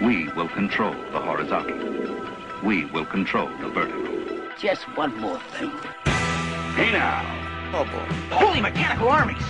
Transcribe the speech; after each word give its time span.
We 0.00 0.28
will 0.28 0.48
control 0.48 0.94
the 1.12 1.20
horizontal. 1.20 1.76
We 2.64 2.86
will 2.86 3.04
control 3.04 3.50
the 3.60 3.68
vertical. 3.68 4.40
Just 4.58 4.84
one 4.96 5.14
more 5.20 5.38
thing. 5.58 5.72
Hey 6.74 6.90
now! 6.90 7.22
Oh, 7.74 7.84
boy. 7.84 8.06
Holy 8.34 8.62
mechanical 8.62 9.10
armies! 9.10 9.44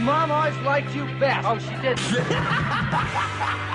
Mom 0.00 0.30
always 0.30 0.56
liked 0.58 0.94
you 0.94 1.06
best. 1.18 1.44
Oh, 1.44 1.58
she 1.58 1.74
did. 1.82 1.98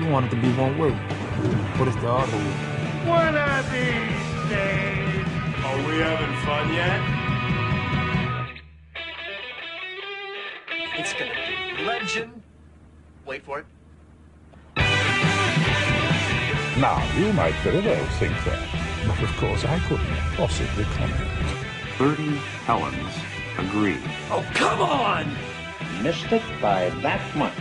You 0.00 0.08
want 0.10 0.26
it 0.26 0.30
to 0.30 0.36
be 0.36 0.50
one 0.54 0.76
way. 0.76 0.90
What 0.90 1.86
is 1.86 1.94
the 1.94 2.10
other 2.10 2.36
way? 2.36 2.52
One 3.06 3.36
of 3.36 3.70
these 3.70 4.50
days. 4.50 5.24
Are 5.64 5.76
we 5.86 5.98
having 5.98 6.34
fun 6.44 6.74
yet? 6.74 7.00
It's 10.98 11.12
gonna 11.12 11.32
be 11.76 11.84
legend. 11.84 12.42
Wait 13.24 13.44
for 13.44 13.60
it. 13.60 13.66
Now, 16.78 17.00
you 17.16 17.32
might 17.34 17.54
very 17.62 17.80
well 17.82 18.04
think 18.18 18.32
that, 18.46 19.06
but 19.06 19.22
of 19.22 19.36
course 19.36 19.64
I 19.64 19.78
couldn't 19.86 20.06
possibly 20.34 20.82
comment. 20.82 21.30
Bertie 21.96 22.36
Helens 22.66 23.14
agree. 23.58 24.00
Oh, 24.28 24.44
come 24.54 24.80
on! 24.80 25.32
Missed 26.02 26.32
it 26.32 26.42
by 26.60 26.90
that 27.02 27.36
much. 27.36 27.54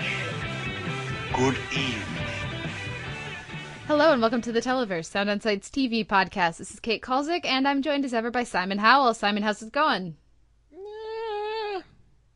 Good 1.32 1.56
evening. 1.74 2.28
Hello 3.86 4.14
and 4.14 4.20
welcome 4.20 4.42
to 4.42 4.52
the 4.52 4.62
Televerse, 4.62 5.06
Sound 5.06 5.30
on 5.30 5.40
Sight's 5.40 5.70
TV 5.70 6.04
podcast. 6.08 6.58
This 6.58 6.72
is 6.72 6.80
Kate 6.80 7.04
Kulzick, 7.04 7.46
and 7.46 7.68
I'm 7.68 7.84
joined 7.84 8.06
as 8.06 8.16
ever 8.16 8.32
by 8.32 8.44
Simon 8.44 8.80
Howell. 8.80 9.14
Simon, 9.14 9.44
how's 9.44 9.62
it 9.62 9.72
going? 9.72 10.18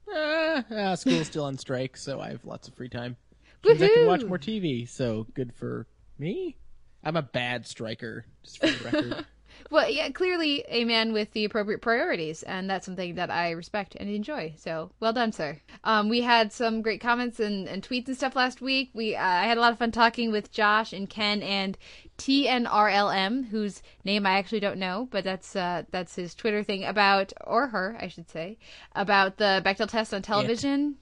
Uh, 0.07 0.61
uh, 0.71 0.95
school's 0.95 1.25
still 1.25 1.45
on 1.45 1.57
strike, 1.57 1.97
so 1.97 2.19
I 2.19 2.29
have 2.29 2.45
lots 2.45 2.67
of 2.67 2.75
free 2.75 2.89
time. 2.89 3.17
Means 3.65 3.81
I 3.81 3.87
can 3.87 4.05
watch 4.05 4.23
more 4.25 4.37
TV, 4.37 4.87
so 4.87 5.25
good 5.33 5.51
for 5.55 5.87
me. 6.19 6.55
I'm 7.03 7.15
a 7.15 7.21
bad 7.21 7.65
striker, 7.65 8.25
just 8.43 8.59
for 8.59 8.67
the 8.67 8.83
record. 8.83 9.25
Well, 9.69 9.89
yeah, 9.89 10.09
clearly 10.09 10.63
a 10.67 10.85
man 10.85 11.13
with 11.13 11.31
the 11.31 11.43
appropriate 11.43 11.81
priorities, 11.81 12.43
and 12.43 12.69
that's 12.69 12.85
something 12.85 13.15
that 13.15 13.29
I 13.29 13.51
respect 13.51 13.95
and 13.95 14.09
enjoy. 14.09 14.53
So, 14.57 14.91
well 14.99 15.13
done, 15.13 15.31
sir. 15.31 15.59
Um, 15.83 16.09
we 16.09 16.21
had 16.21 16.53
some 16.53 16.81
great 16.81 17.01
comments 17.01 17.39
and, 17.39 17.67
and 17.67 17.83
tweets 17.83 18.07
and 18.07 18.15
stuff 18.15 18.35
last 18.35 18.61
week. 18.61 18.91
We 18.93 19.15
uh, 19.15 19.23
I 19.23 19.45
had 19.45 19.57
a 19.57 19.61
lot 19.61 19.73
of 19.73 19.79
fun 19.79 19.91
talking 19.91 20.31
with 20.31 20.51
Josh 20.51 20.93
and 20.93 21.09
Ken 21.09 21.41
and 21.41 21.77
TNRLM, 22.17 23.49
whose 23.49 23.81
name 24.03 24.25
I 24.25 24.37
actually 24.37 24.59
don't 24.59 24.79
know, 24.79 25.07
but 25.11 25.23
that's 25.23 25.55
uh, 25.55 25.83
that's 25.91 26.15
his 26.15 26.33
Twitter 26.33 26.63
thing 26.63 26.85
about, 26.85 27.33
or 27.45 27.67
her, 27.67 27.97
I 27.99 28.07
should 28.07 28.29
say, 28.29 28.57
about 28.95 29.37
the 29.37 29.61
Bechdel 29.65 29.89
test 29.89 30.13
on 30.13 30.21
television. 30.21 30.95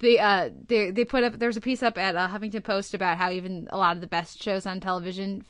They 0.00 0.18
uh 0.18 0.50
they 0.68 0.90
they 0.90 1.04
put 1.04 1.24
up 1.24 1.38
there's 1.38 1.56
a 1.56 1.60
piece 1.60 1.82
up 1.82 1.96
at 1.98 2.16
uh, 2.16 2.28
Huffington 2.28 2.62
Post 2.64 2.94
about 2.94 3.18
how 3.18 3.30
even 3.30 3.68
a 3.70 3.78
lot 3.78 3.96
of 3.96 4.00
the 4.00 4.06
best 4.06 4.42
shows 4.42 4.66
on 4.66 4.80
television 4.80 5.44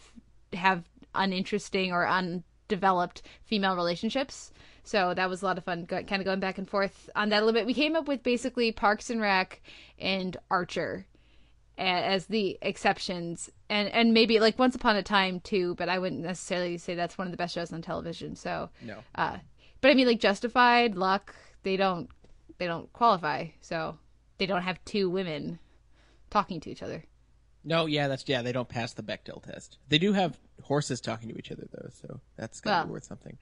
f- 0.53 0.59
have 0.59 0.85
uninteresting 1.15 1.93
or 1.93 2.07
undeveloped 2.07 3.23
female 3.45 3.77
relationships. 3.77 4.53
So 4.87 5.15
that 5.15 5.31
was 5.31 5.41
a 5.43 5.47
lot 5.47 5.57
of 5.57 5.65
fun, 5.65 5.87
go, 5.87 6.03
kind 6.03 6.21
of 6.21 6.27
going 6.27 6.41
back 6.41 6.59
and 6.59 6.69
forth 6.69 7.09
on 7.17 7.31
that 7.31 7.43
a 7.43 7.47
little 7.47 7.59
bit. 7.59 7.67
We 7.67 7.73
came 7.73 7.97
up 7.97 8.07
with 8.07 8.23
basically 8.23 8.71
Parks 8.71 9.09
and 9.09 9.21
Rec 9.21 9.63
and 9.99 10.37
Archer 10.51 11.07
as 11.79 12.27
the 12.27 12.57
exceptions, 12.63 13.51
and 13.69 13.89
and 13.89 14.13
maybe 14.15 14.39
like 14.41 14.59
Once 14.59 14.77
Upon 14.77 14.95
a 14.97 15.03
Time 15.03 15.41
too, 15.41 15.75
but 15.77 15.89
I 15.89 15.99
wouldn't 15.99 16.21
necessarily 16.23 16.77
say 16.79 16.95
that's 16.95 17.19
one 17.19 17.27
of 17.27 17.31
the 17.33 17.37
best 17.37 17.55
shows 17.55 17.73
on 17.73 17.83
television. 17.83 18.37
So 18.37 18.69
No. 18.83 18.99
uh, 19.15 19.39
but 19.81 19.91
I 19.91 19.95
mean 19.95 20.07
like 20.07 20.21
Justified, 20.21 20.95
Luck, 20.97 21.35
they 21.63 21.77
don't 21.77 22.09
they 22.59 22.67
don't 22.67 22.93
qualify, 22.93 23.49
so 23.61 23.99
they 24.39 24.47
don't 24.47 24.63
have 24.63 24.85
two 24.85 25.09
women 25.11 25.59
talking 26.31 26.61
to 26.61 26.71
each 26.71 26.83
other. 26.83 27.05
no, 27.65 27.87
yeah, 27.87 28.09
that's 28.09 28.25
yeah. 28.29 28.43
They 28.43 28.53
don't 28.53 28.69
pass 28.69 28.93
the 28.93 29.03
Bechdel 29.03 29.43
test. 29.43 29.79
They 29.89 29.99
do 29.99 30.13
have 30.13 30.39
horses 30.63 31.01
talking 31.01 31.29
to 31.31 31.39
each 31.39 31.51
other 31.53 31.67
though, 31.73 31.89
so 31.93 32.21
that's 32.37 32.61
gotta 32.61 32.77
Well. 32.79 32.87
be 32.87 32.93
worth 32.93 33.05
something. 33.05 33.39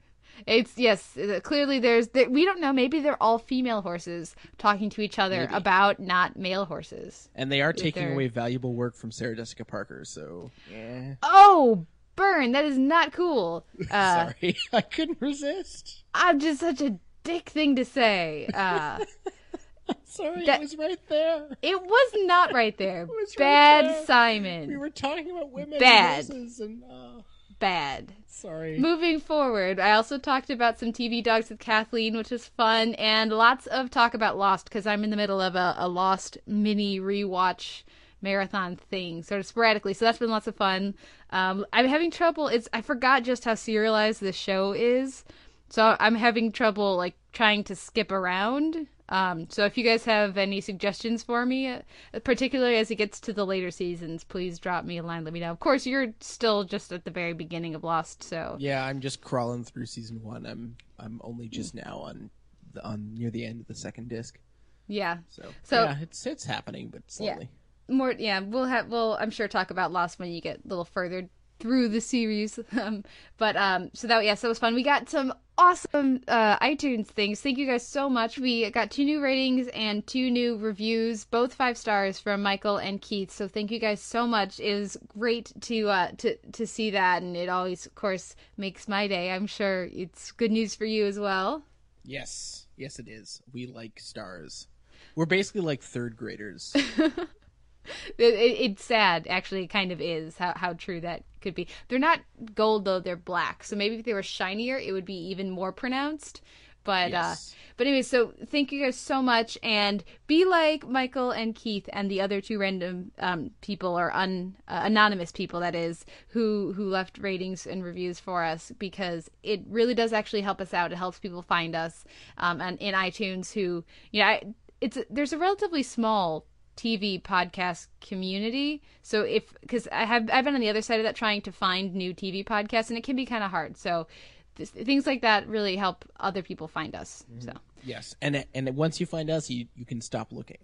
It's 0.47 0.77
yes, 0.79 1.15
uh, 1.15 1.39
clearly 1.43 1.77
there's 1.79 2.07
there, 2.07 2.27
we 2.29 2.43
don't 2.45 2.59
know. 2.59 2.73
Maybe 2.73 3.01
they're 3.01 3.21
all 3.21 3.37
female 3.37 3.81
horses 3.81 4.35
talking 4.57 4.89
to 4.91 5.01
each 5.01 5.19
other 5.19 5.41
Maybe. 5.41 5.53
about 5.53 5.99
not 5.99 6.35
male 6.37 6.65
horses. 6.65 7.29
And 7.35 7.51
they 7.51 7.61
are 7.61 7.71
taking 7.73 8.11
away 8.13 8.27
valuable 8.29 8.73
work 8.73 8.95
from 8.95 9.11
Sarah 9.11 9.35
Jessica 9.35 9.63
Parker. 9.65 10.03
So 10.05 10.49
yeah, 10.71 11.15
Oh, 11.21 11.85
burn! 12.15 12.51
That 12.53 12.65
is 12.65 12.77
not 12.79 13.13
cool. 13.13 13.65
Uh, 13.91 14.31
sorry, 14.31 14.57
I 14.73 14.81
couldn't 14.81 15.21
resist. 15.21 16.03
I'm 16.15 16.39
just 16.39 16.61
such 16.61 16.81
a 16.81 16.97
dick 17.23 17.49
thing 17.49 17.75
to 17.75 17.85
say. 17.85 18.47
Uh, 18.53 18.99
Sorry, 20.05 20.45
That- 20.45 20.59
it 20.59 20.61
was 20.61 20.77
right 20.77 20.99
there. 21.09 21.47
it 21.61 21.81
was 21.81 22.11
not 22.25 22.53
right 22.53 22.77
there. 22.77 23.05
was 23.05 23.35
right 23.37 23.43
Bad 23.43 23.85
there. 23.85 24.05
Simon. 24.05 24.67
We 24.69 24.77
were 24.77 24.89
talking 24.89 25.29
about 25.31 25.51
women 25.51 25.79
Bad. 25.79 26.29
and 26.29 26.49
and 26.59 26.83
oh, 26.89 27.23
Bad. 27.59 28.13
sorry. 28.27 28.77
Moving 28.79 29.19
forward, 29.19 29.79
I 29.79 29.91
also 29.93 30.17
talked 30.17 30.49
about 30.49 30.79
some 30.79 30.91
TV 30.93 31.23
dogs 31.23 31.49
with 31.49 31.59
Kathleen, 31.59 32.15
which 32.17 32.29
was 32.31 32.45
fun, 32.47 32.93
and 32.95 33.31
lots 33.31 33.67
of 33.67 33.89
talk 33.89 34.13
about 34.13 34.37
Lost 34.37 34.65
because 34.65 34.85
I'm 34.85 35.03
in 35.03 35.09
the 35.09 35.15
middle 35.17 35.39
of 35.41 35.55
a, 35.55 35.75
a 35.77 35.87
Lost 35.87 36.37
mini 36.45 36.99
rewatch 36.99 37.83
marathon 38.21 38.75
thing, 38.77 39.21
sort 39.23 39.39
of 39.39 39.45
sporadically. 39.45 39.93
So 39.93 40.05
that's 40.05 40.17
been 40.19 40.29
lots 40.29 40.47
of 40.47 40.55
fun. 40.55 40.95
Um, 41.31 41.65
I'm 41.73 41.87
having 41.87 42.11
trouble. 42.11 42.47
It's 42.47 42.69
I 42.73 42.81
forgot 42.81 43.23
just 43.23 43.43
how 43.45 43.55
serialized 43.55 44.21
this 44.21 44.35
show 44.35 44.71
is, 44.73 45.23
so 45.69 45.95
I'm 45.99 46.15
having 46.15 46.51
trouble 46.51 46.95
like 46.95 47.15
trying 47.33 47.63
to 47.65 47.75
skip 47.75 48.11
around. 48.11 48.87
Um, 49.09 49.49
so 49.49 49.65
if 49.65 49.77
you 49.77 49.83
guys 49.83 50.05
have 50.05 50.37
any 50.37 50.61
suggestions 50.61 51.23
for 51.23 51.45
me, 51.45 51.67
uh, 51.67 51.79
particularly 52.23 52.77
as 52.77 52.89
it 52.89 52.95
gets 52.95 53.19
to 53.21 53.33
the 53.33 53.45
later 53.45 53.69
seasons, 53.69 54.23
please 54.23 54.59
drop 54.59 54.85
me 54.85 54.97
a 54.97 55.03
line. 55.03 55.23
Let 55.25 55.33
me 55.33 55.39
know. 55.41 55.51
Of 55.51 55.59
course, 55.59 55.85
you're 55.85 56.13
still 56.21 56.63
just 56.63 56.91
at 56.93 57.03
the 57.03 57.11
very 57.11 57.33
beginning 57.33 57.75
of 57.75 57.83
Lost, 57.83 58.23
so 58.23 58.55
Yeah, 58.59 58.83
I'm 58.85 59.01
just 59.01 59.21
crawling 59.21 59.63
through 59.65 59.85
season 59.87 60.21
one. 60.23 60.45
I'm 60.45 60.75
I'm 60.99 61.19
only 61.23 61.47
just 61.49 61.75
now 61.75 61.97
on 62.05 62.29
the, 62.73 62.83
on 62.85 63.13
near 63.13 63.29
the 63.29 63.45
end 63.45 63.59
of 63.61 63.67
the 63.67 63.75
second 63.75 64.07
disc. 64.09 64.39
yeah. 64.87 65.17
So, 65.29 65.43
So- 65.63 65.83
yeah, 65.83 65.97
it's 66.01 66.25
it's 66.25 66.45
happening, 66.45 66.87
but 66.89 67.01
slowly. 67.07 67.49
more 67.89 68.13
yeah 68.17 68.39
we'll 68.39 68.63
have 68.65 68.87
we'll 68.87 69.17
i'm 69.19 69.29
sure 69.29 69.45
talk 69.49 69.69
about 69.69 69.91
lost 69.91 70.17
when 70.17 70.31
you 70.31 70.39
get 70.39 70.59
a 70.63 70.67
little 70.69 70.85
further 70.85 71.27
through 71.59 71.89
the 71.89 72.01
series. 72.01 72.59
Um 72.79 73.03
but 73.37 73.55
um 73.55 73.89
so 73.93 74.07
that 74.07 74.23
yes, 74.23 74.41
that 74.41 74.47
was 74.47 74.59
fun. 74.59 74.73
We 74.73 74.83
got 74.83 75.09
some 75.09 75.33
awesome 75.57 76.21
uh 76.27 76.57
itunes 76.59 77.07
things. 77.07 77.39
Thank 77.41 77.57
you 77.57 77.67
guys 77.67 77.85
so 77.85 78.09
much. 78.09 78.39
We 78.39 78.69
got 78.71 78.91
two 78.91 79.05
new 79.05 79.21
ratings 79.21 79.67
and 79.69 80.05
two 80.07 80.31
new 80.31 80.57
reviews 80.57 81.25
both 81.25 81.53
five 81.53 81.77
stars 81.77 82.19
from 82.19 82.41
michael 82.41 82.77
and 82.77 83.01
keith. 83.01 83.31
So 83.31 83.47
thank 83.47 83.71
you 83.71 83.79
guys 83.79 84.01
so 84.01 84.25
much. 84.25 84.59
It 84.59 84.79
was 84.79 84.97
great 85.07 85.51
to 85.61 85.89
uh 85.89 86.11
to 86.17 86.35
to 86.53 86.65
see 86.65 86.89
that. 86.91 87.21
And 87.21 87.37
it 87.37 87.49
always 87.49 87.85
of 87.85 87.95
course 87.95 88.35
makes 88.57 88.87
my 88.87 89.07
day. 89.07 89.31
I'm 89.31 89.47
sure 89.47 89.89
it's 89.91 90.31
good 90.31 90.51
news 90.51 90.75
for 90.75 90.85
you 90.85 91.05
as 91.05 91.19
well. 91.19 91.63
Yes, 92.05 92.67
yes, 92.75 92.99
it 92.99 93.07
is. 93.07 93.41
We 93.53 93.67
like 93.67 93.99
stars. 93.99 94.67
We're 95.15 95.25
basically 95.25 95.61
like 95.61 95.81
third 95.81 96.17
graders. 96.17 96.75
It, 98.17 98.33
it, 98.35 98.61
it's 98.61 98.83
sad, 98.83 99.27
actually, 99.29 99.63
it 99.63 99.67
kind 99.67 99.91
of 99.91 99.99
is 100.01 100.37
how, 100.37 100.53
how 100.55 100.73
true 100.73 101.01
that 101.01 101.23
could 101.41 101.55
be. 101.55 101.67
They're 101.87 101.99
not 101.99 102.21
gold 102.55 102.85
though; 102.85 102.99
they're 102.99 103.15
black. 103.15 103.63
So 103.63 103.75
maybe 103.75 103.95
if 103.95 104.05
they 104.05 104.13
were 104.13 104.23
shinier, 104.23 104.77
it 104.77 104.91
would 104.91 105.05
be 105.05 105.17
even 105.29 105.49
more 105.49 105.71
pronounced. 105.71 106.41
But 106.83 107.11
Yes. 107.11 107.53
uh, 107.53 107.57
but 107.77 107.87
anyway, 107.87 108.01
so 108.01 108.33
thank 108.45 108.71
you 108.71 108.83
guys 108.83 108.97
so 108.97 109.21
much, 109.21 109.57
and 109.63 110.03
be 110.27 110.45
like 110.45 110.87
Michael 110.87 111.31
and 111.31 111.55
Keith 111.55 111.89
and 111.93 112.09
the 112.11 112.21
other 112.21 112.41
two 112.41 112.59
random 112.59 113.11
um, 113.19 113.51
people 113.61 113.97
or 113.97 114.13
un, 114.13 114.55
uh, 114.67 114.81
anonymous 114.83 115.31
people 115.31 115.59
that 115.61 115.75
is 115.75 116.05
who 116.29 116.73
who 116.73 116.89
left 116.89 117.17
ratings 117.19 117.65
and 117.65 117.83
reviews 117.83 118.19
for 118.19 118.43
us 118.43 118.71
because 118.79 119.29
it 119.43 119.61
really 119.67 119.93
does 119.95 120.13
actually 120.13 120.41
help 120.41 120.59
us 120.61 120.73
out. 120.73 120.91
It 120.91 120.97
helps 120.97 121.19
people 121.19 121.41
find 121.41 121.75
us 121.75 122.03
um, 122.37 122.61
and 122.61 122.77
in 122.79 122.93
iTunes. 122.93 123.53
Who 123.53 123.83
you 124.11 124.21
know, 124.21 124.27
I, 124.27 124.43
it's 124.81 124.97
there's 125.09 125.33
a 125.33 125.37
relatively 125.37 125.83
small 125.83 126.45
TV 126.77 127.21
podcast 127.21 127.87
community. 128.01 128.81
So 129.01 129.21
if 129.21 129.53
because 129.61 129.87
I 129.91 130.05
have 130.05 130.29
I've 130.31 130.45
been 130.45 130.55
on 130.55 130.61
the 130.61 130.69
other 130.69 130.81
side 130.81 130.99
of 130.99 131.03
that 131.03 131.15
trying 131.15 131.41
to 131.41 131.51
find 131.51 131.93
new 131.93 132.13
TV 132.13 132.45
podcasts 132.45 132.89
and 132.89 132.97
it 132.97 133.03
can 133.03 133.15
be 133.15 133.25
kind 133.25 133.43
of 133.43 133.51
hard. 133.51 133.77
So 133.77 134.07
th- 134.55 134.69
things 134.69 135.05
like 135.05 135.21
that 135.21 135.47
really 135.47 135.75
help 135.75 136.05
other 136.19 136.41
people 136.41 136.67
find 136.67 136.95
us. 136.95 137.25
So 137.39 137.51
yes, 137.83 138.15
and 138.21 138.45
and 138.53 138.75
once 138.75 138.99
you 138.99 139.05
find 139.05 139.29
us, 139.29 139.49
you 139.49 139.67
you 139.75 139.85
can 139.85 140.01
stop 140.01 140.31
looking. 140.31 140.57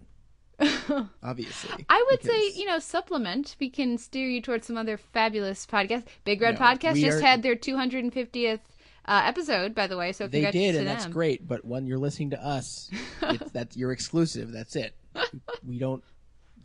Obviously, 1.22 1.86
I 1.88 2.04
would 2.10 2.22
say 2.22 2.52
you 2.54 2.66
know 2.66 2.78
supplement. 2.78 3.56
We 3.60 3.70
can 3.70 3.96
steer 3.96 4.28
you 4.28 4.42
towards 4.42 4.66
some 4.66 4.76
other 4.76 4.98
fabulous 4.98 5.66
podcasts. 5.66 6.04
Big 6.24 6.40
Red 6.40 6.58
No, 6.58 6.66
Podcast 6.66 7.00
just 7.00 7.18
are- 7.18 7.26
had 7.26 7.42
their 7.42 7.56
250th 7.56 8.60
uh, 9.06 9.22
episode, 9.24 9.74
by 9.74 9.86
the 9.86 9.96
way. 9.96 10.12
So 10.12 10.28
they 10.28 10.50
did, 10.50 10.76
and 10.76 10.86
that's 10.86 11.06
great. 11.06 11.46
But 11.46 11.64
when 11.64 11.86
you're 11.86 11.98
listening 11.98 12.30
to 12.30 12.44
us, 12.44 12.90
it's, 13.22 13.50
that 13.52 13.76
you're 13.76 13.92
exclusive. 13.92 14.52
That's 14.52 14.76
it. 14.76 14.94
We 15.66 15.78
don't. 15.78 16.02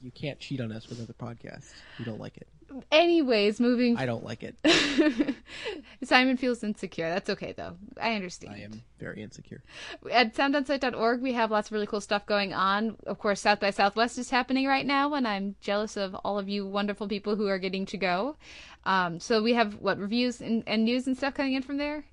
you 0.02 0.12
can't 0.12 0.40
cheat 0.40 0.62
on 0.62 0.72
us 0.72 0.88
with 0.88 1.02
other 1.02 1.14
podcasts. 1.14 1.72
We 2.00 2.06
don't 2.06 2.20
like 2.20 2.38
it. 2.38 2.48
Anyways, 2.92 3.60
moving. 3.60 3.98
I 3.98 4.06
don't 4.06 4.24
like 4.24 4.44
it. 4.44 4.58
Simon 6.04 6.36
feels 6.36 6.64
insecure. 6.64 7.10
That's 7.10 7.30
okay 7.30 7.54
though. 7.56 7.78
I 8.02 8.16
understand. 8.16 8.56
I 8.56 8.60
am 8.60 8.82
very 9.00 9.22
insecure. 9.22 9.64
At 10.12 10.34
soundonsight.org, 10.34 11.22
we 11.22 11.34
have 11.34 11.52
lots 11.52 11.70
of 11.70 11.74
really 11.74 11.86
cool 11.86 12.02
stuff 12.02 12.26
going 12.26 12.54
on. 12.54 12.98
Of 13.06 13.20
course, 13.20 13.42
South 13.42 13.60
by 13.60 13.70
Southwest 13.70 14.18
is 14.18 14.30
happening 14.32 14.66
right 14.66 14.86
now, 14.86 15.14
and 15.14 15.28
I'm 15.28 15.56
jealous 15.62 15.96
of 15.96 16.16
all 16.16 16.40
of 16.40 16.50
you 16.50 16.66
wonderful 16.68 17.08
people 17.08 17.36
who 17.36 17.48
are 17.48 17.60
getting 17.60 17.86
to 17.88 17.98
go. 17.98 18.36
Um, 18.84 19.20
so 19.20 19.42
we 19.42 19.54
have 19.54 19.76
what 19.76 20.00
reviews 20.00 20.42
and, 20.42 20.64
and 20.68 20.84
news 20.84 21.08
and 21.08 21.16
stuff 21.16 21.36
coming 21.36 21.54
in 21.54 21.62
from 21.62 21.78
there. 21.78 22.06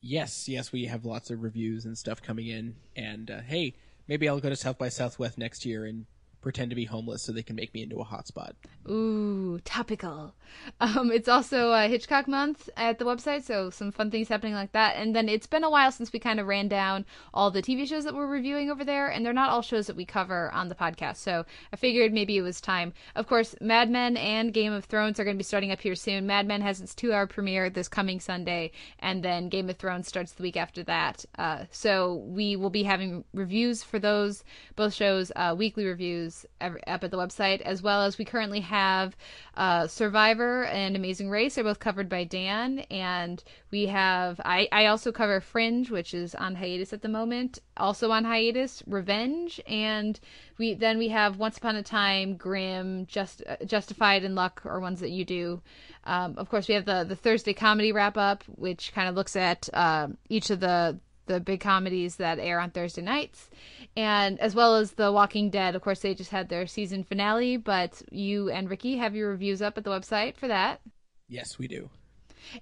Yes, 0.00 0.48
yes, 0.48 0.72
we 0.72 0.86
have 0.86 1.04
lots 1.04 1.30
of 1.30 1.42
reviews 1.42 1.84
and 1.84 1.98
stuff 1.98 2.22
coming 2.22 2.46
in. 2.46 2.76
And 2.96 3.30
uh, 3.30 3.40
hey, 3.40 3.74
maybe 4.10 4.28
I'll 4.28 4.40
go 4.40 4.50
to 4.50 4.56
South 4.56 4.76
by 4.76 4.88
Southwest 4.88 5.38
next 5.38 5.64
year 5.64 5.86
and 5.86 6.04
pretend 6.40 6.70
to 6.70 6.76
be 6.76 6.84
homeless 6.84 7.22
so 7.22 7.32
they 7.32 7.42
can 7.42 7.56
make 7.56 7.74
me 7.74 7.82
into 7.82 8.00
a 8.00 8.04
hotspot. 8.04 8.52
Ooh, 8.88 9.60
topical. 9.64 10.34
Um, 10.80 11.12
it's 11.12 11.28
also 11.28 11.70
uh, 11.70 11.88
Hitchcock 11.88 12.26
month 12.26 12.68
at 12.76 12.98
the 12.98 13.04
website, 13.04 13.44
so 13.44 13.70
some 13.70 13.92
fun 13.92 14.10
things 14.10 14.28
happening 14.28 14.54
like 14.54 14.72
that. 14.72 14.96
And 14.96 15.14
then 15.14 15.28
it's 15.28 15.46
been 15.46 15.64
a 15.64 15.70
while 15.70 15.92
since 15.92 16.12
we 16.12 16.18
kind 16.18 16.40
of 16.40 16.46
ran 16.46 16.68
down 16.68 17.04
all 17.32 17.50
the 17.50 17.62
TV 17.62 17.86
shows 17.86 18.04
that 18.04 18.14
we're 18.14 18.26
reviewing 18.26 18.70
over 18.70 18.84
there, 18.84 19.08
and 19.08 19.24
they're 19.24 19.32
not 19.32 19.50
all 19.50 19.62
shows 19.62 19.86
that 19.86 19.96
we 19.96 20.04
cover 20.04 20.50
on 20.52 20.68
the 20.68 20.74
podcast. 20.74 21.16
So 21.16 21.44
I 21.72 21.76
figured 21.76 22.12
maybe 22.12 22.36
it 22.36 22.42
was 22.42 22.60
time. 22.60 22.94
Of 23.14 23.26
course, 23.26 23.54
Mad 23.60 23.90
Men 23.90 24.16
and 24.16 24.52
Game 24.52 24.72
of 24.72 24.86
Thrones 24.86 25.20
are 25.20 25.24
going 25.24 25.36
to 25.36 25.38
be 25.38 25.44
starting 25.44 25.72
up 25.72 25.80
here 25.80 25.94
soon. 25.94 26.26
Mad 26.26 26.46
Men 26.46 26.62
has 26.62 26.80
its 26.80 26.94
two-hour 26.94 27.26
premiere 27.26 27.70
this 27.70 27.88
coming 27.88 28.18
Sunday, 28.18 28.72
and 28.98 29.22
then 29.22 29.48
Game 29.48 29.68
of 29.68 29.76
Thrones 29.76 30.08
starts 30.08 30.32
the 30.32 30.42
week 30.42 30.56
after 30.56 30.82
that. 30.84 31.24
Uh, 31.38 31.64
so 31.70 32.16
we 32.26 32.56
will 32.56 32.70
be 32.70 32.82
having 32.82 33.24
reviews 33.34 33.82
for 33.82 33.98
those 33.98 34.42
both 34.74 34.94
shows, 34.94 35.30
uh, 35.36 35.54
weekly 35.56 35.84
reviews 35.84 36.29
up 36.60 37.04
at 37.04 37.10
the 37.10 37.16
website, 37.16 37.60
as 37.62 37.82
well 37.82 38.02
as 38.02 38.18
we 38.18 38.24
currently 38.24 38.60
have 38.60 39.16
uh, 39.56 39.86
Survivor 39.86 40.64
and 40.64 40.96
Amazing 40.96 41.30
Race 41.30 41.58
are 41.58 41.64
both 41.64 41.78
covered 41.78 42.08
by 42.08 42.24
Dan, 42.24 42.80
and 42.90 43.42
we 43.70 43.86
have 43.86 44.40
I 44.44 44.68
I 44.72 44.86
also 44.86 45.12
cover 45.12 45.40
Fringe, 45.40 45.90
which 45.90 46.14
is 46.14 46.34
on 46.34 46.54
hiatus 46.54 46.92
at 46.92 47.02
the 47.02 47.08
moment, 47.08 47.58
also 47.76 48.10
on 48.10 48.24
hiatus, 48.24 48.82
Revenge, 48.86 49.60
and 49.66 50.18
we 50.58 50.74
then 50.74 50.98
we 50.98 51.08
have 51.08 51.38
Once 51.38 51.58
Upon 51.58 51.76
a 51.76 51.82
Time, 51.82 52.36
Grimm, 52.36 53.06
Just 53.06 53.42
uh, 53.48 53.56
Justified, 53.64 54.24
and 54.24 54.34
Luck 54.34 54.62
are 54.64 54.80
ones 54.80 55.00
that 55.00 55.10
you 55.10 55.24
do. 55.24 55.62
Um, 56.04 56.34
of 56.36 56.48
course, 56.48 56.68
we 56.68 56.74
have 56.74 56.84
the 56.84 57.04
the 57.04 57.16
Thursday 57.16 57.52
comedy 57.52 57.92
wrap 57.92 58.16
up, 58.16 58.44
which 58.46 58.92
kind 58.94 59.08
of 59.08 59.14
looks 59.14 59.36
at 59.36 59.68
uh, 59.72 60.08
each 60.28 60.50
of 60.50 60.60
the 60.60 60.98
the 61.30 61.40
big 61.40 61.60
comedies 61.60 62.16
that 62.16 62.40
air 62.40 62.58
on 62.58 62.70
Thursday 62.70 63.02
nights, 63.02 63.48
and 63.96 64.38
as 64.40 64.54
well 64.54 64.74
as 64.74 64.92
The 64.92 65.12
Walking 65.12 65.48
Dead. 65.48 65.76
Of 65.76 65.82
course, 65.82 66.00
they 66.00 66.12
just 66.12 66.32
had 66.32 66.48
their 66.48 66.66
season 66.66 67.04
finale, 67.04 67.56
but 67.56 68.02
you 68.10 68.50
and 68.50 68.68
Ricky 68.68 68.96
have 68.96 69.14
your 69.14 69.30
reviews 69.30 69.62
up 69.62 69.78
at 69.78 69.84
the 69.84 69.90
website 69.90 70.36
for 70.36 70.48
that. 70.48 70.80
Yes, 71.28 71.56
we 71.56 71.68
do. 71.68 71.88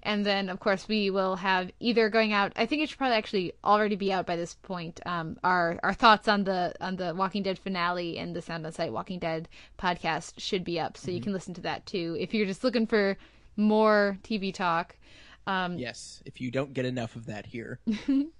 And 0.03 0.23
then, 0.23 0.49
of 0.49 0.59
course, 0.59 0.87
we 0.87 1.09
will 1.09 1.37
have 1.37 1.71
either 1.79 2.09
going 2.09 2.31
out. 2.31 2.53
I 2.55 2.67
think 2.67 2.83
it 2.83 2.89
should 2.89 2.99
probably 2.99 3.17
actually 3.17 3.53
already 3.63 3.95
be 3.95 4.13
out 4.13 4.27
by 4.27 4.35
this 4.35 4.53
point. 4.53 4.99
Um, 5.05 5.37
our 5.43 5.79
our 5.81 5.93
thoughts 5.93 6.27
on 6.27 6.43
the 6.43 6.73
on 6.79 6.95
the 6.97 7.15
Walking 7.15 7.41
Dead 7.41 7.57
finale 7.57 8.19
and 8.19 8.35
the 8.35 8.41
Sound 8.41 8.67
on 8.67 8.71
Sight 8.71 8.93
Walking 8.93 9.17
Dead 9.17 9.49
podcast 9.79 10.33
should 10.37 10.63
be 10.63 10.79
up, 10.79 10.95
so 10.95 11.07
mm-hmm. 11.07 11.15
you 11.15 11.21
can 11.21 11.33
listen 11.33 11.55
to 11.55 11.61
that 11.61 11.87
too 11.87 12.15
if 12.19 12.35
you're 12.35 12.45
just 12.45 12.63
looking 12.63 12.85
for 12.85 13.17
more 13.55 14.19
TV 14.23 14.53
talk. 14.53 14.95
Um, 15.47 15.79
yes, 15.79 16.21
if 16.25 16.39
you 16.39 16.51
don't 16.51 16.73
get 16.73 16.85
enough 16.85 17.15
of 17.15 17.25
that 17.25 17.47
here. 17.47 17.79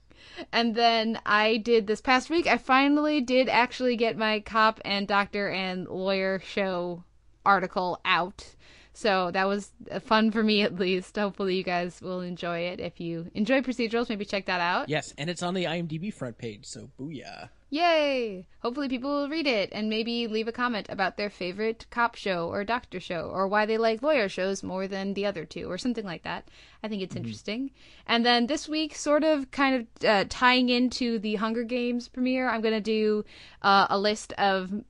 And 0.52 0.76
then 0.76 1.20
I 1.26 1.58
did 1.58 1.88
this 1.88 2.02
past 2.02 2.30
week, 2.30 2.48
I 2.48 2.58
finally 2.58 3.22
did 3.22 3.50
actually 3.50 3.96
get 3.96 4.18
my 4.18 4.40
cop 4.40 4.80
and 4.84 5.08
doctor 5.08 5.50
and 5.50 5.88
lawyer 5.88 6.40
show 6.40 7.04
article 7.46 8.00
out. 8.04 8.56
So 9.00 9.32
that 9.32 9.48
was 9.48 9.72
fun 10.02 10.30
for 10.30 10.44
me 10.44 10.62
at 10.62 10.78
least. 10.78 11.16
Hopefully 11.16 11.56
you 11.56 11.64
guys 11.64 12.02
will 12.02 12.20
enjoy 12.20 12.60
it. 12.60 12.82
If 12.82 13.00
you 13.00 13.32
enjoy 13.34 13.62
procedurals, 13.62 14.10
maybe 14.10 14.26
check 14.26 14.46
that 14.48 14.60
out. 14.60 14.90
Yes, 14.90 15.14
and 15.18 15.30
it's 15.30 15.42
on 15.42 15.54
the 15.54 15.64
IMDb 15.64 16.14
front 16.14 16.38
page, 16.38 16.66
so 16.66 16.90
booyah. 17.00 17.48
Yay! 17.70 18.46
Hopefully 18.62 18.90
people 18.90 19.10
will 19.10 19.30
read 19.30 19.48
it 19.48 19.70
and 19.72 19.90
maybe 19.90 20.28
leave 20.28 20.50
a 20.50 20.52
comment 20.52 20.88
about 20.90 21.16
their 21.16 21.30
favorite 21.30 21.86
cop 21.90 22.16
show 22.16 22.50
or 22.50 22.66
doctor 22.66 23.00
show 23.00 23.32
or 23.34 23.48
why 23.48 23.66
they 23.66 23.78
like 23.78 24.02
lawyer 24.02 24.28
shows 24.28 24.64
more 24.64 24.86
than 24.86 25.14
the 25.14 25.26
other 25.26 25.46
two 25.46 25.72
or 25.72 25.78
something 25.78 26.06
like 26.06 26.24
that. 26.24 26.50
I 26.84 26.90
think 26.90 27.02
it's 27.02 27.16
mm-hmm. 27.16 27.24
interesting. 27.24 27.72
And 28.06 28.26
then 28.26 28.48
this 28.48 28.68
week, 28.68 28.96
sort 28.96 29.24
of 29.24 29.50
kind 29.50 29.76
of 29.76 30.06
uh, 30.06 30.26
tying 30.28 30.68
into 30.68 31.20
the 31.20 31.36
Hunger 31.36 31.64
Games 31.64 32.10
premiere, 32.10 32.50
I'm 32.50 32.60
going 32.60 32.74
to 32.74 32.82
do 32.82 33.24
uh, 33.62 33.88
a 33.90 33.98
list 33.98 34.34
of 34.34 34.72
the, 34.72 34.84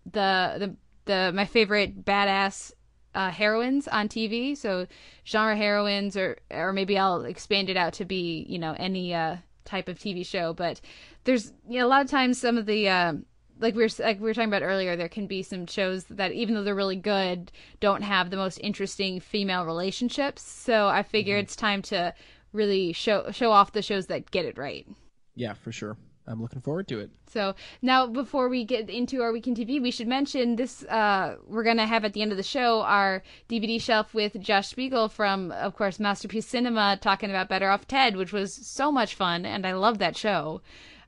the 0.57 0.75
the 1.05 1.31
my 1.33 1.45
favorite 1.45 2.05
badass 2.05 2.71
uh, 3.15 3.31
heroines 3.31 3.87
on 3.87 4.07
TV. 4.07 4.55
So 4.55 4.87
genre 5.25 5.55
heroines, 5.55 6.15
or 6.17 6.37
or 6.51 6.73
maybe 6.73 6.97
I'll 6.97 7.25
expand 7.25 7.69
it 7.69 7.77
out 7.77 7.93
to 7.93 8.05
be 8.05 8.45
you 8.47 8.59
know 8.59 8.75
any 8.77 9.13
uh, 9.13 9.37
type 9.65 9.87
of 9.87 9.99
TV 9.99 10.25
show. 10.25 10.53
But 10.53 10.81
there's 11.23 11.53
you 11.67 11.79
know, 11.79 11.85
a 11.85 11.89
lot 11.89 12.03
of 12.03 12.09
times 12.09 12.39
some 12.39 12.57
of 12.57 12.65
the 12.65 12.89
uh, 12.89 13.13
like 13.59 13.75
we 13.75 13.83
were 13.83 13.89
like 13.99 14.19
we 14.19 14.25
were 14.25 14.33
talking 14.33 14.49
about 14.49 14.63
earlier, 14.63 14.95
there 14.95 15.09
can 15.09 15.27
be 15.27 15.43
some 15.43 15.65
shows 15.65 16.05
that 16.05 16.31
even 16.31 16.55
though 16.55 16.63
they're 16.63 16.75
really 16.75 16.95
good, 16.95 17.51
don't 17.79 18.01
have 18.01 18.29
the 18.29 18.37
most 18.37 18.57
interesting 18.57 19.19
female 19.19 19.65
relationships. 19.65 20.41
So 20.41 20.87
I 20.87 21.03
figure 21.03 21.35
mm-hmm. 21.35 21.43
it's 21.43 21.55
time 21.55 21.81
to 21.83 22.13
really 22.53 22.93
show 22.93 23.31
show 23.31 23.51
off 23.51 23.73
the 23.73 23.81
shows 23.81 24.07
that 24.07 24.31
get 24.31 24.45
it 24.45 24.57
right. 24.57 24.87
Yeah, 25.35 25.53
for 25.53 25.71
sure. 25.71 25.97
I'm 26.29 26.41
looking 26.41 26.61
forward 26.61 26.87
to 26.89 26.99
it. 26.99 27.09
So 27.27 27.55
now, 27.81 28.05
before 28.05 28.49
we 28.49 28.63
get 28.63 28.89
into 28.89 29.21
our 29.21 29.31
weekend 29.31 29.57
TV, 29.57 29.81
we 29.81 29.89
should 29.91 30.07
mention 30.07 30.55
this. 30.55 30.83
Uh, 30.83 31.37
we're 31.47 31.63
gonna 31.63 31.87
have 31.87 32.05
at 32.05 32.13
the 32.13 32.21
end 32.21 32.31
of 32.31 32.37
the 32.37 32.43
show 32.43 32.81
our 32.81 33.23
DVD 33.49 33.81
shelf 33.81 34.13
with 34.13 34.39
Josh 34.39 34.67
Spiegel 34.67 35.09
from, 35.09 35.51
of 35.51 35.75
course, 35.75 35.97
Mousterpiece 35.97 36.43
Cinema, 36.43 36.99
talking 37.01 37.31
about 37.31 37.49
Better 37.49 37.69
Off 37.69 37.87
Ted, 37.87 38.15
which 38.15 38.31
was 38.31 38.53
so 38.53 38.91
much 38.91 39.15
fun, 39.15 39.45
and 39.45 39.65
I 39.65 39.73
love 39.73 39.97
that 39.97 40.15
show. 40.15 40.61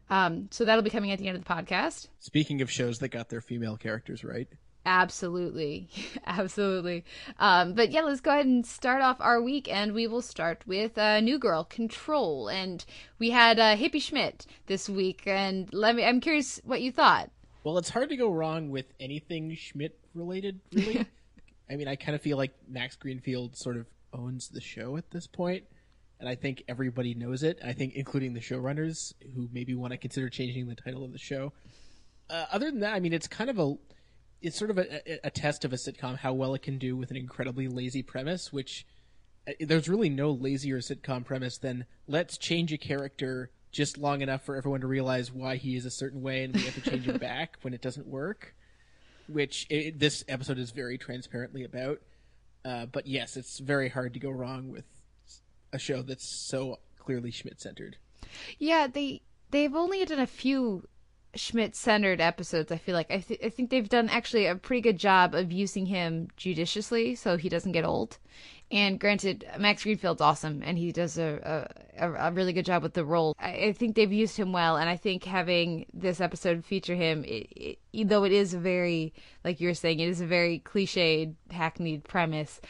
Um, 0.09 0.49
so 0.51 0.65
that'll 0.65 0.81
be 0.83 0.89
coming 0.89 1.11
at 1.11 1.19
the 1.19 1.27
end 1.27 1.37
of 1.37 1.45
the 1.45 1.49
podcast. 1.49 2.07
Speaking 2.19 2.61
of 2.61 2.69
shows 2.69 2.99
that 2.99 3.09
got 3.09 3.29
their 3.29 3.41
female 3.41 3.77
characters 3.77 4.23
right. 4.23 4.49
Absolutely. 4.85 5.89
Absolutely. 6.25 7.05
Um, 7.39 7.73
but 7.73 7.91
yeah, 7.91 8.01
let's 8.01 8.21
go 8.21 8.31
ahead 8.31 8.45
and 8.45 8.65
start 8.65 9.01
off 9.01 9.17
our 9.19 9.41
week, 9.41 9.71
and 9.71 9.93
we 9.93 10.07
will 10.07 10.21
start 10.21 10.63
with 10.65 10.97
uh, 10.97 11.19
New 11.19 11.37
Girl 11.37 11.63
Control. 11.63 12.47
And 12.47 12.83
we 13.19 13.29
had 13.29 13.59
uh, 13.59 13.75
Hippie 13.75 14.01
Schmidt 14.01 14.45
this 14.67 14.89
week, 14.89 15.23
and 15.25 15.71
let 15.73 15.95
me, 15.95 16.03
I'm 16.03 16.19
curious 16.19 16.59
what 16.63 16.81
you 16.81 16.91
thought. 16.91 17.29
Well, 17.63 17.77
it's 17.77 17.89
hard 17.89 18.09
to 18.09 18.17
go 18.17 18.29
wrong 18.29 18.69
with 18.71 18.85
anything 18.99 19.55
Schmidt 19.55 19.99
related, 20.15 20.59
really. 20.73 21.05
I 21.69 21.75
mean, 21.75 21.87
I 21.87 21.95
kind 21.95 22.15
of 22.15 22.21
feel 22.21 22.37
like 22.37 22.51
Max 22.67 22.95
Greenfield 22.95 23.55
sort 23.55 23.77
of 23.77 23.85
owns 24.13 24.49
the 24.49 24.59
show 24.59 24.97
at 24.97 25.09
this 25.11 25.25
point 25.25 25.63
and 26.21 26.29
I 26.29 26.35
think 26.35 26.63
everybody 26.67 27.15
knows 27.15 27.41
it. 27.43 27.59
I 27.65 27.73
think, 27.73 27.95
including 27.95 28.33
the 28.33 28.39
showrunners, 28.39 29.13
who 29.35 29.49
maybe 29.51 29.73
want 29.73 29.91
to 29.91 29.97
consider 29.97 30.29
changing 30.29 30.67
the 30.67 30.75
title 30.75 31.03
of 31.03 31.11
the 31.11 31.17
show. 31.17 31.51
Uh, 32.29 32.45
other 32.51 32.69
than 32.69 32.81
that, 32.81 32.93
I 32.93 32.99
mean, 32.99 33.11
it's 33.11 33.27
kind 33.27 33.49
of 33.49 33.59
a, 33.59 33.73
it's 34.41 34.57
sort 34.57 34.71
of 34.71 34.77
a, 34.77 35.25
a, 35.25 35.29
test 35.29 35.65
of 35.65 35.73
a 35.73 35.75
sitcom 35.75 36.17
how 36.17 36.33
well 36.33 36.53
it 36.53 36.61
can 36.61 36.77
do 36.77 36.95
with 36.95 37.11
an 37.11 37.17
incredibly 37.17 37.67
lazy 37.67 38.01
premise. 38.01 38.51
Which 38.51 38.85
uh, 39.47 39.53
there's 39.59 39.87
really 39.87 40.09
no 40.09 40.31
lazier 40.31 40.79
sitcom 40.79 41.23
premise 41.25 41.57
than 41.57 41.85
let's 42.07 42.37
change 42.37 42.73
a 42.73 42.77
character 42.77 43.51
just 43.71 43.97
long 43.97 44.21
enough 44.21 44.43
for 44.43 44.55
everyone 44.55 44.81
to 44.81 44.87
realize 44.87 45.31
why 45.31 45.55
he 45.55 45.75
is 45.75 45.85
a 45.85 45.91
certain 45.91 46.21
way, 46.21 46.43
and 46.43 46.53
we 46.53 46.61
have 46.63 46.75
to 46.75 46.81
change 46.81 47.05
him 47.05 47.17
back 47.19 47.57
when 47.61 47.73
it 47.73 47.81
doesn't 47.81 48.07
work. 48.07 48.55
Which 49.27 49.67
it, 49.69 49.99
this 49.99 50.23
episode 50.27 50.57
is 50.57 50.71
very 50.71 50.97
transparently 50.97 51.63
about. 51.63 52.01
Uh, 52.65 52.85
but 52.85 53.07
yes, 53.07 53.37
it's 53.37 53.59
very 53.59 53.89
hard 53.89 54.13
to 54.13 54.19
go 54.19 54.29
wrong 54.29 54.69
with 54.69 54.85
a 55.73 55.79
show 55.79 56.01
that's 56.01 56.25
so 56.25 56.79
clearly 56.99 57.31
Schmidt 57.31 57.61
centered. 57.61 57.97
Yeah, 58.57 58.87
they 58.87 59.21
they've 59.51 59.75
only 59.75 60.03
done 60.05 60.19
a 60.19 60.27
few 60.27 60.87
Schmidt 61.35 61.75
centered 61.75 62.21
episodes. 62.21 62.71
I 62.71 62.77
feel 62.77 62.95
like 62.95 63.11
I, 63.11 63.19
th- 63.19 63.39
I 63.43 63.49
think 63.49 63.69
they've 63.69 63.87
done 63.87 64.09
actually 64.09 64.45
a 64.45 64.55
pretty 64.55 64.81
good 64.81 64.97
job 64.97 65.33
of 65.33 65.51
using 65.51 65.85
him 65.85 66.27
judiciously 66.35 67.15
so 67.15 67.37
he 67.37 67.49
doesn't 67.49 67.71
get 67.71 67.85
old. 67.85 68.17
And 68.71 68.99
granted, 68.99 69.45
Max 69.59 69.83
Greenfield's 69.83 70.21
awesome, 70.21 70.61
and 70.63 70.77
he 70.77 70.93
does 70.93 71.17
a 71.17 71.69
a, 71.97 72.11
a 72.13 72.31
really 72.31 72.53
good 72.53 72.65
job 72.65 72.83
with 72.83 72.93
the 72.93 73.03
role. 73.03 73.35
I, 73.37 73.49
I, 73.49 73.73
think 73.73 73.95
they've 73.95 74.11
used 74.11 74.37
him 74.37 74.53
well, 74.53 74.77
and 74.77 74.89
I 74.89 74.95
think 74.95 75.25
having 75.25 75.85
this 75.93 76.21
episode 76.21 76.63
feature 76.63 76.95
him, 76.95 77.25
it, 77.25 77.77
it, 77.91 78.09
though 78.09 78.23
it 78.23 78.31
is 78.31 78.53
very, 78.53 79.13
like 79.43 79.59
you 79.59 79.67
were 79.67 79.73
saying, 79.73 79.99
it 79.99 80.07
is 80.07 80.21
a 80.21 80.25
very 80.25 80.59
cliched, 80.59 81.35
hackneyed 81.49 82.05
premise 82.05 82.61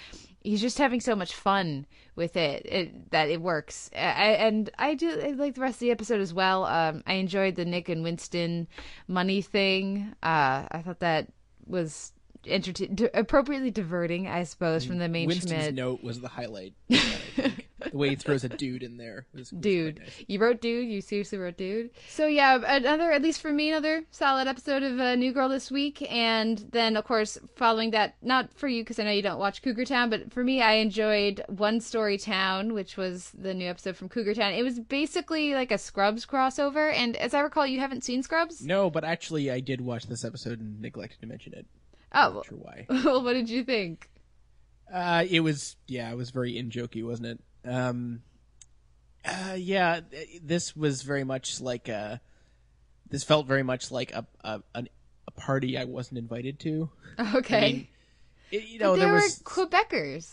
he's 0.41 0.61
just 0.61 0.77
having 0.77 0.99
so 0.99 1.15
much 1.15 1.33
fun 1.33 1.85
with 2.15 2.35
it, 2.35 2.65
it 2.65 3.11
that 3.11 3.29
it 3.29 3.41
works. 3.41 3.89
I, 3.95 4.35
and 4.39 4.69
I 4.77 4.95
do 4.95 5.21
I 5.21 5.31
like 5.31 5.55
the 5.55 5.61
rest 5.61 5.75
of 5.75 5.79
the 5.81 5.91
episode 5.91 6.21
as 6.21 6.33
well. 6.33 6.65
Um, 6.65 7.03
I 7.07 7.13
enjoyed 7.13 7.55
the 7.55 7.65
Nick 7.65 7.89
and 7.89 8.03
Winston 8.03 8.67
money 9.07 9.41
thing. 9.41 10.13
Uh, 10.21 10.67
I 10.71 10.81
thought 10.83 10.99
that 10.99 11.27
was 11.67 12.13
entertain- 12.47 13.09
appropriately 13.13 13.71
diverting, 13.71 14.27
I 14.27 14.43
suppose, 14.43 14.85
from 14.85 14.97
the 14.97 15.07
main 15.09 15.27
Winston's 15.27 15.63
Schmidt. 15.63 15.75
note 15.75 16.03
was 16.03 16.21
the 16.21 16.27
highlight. 16.27 16.73
the 16.89 17.97
way 17.97 18.09
he 18.09 18.15
throws 18.15 18.43
a 18.43 18.49
dude 18.49 18.83
in 18.83 18.97
there 18.97 19.25
was, 19.33 19.51
was 19.51 19.61
dude. 19.61 19.99
nice. 19.99 20.23
You 20.27 20.39
wrote 20.39 20.61
dude. 20.61 20.87
You 20.87 21.01
seriously 21.01 21.37
wrote 21.37 21.57
dude. 21.57 21.91
So 22.09 22.27
yeah, 22.27 22.59
another 22.65 23.11
at 23.11 23.21
least 23.21 23.41
for 23.41 23.51
me 23.51 23.69
another 23.69 24.03
solid 24.11 24.47
episode 24.47 24.83
of 24.83 24.99
uh, 24.99 25.15
New 25.15 25.31
Girl 25.31 25.49
this 25.49 25.71
week, 25.71 26.05
and 26.11 26.59
then 26.71 26.95
of 26.97 27.05
course 27.05 27.37
following 27.55 27.91
that, 27.91 28.15
not 28.21 28.53
for 28.53 28.67
you 28.67 28.83
because 28.83 28.99
I 28.99 29.03
know 29.03 29.11
you 29.11 29.21
don't 29.21 29.39
watch 29.39 29.61
Cougar 29.61 29.85
Town, 29.85 30.09
but 30.09 30.31
for 30.31 30.43
me 30.43 30.61
I 30.61 30.73
enjoyed 30.73 31.43
One 31.47 31.79
Story 31.81 32.17
Town, 32.17 32.73
which 32.73 32.97
was 32.97 33.31
the 33.37 33.53
new 33.53 33.69
episode 33.69 33.95
from 33.97 34.09
Cougar 34.09 34.35
Town. 34.35 34.53
It 34.53 34.63
was 34.63 34.79
basically 34.79 35.53
like 35.53 35.71
a 35.71 35.77
Scrubs 35.77 36.25
crossover, 36.25 36.93
and 36.93 37.15
as 37.17 37.33
I 37.33 37.39
recall, 37.41 37.65
you 37.65 37.79
haven't 37.79 38.03
seen 38.03 38.23
Scrubs. 38.23 38.65
No, 38.65 38.89
but 38.89 39.03
actually, 39.03 39.49
I 39.51 39.59
did 39.59 39.81
watch 39.81 40.07
this 40.07 40.23
episode 40.23 40.59
and 40.59 40.81
neglected 40.81 41.19
to 41.21 41.27
mention 41.27 41.53
it. 41.53 41.65
Oh, 42.13 42.33
Not 42.33 42.45
sure 42.45 42.57
why. 42.57 42.85
well, 42.89 43.23
what 43.23 43.33
did 43.33 43.49
you 43.49 43.63
think? 43.63 44.09
Uh, 44.91 45.23
it 45.29 45.39
was 45.39 45.77
yeah, 45.87 46.11
it 46.11 46.17
was 46.17 46.31
very 46.31 46.57
in 46.57 46.69
jokey, 46.69 47.05
wasn't 47.05 47.27
it? 47.27 47.39
Um, 47.69 48.21
uh, 49.23 49.55
yeah, 49.57 50.01
this 50.43 50.75
was 50.75 51.03
very 51.03 51.23
much 51.23 51.61
like 51.61 51.87
a. 51.87 52.19
This 53.09 53.23
felt 53.23 53.47
very 53.47 53.63
much 53.63 53.91
like 53.91 54.11
a 54.11 54.25
a, 54.43 54.61
an, 54.75 54.89
a 55.27 55.31
party 55.31 55.77
I 55.77 55.85
wasn't 55.85 56.17
invited 56.19 56.59
to. 56.61 56.89
Okay. 57.35 57.57
I 57.57 57.71
mean, 57.73 57.87
it, 58.51 58.67
you 58.67 58.79
know, 58.79 58.93
but 58.93 58.99
there 58.99 59.09
were 59.09 59.15
was 59.15 59.39
Quebecers. 59.43 60.31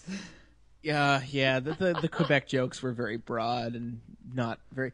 yeah, 0.82 1.22
yeah. 1.28 1.60
The, 1.60 1.72
the 1.74 1.98
the 2.00 2.08
Quebec 2.08 2.46
jokes 2.54 2.80
were 2.82 2.92
very 2.92 3.16
broad 3.16 3.74
and 3.74 4.00
not 4.32 4.60
very. 4.72 4.92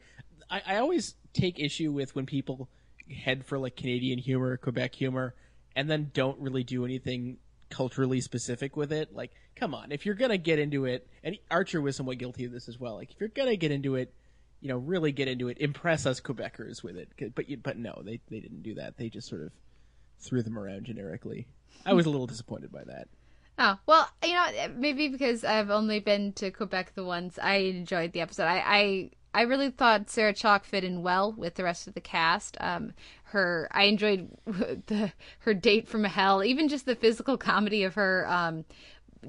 I, 0.50 0.62
I 0.66 0.76
always 0.76 1.14
take 1.34 1.60
issue 1.60 1.92
with 1.92 2.14
when 2.14 2.24
people 2.26 2.68
head 3.14 3.44
for 3.44 3.58
like 3.58 3.76
Canadian 3.76 4.18
humor, 4.18 4.56
Quebec 4.56 4.94
humor, 4.94 5.34
and 5.76 5.90
then 5.90 6.10
don't 6.14 6.38
really 6.40 6.64
do 6.64 6.84
anything 6.84 7.38
culturally 7.70 8.20
specific 8.20 8.76
with 8.76 8.92
it. 8.92 9.14
Like, 9.14 9.32
come 9.56 9.74
on, 9.74 9.90
if 9.92 10.06
you're 10.06 10.14
gonna 10.14 10.38
get 10.38 10.58
into 10.58 10.84
it, 10.84 11.08
and 11.22 11.36
Archer 11.50 11.80
was 11.80 11.96
somewhat 11.96 12.18
guilty 12.18 12.44
of 12.44 12.52
this 12.52 12.68
as 12.68 12.78
well. 12.78 12.94
Like, 12.94 13.10
if 13.10 13.20
you're 13.20 13.28
gonna 13.28 13.56
get 13.56 13.72
into 13.72 13.96
it, 13.96 14.12
you 14.60 14.68
know, 14.68 14.78
really 14.78 15.12
get 15.12 15.28
into 15.28 15.48
it, 15.48 15.58
impress 15.58 16.06
us 16.06 16.20
Quebecers 16.20 16.82
with 16.82 16.96
it. 16.96 17.34
But 17.34 17.48
you, 17.48 17.56
but 17.56 17.76
no, 17.76 18.00
they 18.04 18.20
they 18.30 18.40
didn't 18.40 18.62
do 18.62 18.74
that. 18.76 18.96
They 18.96 19.08
just 19.08 19.28
sort 19.28 19.42
of 19.42 19.52
threw 20.20 20.42
them 20.42 20.58
around 20.58 20.84
generically. 20.84 21.46
I 21.84 21.92
was 21.92 22.06
a 22.06 22.10
little 22.10 22.26
disappointed 22.26 22.72
by 22.72 22.84
that. 22.84 23.08
Oh 23.58 23.78
well, 23.86 24.08
you 24.24 24.32
know 24.32 24.46
maybe 24.76 25.08
because 25.08 25.44
I've 25.44 25.70
only 25.70 26.00
been 26.00 26.32
to 26.34 26.50
Quebec 26.50 26.92
the 26.94 27.04
once. 27.04 27.38
I 27.40 27.56
enjoyed 27.56 28.12
the 28.12 28.20
episode. 28.20 28.44
I 28.44 28.62
I, 28.64 29.10
I 29.34 29.42
really 29.42 29.70
thought 29.70 30.10
Sarah 30.10 30.32
Chalke 30.32 30.64
fit 30.64 30.82
in 30.82 31.02
well 31.02 31.32
with 31.32 31.54
the 31.54 31.64
rest 31.64 31.86
of 31.86 31.94
the 31.94 32.00
cast. 32.00 32.56
Um, 32.60 32.94
her 33.34 33.68
I 33.70 33.84
enjoyed 33.84 34.30
the 34.46 35.12
her 35.40 35.54
date 35.54 35.86
from 35.86 36.04
hell, 36.04 36.42
even 36.42 36.68
just 36.68 36.86
the 36.86 36.96
physical 36.96 37.36
comedy 37.36 37.84
of 37.84 37.94
her 37.94 38.26
um 38.28 38.64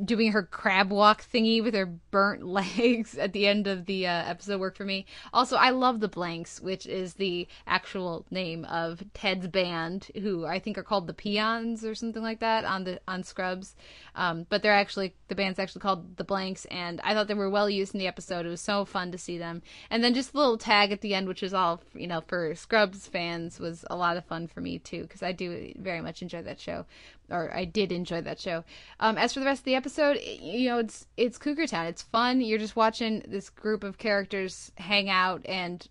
doing 0.03 0.31
her 0.31 0.43
crab 0.43 0.91
walk 0.91 1.23
thingy 1.23 1.63
with 1.63 1.73
her 1.73 1.85
burnt 1.85 2.43
legs 2.45 3.17
at 3.17 3.33
the 3.33 3.47
end 3.47 3.67
of 3.67 3.85
the 3.85 4.07
uh, 4.07 4.11
episode 4.11 4.59
worked 4.59 4.77
for 4.77 4.85
me. 4.85 5.05
Also, 5.33 5.55
I 5.55 5.69
love 5.69 5.99
the 5.99 6.07
Blanks, 6.07 6.59
which 6.61 6.85
is 6.85 7.13
the 7.15 7.47
actual 7.67 8.25
name 8.29 8.65
of 8.65 9.03
Ted's 9.13 9.47
band, 9.47 10.07
who 10.21 10.45
I 10.45 10.59
think 10.59 10.77
are 10.77 10.83
called 10.83 11.07
the 11.07 11.13
Peons 11.13 11.83
or 11.85 11.95
something 11.95 12.23
like 12.23 12.39
that 12.39 12.65
on 12.65 12.83
the 12.83 12.99
on 13.07 13.23
Scrubs. 13.23 13.75
Um, 14.15 14.45
but 14.49 14.61
they're 14.61 14.73
actually 14.73 15.13
the 15.27 15.35
band's 15.35 15.59
actually 15.59 15.81
called 15.81 16.17
the 16.17 16.23
Blanks, 16.23 16.65
and 16.65 17.01
I 17.01 17.13
thought 17.13 17.27
they 17.27 17.33
were 17.33 17.49
well 17.49 17.69
used 17.69 17.93
in 17.93 17.99
the 17.99 18.07
episode. 18.07 18.45
It 18.45 18.49
was 18.49 18.61
so 18.61 18.85
fun 18.85 19.11
to 19.11 19.17
see 19.17 19.37
them, 19.37 19.61
and 19.89 20.03
then 20.03 20.13
just 20.13 20.33
a 20.33 20.37
little 20.37 20.57
tag 20.57 20.91
at 20.91 21.01
the 21.01 21.13
end, 21.13 21.27
which 21.27 21.43
is 21.43 21.53
all 21.53 21.81
you 21.93 22.07
know 22.07 22.21
for 22.21 22.55
Scrubs 22.55 23.07
fans, 23.07 23.59
was 23.59 23.85
a 23.89 23.95
lot 23.95 24.17
of 24.17 24.25
fun 24.25 24.47
for 24.47 24.61
me 24.61 24.79
too 24.79 25.03
because 25.03 25.23
I 25.23 25.31
do 25.31 25.73
very 25.77 26.01
much 26.01 26.21
enjoy 26.21 26.41
that 26.43 26.59
show 26.59 26.85
or 27.29 27.53
I 27.55 27.65
did 27.65 27.91
enjoy 27.91 28.21
that 28.21 28.39
show. 28.39 28.63
Um, 28.99 29.17
as 29.17 29.33
for 29.33 29.39
the 29.39 29.45
rest 29.45 29.61
of 29.61 29.65
the 29.65 29.75
episode, 29.75 30.17
you 30.21 30.69
know, 30.69 30.77
it's 30.79 31.07
it's 31.17 31.37
Cougar 31.37 31.67
Town. 31.67 31.85
It's 31.87 32.01
fun. 32.01 32.41
You're 32.41 32.59
just 32.59 32.75
watching 32.75 33.23
this 33.27 33.49
group 33.49 33.83
of 33.83 33.97
characters 33.97 34.71
hang 34.77 35.09
out, 35.09 35.41
and 35.45 35.87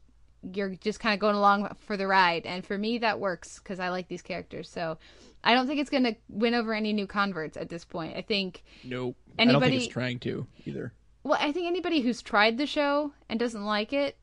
you're 0.52 0.74
just 0.76 1.00
kind 1.00 1.14
of 1.14 1.20
going 1.20 1.36
along 1.36 1.74
for 1.86 1.96
the 1.96 2.06
ride. 2.06 2.44
And 2.46 2.64
for 2.64 2.76
me, 2.78 2.98
that 2.98 3.18
works 3.20 3.58
because 3.58 3.80
I 3.80 3.88
like 3.88 4.08
these 4.08 4.22
characters. 4.22 4.68
So 4.68 4.98
I 5.42 5.54
don't 5.54 5.66
think 5.66 5.80
it's 5.80 5.90
going 5.90 6.04
to 6.04 6.16
win 6.28 6.54
over 6.54 6.72
any 6.74 6.92
new 6.92 7.06
converts 7.06 7.56
at 7.56 7.68
this 7.68 7.84
point. 7.84 8.16
I 8.16 8.22
think 8.22 8.62
Nope. 8.84 9.16
I 9.38 9.44
don't 9.44 9.50
Anybody- 9.56 9.70
think 9.78 9.84
it's 9.84 9.92
trying 9.92 10.18
to 10.20 10.46
either. 10.66 10.92
well, 11.22 11.38
I 11.40 11.50
think 11.52 11.66
anybody 11.66 12.00
who's 12.00 12.20
tried 12.22 12.58
the 12.58 12.66
show 12.66 13.12
and 13.28 13.40
doesn't 13.40 13.64
like 13.64 13.92
it, 13.92 14.16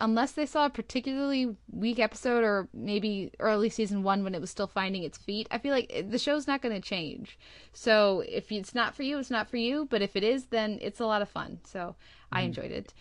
unless 0.00 0.32
they 0.32 0.46
saw 0.46 0.66
a 0.66 0.70
particularly 0.70 1.56
weak 1.70 1.98
episode 1.98 2.44
or 2.44 2.68
maybe 2.74 3.30
early 3.38 3.70
season 3.70 4.02
one 4.02 4.24
when 4.24 4.34
it 4.34 4.40
was 4.40 4.50
still 4.50 4.66
finding 4.66 5.02
its 5.02 5.18
feet, 5.18 5.48
I 5.50 5.58
feel 5.58 5.72
like 5.72 6.06
the 6.10 6.18
show's 6.18 6.46
not 6.46 6.62
going 6.62 6.74
to 6.74 6.86
change. 6.86 7.38
So 7.72 8.22
if 8.28 8.52
it's 8.52 8.74
not 8.74 8.94
for 8.94 9.02
you, 9.02 9.18
it's 9.18 9.30
not 9.30 9.48
for 9.48 9.56
you. 9.56 9.86
But 9.88 10.02
if 10.02 10.16
it 10.16 10.22
is, 10.22 10.46
then 10.46 10.78
it's 10.82 11.00
a 11.00 11.06
lot 11.06 11.22
of 11.22 11.28
fun. 11.28 11.60
So 11.64 11.96
I 12.30 12.42
mm. 12.42 12.46
enjoyed 12.46 12.72
it. 12.72 12.92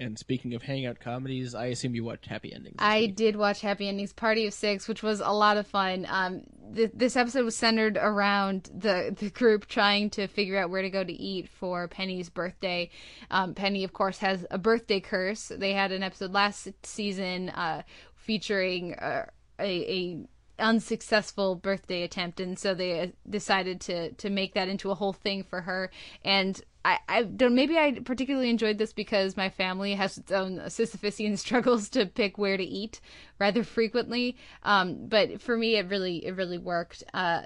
And 0.00 0.18
speaking 0.18 0.54
of 0.54 0.62
hangout 0.62 1.00
comedies, 1.00 1.54
I 1.54 1.66
assume 1.66 1.94
you 1.94 2.04
watched 2.04 2.26
Happy 2.26 2.52
Endings. 2.52 2.76
I 2.78 3.00
week. 3.00 3.16
did 3.16 3.36
watch 3.36 3.60
Happy 3.60 3.88
Endings 3.88 4.12
Party 4.12 4.46
of 4.46 4.54
Six, 4.54 4.88
which 4.88 5.02
was 5.02 5.20
a 5.20 5.30
lot 5.30 5.56
of 5.56 5.66
fun. 5.66 6.06
Um, 6.08 6.42
th- 6.74 6.92
this 6.94 7.16
episode 7.16 7.44
was 7.44 7.56
centered 7.56 7.96
around 7.96 8.70
the 8.74 9.14
the 9.18 9.30
group 9.30 9.66
trying 9.66 10.10
to 10.10 10.26
figure 10.26 10.58
out 10.58 10.70
where 10.70 10.82
to 10.82 10.90
go 10.90 11.02
to 11.02 11.12
eat 11.12 11.48
for 11.48 11.88
Penny's 11.88 12.30
birthday. 12.30 12.90
Um, 13.30 13.54
Penny, 13.54 13.84
of 13.84 13.92
course, 13.92 14.18
has 14.18 14.46
a 14.50 14.58
birthday 14.58 15.00
curse. 15.00 15.50
They 15.54 15.72
had 15.72 15.92
an 15.92 16.02
episode 16.02 16.32
last 16.32 16.68
season 16.84 17.48
uh, 17.50 17.82
featuring 18.14 18.94
uh, 18.94 19.26
a, 19.58 19.64
a 19.64 20.26
unsuccessful 20.60 21.54
birthday 21.54 22.02
attempt 22.02 22.40
and 22.40 22.58
so 22.58 22.74
they 22.74 23.00
uh, 23.00 23.06
decided 23.30 23.80
to 23.80 24.12
to 24.14 24.28
make 24.28 24.54
that 24.54 24.68
into 24.68 24.90
a 24.90 24.94
whole 24.94 25.12
thing 25.12 25.44
for 25.44 25.60
her 25.60 25.88
and 26.24 26.62
I, 26.84 26.98
I 27.08 27.22
don't 27.24 27.54
maybe 27.54 27.76
I 27.76 27.98
particularly 28.04 28.50
enjoyed 28.50 28.78
this 28.78 28.92
because 28.92 29.36
my 29.36 29.48
family 29.48 29.94
has 29.94 30.18
its 30.18 30.32
own 30.32 30.58
Sisyphusian 30.58 31.36
struggles 31.38 31.88
to 31.90 32.06
pick 32.06 32.38
where 32.38 32.56
to 32.56 32.64
eat 32.64 33.00
rather 33.38 33.64
frequently. 33.64 34.36
Um, 34.62 35.06
but 35.06 35.40
for 35.40 35.56
me, 35.56 35.76
it 35.76 35.88
really 35.88 36.24
it 36.24 36.36
really 36.36 36.58
worked. 36.58 37.04
Uh, 37.12 37.42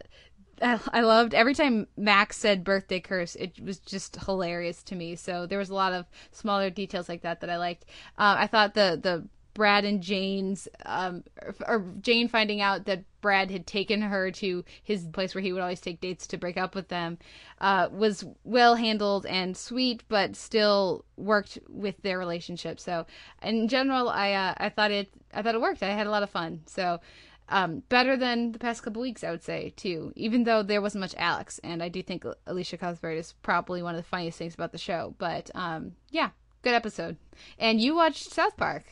I, 0.60 0.78
I 0.92 1.00
loved 1.00 1.34
every 1.34 1.54
time 1.54 1.88
Max 1.96 2.36
said 2.36 2.64
birthday 2.64 3.00
curse. 3.00 3.34
It 3.36 3.60
was 3.60 3.78
just 3.78 4.16
hilarious 4.16 4.82
to 4.84 4.94
me. 4.94 5.16
So 5.16 5.46
there 5.46 5.58
was 5.58 5.70
a 5.70 5.74
lot 5.74 5.92
of 5.92 6.06
smaller 6.30 6.70
details 6.70 7.08
like 7.08 7.22
that 7.22 7.40
that 7.40 7.50
I 7.50 7.56
liked. 7.56 7.84
Uh, 8.18 8.36
I 8.38 8.46
thought 8.46 8.74
the 8.74 8.98
the 9.02 9.26
Brad 9.54 9.84
and 9.84 10.02
Jane's, 10.02 10.68
um, 10.86 11.24
or 11.66 11.84
Jane 12.00 12.28
finding 12.28 12.60
out 12.60 12.86
that 12.86 13.04
Brad 13.20 13.50
had 13.50 13.66
taken 13.66 14.02
her 14.02 14.30
to 14.32 14.64
his 14.82 15.06
place 15.06 15.34
where 15.34 15.42
he 15.42 15.52
would 15.52 15.62
always 15.62 15.80
take 15.80 16.00
dates 16.00 16.26
to 16.28 16.38
break 16.38 16.56
up 16.56 16.74
with 16.74 16.88
them, 16.88 17.18
uh, 17.60 17.88
was 17.92 18.24
well 18.44 18.74
handled 18.74 19.26
and 19.26 19.56
sweet, 19.56 20.02
but 20.08 20.36
still 20.36 21.04
worked 21.16 21.58
with 21.68 22.00
their 22.02 22.18
relationship. 22.18 22.80
So, 22.80 23.06
in 23.42 23.68
general, 23.68 24.08
I 24.08 24.32
uh, 24.32 24.54
I 24.56 24.68
thought 24.68 24.90
it 24.90 25.10
I 25.32 25.42
thought 25.42 25.54
it 25.54 25.60
worked. 25.60 25.82
I 25.82 25.90
had 25.90 26.06
a 26.06 26.10
lot 26.10 26.22
of 26.22 26.30
fun. 26.30 26.62
So, 26.66 27.00
um, 27.48 27.82
better 27.88 28.16
than 28.16 28.52
the 28.52 28.58
past 28.58 28.82
couple 28.82 29.02
weeks, 29.02 29.22
I 29.22 29.30
would 29.30 29.42
say 29.42 29.72
too. 29.76 30.12
Even 30.16 30.44
though 30.44 30.62
there 30.62 30.82
wasn't 30.82 31.00
much 31.00 31.14
Alex, 31.18 31.60
and 31.62 31.82
I 31.82 31.88
do 31.88 32.02
think 32.02 32.24
Elisha 32.46 32.78
Cuthbert 32.78 33.18
is 33.18 33.34
probably 33.42 33.82
one 33.82 33.94
of 33.94 34.00
the 34.00 34.08
funniest 34.08 34.38
things 34.38 34.54
about 34.54 34.72
the 34.72 34.78
show. 34.78 35.14
But 35.18 35.50
um, 35.54 35.92
yeah, 36.10 36.30
good 36.62 36.74
episode. 36.74 37.16
And 37.58 37.80
you 37.80 37.94
watched 37.94 38.32
South 38.32 38.56
Park. 38.56 38.84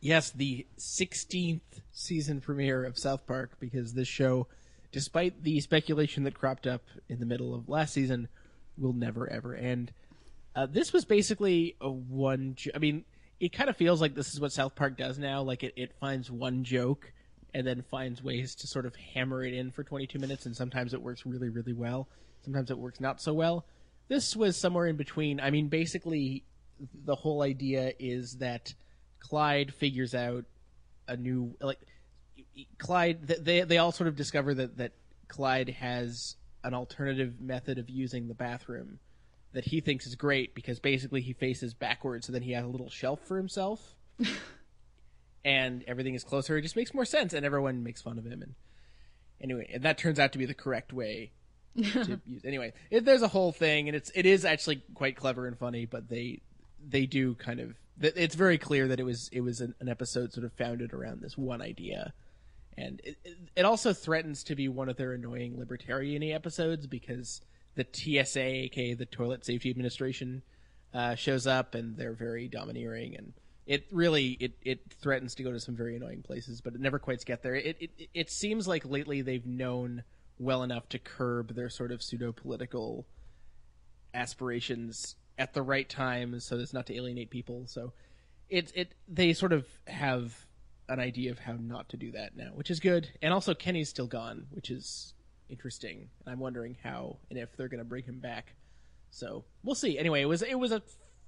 Yes, 0.00 0.30
the 0.30 0.66
16th 0.78 1.60
season 1.90 2.40
premiere 2.40 2.84
of 2.84 2.96
South 2.96 3.26
Park 3.26 3.52
because 3.58 3.94
this 3.94 4.06
show, 4.06 4.46
despite 4.92 5.42
the 5.42 5.60
speculation 5.60 6.22
that 6.24 6.38
cropped 6.38 6.66
up 6.66 6.82
in 7.08 7.18
the 7.18 7.26
middle 7.26 7.54
of 7.54 7.68
last 7.68 7.94
season, 7.94 8.28
will 8.76 8.92
never 8.92 9.28
ever 9.28 9.56
end. 9.56 9.92
Uh, 10.54 10.66
this 10.66 10.92
was 10.92 11.04
basically 11.04 11.76
a 11.80 11.90
one. 11.90 12.54
Jo- 12.56 12.70
I 12.74 12.78
mean, 12.78 13.04
it 13.40 13.52
kind 13.52 13.68
of 13.68 13.76
feels 13.76 14.00
like 14.00 14.14
this 14.14 14.32
is 14.32 14.40
what 14.40 14.52
South 14.52 14.76
Park 14.76 14.96
does 14.96 15.18
now. 15.18 15.42
Like 15.42 15.64
it, 15.64 15.72
it 15.76 15.92
finds 15.98 16.30
one 16.30 16.62
joke 16.62 17.12
and 17.54 17.66
then 17.66 17.82
finds 17.90 18.22
ways 18.22 18.54
to 18.56 18.66
sort 18.66 18.86
of 18.86 18.94
hammer 18.94 19.42
it 19.42 19.54
in 19.54 19.70
for 19.70 19.82
22 19.82 20.18
minutes, 20.18 20.46
and 20.46 20.56
sometimes 20.56 20.94
it 20.94 21.02
works 21.02 21.26
really, 21.26 21.48
really 21.48 21.72
well. 21.72 22.06
Sometimes 22.44 22.70
it 22.70 22.78
works 22.78 23.00
not 23.00 23.20
so 23.20 23.32
well. 23.32 23.64
This 24.08 24.36
was 24.36 24.56
somewhere 24.56 24.86
in 24.86 24.96
between. 24.96 25.40
I 25.40 25.50
mean, 25.50 25.68
basically, 25.68 26.44
the 27.04 27.16
whole 27.16 27.42
idea 27.42 27.92
is 27.98 28.36
that 28.36 28.74
Clyde 29.20 29.74
figures 29.74 30.14
out 30.14 30.44
a 31.06 31.16
new 31.16 31.54
like 31.60 31.78
Clyde. 32.78 33.26
They 33.26 33.62
they 33.62 33.78
all 33.78 33.92
sort 33.92 34.08
of 34.08 34.16
discover 34.16 34.54
that 34.54 34.76
that 34.78 34.92
Clyde 35.28 35.70
has 35.70 36.36
an 36.64 36.74
alternative 36.74 37.40
method 37.40 37.78
of 37.78 37.88
using 37.88 38.28
the 38.28 38.34
bathroom 38.34 38.98
that 39.52 39.64
he 39.64 39.80
thinks 39.80 40.06
is 40.06 40.14
great 40.14 40.54
because 40.54 40.78
basically 40.78 41.20
he 41.20 41.32
faces 41.32 41.74
backwards, 41.74 42.26
so 42.26 42.32
then 42.32 42.42
he 42.42 42.52
has 42.52 42.64
a 42.64 42.68
little 42.68 42.90
shelf 42.90 43.20
for 43.26 43.36
himself, 43.36 43.94
and 45.44 45.84
everything 45.86 46.14
is 46.14 46.24
closer. 46.24 46.56
It 46.56 46.62
just 46.62 46.76
makes 46.76 46.92
more 46.92 47.04
sense, 47.04 47.32
and 47.32 47.46
everyone 47.46 47.82
makes 47.82 48.02
fun 48.02 48.18
of 48.18 48.26
him. 48.26 48.42
And 48.42 48.54
anyway, 49.40 49.70
and 49.72 49.82
that 49.84 49.98
turns 49.98 50.18
out 50.18 50.32
to 50.32 50.38
be 50.38 50.46
the 50.46 50.54
correct 50.54 50.92
way 50.92 51.32
to 51.76 52.20
use. 52.26 52.44
Anyway, 52.44 52.72
it, 52.90 53.04
there's 53.04 53.22
a 53.22 53.28
whole 53.28 53.52
thing, 53.52 53.88
and 53.88 53.96
it's 53.96 54.10
it 54.14 54.26
is 54.26 54.44
actually 54.44 54.82
quite 54.94 55.16
clever 55.16 55.46
and 55.46 55.58
funny, 55.58 55.86
but 55.86 56.08
they 56.08 56.40
they 56.86 57.06
do 57.06 57.34
kind 57.34 57.60
of 57.60 57.74
it's 58.00 58.34
very 58.34 58.58
clear 58.58 58.88
that 58.88 59.00
it 59.00 59.04
was 59.04 59.28
it 59.32 59.40
was 59.40 59.60
an, 59.60 59.74
an 59.80 59.88
episode 59.88 60.32
sort 60.32 60.44
of 60.44 60.52
founded 60.52 60.92
around 60.92 61.20
this 61.20 61.36
one 61.36 61.60
idea 61.62 62.12
and 62.78 63.00
it, 63.04 63.16
it- 63.56 63.64
also 63.64 63.92
threatens 63.92 64.44
to 64.44 64.54
be 64.54 64.68
one 64.68 64.88
of 64.88 64.96
their 64.96 65.12
annoying 65.12 65.58
libertarian 65.58 66.22
episodes 66.22 66.86
because 66.86 67.40
the 67.74 67.86
TSA, 67.92 68.40
aka 68.40 68.94
the 68.94 69.06
Toilet 69.06 69.44
Safety 69.44 69.70
Administration, 69.70 70.42
uh, 70.94 71.14
shows 71.14 71.46
up, 71.46 71.74
and 71.74 71.96
they're 71.96 72.12
very 72.14 72.48
domineering, 72.48 73.14
and 73.16 73.32
it 73.66 73.86
really 73.92 74.30
it, 74.40 74.52
it 74.64 74.80
threatens 75.00 75.34
to 75.36 75.42
go 75.42 75.52
to 75.52 75.60
some 75.60 75.76
very 75.76 75.96
annoying 75.96 76.22
places, 76.22 76.60
but 76.60 76.74
it 76.74 76.80
never 76.80 76.98
quite 76.98 77.24
gets 77.24 77.42
there. 77.42 77.54
It, 77.54 77.76
it 77.80 78.08
it 78.14 78.30
seems 78.30 78.66
like 78.66 78.84
lately 78.84 79.22
they've 79.22 79.46
known 79.46 80.02
well 80.38 80.62
enough 80.62 80.88
to 80.90 80.98
curb 80.98 81.54
their 81.54 81.68
sort 81.68 81.92
of 81.92 82.02
pseudo 82.02 82.32
political 82.32 83.06
aspirations 84.14 85.16
at 85.38 85.54
the 85.54 85.62
right 85.62 85.88
time, 85.88 86.38
so 86.40 86.58
as 86.58 86.74
not 86.74 86.86
to 86.86 86.96
alienate 86.96 87.30
people. 87.30 87.64
So 87.66 87.92
it 88.48 88.72
it 88.74 88.94
they 89.06 89.32
sort 89.32 89.52
of 89.52 89.66
have 89.86 90.46
an 90.88 91.00
idea 91.00 91.30
of 91.30 91.38
how 91.38 91.52
not 91.52 91.88
to 91.90 91.96
do 91.96 92.12
that 92.12 92.36
now, 92.36 92.50
which 92.54 92.70
is 92.70 92.80
good. 92.80 93.08
And 93.22 93.32
also 93.32 93.54
Kenny's 93.54 93.88
still 93.88 94.06
gone, 94.06 94.46
which 94.50 94.70
is 94.70 95.14
interesting. 95.48 96.08
And 96.24 96.32
I'm 96.32 96.40
wondering 96.40 96.76
how 96.82 97.18
and 97.30 97.38
if 97.38 97.56
they're 97.56 97.68
going 97.68 97.78
to 97.78 97.84
bring 97.84 98.04
him 98.04 98.20
back. 98.20 98.54
So 99.10 99.44
we'll 99.62 99.74
see. 99.74 99.98
Anyway, 99.98 100.22
it 100.22 100.26
was 100.26 100.42
it 100.42 100.58
was 100.58 100.72
a 100.72 100.82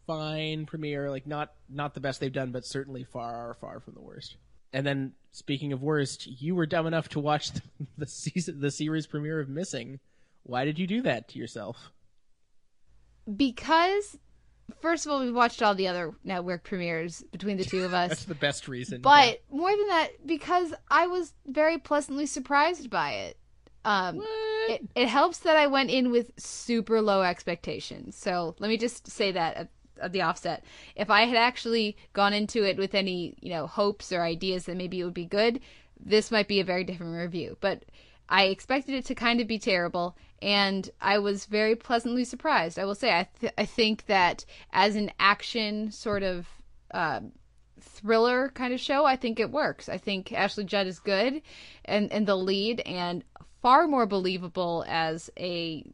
fine 0.07 0.67
premiere, 0.67 1.11
like 1.11 1.27
not 1.27 1.53
not 1.69 1.95
the 1.95 2.01
best 2.01 2.21
they've 2.21 2.33
done, 2.33 2.53
but 2.53 2.67
certainly 2.67 3.05
far 3.05 3.57
far 3.61 3.81
from 3.81 3.95
the 3.95 4.03
worst. 4.03 4.37
And 4.73 4.87
then 4.87 5.13
speaking 5.33 5.73
of 5.73 5.83
worst, 5.83 6.27
you 6.27 6.55
were 6.55 6.67
dumb 6.67 6.87
enough 6.87 7.09
to 7.11 7.21
watch 7.21 7.53
the, 7.53 7.63
the 7.99 8.07
season 8.07 8.61
the 8.61 8.71
series 8.71 9.07
premiere 9.07 9.41
of 9.41 9.49
Missing. 9.49 10.01
Why 10.43 10.65
did 10.65 10.79
you 10.79 10.87
do 10.87 11.03
that 11.03 11.29
to 11.29 11.39
yourself? 11.39 11.93
Because 13.37 14.19
first 14.81 15.07
of 15.07 15.13
all, 15.13 15.21
we 15.21 15.31
watched 15.31 15.63
all 15.63 15.75
the 15.75 15.89
other 15.89 16.15
network 16.25 16.65
premieres 16.65 17.23
between 17.33 17.57
the 17.57 17.65
two 17.65 17.85
of 17.85 17.95
us. 17.95 18.11
That's 18.11 18.25
the 18.25 18.35
best 18.35 18.69
reason. 18.69 19.01
But 19.01 19.29
yeah. 19.51 19.57
more 19.57 19.71
than 19.71 19.89
that, 19.89 20.27
because 20.27 20.73
I 20.91 21.07
was 21.07 21.35
very 21.47 21.79
pleasantly 21.79 22.27
surprised 22.27 22.91
by 22.91 23.13
it. 23.13 23.37
Um, 23.85 24.21
it, 24.69 24.87
it 24.95 25.09
helps 25.09 25.39
that 25.39 25.57
I 25.57 25.67
went 25.67 25.91
in 25.91 26.11
with 26.11 26.33
super 26.39 27.01
low 27.01 27.23
expectations. 27.23 28.15
So 28.15 28.55
let 28.59 28.69
me 28.69 28.77
just 28.77 29.09
say 29.11 29.33
that 29.33 29.57
at, 29.57 29.69
at 30.01 30.13
the 30.13 30.23
offset. 30.23 30.65
If 30.97 31.09
I 31.09 31.23
had 31.23 31.37
actually 31.37 31.97
gone 32.13 32.35
into 32.35 32.63
it 32.63 32.77
with 32.77 32.95
any, 32.95 33.37
you 33.41 33.51
know, 33.51 33.67
hopes 33.67 34.13
or 34.13 34.23
ideas 34.23 34.67
that 34.67 34.77
maybe 34.77 35.01
it 35.01 35.05
would 35.05 35.15
be 35.15 35.25
good, 35.25 35.61
this 35.99 36.31
might 36.31 36.49
be 36.49 36.61
a 36.61 36.65
very 36.65 36.85
different 36.85 37.17
review. 37.17 37.57
But 37.61 37.85
I 38.31 38.45
expected 38.45 38.95
it 38.95 39.05
to 39.07 39.15
kind 39.15 39.41
of 39.41 39.49
be 39.49 39.59
terrible, 39.59 40.17
and 40.41 40.89
I 41.01 41.19
was 41.19 41.47
very 41.47 41.75
pleasantly 41.75 42.25
surprised. 42.25 42.79
I 42.79 42.85
will 42.85 42.95
say, 42.95 43.11
I 43.11 43.29
th- 43.41 43.53
I 43.59 43.65
think 43.65 44.07
that 44.07 44.45
as 44.73 44.95
an 44.95 45.11
action 45.19 45.91
sort 45.91 46.23
of 46.23 46.47
uh, 46.93 47.21
thriller 47.81 48.51
kind 48.55 48.73
of 48.73 48.79
show, 48.79 49.05
I 49.05 49.17
think 49.17 49.41
it 49.41 49.51
works. 49.51 49.89
I 49.89 49.99
think 49.99 50.33
Ashley 50.33 50.65
Judd 50.65 50.87
is 50.87 51.01
good, 51.01 51.43
and 51.85 52.11
and 52.13 52.25
the 52.25 52.37
lead, 52.37 52.81
and 52.87 53.25
far 53.61 53.89
more 53.89 54.07
believable 54.07 54.85
as 54.87 55.29
a 55.37 55.85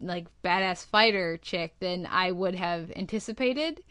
like 0.00 0.26
badass 0.44 0.84
fighter 0.84 1.38
chick 1.38 1.74
than 1.80 2.06
I 2.06 2.32
would 2.32 2.54
have 2.54 2.92
anticipated. 2.96 3.82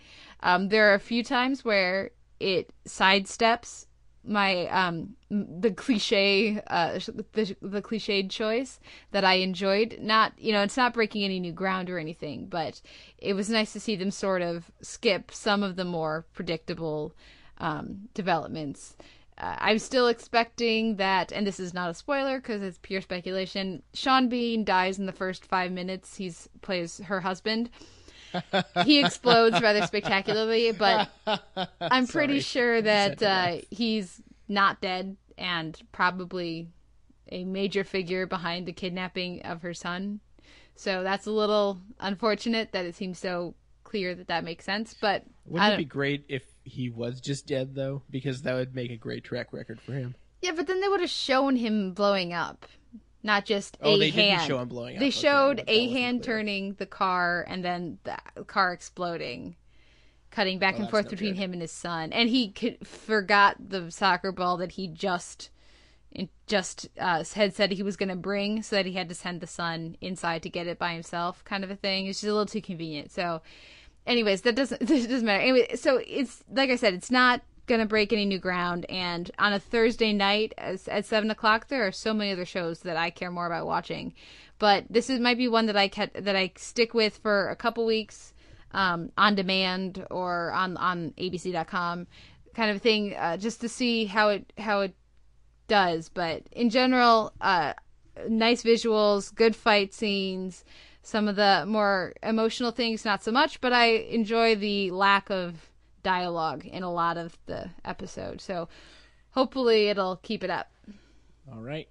Um, 0.42 0.70
there 0.70 0.92
are 0.92 0.96
a 0.96 1.00
few 1.00 1.24
times 1.24 1.66
where 1.66 2.12
it 2.40 2.72
sidesteps 2.88 3.87
my 4.28 4.68
um 4.68 5.16
the 5.30 5.72
cliche 5.72 6.62
uh 6.68 7.00
the 7.34 7.56
the 7.62 7.82
cliched 7.82 8.30
choice 8.30 8.80
that 9.12 9.24
I 9.24 9.36
enjoyed 9.36 9.98
not 10.02 10.34
you 10.38 10.52
know 10.52 10.64
it's 10.64 10.78
not 10.78 10.94
breaking 10.94 11.24
any 11.24 11.40
new 11.40 11.54
ground 11.54 11.90
or 11.90 11.98
anything 11.98 12.48
but 12.48 12.82
it 13.18 13.34
was 13.34 13.50
nice 13.50 13.74
to 13.74 13.80
see 13.80 13.96
them 13.96 14.12
sort 14.12 14.42
of 14.42 14.72
skip 14.82 15.32
some 15.32 15.64
of 15.64 15.76
the 15.76 15.86
more 15.86 16.26
predictable 16.34 17.14
um 17.60 18.10
developments 18.14 18.96
uh, 19.40 19.56
I'm 19.60 19.78
still 19.78 20.08
expecting 20.08 20.96
that, 20.96 21.32
and 21.32 21.46
this 21.46 21.60
is 21.60 21.72
not 21.72 21.92
a 21.92 21.94
spoiler 21.94 22.40
because 22.40 22.64
it's 22.64 22.80
pure 22.82 23.02
speculation. 23.02 23.84
Sean 23.94 24.30
Bean 24.30 24.64
dies 24.64 24.98
in 24.98 25.06
the 25.06 25.12
first 25.12 25.46
five 25.46 25.72
minutes. 25.72 26.16
He's 26.16 26.50
plays 26.62 26.98
her 27.06 27.22
husband, 27.22 27.70
he 28.84 29.04
explodes 29.04 29.62
rather 29.62 29.86
spectacularly, 29.86 30.72
but 30.72 31.10
I'm 31.80 32.08
pretty 32.08 32.40
sure 32.40 32.82
that 32.82 33.22
uh, 33.22 33.58
he's 33.70 34.22
not 34.48 34.82
dead 34.82 35.18
and 35.38 35.80
probably 35.92 36.70
a 37.30 37.44
major 37.44 37.84
figure 37.84 38.26
behind 38.26 38.66
the 38.66 38.74
kidnapping 38.74 39.42
of 39.44 39.62
her 39.62 39.74
son. 39.74 40.20
So 40.76 41.04
that's 41.04 41.26
a 41.26 41.32
little 41.32 41.80
unfortunate 42.00 42.72
that 42.72 42.86
it 42.86 42.96
seems 42.96 43.20
so 43.20 43.56
clear 43.84 44.14
that 44.16 44.28
that 44.28 44.44
makes 44.44 44.66
sense. 44.66 44.96
But 45.00 45.24
wouldn't 45.46 45.74
it 45.74 45.78
be 45.78 45.86
great 45.86 46.26
if 46.30 46.44
he 46.64 46.90
was 46.90 47.20
just 47.20 47.48
dead 47.48 47.74
though? 47.76 48.04
Because 48.10 48.44
that 48.44 48.54
would 48.54 48.76
make 48.76 48.92
a 48.92 48.98
great 48.98 49.24
track 49.24 49.52
record 49.52 49.82
for 49.82 49.94
him. 49.94 50.16
Yeah, 50.42 50.52
but 50.56 50.68
then 50.68 50.82
they 50.82 50.88
would 50.88 51.02
have 51.02 51.10
shown 51.10 51.56
him 51.56 51.94
blowing 51.94 52.32
up 52.32 52.68
not 53.28 53.46
just 53.46 53.78
oh, 53.84 53.94
a 53.94 54.00
they 54.00 54.10
hand. 54.10 54.40
Didn't 54.40 54.48
show 54.48 54.60
him 54.60 54.70
blowing 54.70 54.96
up. 54.96 55.00
They 55.00 55.10
okay, 55.10 55.12
showed 55.12 55.64
a 55.68 55.90
hand 55.90 56.24
clear. 56.24 56.38
turning 56.38 56.74
the 56.76 56.88
car 56.88 57.46
and 57.48 57.64
then 57.64 58.00
the 58.04 58.18
car 58.46 58.74
exploding, 58.74 59.56
cutting 60.32 60.58
back 60.58 60.80
and 60.80 60.90
forth 60.90 61.06
no 61.06 61.12
between 61.12 61.34
good. 61.34 61.42
him 61.42 61.54
and 61.54 61.62
his 61.62 61.72
son. 61.72 62.12
And 62.14 62.30
he 62.30 62.50
could, 62.50 62.88
forgot 62.88 63.58
the 63.70 63.92
soccer 63.92 64.32
ball 64.32 64.58
that 64.58 64.72
he 64.72 64.88
just 64.88 65.52
just 66.48 66.88
uh, 67.00 67.24
had 67.36 67.54
said 67.54 67.72
he 67.72 67.84
was 67.84 67.98
going 67.98 68.10
to 68.10 68.16
bring, 68.16 68.64
so 68.64 68.78
that 68.78 68.86
he 68.86 68.94
had 68.94 69.10
to 69.10 69.14
send 69.14 69.42
the 69.42 69.46
son 69.46 69.98
inside 70.02 70.42
to 70.42 70.50
get 70.50 70.66
it 70.66 70.80
by 70.80 70.94
himself, 70.94 71.44
kind 71.44 71.64
of 71.64 71.70
a 71.70 71.76
thing. 71.76 72.08
It's 72.08 72.22
just 72.22 72.30
a 72.30 72.34
little 72.34 72.46
too 72.46 72.62
convenient. 72.62 73.12
So, 73.12 73.42
anyways, 74.08 74.42
that 74.42 74.56
doesn't 74.56 74.80
that 74.88 74.88
doesn't 74.88 75.26
matter. 75.26 75.44
Anyway, 75.44 75.76
so 75.76 76.02
it's 76.08 76.44
like 76.50 76.70
I 76.70 76.78
said, 76.78 76.94
it's 76.94 77.12
not 77.12 77.42
going 77.68 77.82
to 77.82 77.86
break 77.86 78.12
any 78.12 78.26
new 78.26 78.40
ground. 78.40 78.86
And 78.90 79.30
on 79.38 79.54
a 79.54 79.60
Thursday 79.60 80.14
night 80.14 80.54
at, 80.58 80.88
at 80.88 81.06
seven 81.06 81.30
o'clock, 81.30 81.68
there 81.68 81.86
are 81.86 81.92
so 81.92 82.14
many 82.14 82.32
other 82.32 82.46
shows 82.46 82.80
that 82.80 82.98
I 82.98 83.10
care 83.10 83.32
more 83.32 83.46
about 83.46 83.68
watching. 83.68 84.14
But 84.60 84.86
this 84.90 85.10
is 85.10 85.20
might 85.20 85.38
be 85.38 85.48
one 85.48 85.68
that 85.68 85.78
I 85.78 85.88
kept, 85.88 86.24
that 86.24 86.36
I 86.36 86.52
stick 86.56 86.94
with 86.94 87.18
for 87.18 87.50
a 87.50 87.56
couple 87.56 87.86
weeks 87.86 88.34
um, 88.72 89.12
on 89.18 89.36
demand 89.36 90.06
or 90.10 90.52
on 90.52 90.78
on 90.78 91.14
ABC.com 91.18 92.08
kind 92.56 92.72
of 92.72 92.82
thing, 92.82 93.16
uh, 93.16 93.38
just 93.38 93.62
to 93.62 93.70
see 93.70 94.06
how 94.06 94.30
it 94.30 94.52
how 94.58 94.82
it 94.82 94.96
does. 95.68 96.10
But 96.10 96.44
in 96.52 96.70
general, 96.70 97.34
uh, 97.40 97.74
nice 98.28 98.64
visuals, 98.64 99.34
good 99.34 99.56
fight 99.56 99.94
scenes. 99.94 100.66
Some 101.04 101.28
of 101.28 101.38
the 101.38 101.64
more 101.66 102.14
emotional 102.22 102.72
things, 102.72 103.06
not 103.06 103.24
so 103.24 103.32
much, 103.32 103.62
but 103.62 103.72
I 103.72 103.86
enjoy 103.86 104.56
the 104.56 104.92
lack 104.92 105.30
of 105.30 105.67
dialogue 106.08 106.66
in 106.66 106.84
a 106.84 106.92
lot 106.92 107.18
of 107.18 107.38
the 107.48 107.70
episode. 107.84 108.40
So 108.40 108.70
hopefully 109.32 109.90
it'll 109.90 110.16
keep 110.16 110.42
it 110.42 110.50
up. 110.50 110.72
All 111.52 111.60
right. 111.60 111.90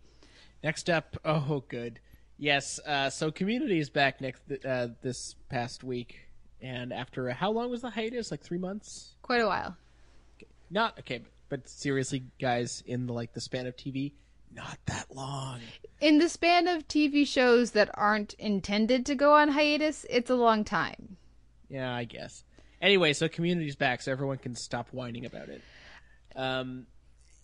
Next 0.65 0.89
up, 0.89 1.19
oh 1.25 1.63
good. 1.69 2.01
Yes, 2.39 2.81
uh, 2.87 3.11
so 3.11 3.31
Community 3.31 3.79
is 3.79 3.91
back 3.91 4.23
next 4.23 4.41
uh, 4.65 4.89
this 5.03 5.37
past 5.51 5.85
week, 5.85 6.19
and 6.63 6.95
after 6.95 7.29
a, 7.29 7.35
how 7.35 7.51
long 7.51 7.71
was 7.71 7.83
the 7.83 7.91
hiatus? 7.91 8.31
Like 8.31 8.43
three 8.43 8.59
months? 8.59 9.17
Quite 9.21 9.43
a 9.43 9.47
while. 9.47 9.77
Not 10.71 10.99
okay, 11.01 11.19
but, 11.19 11.31
but 11.49 11.69
seriously, 11.69 12.25
guys, 12.41 12.83
in 12.87 13.07
the, 13.07 13.13
like 13.13 13.35
the 13.35 13.41
span 13.41 13.67
of 13.67 13.77
TV, 13.77 14.13
not 14.55 14.79
that 14.87 15.15
long. 15.15 15.61
In 16.01 16.19
the 16.19 16.31
span 16.31 16.69
of 16.69 16.89
TV 16.89 17.27
shows 17.27 17.73
that 17.73 17.91
aren't 17.93 18.33
intended 18.35 19.05
to 19.07 19.15
go 19.15 19.35
on 19.35 19.51
hiatus, 19.51 20.07
it's 20.09 20.31
a 20.31 20.37
long 20.37 20.65
time. 20.65 21.19
Yeah, 21.69 21.95
I 21.95 22.05
guess. 22.05 22.45
Anyway, 22.81 23.13
so 23.13 23.29
community's 23.29 23.77
back, 23.77 24.03
so 24.03 24.13
everyone 24.13 24.39
can 24.39 24.55
stop 24.55 24.89
whining 24.93 25.25
about 25.25 25.49
it. 25.49 25.63
Um, 26.35 26.87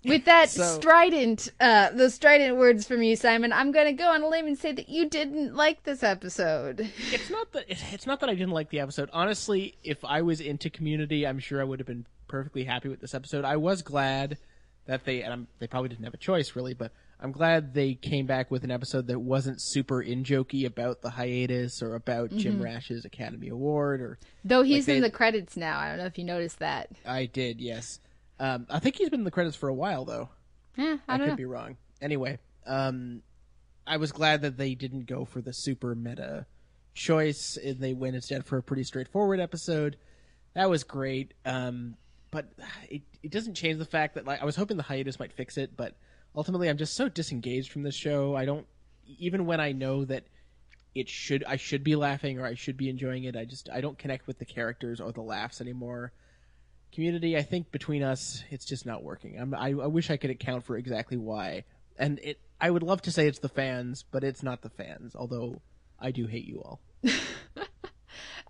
with 0.05 0.25
that 0.25 0.51
so, 0.51 0.65
strident, 0.81 1.49
uh, 1.61 1.91
those 1.91 2.15
strident 2.15 2.57
words 2.57 2.87
from 2.87 3.03
you, 3.03 3.15
Simon, 3.15 3.53
I'm 3.53 3.71
going 3.71 3.87
to 3.87 3.93
go 3.93 4.11
on 4.11 4.23
a 4.23 4.29
limb 4.29 4.47
and 4.47 4.59
say 4.59 4.73
that 4.73 4.89
you 4.89 5.09
didn't 5.09 5.55
like 5.55 5.85
this 5.85 6.03
episode. 6.03 6.81
It's 7.13 7.31
not 7.31 7.53
that 7.53 7.65
it's 7.69 8.07
not 8.07 8.21
that 8.21 8.29
I 8.29 8.35
didn't 8.35 8.53
like 8.53 8.71
the 8.71 8.81
episode. 8.81 9.11
Honestly, 9.13 9.77
if 9.85 10.05
I 10.05 10.23
was 10.23 10.41
into 10.41 10.71
Community, 10.71 11.27
I'm 11.27 11.39
sure 11.39 11.61
I 11.61 11.65
would 11.65 11.79
have 11.79 11.87
been 11.87 12.07
perfectly 12.27 12.65
happy 12.65 12.89
with 12.89 13.01
this 13.01 13.15
episode. 13.15 13.45
I 13.45 13.57
was 13.57 13.83
glad 13.83 14.39
that 14.87 15.05
they 15.05 15.23
and 15.23 15.33
I'm, 15.33 15.47
they 15.61 15.67
probably 15.69 15.91
didn't 15.91 16.05
have 16.05 16.15
a 16.15 16.19
choice 16.19 16.57
really, 16.57 16.75
but 16.75 16.91
I'm 17.23 17.31
glad 17.31 17.73
they 17.73 17.95
came 17.95 18.27
back 18.27 18.51
with 18.51 18.65
an 18.65 18.73
episode 18.73 19.07
that 19.07 19.21
wasn't 19.21 19.61
super 19.61 20.03
in 20.03 20.25
jokey 20.25 20.67
about 20.67 21.03
the 21.03 21.11
hiatus 21.11 21.81
or 21.81 21.95
about 21.95 22.31
mm-hmm. 22.31 22.39
Jim 22.39 22.61
Rash's 22.61 23.05
Academy 23.05 23.49
Award 23.49 24.01
or 24.01 24.19
though 24.45 24.63
he's 24.63 24.89
like 24.89 24.97
in 24.97 25.03
the 25.03 25.11
credits 25.11 25.57
now. 25.57 25.79
I 25.79 25.89
don't 25.89 25.99
know 25.99 26.07
if 26.07 26.19
you 26.19 26.25
noticed 26.25 26.59
that. 26.59 26.91
I 27.07 27.27
did, 27.27 27.61
yes. 27.61 28.01
Um, 28.41 28.67
I 28.69 28.81
think 28.81 28.97
he's 28.97 29.09
been 29.09 29.21
in 29.21 29.25
the 29.25 29.31
credits 29.31 29.55
for 29.55 29.69
a 29.69 29.75
while 29.75 30.05
though. 30.05 30.31
Yeah, 30.77 30.97
I, 31.07 31.15
I 31.15 31.19
could 31.19 31.29
know. 31.29 31.37
be 31.37 31.45
wrong. 31.45 31.77
Anyway, 32.01 32.41
um, 32.67 33.23
I 33.87 33.99
was 33.99 34.11
glad 34.11 34.43
that 34.43 34.57
they 34.57 34.75
didn't 34.75 35.07
go 35.07 35.25
for 35.25 35.41
the 35.41 35.53
super 35.53 35.95
meta 35.95 36.47
choice 36.93 37.57
and 37.57 37.79
they 37.79 37.95
went 37.95 38.17
instead 38.17 38.45
for 38.45 38.59
a 38.59 38.63
pretty 38.65 38.83
straightforward 38.83 39.39
episode. 39.39 39.97
That 40.55 40.69
was 40.69 40.83
great. 40.83 41.35
Um, 41.47 41.95
but 42.33 42.47
it, 42.89 43.03
it 43.23 43.31
doesn't 43.31 43.55
change 43.55 43.79
the 43.79 43.85
fact 43.85 44.17
that 44.17 44.27
like 44.27 44.43
I 44.43 44.45
was 44.45 44.57
hoping 44.57 44.77
the 44.77 44.83
hiatus 44.83 45.21
might 45.21 45.33
fix 45.33 45.57
it, 45.57 45.77
but 45.77 45.95
ultimately 46.35 46.69
I'm 46.69 46.79
just 46.79 46.95
so 46.95 47.09
disengaged 47.09 47.73
from 47.73 47.83
this 47.83 47.95
show. 47.95 48.35
I 48.37 48.45
don't 48.45 48.67
even 49.19 49.47
when 49.47 49.61
I 49.61 49.73
know 49.73 50.05
that 50.05 50.25
it 50.95 51.09
should 51.09 51.45
I 51.45 51.57
should 51.57 51.85
be 51.85 51.97
laughing 51.97 52.39
or 52.39 52.47
I 52.47 52.55
should 52.55 52.77
be 52.77 52.89
enjoying 52.89 53.25
it. 53.25 53.37
I 53.37 53.45
just 53.45 53.69
I 53.71 53.81
don't 53.81 53.99
connect 53.99 54.27
with 54.27 54.39
the 54.39 54.45
characters 54.45 55.01
or 55.01 55.13
the 55.13 55.23
laughs 55.23 55.61
anymore. 55.61 56.13
Community, 56.93 57.37
I 57.37 57.43
think 57.43 57.73
between 57.73 58.03
us, 58.03 58.45
it's 58.51 58.67
just 58.67 58.85
not 58.85 59.03
working. 59.03 59.41
I'm, 59.41 59.55
I, 59.55 59.69
I 59.69 59.87
wish 59.87 60.11
I 60.11 60.19
could 60.19 60.29
account 60.29 60.65
for 60.65 60.77
exactly 60.77 61.17
why. 61.17 61.65
And 61.97 62.19
it, 62.23 62.39
I 62.61 62.69
would 62.71 62.83
love 62.83 63.01
to 63.03 63.11
say 63.11 63.27
it's 63.27 63.39
the 63.39 63.49
fans, 63.49 64.05
but 64.11 64.23
it's 64.23 64.43
not 64.43 64.61
the 64.61 64.69
fans. 64.69 65.17
Although 65.17 65.63
I 65.99 66.11
do 66.11 66.27
hate 66.27 66.45
you 66.45 66.61
all. 66.61 66.81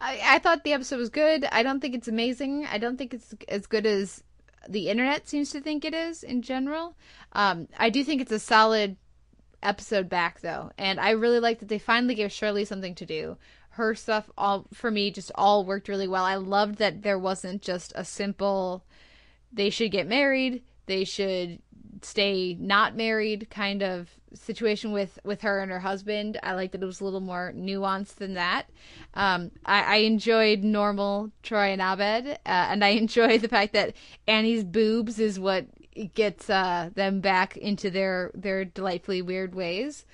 I, 0.00 0.20
I 0.24 0.38
thought 0.40 0.64
the 0.64 0.72
episode 0.72 0.98
was 0.98 1.10
good. 1.10 1.44
I 1.52 1.62
don't 1.62 1.78
think 1.78 1.94
it's 1.94 2.08
amazing. 2.08 2.66
I 2.66 2.78
don't 2.78 2.96
think 2.96 3.14
it's 3.14 3.32
as 3.48 3.68
good 3.68 3.86
as 3.86 4.24
the 4.68 4.88
internet 4.88 5.28
seems 5.28 5.50
to 5.50 5.60
think 5.60 5.84
it 5.84 5.94
is 5.94 6.22
in 6.22 6.42
general. 6.42 6.96
Um, 7.32 7.68
I 7.78 7.90
do 7.90 8.04
think 8.04 8.20
it's 8.20 8.32
a 8.32 8.38
solid 8.38 8.96
episode 9.62 10.08
back 10.08 10.40
though, 10.40 10.70
and 10.78 10.98
I 10.98 11.10
really 11.10 11.40
like 11.40 11.60
that 11.60 11.68
they 11.68 11.78
finally 11.78 12.14
gave 12.14 12.32
Shirley 12.32 12.64
something 12.64 12.94
to 12.96 13.06
do. 13.06 13.36
Her 13.70 13.94
stuff 13.94 14.30
all 14.36 14.66
for 14.74 14.90
me 14.90 15.10
just 15.10 15.32
all 15.34 15.64
worked 15.64 15.88
really 15.88 16.08
well. 16.08 16.24
I 16.24 16.36
loved 16.36 16.76
that 16.76 17.02
there 17.02 17.18
wasn't 17.18 17.62
just 17.62 17.92
a 17.96 18.04
simple 18.04 18.84
they 19.52 19.70
should 19.70 19.90
get 19.90 20.06
married, 20.06 20.62
they 20.92 21.04
should 21.04 21.58
stay 22.02 22.54
not 22.60 22.96
married 22.96 23.48
kind 23.48 23.82
of 23.82 24.10
situation 24.34 24.92
with 24.92 25.18
with 25.24 25.40
her 25.40 25.60
and 25.60 25.70
her 25.70 25.80
husband. 25.80 26.38
I 26.42 26.52
like 26.54 26.72
that 26.72 26.82
it 26.82 26.86
was 26.86 27.00
a 27.00 27.04
little 27.04 27.20
more 27.20 27.52
nuanced 27.56 28.16
than 28.16 28.34
that. 28.34 28.66
Um, 29.14 29.50
I, 29.64 29.82
I 29.82 29.96
enjoyed 29.96 30.62
normal 30.62 31.30
Troy 31.42 31.72
and 31.72 31.80
Abed, 31.80 32.26
uh, 32.28 32.36
and 32.44 32.84
I 32.84 32.88
enjoy 33.04 33.38
the 33.38 33.48
fact 33.48 33.72
that 33.72 33.94
Annie's 34.26 34.64
boobs 34.64 35.18
is 35.18 35.40
what 35.40 35.66
gets 36.14 36.48
uh, 36.50 36.90
them 36.94 37.20
back 37.20 37.56
into 37.56 37.90
their 37.90 38.30
their 38.34 38.64
delightfully 38.64 39.22
weird 39.22 39.54
ways. 39.54 40.04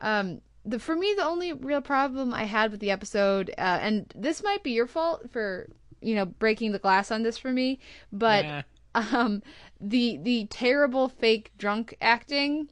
Um, 0.00 0.40
the 0.64 0.78
for 0.78 0.96
me 0.96 1.14
the 1.16 1.24
only 1.24 1.52
real 1.52 1.80
problem 1.80 2.32
I 2.34 2.44
had 2.44 2.70
with 2.70 2.80
the 2.80 2.90
episode, 2.90 3.50
uh, 3.50 3.78
and 3.80 4.12
this 4.16 4.42
might 4.42 4.62
be 4.62 4.72
your 4.72 4.86
fault 4.86 5.30
for 5.30 5.68
you 6.00 6.14
know 6.14 6.26
breaking 6.26 6.72
the 6.72 6.78
glass 6.78 7.10
on 7.10 7.22
this 7.22 7.38
for 7.38 7.52
me, 7.52 7.78
but. 8.12 8.44
Nah. 8.44 8.62
Um, 8.96 9.42
the 9.88 10.18
the 10.22 10.46
terrible 10.46 11.08
fake 11.08 11.52
drunk 11.58 11.96
acting 12.00 12.68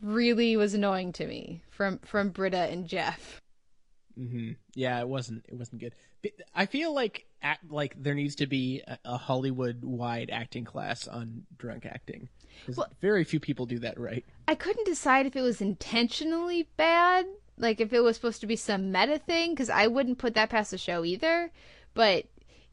really 0.00 0.56
was 0.56 0.74
annoying 0.74 1.12
to 1.12 1.26
me 1.26 1.62
from 1.70 1.98
from 1.98 2.30
Britta 2.30 2.70
and 2.70 2.86
Jeff. 2.86 3.40
Mm-hmm. 4.18 4.52
Yeah, 4.74 5.00
it 5.00 5.08
wasn't. 5.08 5.44
It 5.48 5.54
wasn't 5.54 5.80
good. 5.80 5.94
I 6.54 6.66
feel 6.66 6.92
like 6.92 7.26
act, 7.42 7.70
like 7.70 7.94
there 8.02 8.14
needs 8.14 8.34
to 8.36 8.46
be 8.46 8.82
a, 8.86 8.98
a 9.04 9.16
Hollywood 9.16 9.84
wide 9.84 10.30
acting 10.32 10.64
class 10.64 11.06
on 11.06 11.44
drunk 11.56 11.86
acting. 11.86 12.28
Well- 12.76 12.88
very 13.00 13.22
few 13.22 13.38
people 13.38 13.66
do 13.66 13.78
that 13.80 13.98
right. 14.00 14.24
I 14.48 14.56
couldn't 14.56 14.86
decide 14.86 15.26
if 15.26 15.36
it 15.36 15.42
was 15.42 15.60
intentionally 15.60 16.68
bad, 16.76 17.26
like 17.56 17.80
if 17.80 17.92
it 17.92 18.00
was 18.00 18.16
supposed 18.16 18.40
to 18.40 18.48
be 18.48 18.56
some 18.56 18.90
meta 18.90 19.18
thing, 19.18 19.50
because 19.50 19.70
I 19.70 19.86
wouldn't 19.86 20.18
put 20.18 20.34
that 20.34 20.50
past 20.50 20.72
the 20.72 20.78
show 20.78 21.04
either. 21.04 21.52
But 21.94 22.26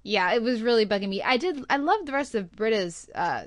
yeah, 0.05 0.33
it 0.33 0.43
was 0.43 0.61
really 0.61 0.85
bugging 0.85 1.09
me. 1.09 1.23
I 1.23 1.37
did. 1.37 1.65
I 1.67 1.77
loved 1.77 2.05
the 2.05 2.11
rest 2.11 2.35
of 2.35 2.55
Britta's 2.55 3.09
uh, 3.15 3.45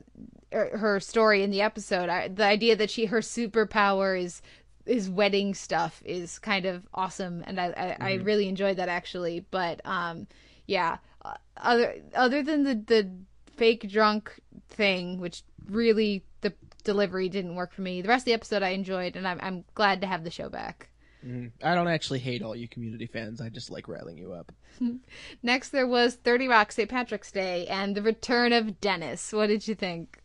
er, 0.52 0.76
her 0.76 0.98
story 0.98 1.44
in 1.44 1.52
the 1.52 1.62
episode. 1.62 2.08
I, 2.08 2.26
the 2.26 2.44
idea 2.44 2.74
that 2.74 2.90
she 2.90 3.06
her 3.06 3.20
superpower 3.20 4.20
is 4.20 4.42
is 4.84 5.08
wedding 5.08 5.54
stuff 5.54 6.02
is 6.04 6.40
kind 6.40 6.66
of 6.66 6.84
awesome, 6.92 7.44
and 7.46 7.60
I 7.60 7.96
I, 8.00 8.10
I 8.10 8.14
really 8.14 8.48
enjoyed 8.48 8.78
that 8.78 8.88
actually. 8.88 9.46
But 9.52 9.80
um, 9.84 10.26
yeah, 10.66 10.96
uh, 11.24 11.34
other 11.58 11.94
other 12.12 12.42
than 12.42 12.64
the 12.64 12.74
the 12.74 13.08
fake 13.56 13.88
drunk 13.88 14.40
thing, 14.68 15.20
which 15.20 15.44
really 15.70 16.24
the 16.40 16.52
delivery 16.82 17.28
didn't 17.28 17.54
work 17.54 17.72
for 17.72 17.82
me. 17.82 18.02
The 18.02 18.08
rest 18.08 18.22
of 18.22 18.26
the 18.26 18.32
episode 18.32 18.64
I 18.64 18.70
enjoyed, 18.70 19.14
and 19.14 19.28
I'm 19.28 19.38
I'm 19.40 19.64
glad 19.76 20.00
to 20.00 20.08
have 20.08 20.24
the 20.24 20.30
show 20.32 20.48
back. 20.48 20.87
I 21.24 21.74
don't 21.74 21.88
actually 21.88 22.20
hate 22.20 22.42
all 22.42 22.54
you 22.54 22.68
community 22.68 23.06
fans. 23.06 23.40
I 23.40 23.48
just 23.48 23.70
like 23.70 23.88
riling 23.88 24.18
you 24.18 24.32
up. 24.32 24.52
Next, 25.42 25.70
there 25.70 25.86
was 25.86 26.14
30 26.14 26.48
Rock 26.48 26.72
St. 26.72 26.88
Patrick's 26.88 27.32
Day 27.32 27.66
and 27.66 27.94
the 27.94 28.02
return 28.02 28.52
of 28.52 28.80
Dennis. 28.80 29.32
What 29.32 29.48
did 29.48 29.66
you 29.66 29.74
think? 29.74 30.18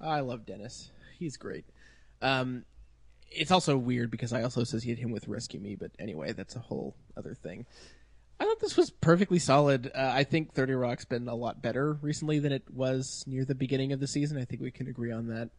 I 0.00 0.20
love 0.20 0.46
Dennis. 0.46 0.90
He's 1.18 1.36
great. 1.36 1.64
Um, 2.22 2.64
it's 3.30 3.50
also 3.50 3.76
weird 3.76 4.10
because 4.10 4.32
I 4.32 4.42
also 4.42 4.60
associate 4.60 4.98
him 4.98 5.10
with 5.10 5.26
Rescue 5.26 5.60
Me, 5.60 5.74
but 5.74 5.90
anyway, 5.98 6.32
that's 6.32 6.56
a 6.56 6.60
whole 6.60 6.94
other 7.16 7.34
thing. 7.34 7.66
I 8.38 8.44
thought 8.44 8.60
this 8.60 8.76
was 8.76 8.90
perfectly 8.90 9.38
solid. 9.38 9.90
Uh, 9.94 10.12
I 10.14 10.24
think 10.24 10.52
30 10.52 10.74
Rock's 10.74 11.06
been 11.06 11.26
a 11.26 11.34
lot 11.34 11.62
better 11.62 11.94
recently 11.94 12.38
than 12.38 12.52
it 12.52 12.64
was 12.70 13.24
near 13.26 13.44
the 13.44 13.54
beginning 13.54 13.92
of 13.92 14.00
the 14.00 14.06
season. 14.06 14.38
I 14.38 14.44
think 14.44 14.60
we 14.60 14.70
can 14.70 14.88
agree 14.88 15.10
on 15.10 15.28
that. 15.28 15.50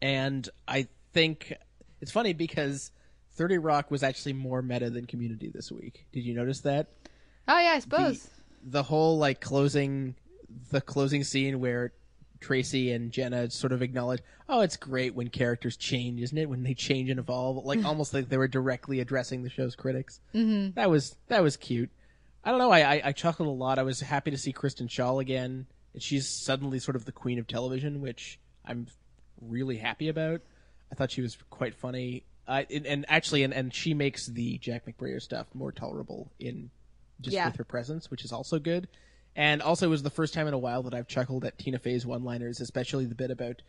And 0.00 0.48
I 0.66 0.86
think 1.12 1.52
it's 2.00 2.12
funny 2.12 2.32
because 2.32 2.92
30 3.34 3.58
Rock 3.58 3.90
was 3.90 4.02
actually 4.02 4.34
more 4.34 4.62
meta 4.62 4.90
than 4.90 5.06
Community 5.06 5.50
this 5.52 5.70
week. 5.72 6.06
Did 6.12 6.24
you 6.24 6.34
notice 6.34 6.60
that? 6.60 6.88
Oh, 7.48 7.58
yeah, 7.58 7.72
I 7.72 7.78
suppose. 7.80 8.28
the 8.64 8.82
whole 8.82 9.18
like 9.18 9.40
closing 9.40 10.14
the 10.70 10.80
closing 10.80 11.24
scene 11.24 11.60
where 11.60 11.92
Tracy 12.40 12.92
and 12.92 13.10
Jenna 13.10 13.50
sort 13.50 13.72
of 13.72 13.82
acknowledge, 13.82 14.20
oh, 14.48 14.60
it's 14.60 14.76
great 14.76 15.14
when 15.14 15.28
characters 15.28 15.76
change, 15.76 16.20
isn't 16.20 16.36
it? 16.36 16.48
When 16.48 16.62
they 16.62 16.74
change 16.74 17.08
and 17.08 17.18
evolve, 17.18 17.64
like 17.64 17.84
almost 17.86 18.12
like 18.12 18.28
they 18.28 18.36
were 18.36 18.48
directly 18.48 19.00
addressing 19.00 19.42
the 19.42 19.50
show's 19.50 19.74
critics. 19.74 20.20
Mm-hmm. 20.34 20.72
That 20.74 20.90
was 20.90 21.16
that 21.28 21.42
was 21.42 21.56
cute. 21.56 21.90
I 22.44 22.50
don't 22.50 22.58
know. 22.58 22.70
I, 22.70 22.96
I 22.96 23.02
I 23.06 23.12
chuckled 23.12 23.48
a 23.48 23.52
lot. 23.52 23.78
I 23.78 23.82
was 23.84 24.00
happy 24.00 24.30
to 24.30 24.38
see 24.38 24.52
Kristen 24.52 24.88
Schaal 24.88 25.20
again. 25.20 25.66
And 25.94 26.02
she's 26.02 26.28
suddenly 26.28 26.78
sort 26.78 26.96
of 26.96 27.04
the 27.04 27.12
queen 27.12 27.38
of 27.38 27.46
television, 27.46 28.00
which 28.00 28.38
I'm 28.64 28.86
really 29.40 29.76
happy 29.76 30.08
about. 30.08 30.40
I 30.90 30.94
thought 30.94 31.10
she 31.10 31.22
was 31.22 31.36
quite 31.50 31.74
funny. 31.74 32.24
Uh, 32.48 32.62
and, 32.74 32.86
and 32.86 33.04
actually, 33.08 33.42
and, 33.44 33.54
and 33.54 33.72
she 33.74 33.94
makes 33.94 34.26
the 34.26 34.58
Jack 34.58 34.84
McBrayer 34.86 35.20
stuff 35.22 35.46
more 35.54 35.70
tolerable 35.72 36.30
in 36.40 36.70
just 37.20 37.34
Yeah. 37.34 37.46
with 37.46 37.56
her 37.56 37.64
presence, 37.64 38.10
which 38.10 38.24
is 38.24 38.32
also 38.32 38.58
good. 38.58 38.88
And 39.36 39.62
also, 39.62 39.86
it 39.86 39.90
was 39.90 40.02
the 40.02 40.10
first 40.10 40.34
time 40.34 40.46
in 40.48 40.54
a 40.54 40.58
while 40.58 40.82
that 40.82 40.92
I've 40.94 41.06
chuckled 41.08 41.44
at 41.44 41.56
Tina 41.58 41.78
Fey's 41.78 42.04
one-liners, 42.04 42.60
especially 42.60 43.06
the 43.06 43.14
bit 43.14 43.30
about 43.30 43.62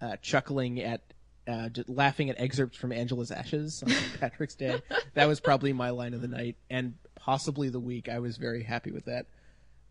uh, 0.00 0.16
chuckling 0.22 0.80
at, 0.80 1.02
uh, 1.46 1.68
laughing 1.86 2.30
at 2.30 2.40
excerpts 2.40 2.76
from 2.76 2.90
Angela's 2.92 3.30
Ashes 3.30 3.82
on 3.82 3.90
St. 3.90 4.12
Patrick's 4.20 4.54
Day. 4.56 4.80
that 5.12 5.26
was 5.26 5.38
probably 5.38 5.72
my 5.72 5.90
line 5.90 6.14
of 6.14 6.20
the 6.22 6.28
night, 6.28 6.56
and 6.70 6.94
possibly 7.14 7.68
the 7.68 7.78
week. 7.78 8.08
I 8.08 8.18
was 8.18 8.38
very 8.38 8.62
happy 8.64 8.90
with 8.90 9.04
that. 9.04 9.26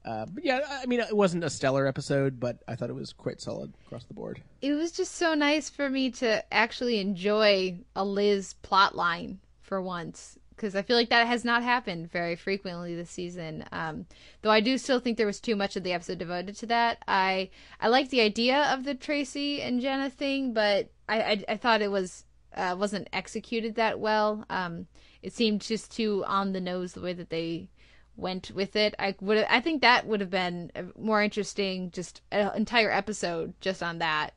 Uh, 0.06 0.26
but 0.26 0.44
yeah, 0.44 0.60
I 0.70 0.86
mean, 0.86 1.00
it 1.00 1.16
wasn't 1.16 1.44
a 1.44 1.50
stellar 1.50 1.88
episode, 1.88 2.40
but 2.40 2.62
I 2.68 2.76
thought 2.76 2.90
it 2.90 2.96
was 2.96 3.14
quite 3.14 3.40
solid 3.40 3.74
across 3.86 4.04
the 4.04 4.14
board. 4.14 4.42
It 4.62 4.74
was 4.74 4.92
just 4.92 5.16
so 5.16 5.34
nice 5.34 5.70
for 5.70 5.90
me 5.90 6.12
to 6.12 6.54
actually 6.54 7.00
enjoy 7.00 7.80
a 7.96 8.04
Liz 8.04 8.54
plot 8.62 8.96
line 8.96 9.40
for 9.62 9.82
once. 9.82 10.38
Because 10.56 10.76
I 10.76 10.82
feel 10.84 10.98
like 10.98 11.10
that 11.10 11.26
has 11.26 11.44
not 11.44 11.64
happened 11.64 12.12
very 12.12 12.36
frequently 12.36 12.96
this 12.96 13.10
season. 13.10 13.66
Um, 13.72 14.06
though 14.42 14.52
I 14.52 14.60
do 14.60 14.78
still 14.78 15.00
think 15.00 15.18
there 15.18 15.26
was 15.26 15.40
too 15.40 15.56
much 15.56 15.76
of 15.76 15.84
the 15.84 15.94
episode 15.94 16.20
devoted 16.20 16.56
to 16.58 16.68
that. 16.68 17.04
I 17.08 17.50
I 17.82 17.88
like 17.88 18.10
the 18.10 18.22
idea 18.22 18.72
of 18.72 18.84
the 18.84 18.94
Tracy 18.94 19.62
and 19.62 19.82
Jenna 19.82 20.10
thing, 20.10 20.54
but 20.54 20.92
I 21.10 21.22
I, 21.22 21.44
I 21.50 21.58
thought 21.58 21.82
it 21.82 21.92
was 21.92 22.26
uh, 22.56 22.76
wasn't 22.78 23.10
executed 23.12 23.76
that 23.76 24.00
well. 24.00 24.46
Um, 24.50 24.88
it 25.24 25.34
seemed 25.34 25.62
just 25.62 25.92
too 25.92 26.24
on 26.28 26.54
the 26.54 26.62
nose 26.62 26.94
the 26.94 27.02
way 27.02 27.14
that 27.14 27.30
they 27.30 27.70
went 28.16 28.52
with 28.52 28.76
it. 28.76 28.96
I 29.00 29.16
would 29.22 29.46
I 29.50 29.60
think 29.60 29.82
that 29.82 30.06
would 30.08 30.22
have 30.22 30.30
been 30.30 30.72
more 30.98 31.22
interesting, 31.22 31.92
just 31.92 32.22
an 32.32 32.52
entire 32.56 32.92
episode 32.92 33.54
just 33.62 33.82
on 33.82 34.00
that. 34.00 34.32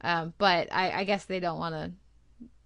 Um, 0.00 0.34
but 0.36 0.68
I, 0.70 0.90
I 0.90 1.04
guess 1.04 1.24
they 1.24 1.40
don't 1.40 1.58
want 1.58 1.74
to 1.74 1.92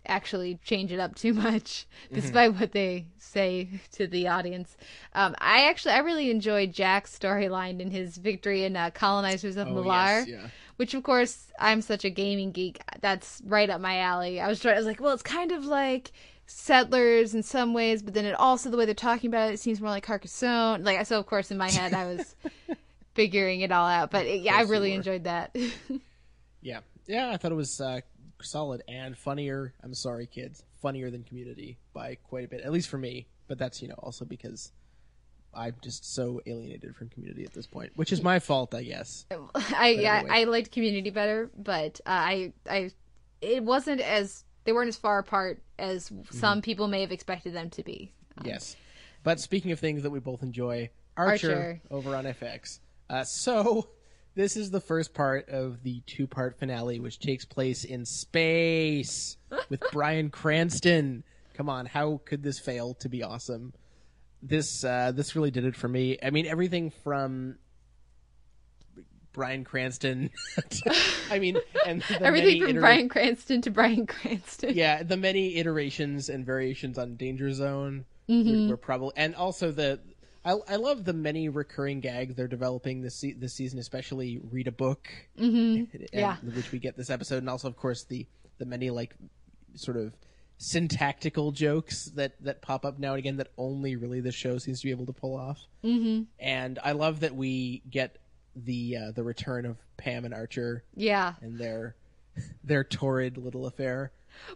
actually 0.07 0.59
change 0.65 0.91
it 0.91 0.99
up 0.99 1.15
too 1.15 1.35
much, 1.35 1.87
despite 2.13 2.55
what 2.59 2.73
they 2.73 3.07
say 3.19 3.69
to 3.93 4.07
the 4.07 4.29
audience. 4.29 4.77
Um, 5.13 5.37
I 5.39 5.69
actually 5.69 5.93
I 5.93 5.99
really 5.99 6.31
enjoyed 6.31 6.73
Jack's 6.73 7.17
storyline 7.17 7.81
in 7.81 7.91
his 7.91 8.17
victory 8.17 8.65
in 8.65 8.77
uh, 8.77 8.91
Colonizers 8.91 9.57
of 9.57 9.69
Malar. 9.69 10.27
yeah. 10.27 10.49
Which 10.77 10.95
of 10.95 11.03
course 11.03 11.51
I'm 11.59 11.83
such 11.83 12.05
a 12.05 12.11
gaming 12.11 12.53
geek. 12.53 12.81
That's 13.01 13.43
right 13.45 13.69
up 13.69 13.81
my 13.81 13.99
alley. 13.99 14.41
I 14.41 14.49
was 14.49 14.61
trying. 14.61 14.75
I 14.75 14.79
was 14.79 14.87
like, 14.87 15.01
well, 15.01 15.13
it's 15.13 15.23
kind 15.23 15.51
of 15.53 15.65
like 15.65 16.13
settlers 16.49 17.35
in 17.35 17.43
some 17.43 17.75
ways, 17.75 18.03
but 18.03 18.15
then 18.15 18.25
it 18.25 18.35
also 18.35 18.71
the 18.71 18.77
way 18.77 18.87
they're 18.87 18.95
talking 18.95 19.29
about 19.29 19.51
it, 19.51 19.55
it 19.55 19.61
seems 19.61 19.81
more 19.81 19.91
like 19.91 20.03
Carcassonne. 20.03 20.83
Like 20.83 21.05
so, 21.07 21.19
of 21.19 21.27
course, 21.27 21.51
in 21.51 21.59
my 21.59 21.71
head, 21.71 21.93
I 21.95 22.07
was 22.07 22.35
figuring 23.15 23.61
it 23.61 23.71
all 23.71 23.87
out. 23.87 24.11
But 24.11 24.41
yeah, 24.41 24.57
I 24.57 24.63
really 24.63 24.93
enjoyed 24.93 25.25
that. 25.25 25.55
Yeah, 26.61 26.81
yeah, 27.07 27.31
I 27.31 27.37
thought 27.37 27.53
it 27.53 27.55
was 27.55 27.81
uh, 27.81 28.01
solid 28.43 28.83
and 28.89 29.17
funnier. 29.17 29.73
I'm 29.81 29.95
sorry, 29.95 30.27
kids, 30.27 30.65
funnier 30.83 31.09
than 31.09 31.23
Community 31.23 31.79
by 31.93 32.17
quite 32.17 32.47
a 32.47 32.49
bit, 32.49 32.63
at 32.63 32.73
least 32.73 32.89
for 32.89 32.99
me. 32.99 33.29
But 33.47 33.59
that's 33.59 33.81
you 33.81 33.87
know 33.87 33.95
also 33.99 34.25
because 34.25 34.73
I'm 35.55 35.77
just 35.83 36.13
so 36.15 36.41
alienated 36.47 36.97
from 36.97 37.11
Community 37.11 37.45
at 37.45 37.53
this 37.53 37.69
point, 37.69 37.93
which 37.95 38.13
is 38.13 38.23
my 38.25 38.41
fault, 38.41 38.75
I 38.75 38.83
guess. 38.83 39.25
I 39.55 39.91
yeah, 39.91 40.17
anyway. 40.17 40.31
I 40.33 40.45
liked 40.45 40.73
Community 40.73 41.11
better, 41.11 41.49
but 41.57 42.01
uh, 42.05 42.11
I 42.11 42.53
I 42.69 42.91
it 43.41 43.63
wasn't 43.63 44.01
as 44.01 44.45
they 44.69 44.73
weren't 44.73 44.89
as 44.89 44.99
far 44.99 45.19
apart 45.19 45.63
as 45.79 46.11
Mm-hmm. 46.11 46.37
some 46.37 46.61
people 46.61 46.89
may 46.89 47.01
have 47.01 47.11
expected 47.11 47.55
them 47.55 47.71
to 47.71 47.83
be. 47.83 48.13
Yes. 48.45 48.77
But 49.25 49.41
speaking 49.41 49.73
of 49.73 49.81
things 49.81 50.03
that 50.03 50.11
we 50.11 50.21
both 50.21 50.43
enjoy, 50.43 50.91
Archer, 51.17 51.49
Archer. 51.57 51.81
over 51.91 52.15
on 52.15 52.27
FX. 52.27 52.81
Uh, 53.09 53.25
so 53.25 53.89
this 54.35 54.59
is 54.59 54.71
the 54.71 54.81
first 54.83 55.15
part 55.15 55.49
of 55.49 55.83
the 55.85 56.03
two-part 56.05 56.59
finale, 56.59 57.01
which 57.01 57.19
takes 57.19 57.47
place 57.47 57.85
in 57.85 58.05
space 58.05 59.39
with 59.71 59.81
Bryan 59.91 60.29
Cranston. 60.29 61.25
Come 61.55 61.71
on, 61.71 61.87
how 61.87 62.21
could 62.27 62.43
this 62.43 62.59
fail 62.59 62.93
to 63.01 63.09
be 63.09 63.23
awesome? 63.23 63.73
This 64.43 64.85
uh, 64.85 65.13
this 65.15 65.35
really 65.35 65.51
did 65.51 65.65
it 65.65 65.77
for 65.77 65.89
me. 65.89 66.19
I 66.23 66.29
mean, 66.29 66.45
everything 66.45 66.91
from 66.91 67.57
Bryan 69.33 69.65
Cranston. 69.65 70.31
I 71.31 71.39
mean, 71.39 71.59
and 71.87 72.03
Everything 72.21 72.63
from 72.63 72.73
itera- 72.77 72.81
Bryan 72.81 73.09
Cranston 73.09 73.63
to 73.63 73.71
Bryan 73.71 74.07
Cranston. 74.07 74.75
yeah, 74.75 75.03
the 75.03 75.17
many 75.17 75.57
iterations 75.57 76.29
and 76.29 76.45
variations 76.45 76.99
on 76.99 77.17
Danger 77.17 77.53
Zone 77.53 78.05
were, 78.29 78.69
were 78.69 78.77
probably, 78.77 79.13
and 79.17 79.35
also 79.35 79.71
the 79.71 80.01
I, 80.45 80.57
I 80.69 80.77
love 80.77 81.05
the 81.05 81.13
many 81.13 81.49
recurring 81.49 82.01
gags 82.01 82.35
they're 82.35 82.49
developing 82.49 83.03
this 83.03 83.17
se- 83.17 83.35
this 83.39 83.55
season, 83.55 83.79
especially 83.79 84.41
read 84.51 84.67
a 84.69 84.73
book, 84.73 85.09
Mm-hmm. 85.39 85.97
and- 85.97 86.09
Yeah. 86.13 86.37
which 86.55 86.73
we 86.73 86.79
get 86.79 86.97
this 86.97 87.11
episode, 87.11 87.39
and 87.39 87.51
also 87.51 87.69
of 87.69 87.77
course 87.77 88.05
the 88.05 88.27
the 88.59 88.65
many 88.67 88.91
like 88.91 89.15
sort 89.75 89.97
of 89.97 90.13
syntactical 90.61 91.53
jokes 91.53 92.07
that 92.17 92.33
that 92.43 92.61
pop 92.63 92.85
up 92.85 92.99
now 92.99 93.11
and 93.13 93.19
again 93.21 93.37
that 93.37 93.49
only 93.57 93.95
really 93.97 94.21
the 94.21 94.33
show 94.33 94.59
seems 94.59 94.81
to 94.81 94.87
be 94.87 94.91
able 94.91 95.07
to 95.07 95.13
pull 95.13 95.37
off. 95.37 95.61
Mm-hmm. 95.85 96.23
And 96.41 96.79
I 96.83 96.93
love 96.93 97.21
that 97.21 97.35
we 97.35 97.83
get 97.89 98.17
the 98.65 98.97
uh, 98.97 99.11
the 99.13 99.23
return 99.25 99.67
of 99.67 99.77
Pam 99.97 100.25
and 100.25 100.35
Archer 100.35 100.85
Yeah. 100.95 101.35
and 101.41 101.59
their 101.59 101.97
their 102.65 102.85
torrid 102.85 103.37
little 103.37 103.67
affair. 103.67 104.13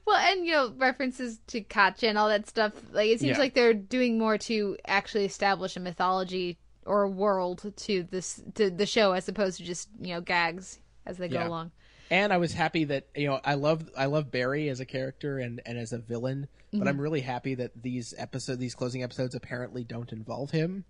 Well, 0.06 0.16
and 0.16 0.46
you 0.46 0.52
know 0.52 0.72
references 0.76 1.40
to 1.48 1.60
Katja 1.60 2.08
and 2.08 2.16
all 2.18 2.28
that 2.28 2.48
stuff. 2.48 2.72
Like 2.92 3.08
it 3.08 3.20
seems 3.20 3.32
Yeah. 3.32 3.38
like 3.38 3.54
they're 3.54 3.74
doing 3.74 4.18
more 4.18 4.38
to 4.38 4.76
actually 4.86 5.24
establish 5.24 5.76
a 5.76 5.80
mythology 5.80 6.58
or 6.86 7.02
a 7.02 7.08
world 7.08 7.72
to 7.76 8.02
this 8.04 8.42
to 8.54 8.70
the 8.70 8.86
show 8.86 9.12
as 9.12 9.28
opposed 9.28 9.58
to 9.58 9.64
just 9.64 9.88
you 10.00 10.14
know 10.14 10.20
gags 10.20 10.78
as 11.06 11.16
they 11.18 11.28
go 11.28 11.44
along. 11.46 11.72
And 12.10 12.32
I 12.32 12.36
was 12.36 12.52
happy 12.52 12.84
that 12.84 13.06
you 13.16 13.26
know 13.26 13.40
I 13.44 13.54
love 13.54 13.88
I 13.96 14.06
love 14.06 14.30
Barry 14.30 14.68
as 14.68 14.80
a 14.80 14.84
character 14.84 15.38
and, 15.38 15.60
and 15.66 15.78
as 15.78 15.92
a 15.92 15.98
villain, 15.98 16.46
but 16.72 16.86
I'm 16.86 17.00
really 17.00 17.22
happy 17.22 17.54
that 17.56 17.70
these 17.82 18.14
episode 18.18 18.58
these 18.60 18.74
closing 18.74 19.02
episodes 19.02 19.34
apparently 19.34 19.82
don't 19.82 20.12
involve 20.12 20.50
him 20.50 20.84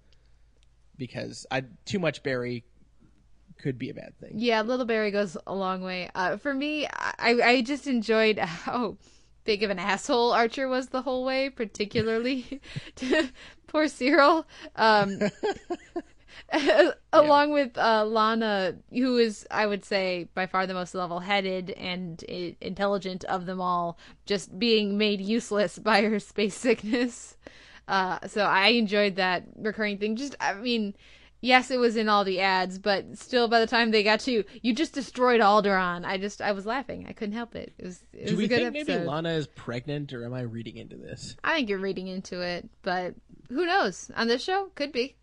because 0.99 1.47
I 1.51 1.65
too 1.85 1.99
much 1.99 2.23
Barry 2.23 2.65
could 3.63 3.79
be 3.79 3.91
a 3.91 3.95
bad 3.95 4.19
thing. 4.21 4.33
Yeah, 4.35 4.63
Little 4.63 4.87
Barry 4.87 5.11
goes 5.11 5.37
a 5.47 5.55
long 5.55 5.83
way. 5.83 6.11
Uh, 6.15 6.37
for 6.37 6.53
me, 6.53 6.87
I 6.87 7.39
I 7.43 7.63
just 7.63 7.87
enjoyed 7.87 8.39
how 8.39 8.97
big 9.45 9.63
of 9.63 9.71
an 9.71 9.79
asshole 9.79 10.33
Archer 10.33 10.69
was 10.69 10.89
the 10.89 11.03
whole 11.03 11.25
way, 11.25 11.51
particularly 11.51 12.61
to 12.97 13.29
poor 13.67 13.89
Cyril. 13.89 14.47
Um, 14.77 15.19
along 17.13 17.53
with 17.53 17.77
uh, 17.79 18.05
Lana, 18.05 18.77
who 18.91 19.17
is, 19.17 19.47
I 19.51 19.67
would 19.67 19.85
say, 19.85 20.29
by 20.35 20.47
far 20.47 20.67
the 20.67 20.75
most 20.75 20.95
level-headed 20.95 21.71
and 21.71 22.23
i- 22.29 22.57
intelligent 22.61 23.25
of 23.25 23.47
them 23.47 23.61
all, 23.61 23.99
just 24.27 24.59
being 24.59 24.99
made 24.99 25.21
useless 25.21 25.79
by 25.79 26.03
her 26.03 26.19
space 26.19 26.55
sickness. 26.55 27.37
Uh, 27.89 28.19
so 28.27 28.45
I 28.45 28.69
enjoyed 28.69 29.17
that 29.17 29.45
recurring 29.57 29.99
thing. 29.99 30.17
Just, 30.17 30.37
I 30.41 30.55
mean, 30.55 30.95
yes, 31.43 31.71
it 31.71 31.79
was 31.79 31.97
in 31.97 32.09
all 32.09 32.25
the 32.25 32.41
ads, 32.41 32.79
but 32.79 33.19
still, 33.19 33.49
by 33.49 33.61
the 33.61 33.67
time 33.67 33.91
they 33.91 34.03
got 34.03 34.21
to 34.21 34.45
you 34.63 34.75
just 34.75 34.95
destroyed 34.95 35.41
Alderaan, 35.43 36.07
I 36.07 36.17
just 36.17 36.41
I 36.41 36.53
was 36.53 36.65
laughing. 36.65 37.05
I 37.07 37.13
couldn't 37.13 37.35
help 37.35 37.55
it. 37.55 37.75
It 37.77 37.85
was 37.85 38.03
it 38.15 38.27
Do 38.29 38.33
was 38.33 38.39
we 38.39 38.45
a 38.47 38.49
good 38.49 38.57
think 38.73 38.77
episode. 38.77 38.93
maybe 39.01 39.07
Lana 39.09 39.31
is 39.35 39.47
pregnant, 39.49 40.15
or 40.15 40.25
am 40.25 40.33
I 40.33 40.41
reading 40.43 40.79
into 40.79 40.97
this? 40.97 41.37
I 41.45 41.57
think 41.57 41.69
you're 41.69 41.79
reading 41.79 42.07
into 42.09 42.41
it, 42.41 42.71
but 42.81 43.15
who 43.51 43.67
knows? 43.67 44.11
On 44.17 44.27
this 44.29 44.43
show, 44.43 44.71
could 44.75 44.93
be. 44.93 45.17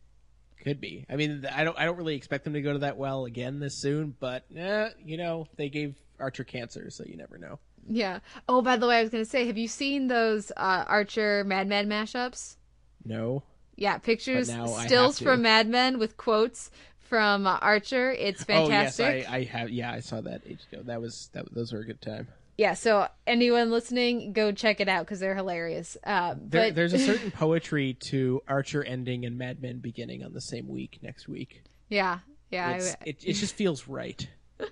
Could 0.64 0.80
be. 0.82 1.06
I 1.10 1.16
mean, 1.16 1.48
I 1.56 1.64
don't. 1.64 1.80
I 1.80 1.86
don't 1.86 1.98
really 1.98 2.16
expect 2.16 2.44
them 2.44 2.54
to 2.54 2.62
go 2.62 2.74
to 2.74 2.80
that 2.80 2.98
well 2.98 3.26
again 3.26 3.60
this 3.60 3.76
soon. 3.76 4.14
But 4.20 4.44
eh, 4.56 4.90
you 5.04 5.18
know, 5.18 5.48
they 5.56 5.70
gave 5.70 5.96
Archer 6.20 6.44
cancer, 6.44 6.90
so 6.90 7.06
you 7.08 7.16
never 7.16 7.38
know. 7.38 7.60
Yeah. 7.88 8.20
Oh, 8.50 8.62
by 8.62 8.76
the 8.76 8.86
way, 8.86 8.98
I 9.00 9.02
was 9.02 9.10
gonna 9.10 9.24
say, 9.24 9.48
have 9.48 9.58
you 9.58 9.70
seen 9.70 10.08
those 10.10 10.52
uh, 10.58 10.84
Archer 10.86 11.46
Mad 11.46 11.70
mashups? 11.70 12.58
No. 13.06 13.42
Yeah, 13.80 13.98
pictures, 13.98 14.50
But 14.50 14.58
now 14.58 14.74
I 14.74 14.86
stills 14.86 15.20
from 15.20 15.42
Mad 15.44 15.68
Men 15.68 16.00
with 16.00 16.18
quotes 16.18 16.70
from 17.00 17.48
uh, 17.48 17.58
Archer. 17.62 18.12
It's 18.12 18.44
fantastic. 18.44 19.06
Oh 19.06 19.10
yes, 19.10 19.28
I, 19.30 19.36
I 19.38 19.44
have. 19.46 19.70
Yeah, 19.70 19.92
I 19.92 20.02
saw 20.02 20.20
that 20.22 20.42
age 20.46 20.60
ago. 20.72 20.84
That 20.84 21.02
was 21.02 21.30
that. 21.34 21.54
Those 21.54 21.72
were 21.72 21.80
a 21.80 21.86
good 21.86 22.02
time. 22.02 22.28
Yeah, 22.58 22.74
so 22.74 23.08
anyone 23.26 23.72
listening, 23.72 24.34
go 24.34 24.52
check 24.52 24.82
it 24.82 24.90
out 24.90 25.06
because 25.06 25.22
they're 25.22 25.34
hilarious. 25.34 25.96
Uh, 26.04 26.36
There, 26.38 26.68
but 26.68 26.76
there's 26.76 26.92
a 26.92 27.00
certain 27.06 27.32
poetry 27.32 27.94
to 27.94 28.42
Archer 28.50 28.84
ending 28.84 29.26
and 29.26 29.38
Mad 29.38 29.62
Men 29.62 29.80
beginning 29.80 30.26
on 30.26 30.34
the 30.34 30.42
same 30.42 30.68
week 30.68 31.00
next 31.02 31.30
week. 31.30 31.64
yeah, 31.88 32.20
yeah. 32.52 32.68
I, 32.68 32.76
it, 33.06 33.24
it 33.24 33.34
just 33.34 33.56
feels 33.56 33.88
right. 33.88 34.28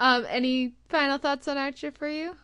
um, 0.00 0.24
any 0.26 0.72
final 0.88 1.18
thoughts 1.18 1.48
on 1.48 1.58
Archer 1.58 1.90
for 1.92 2.08
you? 2.08 2.34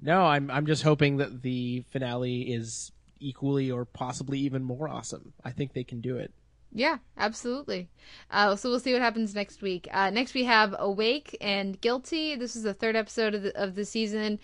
No, 0.00 0.22
I'm 0.24 0.50
I'm 0.50 0.64
just 0.64 0.82
hoping 0.82 1.18
that 1.18 1.42
the 1.42 1.84
finale 1.90 2.42
is 2.42 2.92
equally 3.24 3.70
or 3.70 3.84
possibly 3.84 4.38
even 4.40 4.62
more 4.62 4.88
awesome. 4.88 5.32
I 5.44 5.50
think 5.50 5.72
they 5.72 5.84
can 5.84 6.00
do 6.00 6.16
it. 6.16 6.32
Yeah, 6.72 6.98
absolutely. 7.16 7.88
Uh, 8.30 8.56
so 8.56 8.68
we'll 8.68 8.80
see 8.80 8.92
what 8.92 9.02
happens 9.02 9.34
next 9.34 9.62
week. 9.62 9.88
Uh, 9.92 10.10
next 10.10 10.34
we 10.34 10.44
have 10.44 10.74
Awake 10.76 11.36
and 11.40 11.80
Guilty. 11.80 12.34
This 12.34 12.56
is 12.56 12.64
the 12.64 12.74
third 12.74 12.96
episode 12.96 13.34
of 13.34 13.42
the, 13.42 13.56
of 13.60 13.76
the 13.76 13.84
season. 13.84 14.40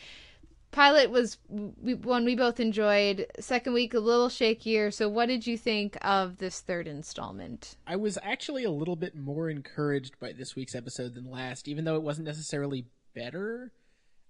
Pilot 0.71 1.11
was 1.11 1.39
we, 1.49 1.95
one 1.95 2.25
we 2.25 2.37
both 2.37 2.61
enjoyed. 2.61 3.27
Second 3.41 3.73
week 3.73 3.95
a 3.95 3.99
little 3.99 4.29
shakier. 4.29 4.95
So 4.95 5.09
what 5.09 5.27
did 5.27 5.45
you 5.45 5.59
think 5.59 5.99
of 6.03 6.39
this 6.39 6.61
third 6.61 6.87
installment? 6.87 7.77
I 7.85 7.97
was 7.97 8.17
actually 8.23 8.63
a 8.63 8.71
little 8.71 8.95
bit 8.95 9.17
more 9.17 9.51
encouraged 9.51 10.21
by 10.21 10.31
this 10.31 10.55
week's 10.55 10.77
episode 10.77 11.17
than 11.17 11.29
last, 11.29 11.67
even 11.67 11.85
though 11.85 11.97
it 11.97 12.03
wasn't 12.03 12.29
necessarily 12.29 12.87
better. 13.13 13.73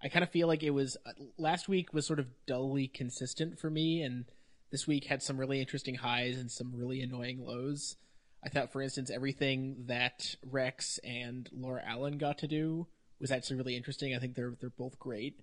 I 0.02 0.08
kind 0.08 0.22
of 0.22 0.30
feel 0.30 0.48
like 0.48 0.62
it 0.62 0.70
was 0.70 0.96
last 1.36 1.68
week 1.68 1.92
was 1.92 2.06
sort 2.06 2.18
of 2.18 2.28
dully 2.46 2.88
consistent 2.88 3.58
for 3.58 3.68
me, 3.68 4.00
and 4.00 4.24
this 4.70 4.87
week 4.87 5.04
had 5.04 5.22
some 5.22 5.38
really 5.38 5.61
interesting 5.61 5.96
highs 5.96 6.38
and 6.38 6.50
some 6.50 6.72
really 6.74 7.00
annoying 7.00 7.44
lows. 7.44 7.96
I 8.44 8.48
thought, 8.48 8.72
for 8.72 8.80
instance, 8.80 9.11
everything 9.11 9.85
that 9.87 10.37
Rex 10.42 10.98
and 11.04 11.48
Laura 11.52 11.83
Allen 11.85 12.18
got 12.18 12.38
to 12.38 12.48
do 12.48 12.87
was 13.20 13.30
actually 13.30 13.56
really 13.56 13.76
interesting. 13.76 14.14
I 14.14 14.18
think 14.18 14.35
they're 14.35 14.54
they're 14.61 14.70
both 14.70 14.98
great, 14.98 15.40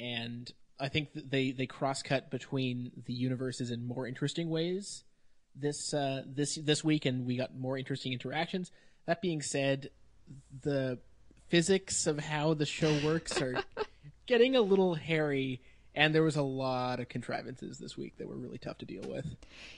and 0.00 0.50
I 0.80 0.88
think 0.88 1.12
that 1.12 1.30
they 1.30 1.52
they 1.52 1.66
cross 1.66 2.02
cut 2.02 2.30
between 2.30 2.90
the 3.06 3.12
universes 3.12 3.70
in 3.70 3.86
more 3.86 4.06
interesting 4.06 4.50
ways 4.50 5.04
this 5.60 5.94
uh, 5.94 6.22
this 6.26 6.56
this 6.56 6.84
week, 6.84 7.06
and 7.06 7.26
we 7.26 7.36
got 7.36 7.56
more 7.56 7.78
interesting 7.78 8.12
interactions. 8.12 8.70
That 9.06 9.22
being 9.22 9.42
said, 9.42 9.90
the 10.62 10.98
physics 11.48 12.06
of 12.06 12.18
how 12.18 12.54
the 12.54 12.66
show 12.66 12.98
works 13.04 13.40
are 13.40 13.62
getting 14.26 14.56
a 14.56 14.60
little 14.60 14.94
hairy, 14.94 15.62
and 15.96 16.14
there 16.14 16.22
was 16.22 16.36
a 16.36 16.42
lot 16.42 17.00
of 17.00 17.08
contrivances 17.08 17.78
this 17.78 17.96
week 17.96 18.18
that 18.18 18.28
were 18.28 18.36
really 18.36 18.58
tough 18.58 18.78
to 18.78 18.84
deal 18.84 19.02
with. 19.08 19.34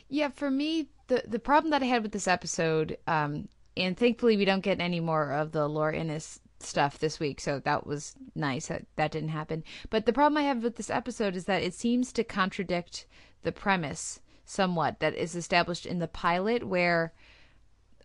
Yeah, 0.08 0.28
for 0.28 0.50
me, 0.50 0.88
the 1.06 1.22
the 1.26 1.38
problem 1.38 1.70
that 1.70 1.82
I 1.82 1.86
had 1.86 2.02
with 2.02 2.12
this 2.12 2.28
episode, 2.28 2.98
um, 3.06 3.48
and 3.76 3.96
thankfully 3.96 4.36
we 4.36 4.44
don't 4.44 4.60
get 4.60 4.80
any 4.80 5.00
more 5.00 5.32
of 5.32 5.52
the 5.52 5.68
Laura 5.68 5.96
Innes 5.96 6.40
stuff 6.60 6.98
this 6.98 7.20
week, 7.20 7.40
so 7.40 7.60
that 7.60 7.86
was 7.86 8.16
nice 8.34 8.66
that 8.66 8.84
that 8.96 9.12
didn't 9.12 9.30
happen. 9.30 9.62
But 9.90 10.04
the 10.04 10.12
problem 10.12 10.36
I 10.36 10.46
have 10.46 10.64
with 10.64 10.76
this 10.76 10.90
episode 10.90 11.36
is 11.36 11.44
that 11.44 11.62
it 11.62 11.72
seems 11.72 12.12
to 12.12 12.24
contradict 12.24 13.06
the 13.42 13.52
premise 13.52 14.20
somewhat 14.44 14.98
that 14.98 15.14
is 15.14 15.36
established 15.36 15.86
in 15.86 16.00
the 16.00 16.08
pilot, 16.08 16.66
where 16.66 17.12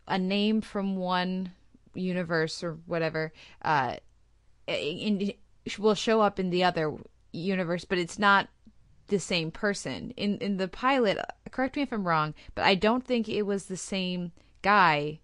a 0.08 0.20
name 0.20 0.62
from 0.62 0.98
one 0.98 1.54
universe 1.96 2.64
or 2.64 2.78
whatever 2.86 3.34
uh, 3.64 3.96
in, 4.68 5.34
will 5.80 5.96
show 5.96 6.22
up 6.22 6.40
in 6.40 6.50
the 6.50 6.64
other 6.64 6.94
universe, 7.34 7.86
but 7.86 7.98
it's 7.98 8.18
not 8.18 8.48
the 9.08 9.20
same 9.20 9.52
person. 9.52 10.12
In 10.12 10.38
in 10.38 10.58
the 10.58 10.68
pilot, 10.68 11.18
correct 11.52 11.76
me 11.76 11.82
if 11.82 11.92
I'm 11.92 12.08
wrong, 12.08 12.34
but 12.56 12.66
I 12.66 12.76
don't 12.76 13.06
think 13.06 13.28
it 13.28 13.44
was 13.44 13.66
the 13.66 13.78
same 13.78 14.32
guy 14.62 15.20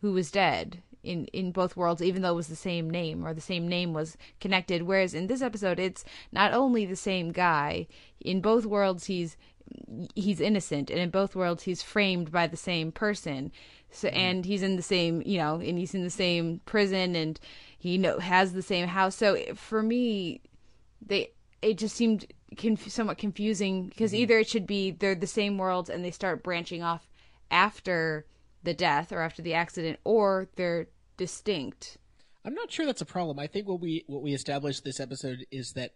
who 0.00 0.12
was 0.12 0.30
dead 0.30 0.82
in 1.02 1.26
in 1.26 1.50
both 1.50 1.76
worlds 1.76 2.02
even 2.02 2.22
though 2.22 2.32
it 2.32 2.36
was 2.36 2.48
the 2.48 2.56
same 2.56 2.88
name 2.88 3.26
or 3.26 3.34
the 3.34 3.40
same 3.40 3.66
name 3.66 3.92
was 3.92 4.16
connected. 4.40 4.82
Whereas 4.82 5.14
in 5.14 5.26
this 5.26 5.42
episode 5.42 5.78
it's 5.78 6.04
not 6.30 6.52
only 6.52 6.84
the 6.84 6.96
same 6.96 7.32
guy. 7.32 7.86
In 8.20 8.40
both 8.40 8.66
worlds 8.66 9.06
he's 9.06 9.36
he's 10.14 10.40
innocent 10.40 10.90
and 10.90 11.00
in 11.00 11.10
both 11.10 11.34
worlds 11.34 11.64
he's 11.64 11.82
framed 11.82 12.30
by 12.30 12.46
the 12.46 12.56
same 12.56 12.92
person. 12.92 13.50
So 13.90 14.08
mm-hmm. 14.08 14.16
and 14.16 14.44
he's 14.44 14.62
in 14.62 14.76
the 14.76 14.82
same 14.82 15.22
you 15.24 15.38
know 15.38 15.56
and 15.56 15.78
he's 15.78 15.94
in 15.94 16.04
the 16.04 16.10
same 16.10 16.60
prison 16.66 17.16
and 17.16 17.38
he 17.78 17.98
know 17.98 18.18
has 18.18 18.52
the 18.52 18.62
same 18.62 18.86
house. 18.88 19.16
So 19.16 19.36
for 19.54 19.82
me 19.82 20.40
they 21.04 21.32
it 21.62 21.78
just 21.78 21.96
seemed 21.96 22.26
conf- 22.56 22.90
somewhat 22.90 23.18
confusing 23.18 23.86
because 23.86 24.12
mm-hmm. 24.12 24.22
either 24.22 24.38
it 24.38 24.48
should 24.48 24.66
be 24.66 24.90
they're 24.90 25.14
the 25.14 25.26
same 25.26 25.56
worlds 25.58 25.88
and 25.88 26.04
they 26.04 26.10
start 26.10 26.42
branching 26.42 26.82
off 26.82 27.08
after 27.50 28.26
the 28.62 28.74
death 28.74 29.12
or 29.12 29.20
after 29.20 29.42
the 29.42 29.54
accident 29.54 29.98
or 30.04 30.48
they're 30.56 30.88
distinct 31.16 31.98
I'm 32.44 32.54
not 32.54 32.70
sure 32.70 32.86
that's 32.86 33.00
a 33.00 33.06
problem. 33.06 33.38
I 33.38 33.46
think 33.46 33.68
what 33.68 33.80
we 33.80 34.04
what 34.06 34.22
we 34.22 34.34
established 34.34 34.84
this 34.84 35.00
episode 35.00 35.46
is 35.50 35.72
that 35.72 35.92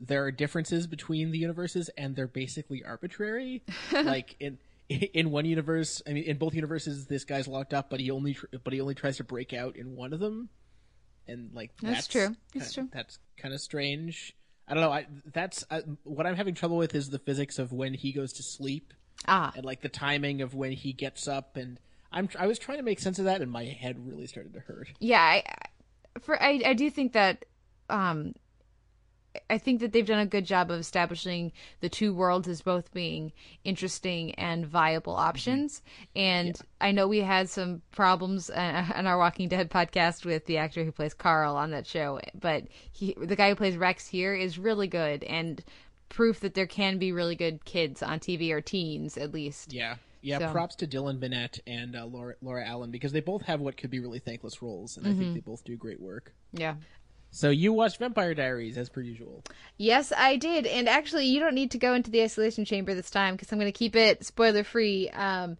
there 0.00 0.24
are 0.24 0.32
differences 0.32 0.86
between 0.86 1.30
the 1.30 1.38
universes 1.38 1.88
and 1.96 2.16
they're 2.16 2.26
basically 2.26 2.82
arbitrary. 2.84 3.62
like 3.92 4.36
in 4.40 4.58
in 4.88 5.30
one 5.30 5.44
universe, 5.44 6.02
I 6.06 6.12
mean 6.12 6.24
in 6.24 6.36
both 6.36 6.54
universes 6.54 7.06
this 7.06 7.24
guy's 7.24 7.46
locked 7.46 7.72
up 7.72 7.90
but 7.90 8.00
he 8.00 8.10
only 8.10 8.34
tr- 8.34 8.46
but 8.64 8.72
he 8.72 8.80
only 8.80 8.94
tries 8.94 9.18
to 9.18 9.24
break 9.24 9.52
out 9.52 9.76
in 9.76 9.94
one 9.94 10.12
of 10.12 10.20
them. 10.20 10.48
And 11.26 11.50
like 11.54 11.70
That's 11.80 11.94
that's, 11.94 12.08
true. 12.08 12.36
That's 12.54 12.68
ki- 12.70 12.74
true. 12.74 12.88
That's 12.92 13.18
kind 13.36 13.54
of 13.54 13.60
strange. 13.60 14.36
I 14.68 14.74
don't 14.74 14.82
know. 14.82 14.92
I 14.92 15.06
that's 15.32 15.64
uh, 15.70 15.82
what 16.04 16.26
I'm 16.26 16.36
having 16.36 16.54
trouble 16.54 16.76
with 16.76 16.94
is 16.94 17.10
the 17.10 17.18
physics 17.18 17.58
of 17.58 17.72
when 17.72 17.94
he 17.94 18.12
goes 18.12 18.32
to 18.34 18.42
sleep 18.42 18.92
ah 19.28 19.52
and 19.56 19.64
like 19.64 19.80
the 19.82 19.88
timing 19.88 20.42
of 20.42 20.54
when 20.54 20.72
he 20.72 20.92
gets 20.92 21.28
up 21.28 21.56
and 21.56 21.78
I'm 22.12 22.28
I 22.38 22.46
was 22.46 22.58
trying 22.58 22.78
to 22.78 22.84
make 22.84 23.00
sense 23.00 23.18
of 23.18 23.26
that 23.26 23.40
and 23.42 23.50
my 23.50 23.64
head 23.64 23.96
really 24.06 24.26
started 24.26 24.54
to 24.54 24.60
hurt. 24.60 24.88
yeah 25.00 25.20
I, 25.20 25.42
I- 25.46 26.20
for 26.20 26.40
I, 26.42 26.60
I 26.64 26.74
do 26.74 26.90
think 26.90 27.12
that 27.14 27.44
um 27.90 28.34
I 29.50 29.58
think 29.58 29.80
that 29.80 29.92
they've 29.92 30.06
done 30.06 30.20
a 30.20 30.26
good 30.26 30.44
job 30.46 30.70
of 30.70 30.78
establishing 30.80 31.52
the 31.80 31.88
two 31.88 32.14
worlds 32.14 32.48
as 32.48 32.62
both 32.62 32.92
being 32.92 33.32
interesting 33.64 34.32
and 34.34 34.66
viable 34.66 35.14
options. 35.16 35.82
And 36.14 36.58
I 36.80 36.92
know 36.92 37.08
we 37.08 37.20
had 37.20 37.48
some 37.48 37.82
problems 37.92 38.50
uh, 38.50 38.86
on 38.94 39.06
our 39.06 39.18
Walking 39.18 39.48
Dead 39.48 39.70
podcast 39.70 40.24
with 40.24 40.46
the 40.46 40.58
actor 40.58 40.84
who 40.84 40.92
plays 40.92 41.14
Carl 41.14 41.56
on 41.56 41.70
that 41.72 41.86
show, 41.86 42.20
but 42.38 42.64
he, 42.92 43.16
the 43.20 43.36
guy 43.36 43.48
who 43.48 43.54
plays 43.56 43.76
Rex 43.76 44.06
here, 44.06 44.34
is 44.34 44.58
really 44.58 44.86
good 44.88 45.24
and 45.24 45.62
proof 46.08 46.40
that 46.40 46.54
there 46.54 46.66
can 46.66 46.98
be 46.98 47.10
really 47.12 47.34
good 47.34 47.64
kids 47.64 48.02
on 48.02 48.20
TV 48.20 48.50
or 48.52 48.60
teens 48.60 49.16
at 49.16 49.32
least. 49.32 49.72
Yeah. 49.72 49.96
Yeah, 50.22 50.38
So- 50.38 50.52
props 50.52 50.76
to 50.76 50.86
Dylan 50.86 51.18
Minnette 51.18 51.60
and 51.66 51.94
uh, 51.94 52.06
Laura, 52.06 52.34
Laura 52.40 52.64
Allen 52.66 52.90
because 52.90 53.12
they 53.12 53.20
both 53.20 53.42
have 53.42 53.60
what 53.60 53.76
could 53.76 53.90
be 53.90 53.98
really 54.00 54.20
thankless 54.20 54.62
roles, 54.62 54.96
and 54.96 55.06
I 55.06 55.10
Mm-hmm. 55.10 55.18
think 55.18 55.34
they 55.34 55.40
both 55.40 55.64
do 55.64 55.76
great 55.76 56.00
work. 56.00 56.32
Yeah. 56.52 56.76
So 57.34 57.50
you 57.50 57.72
watched 57.72 57.98
Vampire 57.98 58.32
Diaries 58.32 58.78
as 58.78 58.88
per 58.88 59.00
usual. 59.00 59.42
Yes, 59.76 60.12
I 60.16 60.36
did. 60.36 60.66
And 60.66 60.88
actually, 60.88 61.26
you 61.26 61.40
don't 61.40 61.56
need 61.56 61.72
to 61.72 61.78
go 61.78 61.92
into 61.92 62.08
the 62.08 62.22
isolation 62.22 62.64
chamber 62.64 62.94
this 62.94 63.10
time 63.10 63.34
because 63.34 63.50
I'm 63.50 63.58
going 63.58 63.70
to 63.70 63.76
keep 63.76 63.96
it 63.96 64.24
spoiler 64.24 64.62
free. 64.62 65.10
Um, 65.10 65.56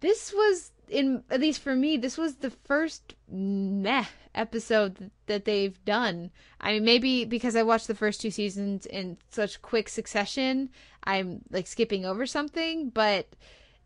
this 0.00 0.32
was, 0.32 0.72
in 0.88 1.22
at 1.30 1.40
least 1.40 1.60
for 1.60 1.76
me, 1.76 1.96
this 1.98 2.18
was 2.18 2.34
the 2.34 2.50
first 2.50 3.14
meh 3.28 4.06
episode 4.34 5.12
that 5.26 5.44
they've 5.44 5.82
done. 5.84 6.32
I 6.60 6.72
mean, 6.72 6.84
maybe 6.84 7.24
because 7.24 7.54
I 7.54 7.62
watched 7.62 7.86
the 7.86 7.94
first 7.94 8.20
two 8.20 8.32
seasons 8.32 8.84
in 8.84 9.16
such 9.30 9.62
quick 9.62 9.88
succession, 9.88 10.68
I'm 11.04 11.42
like 11.48 11.68
skipping 11.68 12.04
over 12.04 12.26
something, 12.26 12.90
but. 12.90 13.28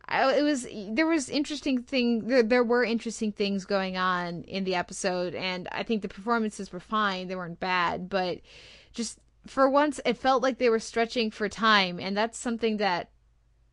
I, 0.08 0.38
it 0.38 0.42
was 0.42 0.66
there 0.90 1.06
was 1.06 1.28
interesting 1.28 1.82
thing 1.82 2.26
there, 2.28 2.42
there 2.42 2.64
were 2.64 2.84
interesting 2.84 3.32
things 3.32 3.64
going 3.64 3.96
on 3.96 4.42
in 4.44 4.64
the 4.64 4.74
episode 4.74 5.34
and 5.34 5.68
I 5.70 5.82
think 5.82 6.02
the 6.02 6.08
performances 6.08 6.72
were 6.72 6.80
fine 6.80 7.28
they 7.28 7.36
weren't 7.36 7.60
bad 7.60 8.08
but 8.08 8.40
just 8.92 9.18
for 9.46 9.68
once 9.68 10.00
it 10.04 10.16
felt 10.16 10.42
like 10.42 10.58
they 10.58 10.70
were 10.70 10.78
stretching 10.78 11.30
for 11.30 11.48
time 11.48 12.00
and 12.00 12.16
that's 12.16 12.38
something 12.38 12.78
that 12.78 13.10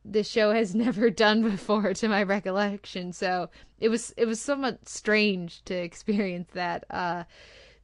the 0.03 0.23
show 0.23 0.51
has 0.51 0.75
never 0.85 1.09
done 1.09 1.41
before 1.49 1.93
to 1.93 2.07
my 2.07 2.23
recollection 2.23 3.13
so 3.13 3.49
it 3.79 3.89
was 3.89 4.13
it 4.17 4.25
was 4.25 4.39
somewhat 4.39 4.87
strange 4.87 5.63
to 5.63 5.73
experience 5.73 6.49
that 6.53 6.83
uh 6.89 7.23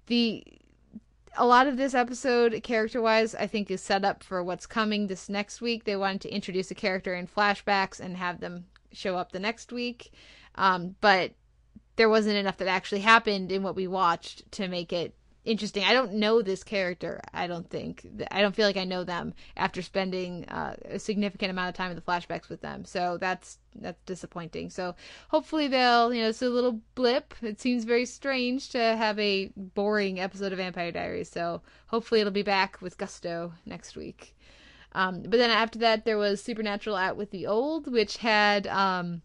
the 0.07 0.43
a 1.37 1.45
lot 1.45 1.67
of 1.67 1.77
this 1.77 1.93
episode 1.93 2.61
character 2.63 3.01
wise 3.01 3.33
i 3.35 3.47
think 3.47 3.71
is 3.71 3.81
set 3.81 4.03
up 4.03 4.23
for 4.23 4.43
what's 4.43 4.65
coming 4.65 5.07
this 5.07 5.29
next 5.29 5.61
week. 5.61 5.83
They 5.85 5.95
wanted 5.95 6.21
to 6.21 6.33
introduce 6.33 6.71
a 6.71 6.75
character 6.75 7.15
in 7.15 7.27
flashbacks 7.27 7.99
and 7.99 8.17
have 8.17 8.39
them 8.39 8.65
show 8.91 9.15
up 9.15 9.31
the 9.31 9.39
next 9.39 9.71
week. 9.71 10.11
Um 10.55 10.95
but 11.01 11.31
there 11.95 12.09
wasn't 12.09 12.37
enough 12.37 12.57
that 12.57 12.67
actually 12.67 13.01
happened 13.01 13.51
in 13.51 13.63
what 13.63 13.75
we 13.75 13.87
watched 13.87 14.51
to 14.53 14.67
make 14.67 14.91
it 14.91 15.13
interesting. 15.45 15.83
I 15.83 15.93
don't 15.93 16.13
know 16.13 16.41
this 16.41 16.63
character. 16.63 17.19
I 17.33 17.47
don't 17.47 17.69
think. 17.69 18.05
I 18.31 18.41
don't 18.41 18.55
feel 18.55 18.65
like 18.65 18.77
I 18.77 18.83
know 18.83 19.03
them 19.03 19.33
after 19.57 19.81
spending 19.81 20.45
uh, 20.45 20.75
a 20.85 20.99
significant 20.99 21.51
amount 21.51 21.69
of 21.69 21.75
time 21.75 21.91
in 21.91 21.95
the 21.95 22.01
flashbacks 22.01 22.49
with 22.49 22.61
them. 22.61 22.85
So 22.85 23.17
that's 23.19 23.59
that's 23.75 24.01
disappointing. 24.05 24.69
So 24.69 24.95
hopefully 25.29 25.67
they'll, 25.67 26.13
you 26.13 26.21
know, 26.21 26.29
it's 26.29 26.41
a 26.41 26.49
little 26.49 26.81
blip. 26.95 27.33
It 27.41 27.59
seems 27.59 27.83
very 27.83 28.05
strange 28.05 28.69
to 28.69 28.79
have 28.79 29.17
a 29.19 29.51
boring 29.55 30.19
episode 30.19 30.51
of 30.51 30.57
Vampire 30.57 30.91
Diaries. 30.91 31.29
So 31.29 31.61
hopefully 31.87 32.21
it'll 32.21 32.31
be 32.31 32.43
back 32.43 32.81
with 32.81 32.97
gusto 32.97 33.53
next 33.65 33.95
week. 33.95 34.35
Um, 34.93 35.21
but 35.21 35.37
then 35.37 35.51
after 35.51 35.79
that, 35.79 36.03
there 36.03 36.17
was 36.17 36.43
Supernatural 36.43 36.97
Out 36.97 37.15
with 37.15 37.31
the 37.31 37.47
Old, 37.47 37.89
which 37.89 38.17
had 38.17 38.67
um, 38.67 39.21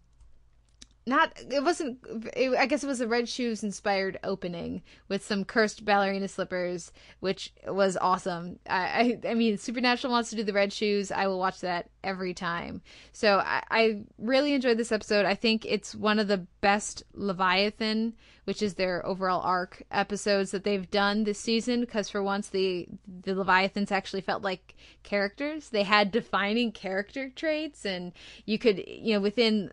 not 1.07 1.31
it 1.49 1.63
wasn't 1.63 1.97
it, 2.35 2.55
i 2.57 2.65
guess 2.65 2.83
it 2.83 2.87
was 2.87 3.01
a 3.01 3.07
red 3.07 3.27
shoes 3.27 3.63
inspired 3.63 4.19
opening 4.23 4.81
with 5.07 5.23
some 5.25 5.45
cursed 5.45 5.85
ballerina 5.85 6.27
slippers 6.27 6.91
which 7.19 7.53
was 7.67 7.97
awesome. 7.97 8.59
I, 8.69 9.19
I 9.23 9.29
i 9.29 9.33
mean 9.33 9.57
supernatural 9.57 10.11
wants 10.11 10.29
to 10.29 10.35
do 10.35 10.43
the 10.43 10.53
red 10.53 10.71
shoes. 10.71 11.11
I 11.11 11.27
will 11.27 11.39
watch 11.39 11.61
that 11.61 11.89
every 12.03 12.33
time. 12.33 12.81
So 13.11 13.39
I, 13.39 13.63
I 13.69 14.01
really 14.17 14.53
enjoyed 14.53 14.77
this 14.77 14.91
episode. 14.91 15.25
I 15.25 15.35
think 15.35 15.65
it's 15.65 15.95
one 15.95 16.19
of 16.19 16.27
the 16.27 16.45
best 16.61 17.03
leviathan 17.13 18.13
which 18.45 18.61
is 18.61 18.75
their 18.75 19.05
overall 19.05 19.41
arc 19.41 19.83
episodes 19.91 20.51
that 20.51 20.63
they've 20.63 20.89
done 20.89 21.25
this 21.25 21.39
season 21.39 21.81
because 21.81 22.09
for 22.09 22.23
once 22.23 22.49
the 22.49 22.87
the 23.23 23.35
leviathans 23.35 23.91
actually 23.91 24.21
felt 24.21 24.41
like 24.41 24.75
characters. 25.03 25.69
They 25.69 25.83
had 25.83 26.11
defining 26.11 26.71
character 26.71 27.29
traits 27.29 27.85
and 27.85 28.13
you 28.45 28.57
could 28.57 28.83
you 28.87 29.13
know 29.13 29.19
within 29.19 29.71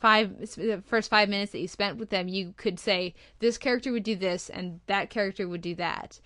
five 0.00 0.38
the 0.56 0.82
first 0.86 1.10
five 1.10 1.28
minutes 1.28 1.52
that 1.52 1.60
you 1.60 1.68
spent 1.68 1.98
with 1.98 2.10
them 2.10 2.26
you 2.26 2.54
could 2.56 2.78
say 2.78 3.14
this 3.38 3.58
character 3.58 3.92
would 3.92 4.02
do 4.02 4.16
this 4.16 4.48
and 4.48 4.80
that 4.86 5.10
character 5.10 5.46
would 5.46 5.60
do 5.60 5.74
that 5.74 6.20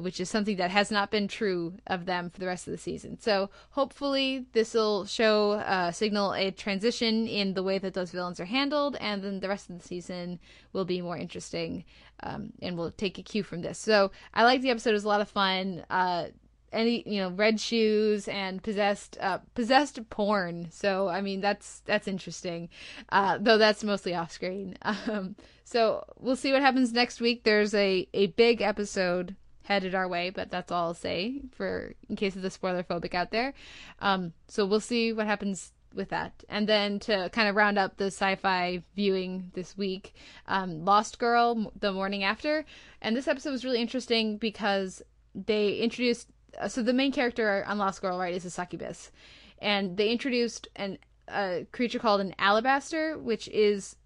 which 0.00 0.20
is 0.20 0.28
something 0.28 0.56
that 0.56 0.70
has 0.70 0.90
not 0.90 1.10
been 1.10 1.28
true 1.28 1.74
of 1.86 2.06
them 2.06 2.30
for 2.30 2.40
the 2.40 2.46
rest 2.46 2.66
of 2.66 2.72
the 2.72 2.78
season. 2.78 3.18
So 3.20 3.50
hopefully 3.70 4.46
this 4.52 4.74
will 4.74 5.04
show 5.04 5.52
uh, 5.52 5.92
signal 5.92 6.34
a 6.34 6.50
transition 6.50 7.26
in 7.26 7.54
the 7.54 7.62
way 7.62 7.78
that 7.78 7.94
those 7.94 8.10
villains 8.10 8.40
are 8.40 8.44
handled 8.44 8.96
and 9.00 9.22
then 9.22 9.40
the 9.40 9.48
rest 9.48 9.70
of 9.70 9.78
the 9.78 9.86
season 9.86 10.40
will 10.72 10.84
be 10.84 11.00
more 11.00 11.16
interesting 11.16 11.84
um, 12.22 12.52
and 12.62 12.76
we'll 12.76 12.90
take 12.90 13.18
a 13.18 13.22
cue 13.22 13.42
from 13.42 13.62
this. 13.62 13.78
So 13.78 14.10
i 14.32 14.44
like 14.44 14.62
the 14.62 14.70
episode. 14.70 14.90
It 14.90 14.94
was 14.94 15.04
a 15.04 15.08
lot 15.08 15.20
of 15.20 15.28
fun. 15.28 15.84
Uh, 15.90 16.26
any 16.74 17.02
you 17.06 17.20
know 17.20 17.30
red 17.30 17.60
shoes 17.60 18.28
and 18.28 18.62
possessed 18.62 19.16
uh 19.20 19.38
possessed 19.54 20.08
porn. 20.10 20.68
So 20.70 21.08
i 21.08 21.20
mean 21.20 21.40
that's 21.40 21.80
that's 21.84 22.08
interesting. 22.08 22.68
Uh 23.08 23.38
though 23.40 23.58
that's 23.58 23.84
mostly 23.84 24.14
off 24.14 24.32
screen. 24.32 24.76
Um 24.84 25.36
so 25.64 26.04
we'll 26.18 26.36
see 26.36 26.52
what 26.52 26.60
happens 26.60 26.92
next 26.92 27.20
week. 27.20 27.44
There's 27.44 27.74
a 27.74 28.08
a 28.12 28.26
big 28.28 28.60
episode 28.60 29.36
headed 29.62 29.94
our 29.94 30.06
way 30.06 30.28
but 30.28 30.50
that's 30.50 30.70
all 30.70 30.88
i'll 30.88 30.94
say 30.94 31.40
for 31.52 31.94
in 32.10 32.16
case 32.16 32.36
of 32.36 32.42
the 32.42 32.50
spoiler 32.50 32.82
phobic 32.82 33.14
out 33.14 33.30
there. 33.30 33.54
Um 34.00 34.32
so 34.48 34.66
we'll 34.66 34.80
see 34.80 35.12
what 35.12 35.26
happens 35.26 35.72
with 35.94 36.10
that. 36.10 36.44
And 36.48 36.68
then 36.68 36.98
to 37.00 37.28
kind 37.30 37.48
of 37.48 37.56
round 37.56 37.78
up 37.78 37.96
the 37.96 38.06
sci-fi 38.06 38.82
viewing 38.94 39.50
this 39.54 39.76
week, 39.76 40.14
um, 40.46 40.84
Lost 40.84 41.18
Girl, 41.18 41.72
the 41.78 41.92
morning 41.92 42.24
after, 42.24 42.64
and 43.00 43.16
this 43.16 43.28
episode 43.28 43.50
was 43.50 43.64
really 43.64 43.80
interesting 43.80 44.36
because 44.38 45.02
they 45.34 45.76
introduced. 45.76 46.28
So 46.68 46.82
the 46.82 46.92
main 46.92 47.12
character 47.12 47.64
on 47.66 47.78
Lost 47.78 48.00
Girl, 48.00 48.18
right, 48.18 48.34
is 48.34 48.44
a 48.44 48.50
succubus, 48.50 49.10
and 49.58 49.96
they 49.96 50.10
introduced 50.10 50.68
an 50.76 50.98
a 51.28 51.66
creature 51.72 51.98
called 51.98 52.20
an 52.20 52.34
alabaster, 52.38 53.18
which 53.18 53.48
is 53.48 53.96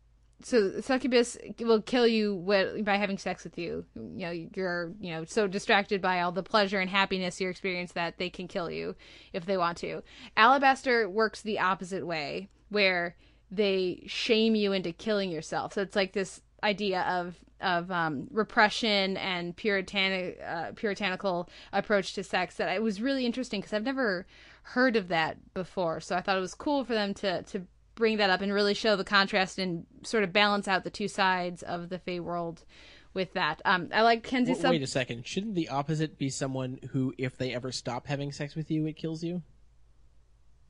so 0.41 0.81
succubus 0.81 1.37
will 1.59 1.83
kill 1.83 2.07
you 2.07 2.37
with, 2.37 2.85
by 2.85 2.97
having 2.97 3.19
sex 3.19 3.43
with 3.43 3.59
you. 3.59 3.85
You 3.97 4.27
know, 4.27 4.31
you're 4.31 4.93
you 5.01 5.13
know 5.13 5.25
so 5.25 5.47
distracted 5.47 6.01
by 6.01 6.21
all 6.21 6.33
the 6.33 6.43
pleasure 6.43 6.79
and 6.79 6.89
happiness 6.89 7.41
you're 7.41 7.51
experience 7.51 7.93
that 7.93 8.19
they 8.19 8.31
can 8.31 8.47
kill 8.47 8.71
you 8.71 8.95
if 9.33 9.47
they 9.47 9.57
want 9.57 9.79
to. 9.79 10.03
Alabaster 10.37 11.09
works 11.09 11.43
the 11.43 11.59
opposite 11.59 12.07
way, 12.07 12.49
where 12.69 13.17
they 13.51 14.05
shame 14.07 14.55
you 14.55 14.73
into 14.73 14.93
killing 14.93 15.31
yourself. 15.31 15.73
So 15.73 15.83
it's 15.83 15.97
like 15.97 16.13
this 16.13 16.41
idea 16.63 17.03
of 17.03 17.37
of 17.61 17.91
um, 17.91 18.29
repression 18.31 19.17
and 19.17 19.57
puritanic 19.57 20.41
uh, 20.47 20.71
puritanical 20.77 21.49
approach 21.73 22.15
to 22.15 22.23
sex 22.23 22.55
that 22.57 22.69
it 22.75 22.83
was 22.83 23.01
really 23.01 23.27
interesting 23.27 23.61
because 23.61 23.73
I've 23.73 23.83
never 23.83 24.27
heard 24.63 24.95
of 24.97 25.09
that 25.09 25.39
before. 25.55 26.01
So 26.01 26.15
I 26.15 26.21
thought 26.21 26.37
it 26.37 26.41
was 26.41 26.55
cool 26.55 26.85
for 26.85 26.95
them 26.95 27.15
to 27.15 27.43
to 27.43 27.63
bring 27.95 28.19
that 28.19 28.31
up 28.31 28.41
and 28.43 28.53
really 28.53 28.75
show 28.75 28.95
the 28.95 29.05
contrast 29.05 29.59
and 29.59 29.85
sort 30.05 30.23
of 30.23 30.33
balance 30.33 30.69
out 30.69 30.85
the 30.85 30.91
two 30.91 31.09
sides 31.09 31.65
of 31.65 31.89
the 31.89 31.99
Fae 31.99 32.21
world 32.21 32.65
with 33.13 33.33
that. 33.33 33.61
Um, 33.65 33.89
I 33.93 34.03
like 34.03 34.23
Kenzi. 34.25 34.47
W- 34.49 34.61
sub- 34.61 34.71
Wait 34.71 34.83
a 34.83 34.87
second. 34.87 35.27
Shouldn't 35.27 35.57
the 35.57 35.69
opposite 35.69 36.17
be 36.17 36.31
someone 36.31 36.79
who, 36.93 37.13
if 37.19 37.37
they 37.37 37.53
ever 37.53 37.73
stop 37.73 38.07
having 38.07 38.31
sex 38.31 38.55
with 38.55 38.71
you, 38.71 38.87
it 38.87 38.97
kills 38.97 39.25
you? 39.25 39.43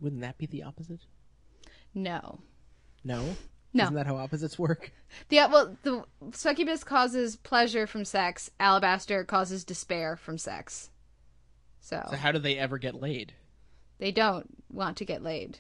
Wouldn't 0.01 0.23
that 0.23 0.39
be 0.39 0.47
the 0.47 0.63
opposite? 0.63 1.01
no. 1.95 2.39
No. 3.05 3.37
No. 3.75 3.85
Isn't 3.85 3.95
that 3.97 4.07
how 4.07 4.17
opposites 4.17 4.59
work? 4.59 4.93
Yeah, 5.31 5.47
uh, 5.47 5.49
well, 5.51 5.77
the 5.83 6.05
succubus 6.33 6.85
causes 6.85 7.37
pleasure 7.37 7.87
from 7.87 8.05
sex. 8.05 8.51
Alabaster 8.59 9.25
causes 9.25 9.65
despair 9.65 10.17
from 10.17 10.39
sex. 10.39 10.91
So, 11.81 12.03
So 12.11 12.17
how 12.17 12.33
do 12.33 12.39
they 12.39 12.59
ever 12.59 12.79
get 12.79 12.95
laid? 12.95 13.35
they 13.99 14.13
don't 14.13 14.47
want 14.71 14.97
to 14.99 15.05
get 15.05 15.23
laid. 15.25 15.59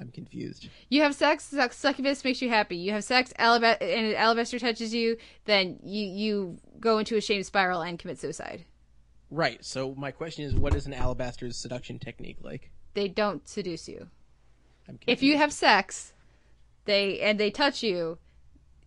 I'm 0.00 0.10
confused. 0.10 0.68
You 0.88 1.02
have 1.02 1.14
sex, 1.14 1.44
suc- 1.44 1.72
succubus 1.74 2.24
makes 2.24 2.40
you 2.42 2.48
happy. 2.48 2.76
You 2.76 2.92
have 2.92 3.04
sex, 3.04 3.32
alaba- 3.38 3.80
and 3.82 4.14
alabaster 4.16 4.58
touches 4.58 4.92
you, 4.94 5.18
then 5.44 5.78
you 5.84 6.06
you 6.06 6.58
go 6.80 6.98
into 6.98 7.16
a 7.16 7.20
shame 7.20 7.42
spiral 7.42 7.82
and 7.82 7.98
commit 7.98 8.18
suicide. 8.18 8.64
Right. 9.30 9.62
So 9.64 9.94
my 9.94 10.10
question 10.10 10.44
is, 10.46 10.54
what 10.54 10.74
is 10.74 10.86
an 10.86 10.94
alabaster's 10.94 11.56
seduction 11.56 11.98
technique 11.98 12.38
like? 12.40 12.70
They 12.94 13.08
don't 13.08 13.46
seduce 13.46 13.88
you. 13.88 14.08
I'm 14.88 14.98
If 15.06 15.22
you 15.22 15.36
have 15.36 15.52
sex, 15.52 16.13
they 16.84 17.20
and 17.20 17.38
they 17.38 17.50
touch 17.50 17.82
you, 17.82 18.18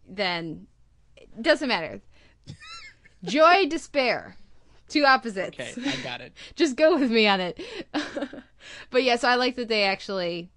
then 0.08 0.68
it 1.16 1.42
doesn't 1.42 1.68
matter. 1.68 2.02
Joy, 3.24 3.68
despair, 3.68 4.38
two 4.88 5.06
opposites. 5.06 5.60
okay, 5.60 5.74
I 5.86 6.04
got 6.04 6.22
it. 6.22 6.34
just 6.56 6.76
go 6.76 6.98
with 6.98 7.12
me 7.12 7.28
on 7.28 7.40
it. 7.40 7.60
but 8.90 9.04
yeah, 9.04 9.16
so 9.16 9.28
I 9.28 9.36
like 9.36 9.56
that 9.56 9.68
they 9.68 9.84
actually 9.84 10.50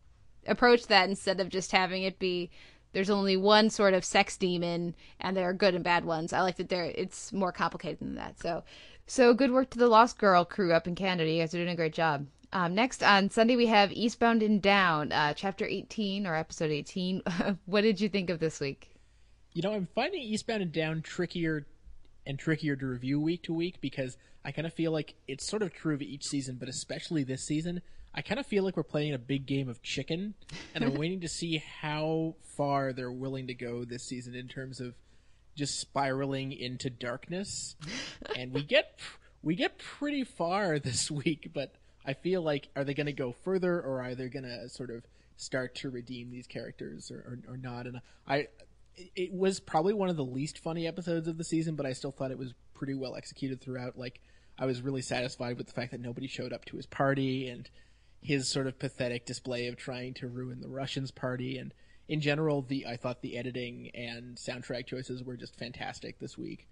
approach 0.47 0.87
that 0.87 1.09
instead 1.09 1.41
of 1.41 1.49
just 1.49 1.73
having 1.73 2.03
it 2.03 2.19
be 2.19 2.51
there's 2.93 3.11
only 3.11 3.37
one 3.37 3.71
sort 3.71 3.95
of 3.95 4.05
sex 4.05 4.37
demon 4.37 4.97
and 5.21 5.37
there 5.37 5.49
are 5.49 5.53
good 5.53 5.75
and 5.75 5.85
bad 5.85 6.05
ones. 6.05 6.33
I 6.33 6.41
like 6.41 6.57
that 6.57 6.69
there 6.69 6.85
it's 6.85 7.33
more 7.33 7.53
complicated 7.53 8.01
than 8.01 8.17
that. 8.17 8.41
So 8.41 8.65
So 9.07 9.35
good 9.35 9.53
work 9.53 9.71
to 9.71 9.79
the 9.79 9.87
Lost 9.89 10.19
Girl 10.19 10.45
crew 10.45 10.73
up 10.73 10.87
in 10.89 10.95
Canada. 10.95 11.31
You 11.31 11.41
guys 11.43 11.55
are 11.55 11.59
doing 11.59 11.69
a 11.69 11.77
great 11.77 11.93
job. 11.93 12.27
Um, 12.53 12.75
next 12.75 13.03
on 13.03 13.31
Sunday 13.31 13.55
we 13.55 13.67
have 13.67 13.93
Eastbound 13.93 14.43
and 14.43 14.61
Down, 14.61 15.13
uh, 15.13 15.35
chapter 15.35 15.65
18 15.65 16.27
or 16.27 16.35
episode 16.35 16.71
18. 16.71 17.23
what 17.67 17.83
did 17.83 18.01
you 18.01 18.09
think 18.09 18.29
of 18.29 18.41
this 18.41 18.59
week? 18.59 18.91
You 19.53 19.63
know, 19.63 19.73
I'm 19.73 19.87
finding 19.95 20.21
Eastbound 20.21 20.63
and 20.63 20.73
Down 20.73 21.03
trickier 21.03 21.67
and 22.27 22.39
trickier 22.39 22.75
to 22.77 22.87
review 22.87 23.21
week 23.21 23.45
to 23.45 23.55
week 23.55 23.81
because 23.81 24.17
I 24.45 24.51
kind 24.51 24.67
of 24.67 24.75
feel 24.75 24.91
like 24.91 25.15
it's 25.29 25.47
sort 25.47 25.63
of 25.63 25.73
true 25.73 25.95
of 25.95 26.03
each 26.03 26.25
season, 26.27 26.57
but 26.57 26.69
especially 26.69 27.23
this 27.23 27.45
season, 27.45 27.83
I 28.15 28.23
kind 28.23 28.41
of 28.41 28.47
feel 28.47 28.65
like 28.65 28.77
we're 28.77 28.83
playing 28.83 29.15
a 29.15 29.19
big 29.19 29.47
game 29.47 29.69
of 29.69 29.83
chicken, 29.83 30.35
and 30.75 30.83
I'm 30.83 30.95
waiting 30.99 31.21
to 31.21 31.29
see 31.29 31.63
how 31.81 32.35
far 32.43 32.93
they're 32.93 33.13
willing 33.13 33.47
to 33.47 33.55
go 33.55 33.85
this 33.85 34.03
season 34.05 34.35
in 34.35 34.49
terms 34.49 34.81
of 34.81 34.95
just 35.55 35.79
spiraling 35.79 36.53
into 36.53 36.91
darkness. 36.91 37.77
And 38.37 38.53
we 38.53 38.63
get 38.63 38.99
we 39.43 39.55
get 39.55 39.79
pretty 39.79 40.25
far 40.25 40.79
this 40.79 41.11
week, 41.11 41.51
but 41.53 41.75
I 42.05 42.15
feel 42.15 42.43
like 42.43 42.69
are 42.77 42.85
they 42.85 42.95
going 42.95 43.07
to 43.07 43.13
go 43.13 43.33
further 43.33 43.81
or 43.81 44.03
are 44.03 44.15
they 44.15 44.29
going 44.29 44.45
to 44.45 44.69
sort 44.69 44.91
of 44.91 45.05
start 45.37 45.75
to 45.77 45.91
redeem 45.91 46.31
these 46.31 46.47
characters 46.47 47.11
or, 47.11 47.19
or, 47.47 47.55
or 47.55 47.57
not? 47.57 47.87
And 47.87 48.01
I 48.27 48.49
it 49.17 49.33
was 49.33 49.61
probably 49.61 49.95
one 49.95 50.09
of 50.09 50.17
the 50.17 50.25
least 50.25 50.59
funny 50.59 50.87
episodes 50.87 51.29
of 51.29 51.39
the 51.39 51.45
season, 51.45 51.75
but 51.75 51.87
I 51.87 51.93
still 51.93 52.13
thought 52.13 52.31
it 52.31 52.39
was 52.39 52.55
pretty 52.75 52.95
well 52.95 53.17
executed 53.17 53.61
throughout. 53.61 53.99
Like 53.99 54.21
I 54.59 54.67
was 54.67 54.83
really 54.83 55.03
satisfied 55.03 55.57
with 55.57 55.67
the 55.67 55.73
fact 55.73 55.93
that 55.93 56.01
nobody 56.01 56.27
showed 56.27 56.53
up 56.53 56.65
to 56.67 56.77
his 56.77 56.87
party 56.87 57.49
and 57.49 57.69
his 58.23 58.49
sort 58.49 58.67
of 58.67 58.79
pathetic 58.79 59.25
display 59.25 59.69
of 59.69 59.77
trying 59.77 60.15
to 60.15 60.29
ruin 60.29 60.61
the 60.61 60.69
Russians' 60.69 61.11
party. 61.11 61.57
And 61.57 61.73
in 62.09 62.21
general, 62.21 62.63
the 62.63 62.87
I 62.87 62.97
thought 62.97 63.23
the 63.23 63.39
editing 63.39 63.91
and 63.95 64.37
soundtrack 64.37 64.87
choices 64.87 65.23
were 65.23 65.37
just 65.37 65.57
fantastic 65.57 66.19
this 66.19 66.37
week. 66.37 66.67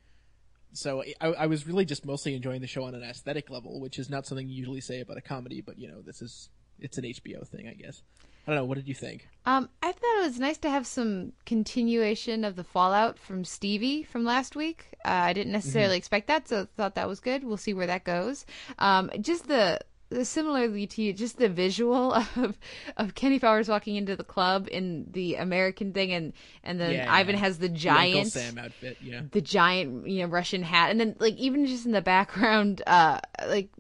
So 0.73 1.03
I, 1.21 1.27
I 1.27 1.47
was 1.47 1.67
really 1.67 1.85
just 1.85 2.05
mostly 2.05 2.35
enjoying 2.35 2.61
the 2.61 2.67
show 2.67 2.85
on 2.85 2.95
an 2.95 3.03
aesthetic 3.03 3.51
level, 3.51 3.81
which 3.81 3.99
is 3.99 4.11
not 4.11 4.27
something 4.27 4.49
you 4.49 4.57
usually 4.57 4.81
say 4.81 5.01
about 5.01 5.17
a 5.17 5.21
comedy. 5.23 5.61
But 5.61 5.79
you 5.79 5.89
know, 5.89 6.01
this 6.03 6.23
is 6.23 6.51
it's 6.79 6.99
an 6.99 7.05
HBO 7.05 7.47
thing, 7.47 7.69
I 7.69 7.75
guess. 7.75 8.03
I 8.47 8.53
don't 8.53 8.61
know. 8.61 8.65
What 8.65 8.77
did 8.77 8.89
you 8.89 8.95
think? 8.95 9.29
Um, 9.45 9.69
I 9.83 9.93
thought 9.93 10.21
it 10.21 10.25
was 10.25 10.41
nice 10.41 10.57
to 10.59 10.71
have 10.71 10.87
some 10.87 11.33
continuation 11.45 12.45
of 12.45 12.57
the 12.57 12.65
fallout 12.65 13.19
from 13.19 13.45
Stevie 13.45 14.05
from 14.05 14.25
last 14.25 14.57
week. 14.57 14.87
Uh, 15.05 15.11
I 15.11 15.33
didn't 15.35 15.53
necessarily 15.53 15.91
mm-hmm. 15.91 15.99
expect 15.99 16.29
that, 16.29 16.49
so 16.49 16.67
thought 16.75 16.95
that 16.95 17.09
was 17.09 17.21
good. 17.21 17.45
We'll 17.45 17.59
see 17.59 17.75
where 17.75 17.87
that 17.87 18.05
goes. 18.05 18.47
Um, 18.79 19.11
just 19.21 19.49
the 19.49 19.81
similarly 20.23 20.87
to 20.87 21.03
you, 21.03 21.13
just 21.13 21.39
the 21.39 21.49
visual 21.49 22.13
of 22.37 22.59
of 22.97 23.15
Kenny 23.15 23.39
Powers 23.39 23.69
walking 23.69 23.97
into 23.97 24.17
the 24.17 24.25
club 24.25 24.69
in 24.71 25.07
the 25.11 25.37
American 25.37 25.93
thing, 25.93 26.13
and 26.13 26.33
and 26.63 26.81
then 26.81 26.93
yeah, 26.93 27.13
Ivan 27.13 27.37
has 27.37 27.59
the 27.59 27.69
giant 27.69 28.33
the 28.33 28.41
Sam 28.41 28.59
outfit, 28.59 28.99
yeah, 29.03 29.23
the 29.31 29.41
giant 29.41 30.07
you 30.09 30.23
know 30.23 30.29
Russian 30.29 30.63
hat, 30.63 30.91
and 30.91 31.01
then 31.01 31.17
like 31.19 31.35
even 31.35 31.67
just 31.67 31.87
in 31.87 31.93
the 31.93 32.03
background, 32.03 32.83
uh, 32.87 33.21
like 33.47 33.71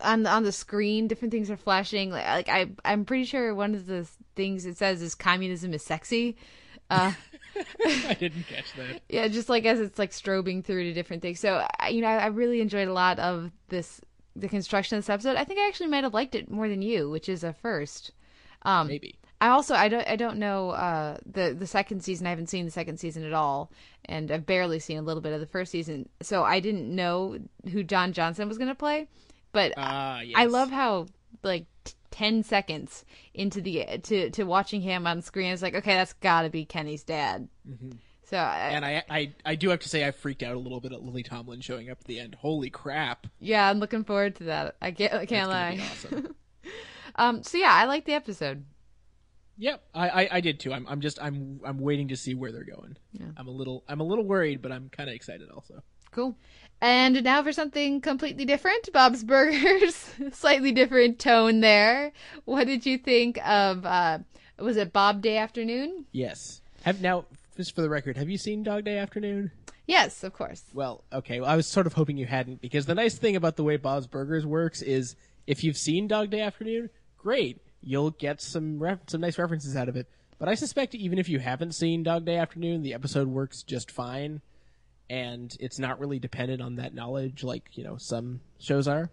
on 0.00 0.26
on 0.26 0.44
the 0.44 0.52
screen, 0.52 1.08
different 1.08 1.32
things 1.32 1.50
are 1.50 1.56
flashing. 1.56 2.10
Like, 2.10 2.26
like 2.26 2.48
I 2.48 2.70
I'm 2.84 3.04
pretty 3.04 3.24
sure 3.24 3.54
one 3.54 3.74
of 3.74 3.86
the 3.86 4.06
things 4.36 4.66
it 4.66 4.76
says 4.76 5.02
is 5.02 5.14
communism 5.14 5.72
is 5.74 5.82
sexy. 5.82 6.36
Uh, 6.90 7.12
I 7.84 8.14
didn't 8.18 8.46
catch 8.48 8.72
that. 8.76 9.00
Yeah, 9.08 9.28
just 9.28 9.48
like 9.48 9.64
as 9.64 9.80
it's 9.80 9.98
like 9.98 10.10
strobing 10.10 10.64
through 10.64 10.84
to 10.84 10.92
different 10.92 11.22
things. 11.22 11.40
So 11.40 11.66
you 11.90 12.02
know, 12.02 12.08
I 12.08 12.26
really 12.26 12.60
enjoyed 12.60 12.88
a 12.88 12.92
lot 12.92 13.18
of 13.18 13.50
this 13.68 14.00
the 14.34 14.48
construction 14.48 14.96
of 14.96 15.04
this 15.04 15.10
episode. 15.10 15.36
I 15.36 15.44
think 15.44 15.60
I 15.60 15.68
actually 15.68 15.88
might 15.88 16.04
have 16.04 16.14
liked 16.14 16.34
it 16.34 16.50
more 16.50 16.68
than 16.68 16.82
you, 16.82 17.10
which 17.10 17.28
is 17.28 17.44
a 17.44 17.52
first. 17.52 18.12
Um, 18.62 18.88
Maybe. 18.88 19.18
I 19.40 19.48
also 19.48 19.74
I 19.74 19.88
don't 19.88 20.06
I 20.06 20.14
don't 20.14 20.38
know 20.38 20.70
uh, 20.70 21.16
the 21.26 21.52
the 21.52 21.66
second 21.66 22.04
season. 22.04 22.28
I 22.28 22.30
haven't 22.30 22.48
seen 22.48 22.64
the 22.64 22.70
second 22.70 22.98
season 22.98 23.24
at 23.24 23.32
all, 23.32 23.72
and 24.04 24.30
I've 24.30 24.46
barely 24.46 24.78
seen 24.78 24.98
a 24.98 25.02
little 25.02 25.20
bit 25.20 25.32
of 25.32 25.40
the 25.40 25.46
first 25.46 25.72
season. 25.72 26.08
So 26.22 26.44
I 26.44 26.60
didn't 26.60 26.94
know 26.94 27.38
who 27.72 27.82
Don 27.82 28.12
Johnson 28.12 28.46
was 28.46 28.56
going 28.56 28.68
to 28.68 28.74
play. 28.76 29.08
But 29.50 29.76
uh, 29.76 30.20
yes. 30.24 30.36
I 30.36 30.46
love 30.46 30.70
how 30.70 31.06
like 31.42 31.66
t- 31.82 31.94
ten 32.12 32.44
seconds 32.44 33.04
into 33.34 33.60
the 33.60 33.98
to 34.04 34.30
to 34.30 34.44
watching 34.44 34.80
him 34.80 35.08
on 35.08 35.22
screen, 35.22 35.52
it's 35.52 35.60
like 35.60 35.74
okay, 35.74 35.94
that's 35.94 36.12
got 36.12 36.42
to 36.42 36.48
be 36.48 36.64
Kenny's 36.64 37.02
dad. 37.02 37.48
Mm-hmm. 37.68 37.96
So 38.24 38.36
I, 38.36 38.68
and 38.68 38.84
I, 38.84 39.02
I 39.10 39.34
I 39.44 39.54
do 39.56 39.70
have 39.70 39.80
to 39.80 39.88
say 39.88 40.06
I 40.06 40.10
freaked 40.10 40.42
out 40.42 40.54
a 40.54 40.58
little 40.58 40.80
bit 40.80 40.92
at 40.92 41.02
Lily 41.02 41.22
Tomlin 41.22 41.60
showing 41.60 41.90
up 41.90 41.98
at 42.00 42.06
the 42.06 42.20
end. 42.20 42.36
Holy 42.36 42.70
crap! 42.70 43.26
Yeah, 43.40 43.68
I'm 43.68 43.78
looking 43.78 44.04
forward 44.04 44.36
to 44.36 44.44
that. 44.44 44.76
I 44.80 44.92
can't 44.92 45.12
I 45.12 45.26
can't 45.26 45.50
lie. 45.50 45.80
Awesome. 45.90 46.34
um. 47.16 47.42
So 47.42 47.58
yeah, 47.58 47.72
I 47.72 47.84
like 47.84 48.04
the 48.04 48.14
episode. 48.14 48.64
Yep, 49.58 49.82
I, 49.94 50.08
I, 50.08 50.28
I, 50.32 50.40
did 50.40 50.60
too. 50.60 50.72
I'm 50.72 50.86
I'm 50.88 51.00
just 51.00 51.22
I'm 51.22 51.60
I'm 51.64 51.78
waiting 51.78 52.08
to 52.08 52.16
see 52.16 52.34
where 52.34 52.52
they're 52.52 52.64
going. 52.64 52.96
Yeah. 53.12 53.26
I'm 53.36 53.48
a 53.48 53.50
little 53.50 53.84
I'm 53.88 54.00
a 54.00 54.04
little 54.04 54.24
worried, 54.24 54.62
but 54.62 54.72
I'm 54.72 54.88
kind 54.88 55.10
of 55.10 55.14
excited 55.14 55.50
also. 55.50 55.82
Cool. 56.10 56.36
And 56.80 57.22
now 57.22 57.42
for 57.42 57.52
something 57.52 58.00
completely 58.00 58.44
different, 58.44 58.92
Bob's 58.92 59.22
Burgers. 59.22 60.10
Slightly 60.32 60.72
different 60.72 61.18
tone 61.18 61.60
there. 61.60 62.12
What 62.44 62.66
did 62.66 62.86
you 62.86 62.98
think 62.98 63.38
of? 63.46 63.84
uh 63.84 64.20
Was 64.58 64.76
it 64.76 64.92
Bob 64.92 65.20
Day 65.20 65.36
Afternoon? 65.36 66.06
Yes. 66.12 66.60
Have 66.82 67.00
now 67.00 67.26
just 67.56 67.74
for 67.74 67.82
the 67.82 67.90
record, 67.90 68.16
have 68.16 68.30
you 68.30 68.38
seen 68.38 68.62
Dog 68.62 68.84
Day 68.84 68.98
Afternoon? 68.98 69.50
Yes, 69.86 70.22
of 70.22 70.32
course. 70.32 70.62
Well, 70.72 71.04
okay. 71.12 71.40
Well, 71.40 71.50
I 71.50 71.56
was 71.56 71.66
sort 71.66 71.86
of 71.86 71.92
hoping 71.92 72.16
you 72.16 72.26
hadn't 72.26 72.60
because 72.60 72.86
the 72.86 72.94
nice 72.94 73.16
thing 73.16 73.36
about 73.36 73.56
the 73.56 73.64
way 73.64 73.76
Bob's 73.76 74.06
Burgers 74.06 74.46
works 74.46 74.80
is 74.80 75.16
if 75.46 75.64
you've 75.64 75.76
seen 75.76 76.06
Dog 76.06 76.30
Day 76.30 76.40
Afternoon, 76.40 76.90
great, 77.18 77.60
you'll 77.82 78.10
get 78.10 78.40
some 78.40 78.78
ref- 78.78 79.08
some 79.08 79.20
nice 79.20 79.38
references 79.38 79.76
out 79.76 79.88
of 79.88 79.96
it. 79.96 80.08
But 80.38 80.48
I 80.48 80.54
suspect 80.54 80.94
even 80.94 81.18
if 81.18 81.28
you 81.28 81.38
haven't 81.38 81.72
seen 81.72 82.02
Dog 82.02 82.24
Day 82.24 82.36
Afternoon, 82.36 82.82
the 82.82 82.94
episode 82.94 83.28
works 83.28 83.62
just 83.62 83.90
fine, 83.90 84.40
and 85.10 85.56
it's 85.60 85.78
not 85.78 86.00
really 86.00 86.18
dependent 86.18 86.62
on 86.62 86.76
that 86.76 86.94
knowledge 86.94 87.42
like 87.42 87.76
you 87.76 87.84
know 87.84 87.96
some 87.96 88.40
shows 88.58 88.86
are. 88.86 89.10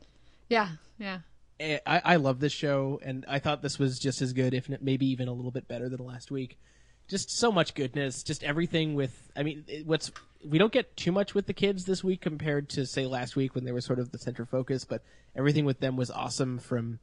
Yeah, 0.49 0.69
yeah. 0.97 1.19
Eh, 1.59 1.79
I, 1.85 2.01
I 2.05 2.15
love 2.17 2.39
this 2.39 2.53
show, 2.53 2.99
and 3.03 3.25
I 3.27 3.39
thought 3.39 3.61
this 3.61 3.79
was 3.79 3.99
just 3.99 4.21
as 4.21 4.33
good, 4.33 4.53
if 4.53 4.69
maybe 4.81 5.07
even 5.07 5.27
a 5.27 5.33
little 5.33 5.51
bit 5.51 5.67
better 5.67 5.89
than 5.89 6.05
last 6.05 6.31
week 6.31 6.57
just 7.09 7.31
so 7.31 7.51
much 7.51 7.73
goodness. 7.73 8.23
Just 8.23 8.43
everything 8.43 8.95
with. 8.95 9.31
I 9.35 9.43
mean, 9.43 9.65
what's 9.85 10.11
we 10.45 10.57
don't 10.57 10.71
get 10.71 10.95
too 10.95 11.11
much 11.11 11.33
with 11.33 11.47
the 11.47 11.53
kids 11.53 11.85
this 11.85 12.03
week 12.03 12.21
compared 12.21 12.69
to 12.69 12.85
say 12.85 13.05
last 13.05 13.35
week 13.35 13.55
when 13.55 13.65
they 13.65 13.71
were 13.71 13.81
sort 13.81 13.99
of 13.99 14.11
the 14.11 14.17
center 14.17 14.45
focus, 14.45 14.85
but 14.85 15.03
everything 15.35 15.65
with 15.65 15.79
them 15.79 15.97
was 15.97 16.09
awesome. 16.09 16.59
From 16.59 16.99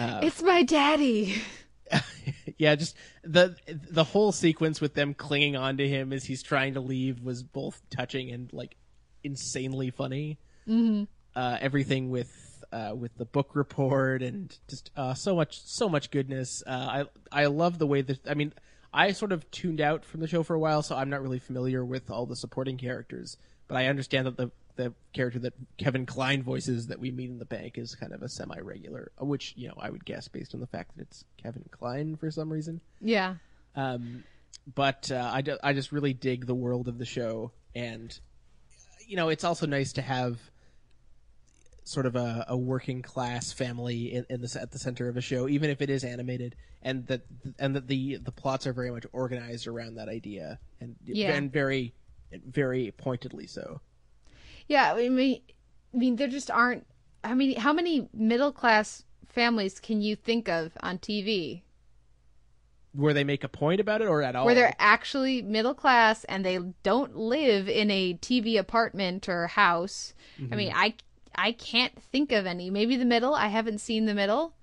uh, 0.00 0.20
it's 0.22 0.42
my 0.42 0.62
daddy. 0.62 1.36
yeah, 2.58 2.74
just 2.74 2.96
the 3.22 3.56
the 3.68 4.04
whole 4.04 4.32
sequence 4.32 4.80
with 4.80 4.94
them 4.94 5.14
clinging 5.14 5.56
on 5.56 5.76
to 5.76 5.88
him 5.88 6.12
as 6.12 6.24
he's 6.24 6.42
trying 6.42 6.74
to 6.74 6.80
leave 6.80 7.22
was 7.22 7.42
both 7.42 7.80
touching 7.90 8.30
and 8.30 8.52
like 8.52 8.76
insanely 9.22 9.90
funny. 9.90 10.38
Mm-hmm. 10.66 11.04
Uh, 11.36 11.58
everything 11.60 12.10
with 12.10 12.64
uh, 12.72 12.92
with 12.94 13.16
the 13.16 13.24
book 13.24 13.50
report 13.54 14.22
and 14.22 14.56
just 14.68 14.90
uh, 14.96 15.14
so 15.14 15.36
much 15.36 15.62
so 15.64 15.88
much 15.88 16.10
goodness. 16.10 16.62
Uh, 16.66 17.04
I 17.32 17.42
I 17.42 17.46
love 17.46 17.78
the 17.78 17.86
way 17.86 18.02
that 18.02 18.26
I 18.28 18.34
mean 18.34 18.52
I 18.92 19.12
sort 19.12 19.32
of 19.32 19.50
tuned 19.50 19.80
out 19.80 20.04
from 20.04 20.20
the 20.20 20.26
show 20.26 20.42
for 20.42 20.54
a 20.54 20.58
while, 20.58 20.82
so 20.82 20.96
I'm 20.96 21.10
not 21.10 21.22
really 21.22 21.38
familiar 21.38 21.84
with 21.84 22.10
all 22.10 22.26
the 22.26 22.36
supporting 22.36 22.76
characters. 22.76 23.36
But 23.66 23.76
I 23.76 23.86
understand 23.86 24.26
that 24.26 24.36
the 24.36 24.50
the 24.76 24.94
character 25.12 25.40
that 25.40 25.54
Kevin 25.76 26.06
Kline 26.06 26.42
voices 26.42 26.86
that 26.86 27.00
we 27.00 27.10
meet 27.10 27.28
in 27.28 27.38
the 27.40 27.44
bank 27.44 27.76
is 27.78 27.96
kind 27.96 28.12
of 28.14 28.22
a 28.22 28.28
semi-regular, 28.28 29.10
which 29.18 29.54
you 29.56 29.68
know 29.68 29.74
I 29.78 29.90
would 29.90 30.04
guess 30.04 30.28
based 30.28 30.54
on 30.54 30.60
the 30.60 30.66
fact 30.66 30.96
that 30.96 31.02
it's 31.02 31.24
Kevin 31.36 31.64
Kline 31.70 32.16
for 32.16 32.30
some 32.30 32.50
reason. 32.50 32.80
Yeah. 33.00 33.34
Um, 33.74 34.24
but 34.74 35.10
uh, 35.10 35.30
I, 35.32 35.42
do, 35.42 35.58
I 35.62 35.72
just 35.72 35.92
really 35.92 36.12
dig 36.12 36.46
the 36.46 36.54
world 36.54 36.88
of 36.88 36.98
the 36.98 37.04
show, 37.04 37.52
and 37.74 38.18
you 39.06 39.16
know 39.16 39.28
it's 39.28 39.44
also 39.44 39.66
nice 39.66 39.92
to 39.94 40.02
have 40.02 40.38
sort 41.88 42.04
of 42.04 42.16
a, 42.16 42.44
a 42.48 42.56
working 42.56 43.00
class 43.00 43.50
family 43.50 44.12
in, 44.12 44.26
in 44.28 44.42
the, 44.42 44.58
at 44.60 44.70
the 44.70 44.78
center 44.78 45.08
of 45.08 45.16
a 45.16 45.22
show, 45.22 45.48
even 45.48 45.70
if 45.70 45.80
it 45.80 45.88
is 45.88 46.04
animated, 46.04 46.54
and 46.82 47.06
that 47.06 47.22
and 47.58 47.74
that 47.74 47.88
the 47.88 48.16
the 48.16 48.30
plots 48.30 48.66
are 48.66 48.74
very 48.74 48.90
much 48.90 49.06
organized 49.12 49.66
around 49.66 49.94
that 49.94 50.08
idea, 50.08 50.58
and 50.80 50.96
yeah. 51.04 51.32
and 51.32 51.50
very 51.50 51.94
very 52.46 52.92
pointedly 52.96 53.46
so. 53.46 53.80
Yeah, 54.66 54.92
I 54.92 55.08
mean, 55.08 55.40
I 55.94 55.96
mean, 55.96 56.16
there 56.16 56.28
just 56.28 56.50
aren't. 56.50 56.86
I 57.24 57.34
mean, 57.34 57.58
how 57.58 57.72
many 57.72 58.08
middle 58.12 58.52
class 58.52 59.04
families 59.26 59.80
can 59.80 60.02
you 60.02 60.14
think 60.14 60.48
of 60.48 60.72
on 60.80 60.98
TV? 60.98 61.62
Where 62.92 63.14
they 63.14 63.24
make 63.24 63.44
a 63.44 63.48
point 63.48 63.80
about 63.80 64.02
it, 64.02 64.08
or 64.08 64.22
at 64.22 64.36
all? 64.36 64.44
Where 64.44 64.54
they're 64.54 64.74
actually 64.78 65.40
middle 65.40 65.74
class 65.74 66.24
and 66.24 66.44
they 66.44 66.58
don't 66.82 67.16
live 67.16 67.66
in 67.68 67.90
a 67.90 68.14
TV 68.14 68.58
apartment 68.58 69.28
or 69.28 69.46
house. 69.46 70.12
Mm-hmm. 70.38 70.52
I 70.52 70.56
mean, 70.56 70.72
I 70.74 70.94
I 71.34 71.52
can't 71.52 71.92
think 72.12 72.32
of 72.32 72.46
any. 72.46 72.70
Maybe 72.70 72.96
the 72.96 73.04
middle. 73.04 73.34
I 73.34 73.48
haven't 73.48 73.78
seen 73.78 74.06
the 74.06 74.14
middle, 74.14 74.54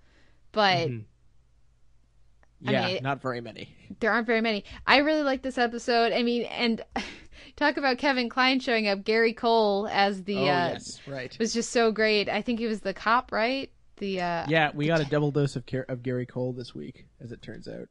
but 0.52 0.88
mm-hmm. 0.88 2.70
yeah, 2.70 2.82
I 2.82 2.94
mean, 2.94 3.04
not 3.04 3.22
very 3.22 3.42
many. 3.42 3.76
There 4.00 4.12
aren't 4.12 4.28
very 4.28 4.42
many. 4.42 4.66
I 4.86 4.98
really 4.98 5.24
like 5.24 5.42
this 5.42 5.58
episode. 5.58 6.12
I 6.12 6.24
mean, 6.24 6.44
and 6.44 6.84
talk 7.56 7.78
about 7.78 7.98
Kevin 7.98 8.30
Kline 8.30 8.60
showing 8.60 8.88
up. 8.88 9.04
Gary 9.04 9.34
Cole 9.34 9.88
as 9.92 10.24
the 10.24 10.38
oh, 10.38 10.42
uh, 10.42 10.70
yes, 10.74 11.02
right 11.08 11.36
was 11.40 11.54
just 11.54 11.72
so 11.72 11.92
great. 11.92 12.30
I 12.30 12.42
think 12.42 12.60
he 12.60 12.68
was 12.68 12.82
the 12.82 12.94
cop, 12.94 13.32
right? 13.32 13.72
The 13.98 14.22
uh, 14.22 14.46
yeah, 14.48 14.72
we 14.74 14.88
got 14.88 15.00
a 15.00 15.06
double 15.06 15.32
dose 15.32 15.56
of 15.56 15.64
of 15.88 16.04
Gary 16.04 16.26
Cole 16.26 16.54
this 16.54 16.76
week, 16.76 17.06
as 17.22 17.32
it 17.32 17.42
turns 17.42 17.68
out. 17.68 17.88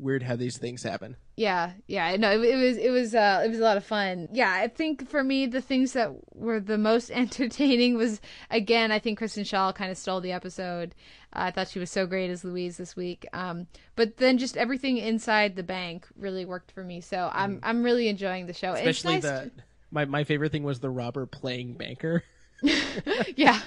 Weird 0.00 0.22
how 0.22 0.34
these 0.36 0.56
things 0.56 0.82
happen. 0.82 1.16
Yeah, 1.36 1.72
yeah, 1.86 2.16
no, 2.16 2.30
it, 2.32 2.40
it 2.40 2.56
was 2.56 2.76
it 2.78 2.90
was 2.90 3.14
uh, 3.14 3.42
it 3.44 3.48
was 3.48 3.58
a 3.58 3.62
lot 3.62 3.76
of 3.76 3.84
fun. 3.84 4.28
Yeah, 4.32 4.50
I 4.50 4.68
think 4.68 5.08
for 5.08 5.22
me 5.22 5.46
the 5.46 5.60
things 5.60 5.92
that 5.92 6.10
were 6.34 6.58
the 6.58 6.78
most 6.78 7.10
entertaining 7.14 7.96
was 7.96 8.20
again 8.50 8.90
I 8.92 8.98
think 8.98 9.18
Kristen 9.18 9.44
Schaal 9.44 9.74
kind 9.74 9.90
of 9.90 9.98
stole 9.98 10.20
the 10.20 10.32
episode. 10.32 10.94
Uh, 11.32 11.40
I 11.44 11.50
thought 11.50 11.68
she 11.68 11.78
was 11.78 11.90
so 11.90 12.06
great 12.06 12.30
as 12.30 12.44
Louise 12.44 12.76
this 12.78 12.96
week. 12.96 13.26
Um, 13.32 13.66
but 13.94 14.16
then 14.16 14.38
just 14.38 14.56
everything 14.56 14.96
inside 14.96 15.54
the 15.54 15.62
bank 15.62 16.06
really 16.16 16.44
worked 16.44 16.72
for 16.72 16.82
me. 16.82 17.00
So 17.00 17.30
I'm 17.32 17.60
I'm 17.62 17.82
really 17.82 18.08
enjoying 18.08 18.46
the 18.46 18.54
show. 18.54 18.72
Especially 18.72 19.14
nice 19.14 19.22
the 19.22 19.50
my 19.90 20.04
my 20.06 20.24
favorite 20.24 20.52
thing 20.52 20.64
was 20.64 20.80
the 20.80 20.90
robber 20.90 21.26
playing 21.26 21.74
banker. 21.74 22.24
yeah, 23.36 23.60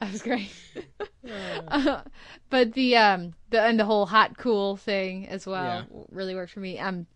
that 0.00 0.12
was 0.12 0.22
great. 0.22 0.50
Uh, 1.68 2.00
but 2.50 2.72
the 2.72 2.96
um 2.96 3.32
the 3.50 3.60
and 3.62 3.78
the 3.78 3.84
whole 3.84 4.06
hot 4.06 4.36
cool 4.36 4.76
thing 4.76 5.28
as 5.28 5.46
well 5.46 5.86
really 6.10 6.34
worked 6.34 6.52
for 6.52 6.58
me. 6.60 6.78
Um, 6.78 7.06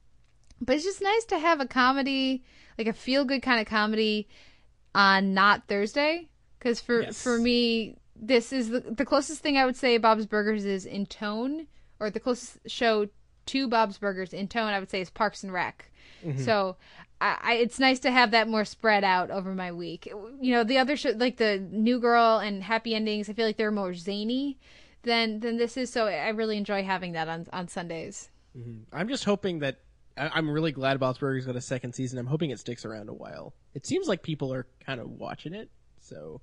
but 0.61 0.77
it's 0.77 0.85
just 0.85 1.03
nice 1.03 1.25
to 1.27 1.39
have 1.39 1.61
a 1.61 1.67
comedy, 1.67 2.45
like 2.79 2.87
a 2.87 2.93
feel 2.93 3.25
good 3.25 3.43
kind 3.43 3.61
of 3.61 3.67
comedy, 3.67 4.29
on 4.95 5.35
not 5.35 5.67
Thursday. 5.67 6.29
Because 6.59 6.81
for 6.81 7.03
Yes. 7.03 7.21
for 7.21 7.37
me, 7.39 7.97
this 8.15 8.53
is 8.53 8.69
the 8.69 8.81
the 8.81 9.05
closest 9.05 9.41
thing 9.43 9.57
I 9.59 9.67
would 9.67 9.77
say 9.77 9.99
Bob's 9.99 10.27
Burgers 10.27 10.65
is 10.65 10.87
in 10.87 11.05
tone, 11.07 11.67
or 11.99 12.09
the 12.09 12.21
closest 12.21 12.59
show 12.67 13.09
to 13.47 13.69
Bob's 13.69 13.99
Burgers 13.99 14.33
in 14.33 14.47
tone. 14.47 14.73
I 14.73 14.79
would 14.79 14.91
say 14.91 15.01
is 15.01 15.11
Parks 15.11 15.43
and 15.43 15.53
Rec. 15.53 15.91
So 16.39 16.77
I, 17.21 17.39
I, 17.43 17.55
it's 17.55 17.79
nice 17.79 17.99
to 18.01 18.11
have 18.11 18.33
that 18.33 18.49
more 18.49 18.65
spread 18.65 19.03
out 19.05 19.31
over 19.31 19.55
my 19.55 19.73
week. 19.73 20.07
You 20.41 20.53
know, 20.53 20.65
the 20.65 20.79
other 20.79 20.97
show, 20.97 21.11
like 21.11 21.37
the 21.39 21.59
New 21.71 21.99
Girl 21.99 22.39
and 22.39 22.63
Happy 22.63 22.95
Endings, 22.95 23.29
I 23.31 23.33
feel 23.33 23.47
like 23.47 23.57
they're 23.57 23.71
more 23.71 23.95
zany 23.95 24.59
than 25.03 25.41
than 25.41 25.57
this 25.57 25.77
is. 25.77 25.91
So 25.91 26.07
I 26.07 26.29
really 26.31 26.57
enjoy 26.59 26.83
having 26.85 27.13
that 27.13 27.29
on 27.29 27.47
on 27.53 27.69
Sundays. 27.69 28.29
Mm-hmm. 28.57 28.95
I'm 28.95 29.09
just 29.09 29.25
hoping 29.25 29.61
that 29.61 29.79
I- 30.19 30.31
I'm 30.35 30.51
really 30.51 30.73
glad 30.73 31.01
Bob's 31.01 31.19
Burgers 31.19 31.47
got 31.47 31.57
a 31.57 31.61
second 31.61 31.95
season. 31.95 32.19
I'm 32.19 32.27
hoping 32.27 32.51
it 32.51 32.59
sticks 32.59 32.85
around 32.85 33.09
a 33.09 33.15
while. 33.15 33.55
It 33.75 33.87
seems 33.87 34.09
like 34.09 34.23
people 34.23 34.53
are 34.53 34.67
kind 34.85 35.01
of 35.01 35.09
watching 35.11 35.55
it, 35.55 35.71
so 36.01 36.41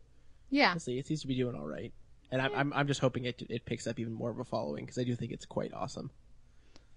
Yeah, 0.50 0.74
we'll 0.74 0.80
see. 0.80 0.98
It 1.00 1.08
seems 1.08 1.22
to 1.22 1.28
be 1.28 1.36
doing 1.36 1.56
all 1.56 1.66
right, 1.68 1.92
and 2.32 2.42
I'm 2.42 2.54
I'm, 2.56 2.74
I'm 2.74 2.88
just 2.88 3.00
hoping 3.02 3.26
it 3.26 3.44
it 3.50 3.66
picks 3.66 3.86
up 3.88 4.00
even 4.00 4.14
more 4.14 4.30
of 4.32 4.40
a 4.40 4.44
following 4.44 4.86
because 4.86 4.98
I 4.98 5.04
do 5.04 5.16
think 5.16 5.32
it's 5.32 5.46
quite 5.46 5.74
awesome. 5.74 6.10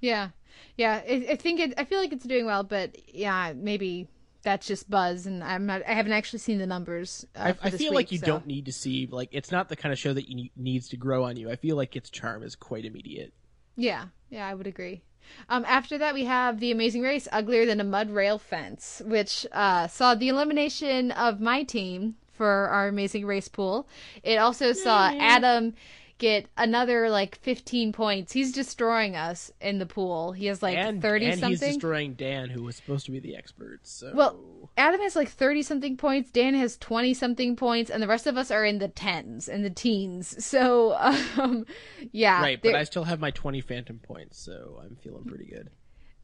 Yeah, 0.01 0.31
yeah. 0.77 1.03
I, 1.09 1.27
I 1.31 1.37
think 1.37 1.61
it. 1.61 1.75
I 1.79 1.85
feel 1.85 1.99
like 2.01 2.13
it's 2.13 2.25
doing 2.25 2.47
well, 2.47 2.63
but 2.63 2.97
yeah, 3.15 3.53
maybe 3.57 4.09
that's 4.43 4.67
just 4.67 4.89
buzz, 4.91 5.27
and 5.27 5.43
I'm 5.43 5.67
not. 5.67 5.83
I 5.87 5.93
haven't 5.93 6.13
actually 6.13 6.39
seen 6.41 6.59
the 6.59 6.67
numbers. 6.67 7.27
Uh, 7.35 7.41
I, 7.41 7.53
for 7.53 7.67
I 7.67 7.71
this 7.71 7.81
feel 7.81 7.91
week, 7.91 7.97
like 7.97 8.13
you 8.13 8.19
so- 8.19 8.27
don't 8.27 8.47
need 8.47 8.67
to 8.67 8.73
see 8.73 9.09
like 9.11 9.29
it's 9.33 9.51
not 9.51 9.69
the 9.69 9.77
kind 9.77 9.93
of 9.93 9.99
show 9.99 10.13
that 10.13 10.29
you 10.29 10.37
ne- 10.37 10.53
needs 10.57 10.89
to 10.91 10.97
grow 10.97 11.25
on 11.25 11.37
you. 11.37 11.51
I 11.51 11.57
feel 11.57 11.77
like 11.77 11.97
its 11.97 12.11
charm 12.11 12.43
is 12.43 12.55
quite 12.55 12.85
immediate. 12.85 13.33
Yeah, 13.77 14.07
yeah, 14.31 14.47
I 14.47 14.55
would 14.55 14.67
agree. 14.67 15.03
Um, 15.49 15.65
after 15.67 15.99
that, 15.99 16.15
we 16.15 16.25
have 16.25 16.61
The 16.61 16.71
Amazing 16.71 17.03
Race, 17.03 17.27
Uglier 17.33 17.67
Than 17.67 17.81
a 17.81 17.85
Mud 17.85 18.11
Rail 18.11 18.39
Fence, 18.39 19.03
which 19.05 19.45
uh, 19.51 19.89
saw 19.89 20.15
the 20.15 20.29
elimination 20.29 21.11
of 21.11 21.41
my 21.41 21.65
team 21.65 22.15
for 22.33 22.69
our 22.69 22.87
Amazing 22.87 23.27
Race 23.27 23.49
pool. 23.49 23.89
It 24.23 24.37
also 24.37 24.73
saw 24.73 25.11
Adam 25.19 25.75
get 26.19 26.47
another 26.57 27.11
like 27.11 27.37
15 27.37 27.93
points. 27.93 28.33
He's 28.33 28.53
destroying 28.53 29.17
us 29.17 29.51
in 29.61 29.79
the 29.79 29.87
pool. 29.87 30.33
He 30.33 30.47
has 30.47 30.63
like 30.63 30.77
and 30.77 31.03
30 31.03 31.25
and 31.27 31.35
he's 31.35 31.41
something. 31.41 31.69
destroying 31.75 32.15
Dan, 32.15 32.51
who 32.51 32.63
was 32.63 32.77
supposed 32.77 33.07
to 33.07 33.13
be 33.13 33.21
the 33.21 33.37
expert. 33.37 33.81
So 33.83 34.13
Well, 34.15 34.71
Adam 34.77 35.01
has 35.01 35.17
like 35.17 35.29
30 35.29 35.63
something 35.63 35.97
points, 35.97 36.31
Dan 36.31 36.55
has 36.55 36.77
20 36.79 37.15
something 37.15 37.57
points, 37.57 37.91
and 37.91 38.03
the 38.03 38.09
rest 38.09 38.27
of 38.27 38.37
us 38.37 38.51
are 38.51 38.65
in 38.65 38.79
the 38.79 38.89
tens 38.89 39.49
and 39.49 39.65
the 39.65 39.71
teens. 39.71 40.35
So, 40.57 40.95
um, 40.97 41.67
yeah. 42.13 42.41
right, 42.41 42.63
but 42.63 42.75
I 42.77 42.85
still 42.85 43.05
have 43.05 43.19
my 43.21 43.33
20 43.33 43.61
phantom 43.63 43.99
points, 43.99 44.39
so 44.39 44.81
I'm 44.83 44.97
feeling 44.97 45.25
pretty 45.25 45.45
good. 45.45 45.71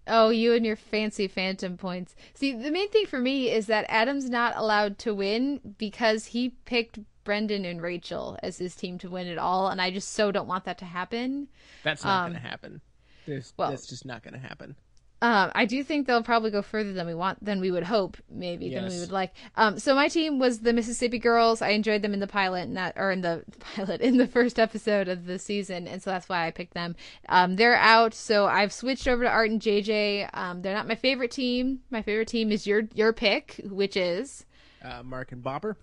Oh, 0.06 0.30
you 0.30 0.52
and 0.54 0.66
your 0.66 0.76
fancy 0.76 1.28
phantom 1.28 1.76
points. 1.76 2.14
See, 2.34 2.52
the 2.52 2.70
main 2.70 2.88
thing 2.90 3.06
for 3.06 3.18
me 3.18 3.50
is 3.50 3.66
that 3.66 3.86
Adam's 3.88 4.28
not 4.28 4.56
allowed 4.56 4.98
to 5.00 5.14
win 5.14 5.60
because 5.78 6.26
he 6.26 6.50
picked 6.64 6.98
Brendan 7.24 7.64
and 7.64 7.80
Rachel 7.82 8.38
as 8.42 8.58
his 8.58 8.74
team 8.74 8.98
to 8.98 9.10
win 9.10 9.26
it 9.26 9.38
all, 9.38 9.68
and 9.68 9.80
I 9.80 9.90
just 9.90 10.10
so 10.12 10.30
don't 10.32 10.48
want 10.48 10.64
that 10.64 10.78
to 10.78 10.84
happen. 10.84 11.48
That's 11.82 12.04
not 12.04 12.26
Um, 12.26 12.32
going 12.32 12.42
to 12.42 12.48
happen. 12.48 12.80
There's, 13.26 13.52
well- 13.56 13.70
that's 13.70 13.86
just 13.86 14.04
not 14.04 14.22
going 14.22 14.34
to 14.34 14.40
happen. 14.40 14.76
Um, 15.24 15.52
I 15.54 15.66
do 15.66 15.84
think 15.84 16.08
they'll 16.08 16.24
probably 16.24 16.50
go 16.50 16.62
further 16.62 16.92
than 16.92 17.06
we 17.06 17.14
want, 17.14 17.44
than 17.44 17.60
we 17.60 17.70
would 17.70 17.84
hope, 17.84 18.16
maybe 18.28 18.74
than 18.74 18.88
we 18.88 18.98
would 18.98 19.12
like. 19.12 19.32
Um, 19.54 19.78
so 19.78 19.94
my 19.94 20.08
team 20.08 20.40
was 20.40 20.58
the 20.58 20.72
Mississippi 20.72 21.20
Girls. 21.20 21.62
I 21.62 21.68
enjoyed 21.68 22.02
them 22.02 22.12
in 22.12 22.18
the 22.18 22.26
pilot, 22.26 22.62
and 22.62 22.76
that 22.76 22.94
or 22.96 23.12
in 23.12 23.20
the 23.20 23.44
pilot 23.76 24.00
in 24.00 24.16
the 24.16 24.26
first 24.26 24.58
episode 24.58 25.06
of 25.06 25.26
the 25.26 25.38
season, 25.38 25.86
and 25.86 26.02
so 26.02 26.10
that's 26.10 26.28
why 26.28 26.44
I 26.48 26.50
picked 26.50 26.74
them. 26.74 26.96
Um, 27.28 27.54
they're 27.54 27.76
out, 27.76 28.14
so 28.14 28.46
I've 28.46 28.72
switched 28.72 29.06
over 29.06 29.22
to 29.22 29.30
Art 29.30 29.48
and 29.48 29.60
JJ. 29.62 30.28
Um, 30.34 30.60
they're 30.62 30.74
not 30.74 30.88
my 30.88 30.96
favorite 30.96 31.30
team. 31.30 31.82
My 31.88 32.02
favorite 32.02 32.26
team 32.26 32.50
is 32.50 32.66
your 32.66 32.82
your 32.92 33.12
pick, 33.12 33.60
which 33.70 33.96
is 33.96 34.44
Uh, 34.84 35.04
Mark 35.04 35.30
and 35.30 35.40
Bopper. 35.40 35.76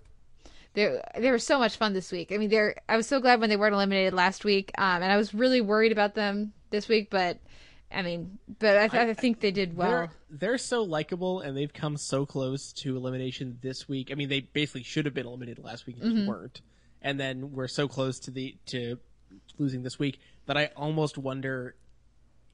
They 0.74 1.00
they 1.18 1.30
were 1.30 1.38
so 1.38 1.58
much 1.58 1.76
fun 1.76 1.92
this 1.92 2.12
week. 2.12 2.32
I 2.32 2.36
mean, 2.38 2.50
they're 2.50 2.76
I 2.88 2.96
was 2.96 3.06
so 3.06 3.20
glad 3.20 3.40
when 3.40 3.50
they 3.50 3.56
weren't 3.56 3.74
eliminated 3.74 4.14
last 4.14 4.44
week, 4.44 4.70
um, 4.78 5.02
and 5.02 5.10
I 5.12 5.16
was 5.16 5.34
really 5.34 5.60
worried 5.60 5.92
about 5.92 6.14
them 6.14 6.52
this 6.70 6.88
week, 6.88 7.08
but. 7.10 7.38
I 7.92 8.02
mean, 8.02 8.38
but 8.60 8.76
I, 8.76 8.86
th- 8.86 9.02
I 9.08 9.14
think 9.14 9.40
they 9.40 9.50
did 9.50 9.76
well. 9.76 9.90
They're 9.90 10.10
they're 10.30 10.58
so 10.58 10.84
likable, 10.84 11.40
and 11.40 11.56
they've 11.56 11.72
come 11.72 11.96
so 11.96 12.24
close 12.24 12.72
to 12.74 12.96
elimination 12.96 13.58
this 13.62 13.88
week. 13.88 14.10
I 14.12 14.14
mean, 14.14 14.28
they 14.28 14.42
basically 14.42 14.84
should 14.84 15.06
have 15.06 15.14
been 15.14 15.26
eliminated 15.26 15.64
last 15.64 15.86
week, 15.88 15.96
and 15.96 16.04
Mm-hmm. 16.04 16.16
just 16.18 16.28
weren't. 16.28 16.60
And 17.02 17.18
then 17.18 17.50
we're 17.50 17.66
so 17.66 17.88
close 17.88 18.20
to 18.20 18.30
the 18.30 18.56
to 18.66 18.96
losing 19.58 19.82
this 19.82 19.98
week 19.98 20.20
that 20.46 20.56
I 20.56 20.66
almost 20.76 21.18
wonder 21.18 21.74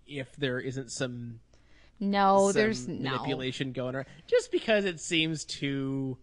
if 0.07 0.35
there 0.37 0.59
isn't 0.59 0.91
some, 0.91 1.41
No, 2.01 2.47
some 2.51 2.55
there's 2.55 2.89
no. 2.89 3.11
manipulation 3.11 3.73
going 3.73 3.95
on. 3.95 4.07
Just 4.27 4.51
because 4.51 4.87
it 4.87 5.01
seems 5.01 5.45
too 5.45 6.17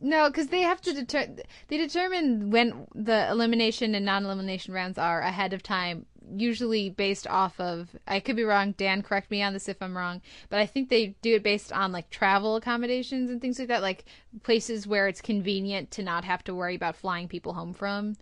No, 0.00 0.28
because 0.28 0.48
they 0.48 0.60
have 0.60 0.80
to 0.82 0.92
deter. 0.92 1.28
They 1.68 1.76
determine 1.76 2.50
when 2.50 2.86
the 2.94 3.28
elimination 3.30 3.94
and 3.94 4.04
non-elimination 4.04 4.74
rounds 4.74 4.98
are 4.98 5.20
ahead 5.20 5.52
of 5.52 5.62
time, 5.62 6.06
usually 6.34 6.90
based 6.90 7.26
off 7.26 7.58
of. 7.60 7.96
I 8.06 8.20
could 8.20 8.36
be 8.36 8.42
wrong. 8.42 8.72
Dan, 8.72 9.02
correct 9.02 9.30
me 9.30 9.42
on 9.42 9.52
this 9.52 9.68
if 9.68 9.80
I'm 9.80 9.96
wrong. 9.96 10.20
But 10.50 10.60
I 10.60 10.66
think 10.66 10.88
they 10.88 11.14
do 11.22 11.36
it 11.36 11.42
based 11.42 11.72
on 11.72 11.92
like 11.92 12.10
travel 12.10 12.56
accommodations 12.56 13.30
and 13.30 13.40
things 13.40 13.58
like 13.58 13.68
that, 13.68 13.82
like 13.82 14.04
places 14.42 14.86
where 14.86 15.06
it's 15.08 15.20
convenient 15.20 15.90
to 15.92 16.02
not 16.02 16.24
have 16.24 16.42
to 16.44 16.54
worry 16.54 16.74
about 16.74 16.96
flying 16.96 17.28
people 17.28 17.54
home 17.54 17.72
from. 17.72 18.16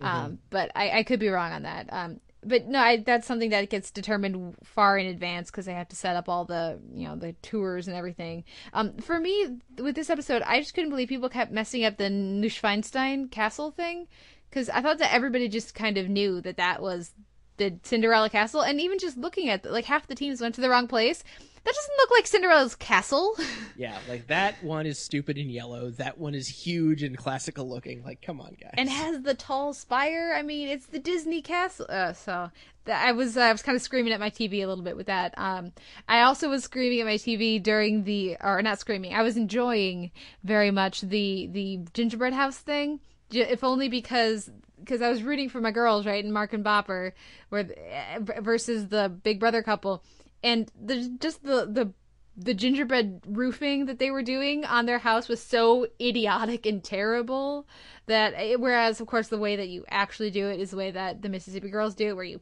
Um, 0.00 0.38
but 0.50 0.70
I, 0.76 0.98
I 0.98 1.02
could 1.02 1.18
be 1.18 1.28
wrong 1.28 1.52
on 1.52 1.62
that. 1.64 1.88
Um, 1.90 2.20
but 2.48 2.66
no, 2.66 2.80
I, 2.80 2.96
that's 2.98 3.26
something 3.26 3.50
that 3.50 3.70
gets 3.70 3.90
determined 3.90 4.56
far 4.64 4.98
in 4.98 5.06
advance 5.06 5.50
because 5.50 5.66
they 5.66 5.74
have 5.74 5.88
to 5.88 5.96
set 5.96 6.16
up 6.16 6.28
all 6.28 6.44
the 6.44 6.80
you 6.92 7.06
know 7.06 7.16
the 7.16 7.32
tours 7.34 7.86
and 7.86 7.96
everything. 7.96 8.44
Um, 8.72 8.96
for 8.98 9.20
me, 9.20 9.58
with 9.78 9.94
this 9.94 10.10
episode, 10.10 10.42
I 10.42 10.60
just 10.60 10.74
couldn't 10.74 10.90
believe 10.90 11.08
people 11.08 11.28
kept 11.28 11.52
messing 11.52 11.84
up 11.84 11.96
the 11.96 12.04
Neuschwanstein 12.04 13.30
castle 13.30 13.70
thing 13.70 14.08
because 14.48 14.68
I 14.68 14.80
thought 14.80 14.98
that 14.98 15.12
everybody 15.12 15.48
just 15.48 15.74
kind 15.74 15.98
of 15.98 16.08
knew 16.08 16.40
that 16.40 16.56
that 16.56 16.80
was 16.80 17.12
the 17.58 17.78
Cinderella 17.82 18.30
castle, 18.30 18.62
and 18.62 18.80
even 18.80 18.98
just 18.98 19.16
looking 19.16 19.48
at 19.48 19.64
like 19.64 19.84
half 19.84 20.06
the 20.06 20.14
teams 20.14 20.40
went 20.40 20.54
to 20.54 20.60
the 20.60 20.70
wrong 20.70 20.88
place. 20.88 21.22
That 21.68 21.74
doesn't 21.74 21.96
look 21.98 22.10
like 22.12 22.26
Cinderella's 22.26 22.74
castle. 22.76 23.36
yeah 23.76 23.98
like 24.08 24.26
that 24.28 24.62
one 24.64 24.86
is 24.86 24.98
stupid 24.98 25.36
and 25.36 25.50
yellow. 25.50 25.90
That 25.90 26.16
one 26.16 26.34
is 26.34 26.48
huge 26.48 27.02
and 27.02 27.16
classical 27.16 27.68
looking. 27.68 28.02
Like 28.02 28.22
come 28.22 28.40
on, 28.40 28.56
guys. 28.60 28.72
and 28.78 28.88
has 28.88 29.20
the 29.22 29.34
tall 29.34 29.74
spire. 29.74 30.34
I 30.34 30.42
mean, 30.42 30.68
it's 30.68 30.86
the 30.86 30.98
Disney 30.98 31.42
castle. 31.42 31.84
Uh, 31.88 32.14
so 32.14 32.50
that 32.86 33.06
I 33.06 33.12
was 33.12 33.36
I 33.36 33.52
was 33.52 33.60
kind 33.60 33.76
of 33.76 33.82
screaming 33.82 34.14
at 34.14 34.20
my 34.20 34.30
TV 34.30 34.62
a 34.64 34.66
little 34.66 34.82
bit 34.84 34.96
with 34.96 35.08
that. 35.08 35.34
Um, 35.36 35.72
I 36.08 36.22
also 36.22 36.48
was 36.48 36.64
screaming 36.64 37.00
at 37.00 37.06
my 37.06 37.16
TV 37.16 37.62
during 37.62 38.04
the 38.04 38.38
or 38.40 38.62
not 38.62 38.78
screaming. 38.78 39.12
I 39.12 39.20
was 39.22 39.36
enjoying 39.36 40.10
very 40.44 40.70
much 40.70 41.02
the 41.02 41.48
the 41.52 41.80
gingerbread 41.92 42.32
house 42.32 42.56
thing. 42.56 43.00
j- 43.30 43.40
If 43.50 43.62
only 43.62 43.90
because 43.90 44.50
because 44.80 45.02
I 45.02 45.10
was 45.10 45.22
rooting 45.22 45.50
for 45.50 45.60
my 45.60 45.70
girls, 45.72 46.06
right, 46.06 46.24
and 46.24 46.32
Mark 46.32 46.54
and 46.54 46.64
Bopper, 46.64 47.12
where 47.50 47.68
eh, 47.76 48.20
versus 48.40 48.88
the 48.88 49.08
Big 49.10 49.38
Brother 49.40 49.62
couple, 49.62 50.02
and 50.42 50.70
the 50.80 51.16
just 51.20 51.42
the 51.42 51.66
the 51.66 51.92
the 52.36 52.54
gingerbread 52.54 53.20
roofing 53.26 53.86
that 53.86 53.98
they 53.98 54.12
were 54.12 54.22
doing 54.22 54.64
on 54.64 54.86
their 54.86 55.00
house 55.00 55.28
was 55.28 55.42
so 55.42 55.88
idiotic 56.00 56.66
and 56.66 56.84
terrible 56.84 57.66
that 58.06 58.32
eh, 58.36 58.54
whereas 58.54 59.00
of 59.00 59.08
course 59.08 59.28
the 59.28 59.38
way 59.38 59.56
that 59.56 59.68
you 59.68 59.84
actually 59.88 60.30
do 60.30 60.46
it 60.48 60.60
is 60.60 60.70
the 60.70 60.76
way 60.76 60.90
that 60.90 61.20
the 61.20 61.28
Mississippi 61.28 61.68
girls 61.68 61.94
do 61.94 62.08
it 62.08 62.16
where 62.16 62.24
you 62.24 62.40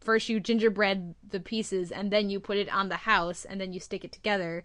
first 0.00 0.28
you 0.28 0.38
gingerbread 0.38 1.14
the 1.30 1.40
pieces 1.40 1.90
and 1.90 2.10
then 2.10 2.30
you 2.30 2.40
put 2.40 2.56
it 2.58 2.72
on 2.72 2.88
the 2.88 2.96
house 2.96 3.44
and 3.44 3.60
then 3.60 3.72
you 3.72 3.80
stick 3.80 4.04
it 4.04 4.12
together. 4.12 4.64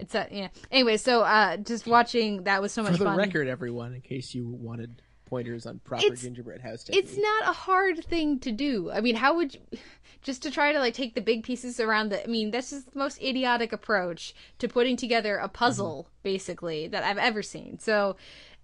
It's 0.00 0.14
a 0.14 0.26
yeah. 0.30 0.48
Anyway 0.72 0.96
so 0.96 1.22
uh 1.22 1.56
just 1.58 1.86
watching 1.86 2.44
that 2.44 2.60
was 2.60 2.72
so 2.72 2.82
much 2.82 2.92
fun. 2.92 2.98
For 2.98 3.04
the 3.04 3.10
fun. 3.10 3.18
record, 3.18 3.48
everyone, 3.48 3.94
in 3.94 4.00
case 4.00 4.34
you 4.34 4.48
wanted 4.48 5.02
pointers 5.26 5.66
on 5.66 5.78
proper 5.80 6.04
It's- 6.06 6.22
gingerbread 6.22 6.60
house 6.62 6.84
technique. 6.84 7.04
it's 7.04 7.16
not 7.16 7.48
a 7.48 7.52
hard 7.52 8.04
thing 8.04 8.38
to 8.40 8.52
do. 8.52 8.90
I 8.90 9.00
mean, 9.00 9.16
how 9.16 9.36
would 9.36 9.54
you 9.54 9.60
just 10.22 10.42
to 10.42 10.50
try 10.50 10.72
to 10.72 10.78
like 10.78 10.94
take 10.94 11.14
the 11.14 11.20
big 11.20 11.44
pieces 11.44 11.78
around 11.78 12.08
the 12.10 12.22
I 12.24 12.26
mean, 12.26 12.50
that's 12.50 12.70
just 12.70 12.92
the 12.92 12.98
most 12.98 13.20
idiotic 13.22 13.72
approach 13.72 14.34
to 14.58 14.68
putting 14.68 14.96
together 14.96 15.36
a 15.36 15.48
puzzle 15.48 16.08
basically 16.22 16.88
that 16.88 17.04
I've 17.04 17.18
ever 17.18 17.42
seen. 17.42 17.78
So 17.78 18.16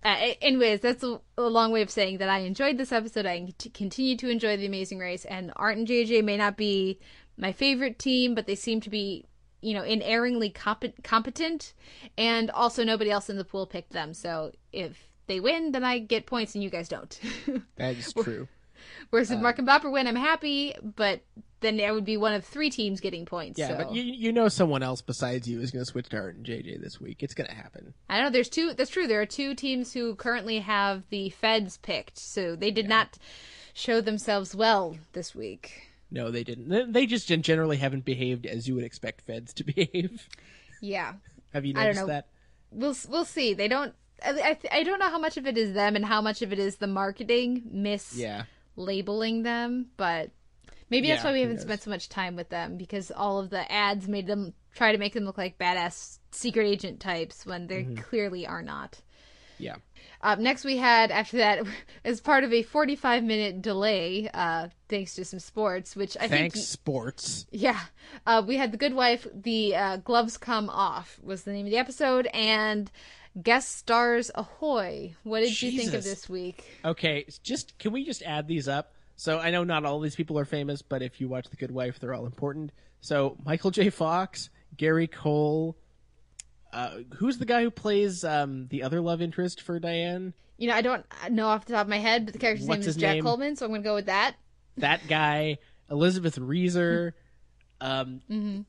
uh, 0.04 0.32
anyways, 0.40 0.80
that's 0.80 1.04
a, 1.04 1.20
a 1.38 1.42
long 1.42 1.70
way 1.70 1.80
of 1.82 1.88
saying 1.90 2.18
that 2.18 2.28
I 2.28 2.38
enjoyed 2.38 2.76
this 2.76 2.90
episode. 2.90 3.24
I 3.26 3.52
continue 3.72 4.16
to 4.16 4.28
enjoy 4.30 4.56
The 4.56 4.66
Amazing 4.66 4.98
Race, 4.98 5.24
and 5.24 5.52
Art 5.54 5.76
and 5.76 5.86
JJ 5.86 6.24
may 6.24 6.36
not 6.36 6.56
be 6.56 6.98
my 7.36 7.52
favorite 7.52 8.00
team, 8.00 8.34
but 8.34 8.48
they 8.48 8.56
seem 8.56 8.80
to 8.80 8.90
be, 8.90 9.26
you 9.60 9.74
know, 9.74 9.84
inerringly 9.84 10.50
comp- 10.50 11.04
competent. 11.04 11.72
And 12.18 12.50
also, 12.50 12.82
nobody 12.82 13.12
else 13.12 13.30
in 13.30 13.36
the 13.36 13.44
pool 13.44 13.64
picked 13.64 13.92
them. 13.92 14.12
So 14.12 14.50
if 14.72 15.08
they 15.26 15.40
win, 15.40 15.72
then 15.72 15.84
I 15.84 15.98
get 15.98 16.26
points 16.26 16.54
and 16.54 16.62
you 16.64 16.70
guys 16.70 16.88
don't. 16.88 17.18
That 17.76 17.96
is 17.96 18.12
true. 18.12 18.48
Whereas 19.10 19.30
if 19.30 19.36
um, 19.36 19.42
Mark 19.42 19.58
and 19.58 19.68
Bopper 19.68 19.90
win, 19.92 20.06
I'm 20.06 20.16
happy, 20.16 20.74
but 20.82 21.20
then 21.60 21.80
I 21.80 21.92
would 21.92 22.04
be 22.04 22.16
one 22.16 22.34
of 22.34 22.44
three 22.44 22.70
teams 22.70 23.00
getting 23.00 23.24
points. 23.26 23.58
Yeah, 23.58 23.68
so. 23.68 23.76
but 23.76 23.94
you 23.94 24.02
you 24.02 24.32
know 24.32 24.48
someone 24.48 24.82
else 24.82 25.00
besides 25.02 25.48
you 25.48 25.60
is 25.60 25.70
going 25.70 25.84
to 25.84 25.90
switch 25.90 26.08
to 26.10 26.16
Art 26.16 26.34
and 26.36 26.44
JJ 26.44 26.80
this 26.80 27.00
week. 27.00 27.22
It's 27.22 27.34
going 27.34 27.48
to 27.48 27.54
happen. 27.54 27.94
I 28.08 28.20
know 28.20 28.30
there's 28.30 28.48
two. 28.48 28.74
That's 28.74 28.90
true. 28.90 29.06
There 29.06 29.20
are 29.20 29.26
two 29.26 29.54
teams 29.54 29.92
who 29.92 30.14
currently 30.16 30.58
have 30.60 31.04
the 31.10 31.30
Feds 31.30 31.76
picked, 31.78 32.18
so 32.18 32.56
they 32.56 32.70
did 32.70 32.88
not 32.88 33.18
show 33.74 34.00
themselves 34.00 34.54
well 34.54 34.96
this 35.12 35.34
week. 35.34 35.90
No, 36.10 36.30
they 36.30 36.44
didn't. 36.44 36.92
They- 36.92 37.06
just 37.06 37.28
generally 37.28 37.78
haven't 37.78 38.04
behaved 38.04 38.44
as 38.46 38.68
you 38.68 38.74
would 38.74 38.84
expect 38.84 39.22
Feds 39.22 39.54
to 39.54 39.64
behave. 39.72 40.28
Yeah, 40.80 41.14
Have 41.52 41.64
you 41.64 41.72
I 41.76 41.84
don't 41.84 41.94
noticed 41.94 42.00
know. 42.02 42.06
that? 42.08 42.26
we'll 42.72 42.96
we'll 43.08 43.24
see. 43.24 43.54
They 43.54 43.68
don't. 43.68 43.94
I, 44.24 44.30
I 44.72 44.78
I 44.78 44.82
don't 44.82 44.98
know 44.98 45.10
how 45.10 45.18
much 45.18 45.36
of 45.36 45.46
it 45.46 45.56
is 45.58 45.72
them 45.74 45.96
and 45.96 46.04
how 46.04 46.20
much 46.20 46.42
of 46.42 46.52
it 46.52 46.58
is 46.58 46.76
the 46.76 46.86
marketing 46.86 47.62
miss 47.70 48.14
Yeah. 48.14 48.44
mislabeling 48.76 49.42
them, 49.44 49.86
but 49.96 50.30
maybe 50.90 51.08
that's 51.08 51.22
Yeah, 51.22 51.30
why 51.30 51.34
we 51.34 51.40
haven't 51.42 51.60
spent 51.60 51.82
so 51.82 51.90
much 51.90 52.08
time 52.08 52.36
with 52.36 52.48
them 52.48 52.76
because 52.76 53.10
all 53.10 53.38
of 53.38 53.50
the 53.50 53.70
ads 53.70 54.08
made 54.08 54.26
them 54.26 54.54
try 54.74 54.92
to 54.92 54.98
make 54.98 55.12
them 55.14 55.24
look 55.24 55.38
like 55.38 55.58
badass 55.58 56.18
secret 56.30 56.66
agent 56.66 57.00
types 57.00 57.44
when 57.44 57.66
they 57.66 57.84
Mm-hmm. 57.84 57.96
clearly 58.02 58.46
are 58.46 58.62
not. 58.62 59.00
Yeah. 59.58 59.76
Uh, 60.22 60.36
next, 60.36 60.64
we 60.64 60.76
had 60.78 61.10
after 61.10 61.36
that, 61.38 61.64
as 62.04 62.20
part 62.20 62.44
of 62.44 62.52
a 62.52 62.62
45 62.62 63.22
minute 63.24 63.60
delay, 63.62 64.28
uh, 64.32 64.68
thanks 64.88 65.14
to 65.16 65.24
some 65.24 65.38
sports, 65.40 65.94
which 65.94 66.16
I 66.16 66.28
Thanks, 66.28 66.54
think, 66.54 66.66
sports. 66.66 67.46
yeah, 67.50 67.80
uh, 68.26 68.42
we 68.46 68.56
had 68.56 68.72
the 68.72 68.76
Good 68.78 68.94
Wife. 68.94 69.26
The 69.34 69.74
uh, 69.76 69.96
gloves 69.98 70.36
come 70.38 70.70
off 70.70 71.18
was 71.22 71.42
the 71.42 71.52
name 71.52 71.66
of 71.66 71.70
the 71.72 71.78
episode, 71.78 72.26
and 72.32 72.90
guest 73.40 73.76
stars 73.76 74.30
ahoy. 74.34 75.14
What 75.22 75.40
did 75.40 75.60
you 75.62 75.72
think 75.72 75.94
of 75.94 76.04
this 76.04 76.28
week? 76.28 76.64
Okay, 76.84 77.26
just 77.42 77.78
can 77.78 77.92
we 77.92 78.04
just 78.04 78.22
add 78.22 78.46
these 78.48 78.68
up? 78.68 78.94
So 79.16 79.38
I 79.38 79.50
know 79.50 79.62
not 79.64 79.84
all 79.84 80.00
these 80.00 80.16
people 80.16 80.38
are 80.38 80.44
famous, 80.44 80.82
but 80.82 81.02
if 81.02 81.20
you 81.20 81.28
watch 81.28 81.48
The 81.48 81.56
Good 81.56 81.70
Wife, 81.70 82.00
they're 82.00 82.14
all 82.14 82.26
important. 82.26 82.72
So 83.00 83.36
Michael 83.44 83.70
J. 83.70 83.90
Fox, 83.90 84.50
Gary 84.76 85.06
Cole. 85.06 85.76
Uh, 86.72 87.00
who's 87.16 87.36
the 87.38 87.44
guy 87.44 87.62
who 87.62 87.70
plays 87.70 88.24
um, 88.24 88.66
the 88.68 88.82
other 88.82 89.00
love 89.00 89.20
interest 89.20 89.60
for 89.60 89.78
Diane? 89.78 90.32
You 90.56 90.68
know, 90.68 90.74
I 90.74 90.80
don't 90.80 91.04
know 91.30 91.46
off 91.48 91.66
the 91.66 91.74
top 91.74 91.82
of 91.82 91.88
my 91.88 91.98
head, 91.98 92.24
but 92.24 92.32
the 92.32 92.38
character's 92.38 92.66
What's 92.66 92.80
name 92.80 92.88
is 92.88 92.96
Jack 92.96 93.14
name? 93.16 93.24
Coleman, 93.24 93.56
so 93.56 93.66
I'm 93.66 93.72
going 93.72 93.82
to 93.82 93.88
go 93.88 93.94
with 93.94 94.06
that. 94.06 94.36
That 94.78 95.06
guy, 95.06 95.58
Elizabeth 95.90 96.38
Reaser, 96.38 97.14
um, 97.80 98.22
Mm-hmm. 98.30 98.60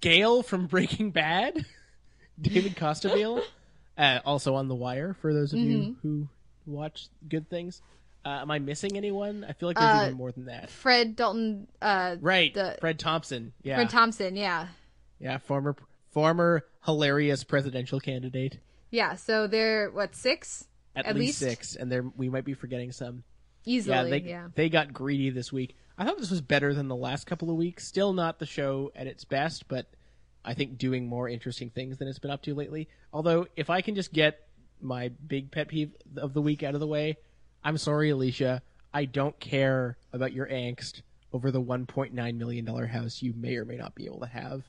Gail 0.00 0.42
from 0.42 0.66
Breaking 0.66 1.10
Bad, 1.10 1.64
David 2.40 2.76
Costabile, 2.76 3.42
uh, 3.98 4.20
also 4.24 4.54
on 4.54 4.68
The 4.68 4.74
Wire. 4.74 5.14
For 5.20 5.32
those 5.32 5.52
of 5.52 5.58
Mm-hmm. 5.58 5.70
you 5.70 5.96
who 6.02 6.28
watch 6.66 7.08
good 7.28 7.48
things, 7.48 7.82
uh, 8.24 8.28
am 8.42 8.50
I 8.50 8.58
missing 8.58 8.96
anyone? 8.96 9.44
I 9.48 9.52
feel 9.52 9.68
like 9.68 9.76
there's 9.76 10.00
Uh, 10.00 10.04
even 10.06 10.16
more 10.16 10.32
than 10.32 10.46
that. 10.46 10.70
Fred 10.70 11.16
Dalton, 11.16 11.66
uh, 11.80 12.16
Right, 12.20 12.52
the- 12.54 12.76
Fred 12.80 12.98
Thompson. 12.98 13.52
Yeah, 13.62 13.76
Fred 13.76 13.90
Thompson, 13.90 14.36
yeah. 14.36 14.68
yeah, 15.20 15.38
former 15.38 15.76
former 16.10 16.64
hilarious 16.84 17.42
presidential 17.44 17.98
candidate. 18.00 18.58
Yeah, 18.90 19.16
so 19.16 19.46
they're, 19.46 19.90
what, 19.90 20.14
six? 20.14 20.66
At, 20.94 21.06
At 21.06 21.16
least, 21.16 21.40
least? 21.40 21.50
six, 21.50 21.76
and 21.76 21.90
there 21.90 22.02
we 22.02 22.28
might 22.28 22.44
be 22.44 22.52
forgetting 22.54 22.92
some. 22.92 23.24
Easily, 23.64 23.96
yeah, 24.10 24.28
yeah. 24.28 24.48
they 24.54 24.64
they 24.64 24.68
got 24.68 24.92
greedy 24.92 25.30
this 25.30 25.50
week. 25.52 25.74
I 25.96 26.04
thought 26.04 26.18
this 26.18 26.30
was 26.30 26.40
better 26.42 26.74
than 26.74 26.88
the 26.88 26.96
last 26.96 27.26
couple 27.26 27.48
of 27.48 27.56
weeks. 27.56 27.86
Still 27.86 28.12
not 28.12 28.38
the 28.40 28.44
show 28.46 28.90
at 28.94 29.06
its 29.06 29.24
best, 29.24 29.68
but 29.68 29.86
I 30.44 30.54
think 30.54 30.78
doing 30.78 31.06
more 31.06 31.28
interesting 31.28 31.70
things 31.70 31.98
than 31.98 32.08
it's 32.08 32.18
been 32.18 32.30
up 32.30 32.42
to 32.42 32.54
lately. 32.54 32.88
Although, 33.12 33.46
if 33.56 33.70
I 33.70 33.80
can 33.80 33.94
just 33.94 34.12
get 34.12 34.40
my 34.80 35.08
big 35.08 35.50
pet 35.50 35.68
peeve 35.68 35.92
of 36.16 36.34
the 36.34 36.42
week 36.42 36.62
out 36.62 36.74
of 36.74 36.80
the 36.80 36.86
way, 36.86 37.16
I'm 37.64 37.78
sorry, 37.78 38.10
Alicia. 38.10 38.62
I 38.92 39.04
don't 39.04 39.38
care 39.38 39.96
about 40.12 40.32
your 40.32 40.46
angst 40.46 41.02
over 41.32 41.50
the 41.50 41.62
1.9 41.62 42.36
million 42.36 42.64
dollar 42.64 42.86
house 42.86 43.22
you 43.22 43.32
may 43.34 43.56
or 43.56 43.64
may 43.64 43.76
not 43.76 43.94
be 43.94 44.06
able 44.06 44.20
to 44.20 44.26
have. 44.26 44.64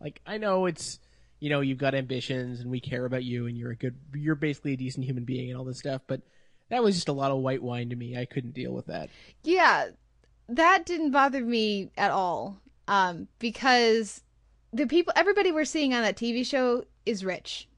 Like, 0.00 0.20
I 0.26 0.38
know 0.38 0.66
it's 0.66 0.98
you 1.40 1.50
know 1.50 1.60
you've 1.60 1.78
got 1.78 1.94
ambitions 1.94 2.60
and 2.60 2.70
we 2.70 2.80
care 2.80 3.04
about 3.04 3.24
you 3.24 3.46
and 3.46 3.58
you're 3.58 3.72
a 3.72 3.76
good 3.76 3.94
you're 4.14 4.34
basically 4.34 4.72
a 4.72 4.76
decent 4.76 5.04
human 5.04 5.24
being 5.24 5.50
and 5.50 5.58
all 5.58 5.64
this 5.64 5.78
stuff, 5.78 6.02
but 6.06 6.20
that 6.68 6.82
was 6.82 6.94
just 6.94 7.08
a 7.08 7.12
lot 7.12 7.30
of 7.30 7.38
white 7.38 7.62
wine 7.62 7.90
to 7.90 7.96
me. 7.96 8.16
I 8.16 8.24
couldn't 8.24 8.54
deal 8.54 8.72
with 8.72 8.86
that. 8.86 9.08
Yeah, 9.42 9.90
that 10.48 10.84
didn't 10.86 11.12
bother 11.12 11.44
me 11.44 11.90
at 11.96 12.10
all. 12.10 12.60
Um, 12.88 13.28
because 13.38 14.22
the 14.72 14.86
people, 14.86 15.12
everybody 15.16 15.52
we're 15.52 15.64
seeing 15.64 15.94
on 15.94 16.02
that 16.02 16.16
TV 16.16 16.44
show 16.44 16.84
is 17.04 17.24
rich. 17.24 17.68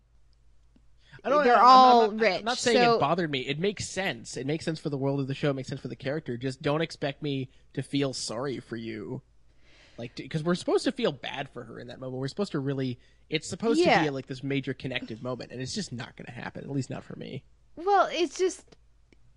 I 1.25 1.31
don't, 1.31 1.39
know. 1.39 1.45
They're 1.45 1.55
I'm 1.57 1.63
not- 1.63 1.67
all 1.69 2.03
I'm 2.05 2.17
not, 2.17 2.23
rich, 2.23 2.39
I'm 2.39 2.45
not 2.45 2.59
saying 2.59 2.77
so- 2.79 2.97
it 2.97 3.01
bothered 3.01 3.31
me. 3.31 3.41
It 3.41 3.59
makes 3.59 3.89
sense. 3.89 4.37
It 4.37 4.47
makes 4.47 4.65
sense 4.65 4.79
for 4.79 4.89
the 4.89 4.97
world 4.99 5.21
of 5.21 5.27
the 5.27 5.35
show. 5.35 5.51
It 5.51 5.55
makes 5.55 5.69
sense 5.69 5.81
for 5.81 5.89
the 5.89 5.97
character. 5.97 6.37
Just 6.37 6.63
don't 6.63 6.81
expect 6.81 7.23
me 7.23 7.51
to 7.75 7.83
feel 7.83 8.13
sorry 8.13 8.61
for 8.61 8.77
you, 8.77 9.21
like 9.99 10.15
because 10.15 10.43
we're 10.45 10.55
supposed 10.55 10.85
to 10.85 10.93
feel 10.93 11.11
bad 11.13 11.49
for 11.49 11.65
her 11.65 11.81
in 11.81 11.89
that 11.89 11.99
moment. 12.01 12.21
We're 12.21 12.29
supposed 12.29 12.53
to 12.53 12.61
really. 12.61 12.99
It's 13.29 13.49
supposed 13.49 13.81
Yeah. 13.81 13.99
to 13.99 14.05
be 14.05 14.11
like 14.11 14.27
this 14.27 14.43
major 14.43 14.73
connective 14.73 15.23
moment, 15.23 15.51
and 15.53 15.61
it's 15.61 15.75
just 15.75 15.93
not 15.93 16.17
going 16.17 16.27
to 16.27 16.33
happen. 16.33 16.65
At 16.65 16.71
least 16.71 16.89
not 16.89 17.05
for 17.05 17.17
me. 17.17 17.43
Well, 17.77 18.09
it's 18.11 18.39
just 18.39 18.77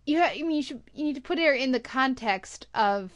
you. 0.05 0.19
ha- 0.19 0.31
I 0.33 0.41
mean, 0.43 0.51
you 0.51 0.63
should 0.63 0.81
you 0.93 1.03
need 1.03 1.15
to 1.15 1.21
put 1.21 1.39
her 1.39 1.51
in 1.51 1.71
the 1.71 1.79
context 1.79 2.67
of 2.75 3.11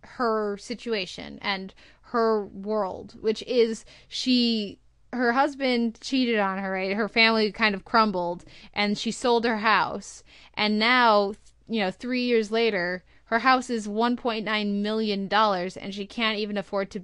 her 0.00 0.56
situation 0.56 1.38
and 1.42 1.72
her 2.12 2.46
world, 2.46 3.16
which 3.20 3.42
is 3.42 3.84
she. 4.08 4.78
Her 5.14 5.32
husband 5.32 6.00
cheated 6.00 6.38
on 6.38 6.56
her, 6.56 6.70
right? 6.72 6.96
Her 6.96 7.08
family 7.08 7.52
kind 7.52 7.74
of 7.74 7.84
crumbled, 7.84 8.46
and 8.72 8.96
she 8.96 9.10
sold 9.10 9.44
her 9.44 9.58
house. 9.58 10.22
And 10.54 10.78
now, 10.78 11.34
you 11.68 11.80
know, 11.80 11.90
three 11.90 12.22
years 12.22 12.50
later, 12.50 13.04
her 13.24 13.40
house 13.40 13.68
is 13.68 13.86
one 13.86 14.16
point 14.16 14.46
nine 14.46 14.80
million 14.82 15.28
dollars, 15.28 15.76
and 15.76 15.94
she 15.94 16.06
can't 16.06 16.38
even 16.38 16.56
afford 16.56 16.90
to 16.92 17.00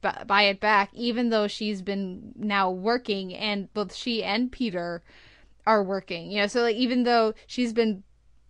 bu- 0.00 0.24
buy 0.26 0.42
it 0.42 0.60
back, 0.60 0.90
even 0.92 1.30
though 1.30 1.46
she's 1.46 1.82
been 1.82 2.32
now 2.36 2.70
working, 2.70 3.34
and 3.34 3.72
both 3.74 3.94
she 3.94 4.24
and 4.24 4.50
Peter 4.50 5.02
are 5.66 5.82
working. 5.82 6.32
You 6.32 6.40
know, 6.40 6.46
so 6.48 6.62
like 6.62 6.76
even 6.76 7.04
though 7.04 7.34
she's 7.46 7.72
been 7.72 8.02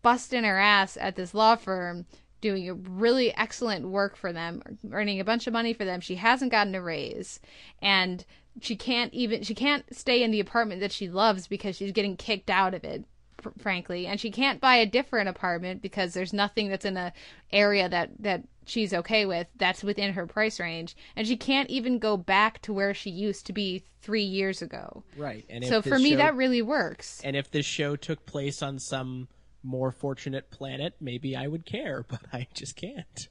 busting 0.03 0.45
her 0.45 0.59
ass 0.59 0.97
at 1.01 1.17
this 1.17 1.35
law 1.35 1.55
firm, 1.55 2.07
doing 2.43 2.69
a 2.69 2.75
really 2.75 3.35
excellent 3.35 3.89
work 3.89 4.17
for 4.17 4.35
them, 4.35 4.63
earning 4.91 5.19
a 5.19 5.25
bunch 5.25 5.47
of 5.47 5.55
money 5.55 5.73
for 5.73 5.87
them, 5.87 6.01
she 6.01 6.17
hasn't 6.17 6.51
gotten 6.51 6.75
a 6.75 6.83
raise, 6.83 7.41
and 7.81 8.27
she 8.61 8.77
can't 8.77 9.15
even 9.15 9.43
she 9.43 9.55
can't 9.55 9.85
stay 9.97 10.23
in 10.23 10.31
the 10.31 10.41
apartment 10.41 10.83
that 10.83 10.93
she 10.93 11.09
loves 11.09 11.47
because 11.47 11.77
she's 11.77 11.93
getting 11.93 12.19
kicked 12.19 12.51
out 12.51 12.75
of 12.75 12.85
it 12.85 13.05
fr- 13.41 13.49
frankly. 13.59 14.07
And 14.07 14.21
she 14.21 14.31
can't 14.31 14.61
buy 14.61 14.77
a 14.77 14.85
different 14.85 15.31
apartment 15.31 15.81
because 15.81 16.13
there's 16.13 16.35
nothing 16.35 16.69
that's 16.69 16.85
in 16.85 16.99
a 16.99 17.15
area 17.51 17.89
that 17.89 18.11
that 18.21 18.43
she's 18.67 18.93
okay 18.93 19.25
with 19.25 19.47
that's 19.57 19.83
within 19.83 20.13
her 20.13 20.27
price 20.27 20.61
range. 20.61 20.97
And 21.17 21.27
she 21.27 21.37
can't 21.37 21.71
even 21.71 21.99
go 21.99 22.19
back 22.19 22.61
to 22.63 22.75
where 22.75 22.93
she 22.93 23.09
used 23.09 23.47
to 23.47 23.55
be 23.55 23.83
3 24.03 24.23
years 24.23 24.61
ago. 24.61 25.03
Right. 25.17 25.47
And 25.49 25.65
so 25.65 25.81
for 25.81 25.99
me 25.99 26.11
show- 26.11 26.17
that 26.17 26.37
really 26.37 26.63
works. 26.63 27.21
And 27.25 27.37
if 27.37 27.51
this 27.51 27.65
show 27.65 27.97
took 27.97 28.27
place 28.27 28.63
on 28.63 28.79
some 28.79 29.29
more 29.63 29.93
fortunate 29.93 30.51
planet, 30.51 30.95
maybe 31.01 31.37
I 31.37 31.47
would 31.47 31.67
care, 31.67 32.05
but 32.09 32.21
I 32.33 32.47
just 32.55 32.77
can't. 32.77 33.29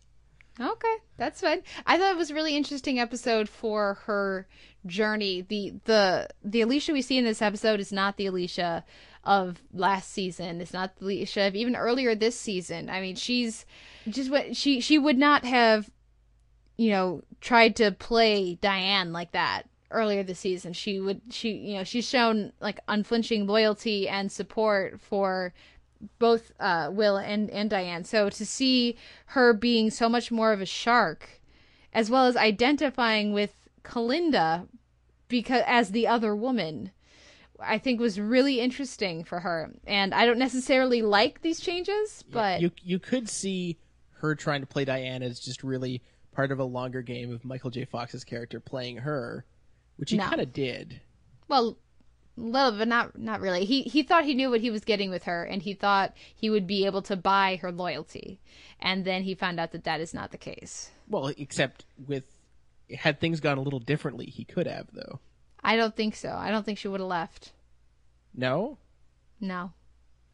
Okay, 0.60 0.96
that's 1.18 1.42
fine. 1.42 1.64
I 1.86 1.98
thought 1.98 2.12
it 2.12 2.18
was 2.18 2.30
a 2.30 2.36
really 2.36 2.56
interesting 2.56 3.00
episode 3.00 3.48
for 3.48 3.96
her 4.06 4.48
journey. 4.86 5.42
The 5.42 5.74
the 5.86 6.28
the 6.44 6.62
Alicia 6.62 6.92
we 6.92 7.02
see 7.02 7.18
in 7.18 7.24
this 7.24 7.42
episode 7.42 7.80
is 7.80 7.92
not 7.92 8.18
the 8.18 8.26
Alicia 8.28 8.84
of 9.24 9.62
last 9.74 10.12
season. 10.12 10.60
It's 10.60 10.74
not 10.74 10.98
the 10.98 11.06
Alicia 11.06 11.48
of 11.48 11.56
even 11.56 11.76
earlier 11.76 12.16
this 12.16 12.40
season. 12.40 12.90
I 12.90 13.02
mean, 13.02 13.16
she's 13.16 13.66
just 14.10 14.30
what 14.30 14.56
she 14.56 14.82
she 14.82 14.98
would 14.98 15.18
not 15.18 15.46
have 15.46 15.90
you 16.78 16.92
know 16.92 17.24
tried 17.40 17.78
to 17.78 17.92
play 17.92 18.56
Diane 18.56 19.14
like 19.14 19.32
that 19.32 19.64
earlier 19.90 20.22
this 20.22 20.40
season. 20.40 20.74
She 20.74 21.00
would 21.00 21.22
she 21.30 21.52
you 21.52 21.78
know, 21.78 21.84
she's 21.84 22.08
shown 22.08 22.52
like 22.60 22.80
unflinching 22.88 23.48
loyalty 23.48 24.08
and 24.10 24.32
support 24.32 25.00
for 25.00 25.54
both 26.20 26.52
uh, 26.60 26.90
Will 26.92 27.18
and, 27.18 27.50
and 27.50 27.70
Diane. 27.70 28.04
So 28.04 28.30
to 28.30 28.46
see 28.46 28.98
her 29.28 29.54
being 29.54 29.90
so 29.90 30.08
much 30.10 30.32
more 30.32 30.52
of 30.54 30.62
a 30.62 30.66
shark, 30.66 31.42
as 31.94 32.10
well 32.10 32.26
as 32.26 32.36
identifying 32.38 33.34
with 33.34 33.54
Kalinda 33.84 34.68
because 35.28 35.64
as 35.66 35.92
the 35.92 36.08
other 36.08 36.36
woman, 36.36 36.92
I 37.60 37.78
think 37.78 38.00
was 38.00 38.20
really 38.20 38.60
interesting 38.60 39.24
for 39.24 39.40
her. 39.40 39.72
And 39.88 40.14
I 40.14 40.26
don't 40.26 40.40
necessarily 40.40 41.02
like 41.02 41.42
these 41.42 41.60
changes, 41.60 42.24
but 42.30 42.62
you 42.62 42.72
you 42.84 43.00
could 43.00 43.30
see 43.30 43.78
her 44.20 44.36
trying 44.36 44.62
to 44.62 44.68
play 44.68 44.86
Diane 44.86 45.24
as 45.24 45.40
just 45.40 45.64
really 45.64 46.02
part 46.32 46.52
of 46.52 46.60
a 46.60 46.64
longer 46.64 47.02
game 47.02 47.32
of 47.34 47.44
Michael 47.46 47.70
J. 47.72 47.86
Fox's 47.86 48.24
character 48.24 48.60
playing 48.60 48.98
her, 48.98 49.46
which 49.98 50.12
he 50.12 50.18
No. 50.18 50.26
kind 50.26 50.42
of 50.42 50.54
did. 50.54 51.02
well, 51.48 51.78
little, 52.42 52.78
but 52.78 52.88
not 52.88 53.18
not 53.18 53.42
really. 53.42 53.66
He 53.66 53.84
he 53.84 54.04
thought 54.04 54.26
he 54.26 54.34
knew 54.34 54.50
what 54.50 54.62
he 54.62 54.72
was 54.72 54.84
getting 54.84 55.10
with 55.10 55.24
her, 55.24 55.44
and 55.44 55.62
he 55.62 55.74
thought 55.74 56.14
he 56.36 56.50
would 56.50 56.68
be 56.68 56.86
able 56.86 57.02
to 57.04 57.16
buy 57.16 57.58
her 57.62 57.72
loyalty, 57.72 58.40
and 58.80 59.06
then 59.06 59.24
he 59.24 59.36
found 59.36 59.60
out 59.60 59.72
that 59.72 59.84
that 59.84 60.02
is 60.02 60.14
not 60.14 60.32
the 60.32 60.38
case. 60.38 60.92
Well, 61.08 61.28
except 61.38 61.86
with 62.08 62.24
had 62.96 63.20
things 63.20 63.40
gone 63.40 63.58
a 63.58 63.62
little 63.62 63.80
differently, 63.80 64.26
he 64.26 64.44
could 64.44 64.68
have 64.68 64.88
though. 64.92 65.20
I 65.64 65.76
don't 65.76 65.96
think 65.96 66.16
so. 66.16 66.30
I 66.30 66.50
don't 66.52 66.66
think 66.66 66.78
she 66.80 66.88
would 66.88 67.00
have 67.00 67.10
left. 67.10 67.52
No. 68.34 68.78
No. 69.40 69.72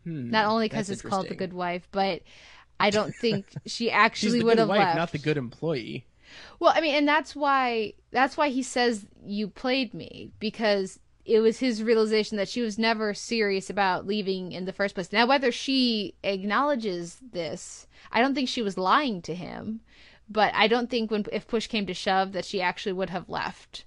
Hmm, 0.04 0.30
Not 0.30 0.46
only 0.46 0.70
because 0.70 0.90
it's 0.90 1.02
called 1.02 1.28
the. 1.28 1.36
Good 1.36 1.54
Wife, 1.54 1.88
but 1.92 2.22
I 2.80 2.90
don't 2.92 3.14
think 3.22 3.46
she 3.66 3.92
actually 3.92 4.44
would 4.44 4.58
have 4.58 4.70
left. 4.70 4.98
not 4.98 5.12
the 5.12 5.18
good 5.18 5.38
employee. 5.38 6.06
Well, 6.60 6.74
I 6.76 6.82
mean, 6.82 6.96
and 6.96 7.08
that's 7.08 7.36
why 7.36 7.94
that's 8.12 8.38
why 8.38 8.50
he 8.50 8.64
says 8.64 9.06
you 9.26 9.48
played 9.48 9.94
me 9.94 10.32
because 10.40 11.00
it 11.28 11.40
was 11.42 11.60
his 11.60 11.84
realization 11.84 12.38
that 12.38 12.48
she 12.48 12.62
was 12.62 12.80
never 12.80 13.14
serious 13.14 13.70
about 13.70 14.08
leaving 14.08 14.54
in 14.54 14.66
the 14.66 14.72
first 14.74 14.96
place. 14.96 15.12
Now, 15.12 15.28
whether 15.28 15.52
she 15.52 16.16
acknowledges 16.24 17.18
this, 17.32 17.86
I 18.12 18.22
don't 18.22 18.34
think 18.34 18.48
she 18.50 18.62
was 18.62 18.78
lying 18.78 19.22
to 19.24 19.36
him, 19.36 19.82
but 20.30 20.54
I 20.56 20.68
don't 20.68 20.90
think 20.90 21.12
when 21.12 21.26
if 21.32 21.46
push 21.48 21.68
came 21.68 21.86
to 21.88 21.94
shove 21.94 22.32
that 22.32 22.46
she 22.46 22.62
actually 22.62 22.94
would 22.94 23.10
have 23.10 23.28
left. 23.30 23.84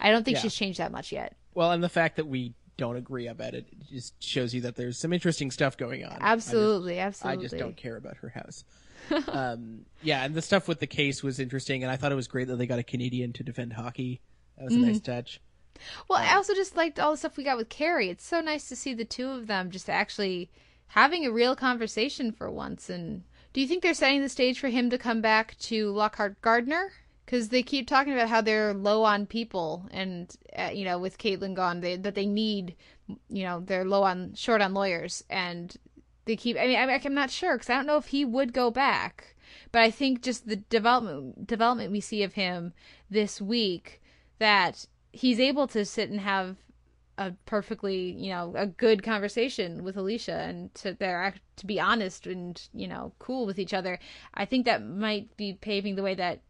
I 0.00 0.10
don't 0.10 0.24
think 0.24 0.36
Yeah. 0.36 0.42
she's 0.42 0.54
changed 0.54 0.78
that 0.78 0.92
much 0.92 1.12
yet. 1.12 1.36
Well, 1.54 1.72
and 1.72 1.82
the 1.82 1.88
fact 1.88 2.16
that 2.16 2.26
we 2.26 2.54
don't 2.76 2.96
agree 2.96 3.28
about 3.28 3.54
it 3.54 3.66
just 3.88 4.20
shows 4.22 4.52
you 4.54 4.60
that 4.62 4.74
there's 4.76 4.98
some 4.98 5.12
interesting 5.12 5.50
stuff 5.50 5.76
going 5.76 6.04
on. 6.04 6.12
I 6.20 6.34
just- 6.36 6.48
Absolutely, 6.48 7.00
I 7.00 7.10
just 7.36 7.56
don't 7.56 7.76
care 7.76 7.96
about 7.96 8.16
her 8.18 8.28
house. 8.30 8.64
um, 9.28 9.84
yeah, 10.02 10.24
and 10.24 10.34
the 10.34 10.42
stuff 10.42 10.66
with 10.66 10.80
the 10.80 10.86
case 10.86 11.22
was 11.22 11.38
interesting, 11.38 11.82
and 11.82 11.92
I 11.92 11.96
thought 11.96 12.10
it 12.12 12.16
was 12.16 12.26
great 12.28 12.48
that 12.48 12.56
they 12.56 12.66
got 12.66 12.78
a 12.78 12.82
Canadian 12.84 13.32
to 13.34 13.42
defend 13.44 13.74
hockey. 13.74 14.20
That 14.56 14.64
was 14.64 14.74
a 14.74 14.76
Mm-hmm. 14.78 14.86
nice 14.86 15.00
touch. 15.00 15.40
Well, 16.08 16.18
I 16.18 16.34
also 16.34 16.54
just 16.54 16.76
liked 16.76 16.98
all 16.98 17.12
the 17.12 17.16
stuff 17.16 17.36
we 17.36 17.44
got 17.44 17.56
with 17.56 17.68
Cary. 17.68 18.08
It's 18.08 18.26
so 18.26 18.40
nice 18.40 18.68
to 18.68 18.76
see 18.76 18.94
the 18.94 19.04
two 19.04 19.30
of 19.30 19.46
them 19.46 19.70
just 19.70 19.90
actually 19.90 20.50
having 20.88 21.26
a 21.26 21.32
real 21.32 21.56
conversation 21.56 22.32
for 22.32 22.50
once. 22.50 22.88
And 22.88 23.24
do 23.52 23.60
you 23.60 23.66
think 23.66 23.82
they're 23.82 23.94
setting 23.94 24.22
the 24.22 24.28
stage 24.28 24.58
for 24.58 24.68
him 24.68 24.90
to 24.90 24.98
come 24.98 25.20
back 25.20 25.56
to 25.60 25.90
Lockhart 25.90 26.40
Gardner? 26.42 26.92
Because 27.24 27.48
they 27.48 27.62
keep 27.62 27.86
talking 27.86 28.12
about 28.12 28.28
how 28.28 28.40
they're 28.40 28.74
low 28.74 29.02
on 29.02 29.24
people, 29.24 29.88
and 29.90 30.30
uh, 30.56 30.70
you 30.74 30.84
know, 30.84 30.98
with 30.98 31.16
Caitlin 31.16 31.54
gone, 31.54 31.80
they, 31.80 31.96
that 31.96 32.14
they 32.14 32.26
need, 32.26 32.76
you 33.30 33.44
know, 33.44 33.60
they're 33.60 33.86
low 33.86 34.02
on 34.02 34.34
short 34.34 34.60
on 34.60 34.74
lawyers, 34.74 35.24
and 35.30 35.74
they 36.26 36.36
keep. 36.36 36.58
I 36.58 36.66
mean, 36.66 36.76
I, 36.76 37.00
I'm 37.02 37.14
not 37.14 37.30
sure 37.30 37.54
because 37.54 37.70
I 37.70 37.76
don't 37.76 37.86
know 37.86 37.96
if 37.96 38.08
he 38.08 38.26
would 38.26 38.52
go 38.52 38.70
back, 38.70 39.36
but 39.72 39.80
I 39.80 39.90
think 39.90 40.20
just 40.20 40.46
the 40.46 40.56
development 40.56 41.46
development 41.46 41.92
we 41.92 42.00
see 42.00 42.22
of 42.22 42.34
him 42.34 42.74
this 43.08 43.40
week 43.40 44.02
that 44.38 44.86
he's 45.14 45.40
able 45.40 45.66
to 45.68 45.84
sit 45.84 46.10
and 46.10 46.20
have 46.20 46.56
a 47.16 47.32
perfectly 47.46 48.10
you 48.10 48.30
know 48.30 48.52
a 48.56 48.66
good 48.66 49.02
conversation 49.02 49.84
with 49.84 49.96
Alicia 49.96 50.36
and 50.36 50.74
to 50.74 50.94
they're 50.94 51.34
to 51.56 51.66
be 51.66 51.78
honest 51.78 52.26
and 52.26 52.60
you 52.72 52.88
know 52.88 53.12
cool 53.18 53.46
with 53.46 53.58
each 53.58 53.72
other. 53.72 53.98
I 54.34 54.44
think 54.44 54.64
that 54.66 54.84
might 54.84 55.36
be 55.36 55.52
paving 55.52 55.94
the 55.94 56.02
way 56.02 56.14
that 56.16 56.40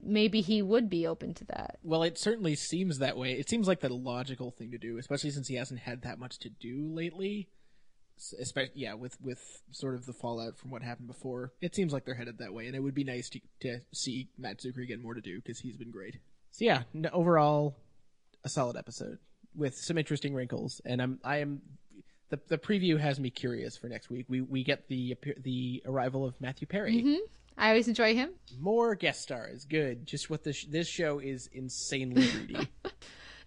maybe 0.00 0.40
he 0.40 0.62
would 0.62 0.88
be 0.88 1.06
open 1.06 1.34
to 1.34 1.44
that. 1.46 1.78
Well, 1.82 2.02
it 2.02 2.18
certainly 2.18 2.54
seems 2.54 2.98
that 2.98 3.16
way. 3.16 3.32
It 3.32 3.48
seems 3.48 3.68
like 3.68 3.80
the 3.80 3.88
logical 3.88 4.50
thing 4.50 4.70
to 4.72 4.78
do, 4.78 4.98
especially 4.98 5.30
since 5.30 5.48
he 5.48 5.54
hasn't 5.54 5.80
had 5.80 6.02
that 6.02 6.18
much 6.18 6.38
to 6.40 6.48
do 6.48 6.88
lately. 6.92 7.48
Especially, 8.40 8.72
yeah, 8.76 8.94
with 8.94 9.16
with 9.20 9.62
sort 9.72 9.96
of 9.96 10.06
the 10.06 10.12
fallout 10.12 10.56
from 10.56 10.70
what 10.70 10.82
happened 10.82 11.08
before, 11.08 11.52
it 11.60 11.74
seems 11.74 11.92
like 11.92 12.04
they're 12.04 12.14
headed 12.14 12.38
that 12.38 12.54
way, 12.54 12.66
and 12.66 12.76
it 12.76 12.80
would 12.80 12.94
be 12.94 13.02
nice 13.02 13.28
to 13.30 13.40
to 13.62 13.80
see 13.92 14.28
Matt 14.38 14.58
Czuchry 14.58 14.86
get 14.86 15.02
more 15.02 15.14
to 15.14 15.20
do 15.20 15.38
because 15.38 15.58
he's 15.58 15.76
been 15.76 15.90
great. 15.90 16.18
So 16.52 16.64
yeah, 16.64 16.82
no, 16.92 17.08
overall, 17.12 17.74
a 18.44 18.48
solid 18.48 18.76
episode 18.76 19.18
with 19.54 19.76
some 19.76 19.98
interesting 19.98 20.34
wrinkles, 20.34 20.80
and 20.84 21.00
I'm 21.02 21.18
I 21.24 21.38
am 21.38 21.62
the 22.30 22.40
the 22.48 22.58
preview 22.58 22.98
has 22.98 23.20
me 23.20 23.30
curious 23.30 23.76
for 23.76 23.88
next 23.88 24.10
week. 24.10 24.26
We 24.28 24.40
we 24.40 24.64
get 24.64 24.88
the 24.88 25.16
the 25.38 25.82
arrival 25.86 26.24
of 26.24 26.40
Matthew 26.40 26.66
Perry. 26.66 26.96
Mm-hmm. 26.96 27.20
I 27.58 27.68
always 27.68 27.88
enjoy 27.88 28.14
him. 28.14 28.30
More 28.58 28.94
guest 28.94 29.22
stars, 29.22 29.66
good. 29.66 30.06
Just 30.06 30.30
what 30.30 30.42
this 30.42 30.64
this 30.64 30.88
show 30.88 31.18
is 31.18 31.48
insanely 31.52 32.28
greedy. 32.46 32.68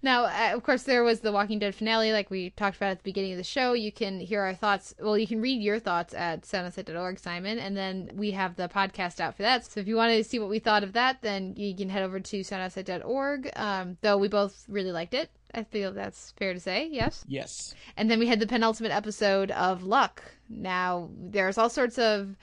Now, 0.05 0.25
uh, 0.25 0.51
of 0.53 0.61
course, 0.61 0.83
there 0.83 1.03
was 1.03 1.21
the 1.21 1.31
Walking 1.31 1.57
Dead 1.57 1.73
finale, 1.73 2.11
like 2.11 2.29
we 2.29 2.51
talked 2.51 2.77
about 2.77 2.91
at 2.91 2.99
the 2.99 3.03
beginning 3.03 3.31
of 3.31 3.39
the 3.39 3.43
show. 3.43 3.73
You 3.73 3.91
can 3.91 4.19
hear 4.19 4.39
our 4.39 4.53
thoughts. 4.53 4.93
Well, 4.99 5.17
you 5.17 5.25
can 5.25 5.41
read 5.41 5.63
your 5.63 5.79
thoughts 5.79 6.13
at 6.13 6.43
soundonsight.org, 6.43 7.17
Simon, 7.17 7.57
and 7.57 7.75
then 7.75 8.11
we 8.13 8.29
have 8.29 8.55
the 8.55 8.69
podcast 8.69 9.19
out 9.19 9.35
for 9.35 9.41
that. 9.41 9.65
So 9.65 9.79
if 9.79 9.87
you 9.87 9.95
want 9.95 10.11
to 10.11 10.23
see 10.23 10.37
what 10.37 10.49
we 10.49 10.59
thought 10.59 10.83
of 10.83 10.93
that, 10.93 11.23
then 11.23 11.55
you 11.57 11.75
can 11.75 11.89
head 11.89 12.03
over 12.03 12.19
to 12.19 12.39
soundonsight.org. 12.41 13.49
Um, 13.55 13.97
though 14.01 14.19
we 14.19 14.27
both 14.27 14.63
really 14.69 14.91
liked 14.91 15.15
it. 15.15 15.31
I 15.55 15.63
feel 15.63 15.91
that's 15.91 16.35
fair 16.37 16.53
to 16.53 16.59
say, 16.59 16.87
yes. 16.91 17.25
yes. 17.27 17.73
And 17.97 18.11
then 18.11 18.19
we 18.19 18.27
had 18.27 18.39
the 18.39 18.45
penultimate 18.45 18.91
episode 18.91 19.49
of 19.49 19.81
Luck. 19.81 20.21
Now, 20.47 21.09
there's 21.17 21.57
all 21.57 21.69
sorts 21.69 21.97
of 21.97 22.35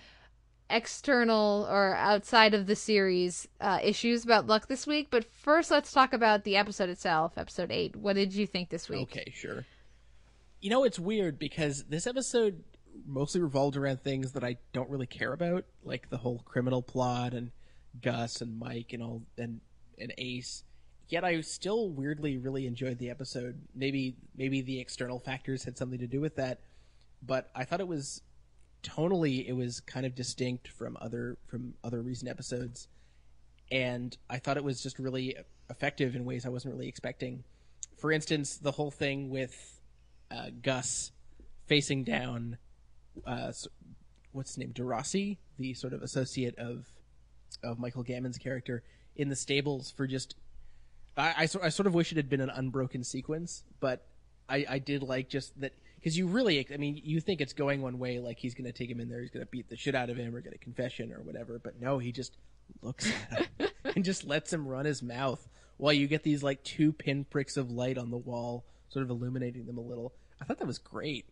external 0.73 1.69
or 1.71 1.95
outside 1.95 2.55
of 2.55 2.67
the 2.67 2.75
series 2.75 3.47
uh, 3.61 3.79
issues 3.83 4.25
about 4.25 4.47
Luck 4.47 4.67
this 4.69 4.87
week. 4.87 5.09
But 5.11 5.25
first, 5.25 5.71
let's 5.71 5.93
talk 5.93 6.13
about 6.13 6.45
the 6.45 6.57
episode 6.57 6.89
itself, 6.89 7.37
episode 7.37 7.71
8. 7.71 7.97
What 7.97 8.15
did 8.15 8.35
you 8.35 8.47
think 8.47 8.71
this 8.71 8.89
week? 8.89 9.03
Okay, 9.03 9.33
sure. 9.35 9.67
You 10.61 10.71
know, 10.71 10.85
it's 10.85 10.99
weird 10.99 11.39
because 11.39 11.85
this 11.85 12.07
episode 12.07 12.65
mostly 13.07 13.41
revolved 13.41 13.77
around 13.77 14.03
things 14.03 14.33
that 14.33 14.45
I 14.45 14.57
don't 14.73 14.91
really 14.91 15.07
care 15.07 15.33
about, 15.33 15.65
like 15.85 16.09
the 16.09 16.19
whole 16.19 16.43
criminal 16.45 16.83
plot 16.83 17.35
and 17.35 17.51
Gus 18.01 18.41
and 18.41 18.59
Mike 18.59 18.93
and 18.93 19.03
all 19.03 19.23
and 19.37 19.61
and 19.99 20.13
Ace. 20.19 20.65
Yet 21.09 21.25
I 21.25 21.41
still 21.43 21.91
weirdly 21.91 22.39
really 22.39 22.67
enjoyed 22.67 22.99
the 22.99 23.11
episode. 23.11 23.61
Maybe 23.75 24.17
maybe 24.37 24.63
the 24.63 24.81
external 24.81 25.19
factors 25.19 25.65
had 25.65 25.77
something 25.77 25.99
to 25.99 26.07
do 26.07 26.21
with 26.21 26.37
that, 26.37 26.61
but 27.23 27.51
I 27.55 27.65
thought 27.65 27.81
it 27.81 27.89
was 27.89 28.23
tonally 28.83 29.47
it 29.47 29.53
was 29.53 29.81
kind 29.81 30.05
of 30.05 30.15
distinct 30.15 30.69
from 30.69 30.97
other 31.01 31.39
from 31.47 31.75
other 31.85 32.01
recent 32.03 32.29
episodes 32.29 32.89
and 33.73 34.17
I 34.29 34.39
thought 34.39 34.59
it 34.59 34.65
was 34.65 34.83
just 34.83 34.99
really 34.99 35.37
effective 35.71 36.15
in 36.15 36.25
ways 36.27 36.45
I 36.45 36.51
wasn't 36.51 36.75
really 36.75 36.89
expecting. 36.89 37.43
For 37.97 38.13
instance, 38.13 38.59
the 38.59 38.73
whole 38.73 38.91
thing 38.91 39.31
with 39.31 39.81
uh, 40.31 40.51
Gus 40.63 41.11
facing 41.67 42.05
down, 42.05 42.59
uh, 43.27 43.53
what's 44.33 44.51
his 44.51 44.59
name, 44.59 44.73
Durasi, 44.75 45.39
the 45.59 45.73
sort 45.75 45.95
of 45.95 46.03
associate 46.03 46.57
of 46.59 46.93
of 47.63 47.79
Michael 47.79 48.03
Gambon's 48.03 48.39
character 48.39 48.83
in 49.17 49.29
the 49.29 49.37
stables 49.37 49.91
for 49.91 50.07
just. 50.07 50.37
I, 51.17 51.29
I, 51.29 51.43
I 51.43 51.69
sort 51.69 51.87
of 51.87 51.95
wish 51.95 52.13
it 52.13 52.17
had 52.17 52.29
been 52.29 52.41
an 52.41 52.51
unbroken 52.51 53.05
sequence, 53.05 53.65
but 53.81 54.07
I, 54.49 54.65
I 54.69 54.79
did 54.79 55.03
like 55.03 55.29
just 55.29 55.59
that 55.61 55.75
because 56.03 56.19
you 56.19 56.27
really, 56.27 56.67
I 56.75 56.77
mean, 56.79 57.01
you 57.05 57.21
think 57.21 57.41
it's 57.41 57.53
going 57.53 57.81
one 57.81 57.99
way, 58.01 58.19
like 58.19 58.39
he's 58.39 58.55
going 58.55 58.65
to 58.65 58.73
take 58.73 58.91
him 58.91 58.99
in 58.99 59.09
there, 59.09 59.21
he's 59.21 59.31
going 59.31 59.45
to 59.47 59.51
beat 59.51 59.69
the 59.69 59.77
shit 59.77 59.95
out 59.95 60.11
of 60.11 60.17
him 60.17 60.35
or 60.35 60.41
get 60.41 60.53
a 60.53 60.59
confession 60.59 61.13
or 61.13 61.21
whatever, 61.23 61.61
but 61.63 61.81
no, 61.81 61.99
he 61.99 62.11
just 62.11 62.37
looks 62.83 63.11
at 63.31 63.49
him 63.59 63.69
and 63.97 64.05
just 64.05 64.25
lets 64.25 64.53
him 64.53 64.67
run 64.67 64.85
his 64.85 65.03
mouth 65.03 65.47
while 65.77 65.93
you 65.93 66.07
get 66.09 66.23
these 66.25 66.43
like 66.43 66.63
two 66.65 66.93
pinpricks 66.93 67.57
of 67.57 67.71
light 67.71 67.99
on 67.99 68.11
the 68.11 68.17
wall, 68.17 68.65
sort 68.89 69.05
of 69.05 69.11
illuminating 69.11 69.65
them 69.67 69.79
a 69.79 69.81
little. 69.81 70.13
I 70.41 70.45
thought 70.45 70.59
that 70.59 70.67
was 70.67 70.79
great. 70.79 71.27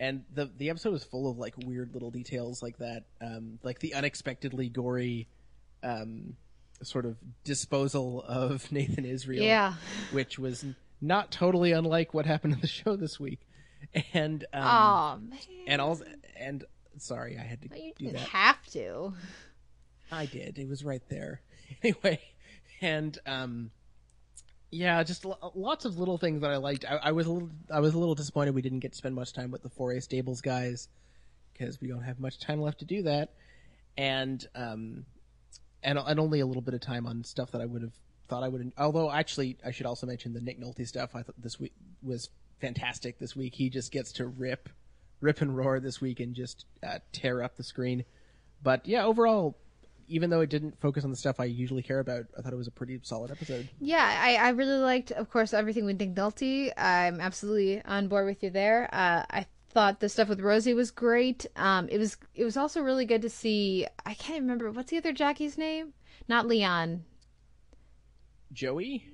And 0.00 0.24
the 0.32 0.48
the 0.58 0.70
episode 0.70 0.92
was 0.92 1.02
full 1.04 1.28
of 1.30 1.38
like 1.38 1.54
weird 1.64 1.92
little 1.92 2.10
details 2.10 2.62
like 2.62 2.78
that, 2.78 3.04
um, 3.20 3.58
like 3.62 3.80
the 3.80 3.94
unexpectedly 3.94 4.68
gory, 4.68 5.26
um, 5.82 6.34
sort 6.82 7.04
of 7.06 7.16
disposal 7.44 8.22
of 8.26 8.70
Nathan 8.72 9.04
Israel, 9.04 9.42
Yeah. 9.44 9.74
which 10.12 10.38
was 10.38 10.64
not 11.00 11.30
totally 11.32 11.72
unlike 11.72 12.14
what 12.14 12.26
happened 12.26 12.52
in 12.54 12.60
the 12.60 12.66
show 12.68 12.94
this 12.96 13.18
week. 13.18 13.40
And 14.12 14.44
um, 14.52 14.62
Oh, 14.64 15.18
man. 15.30 15.38
and 15.66 15.80
all 15.80 16.00
and 16.38 16.64
sorry, 16.98 17.38
I 17.38 17.42
had 17.42 17.62
to 17.62 17.68
you 17.68 17.92
do 17.96 18.04
didn't 18.06 18.18
that. 18.20 18.28
have 18.28 18.66
to. 18.72 19.14
I 20.12 20.26
did. 20.26 20.58
It 20.58 20.68
was 20.68 20.84
right 20.84 21.02
there. 21.08 21.40
Anyway, 21.82 22.18
and 22.80 23.18
um, 23.26 23.70
yeah, 24.70 25.02
just 25.02 25.24
lo- 25.26 25.52
lots 25.54 25.84
of 25.84 25.98
little 25.98 26.16
things 26.16 26.40
that 26.40 26.50
I 26.50 26.56
liked. 26.56 26.84
I, 26.86 26.96
I 26.96 27.12
was 27.12 27.26
a 27.26 27.30
little, 27.32 27.50
I 27.70 27.80
was 27.80 27.92
a 27.94 27.98
little 27.98 28.14
disappointed 28.14 28.54
we 28.54 28.62
didn't 28.62 28.78
get 28.80 28.92
to 28.92 28.98
spend 28.98 29.14
much 29.14 29.32
time 29.34 29.50
with 29.50 29.62
the 29.62 29.68
4A 29.68 30.02
Stables 30.02 30.40
guys 30.40 30.88
because 31.52 31.78
we 31.80 31.88
don't 31.88 32.02
have 32.04 32.18
much 32.20 32.38
time 32.40 32.60
left 32.62 32.78
to 32.78 32.84
do 32.86 33.02
that, 33.02 33.34
and 33.98 34.46
um, 34.54 35.04
and 35.82 35.98
and 35.98 36.18
only 36.18 36.40
a 36.40 36.46
little 36.46 36.62
bit 36.62 36.72
of 36.74 36.80
time 36.80 37.06
on 37.06 37.22
stuff 37.24 37.50
that 37.52 37.60
I 37.60 37.66
would 37.66 37.82
have 37.82 37.92
thought 38.28 38.42
I 38.42 38.48
would. 38.48 38.72
Although 38.78 39.10
actually, 39.10 39.58
I 39.64 39.70
should 39.70 39.86
also 39.86 40.06
mention 40.06 40.32
the 40.32 40.40
Nick 40.40 40.58
Nolte 40.58 40.86
stuff. 40.86 41.14
I 41.14 41.22
thought 41.22 41.34
this 41.36 41.60
week 41.60 41.72
was 42.02 42.30
fantastic. 42.60 43.18
This 43.18 43.36
week 43.36 43.54
he 43.54 43.70
just 43.70 43.92
gets 43.92 44.12
to 44.12 44.26
rip, 44.26 44.68
rip 45.20 45.40
and 45.40 45.56
roar 45.56 45.80
this 45.80 46.00
week 46.00 46.20
and 46.20 46.34
just 46.34 46.66
uh, 46.86 46.98
tear 47.12 47.42
up 47.42 47.56
the 47.56 47.62
screen. 47.62 48.04
But 48.62 48.86
yeah, 48.86 49.04
overall, 49.04 49.56
even 50.08 50.30
though 50.30 50.40
it 50.40 50.50
didn't 50.50 50.80
focus 50.80 51.04
on 51.04 51.10
the 51.10 51.16
stuff 51.16 51.38
I 51.38 51.44
usually 51.44 51.82
care 51.82 52.00
about, 52.00 52.26
I 52.36 52.42
thought 52.42 52.52
it 52.52 52.56
was 52.56 52.66
a 52.66 52.72
pretty 52.72 52.98
solid 53.02 53.30
episode. 53.30 53.68
Yeah, 53.80 54.18
I, 54.22 54.36
I 54.36 54.48
really 54.50 54.78
liked, 54.78 55.12
of 55.12 55.30
course, 55.30 55.52
everything 55.52 55.84
with 55.84 56.00
Nick 56.00 56.14
Nolte. 56.14 56.72
I'm 56.76 57.20
absolutely 57.20 57.82
on 57.84 58.08
board 58.08 58.26
with 58.26 58.42
you 58.42 58.50
there. 58.50 58.88
Uh, 58.92 59.24
I 59.30 59.46
thought 59.70 60.00
the 60.00 60.08
stuff 60.08 60.28
with 60.28 60.40
Rosie 60.40 60.74
was 60.74 60.90
great. 60.90 61.46
Um, 61.56 61.88
it 61.90 61.98
was 61.98 62.16
it 62.34 62.44
was 62.44 62.56
also 62.56 62.80
really 62.80 63.04
good 63.04 63.22
to 63.22 63.30
see. 63.30 63.86
I 64.04 64.14
can't 64.14 64.40
remember 64.40 64.70
what's 64.70 64.90
the 64.90 64.96
other 64.96 65.12
Jackie's 65.12 65.58
name. 65.58 65.92
Not 66.26 66.46
Leon. 66.46 67.04
Joey, 68.52 69.06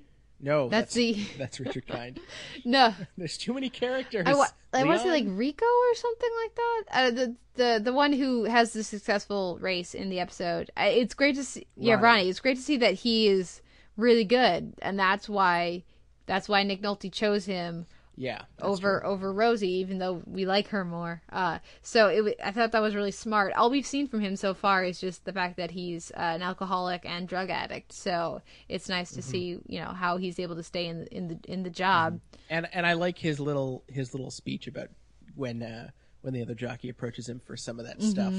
No, 0.45 0.69
That's 0.69 0.95
the- 0.95 1.25
that's 1.39 1.59
Richard 1.59 1.87
Kind. 1.87 2.21
No, 2.65 2.95
There's 3.17 3.39
too 3.39 3.55
many 3.55 3.71
characters. 3.71 4.25
I, 4.27 4.35
wa- 4.35 4.47
I 4.73 4.85
want 4.85 4.99
to 5.01 5.05
say 5.05 5.11
like 5.11 5.25
Rico 5.29 5.65
or 5.65 5.95
something 5.95 6.31
like 6.43 6.55
that. 6.55 6.83
Uh, 6.93 7.11
the 7.11 7.37
the 7.55 7.81
the 7.85 7.93
one 7.93 8.13
who 8.13 8.45
has 8.45 8.73
the 8.73 8.83
successful 8.85 9.59
race 9.61 9.95
in 9.95 10.09
the 10.11 10.21
episode. 10.21 10.71
I, 10.77 10.89
it's 10.89 11.15
great 11.15 11.37
to 11.37 11.45
see. 11.45 11.67
Yeah, 11.77 11.95
Ronnie. 11.95 12.05
Ronnie. 12.05 12.29
It's 12.31 12.41
great 12.41 12.57
to 12.57 12.63
see 12.63 12.77
that 12.79 12.95
he 12.95 13.29
is 13.29 13.63
really 13.97 14.25
good, 14.25 14.75
and 14.83 14.99
that's 14.99 15.29
why 15.29 15.85
that's 16.27 16.49
why 16.49 16.63
Nick 16.63 16.83
Nolte 16.83 17.13
chose 17.13 17.45
him 17.47 17.87
yeah, 18.17 18.43
over 18.63 19.01
true. 19.01 19.09
over 19.09 19.33
Rosie, 19.33 19.73
even 19.75 19.99
though 19.99 20.23
we 20.27 20.47
like 20.47 20.69
her 20.69 20.85
more. 20.85 21.23
Uh, 21.33 21.59
so 21.83 22.09
it, 22.09 22.37
I 22.43 22.51
thought 22.53 22.73
that 22.73 22.81
was 22.83 22.95
really 22.95 23.11
smart. 23.11 23.53
All 23.55 23.71
we've 23.71 23.87
seen 23.87 24.07
from 24.07 24.21
him 24.21 24.37
so 24.37 24.55
far 24.55 24.85
is 24.85 25.01
just 25.01 25.25
the 25.25 25.33
fact 25.33 25.57
that 25.57 25.73
he's 25.73 26.11
uh, 26.13 26.21
an 26.21 26.43
alcoholic 26.43 27.05
and 27.05 27.27
drug 27.27 27.51
addict. 27.51 27.93
So 27.93 28.43
it's 28.69 28.89
nice 28.89 29.11
Mm-hmm. 29.11 29.17
to 29.17 29.23
see, 29.23 29.59
you 29.67 29.81
know, 29.81 29.89
how 29.89 30.17
he's 30.17 30.39
able 30.39 30.57
to 30.57 30.63
stay 30.63 30.87
in 30.87 31.01
the 31.01 31.15
in 31.17 31.29
the 31.29 31.39
in 31.49 31.63
the 31.63 31.71
job. 31.71 32.21
and 32.49 32.69
and 32.73 32.87
I 32.87 32.93
like 32.93 33.19
his 33.19 33.41
little 33.41 33.83
his 33.89 34.15
little 34.15 34.31
speech 34.31 34.67
about 34.67 34.89
when 35.35 35.63
uh, 35.63 35.91
when 36.23 36.33
the 36.35 36.43
other 36.43 36.55
jockey 36.55 36.89
approaches 36.89 37.29
him 37.29 37.41
for 37.41 37.57
some 37.57 37.79
of 37.81 37.87
that 37.87 38.01
stuff, 38.03 38.33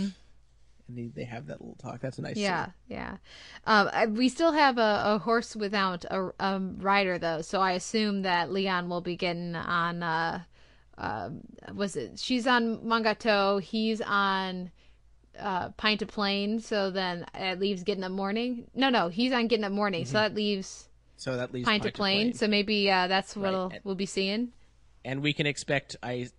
and 0.88 0.98
they, 0.98 1.08
they 1.08 1.24
have 1.24 1.48
that 1.48 1.60
little 1.62 1.76
talk. 1.76 2.00
That's 2.02 2.18
a 2.20 2.22
nice. 2.22 2.38
Yeah, 2.38 2.66
scene. 2.66 2.74
yeah. 2.90 3.18
Um, 3.66 3.90
I- 3.92 4.06
we 4.08 4.30
still 4.30 4.52
have 4.52 4.78
a, 4.78 5.02
a 5.06 5.20
horse 5.20 5.56
without 5.56 6.06
a 6.06 6.32
um, 6.40 6.78
rider 6.80 7.18
though, 7.18 7.42
so 7.42 7.60
I 7.62 7.72
assume 7.74 8.22
that 8.24 8.52
Leon 8.52 8.90
will 8.90 9.02
be 9.02 9.16
getting 9.16 9.56
on. 9.56 10.04
Uh, 10.04 10.42
uh, 10.98 11.30
was 11.74 11.96
it? 11.96 12.20
She's 12.20 12.48
on 12.48 12.88
Mon 12.88 13.04
Gateau. 13.04 13.58
He's 13.58 14.00
on 14.02 14.72
uh, 15.38 15.70
Pint 15.72 16.02
of 16.02 16.08
Plain. 16.08 16.60
So 16.62 16.90
then 16.92 17.26
it 17.34 17.60
leaves 17.60 17.84
getting 17.84 18.04
up 18.04 18.12
morning. 18.14 18.68
No, 18.74 18.90
no, 18.90 19.10
he's 19.10 19.34
on 19.34 19.48
getting 19.48 19.66
up 19.66 19.74
morning. 19.74 20.06
So 20.06 20.14
that 20.14 20.34
leaves 20.36 20.88
So 21.18 21.36
that 21.36 21.52
leaves 21.54 21.66
Pint, 21.66 21.86
of 21.86 21.94
Plain. 21.94 22.34
So 22.34 22.48
maybe 22.48 22.90
uh, 22.90 23.08
that's 23.08 23.36
what 23.36 23.54
Right. 23.54 23.82
we'll 23.84 23.96
be 23.96 24.06
seeing. 24.06 24.54
and 25.04 25.22
we 25.22 25.34
can 25.34 25.46
expect. 25.46 25.98
I 26.02 26.30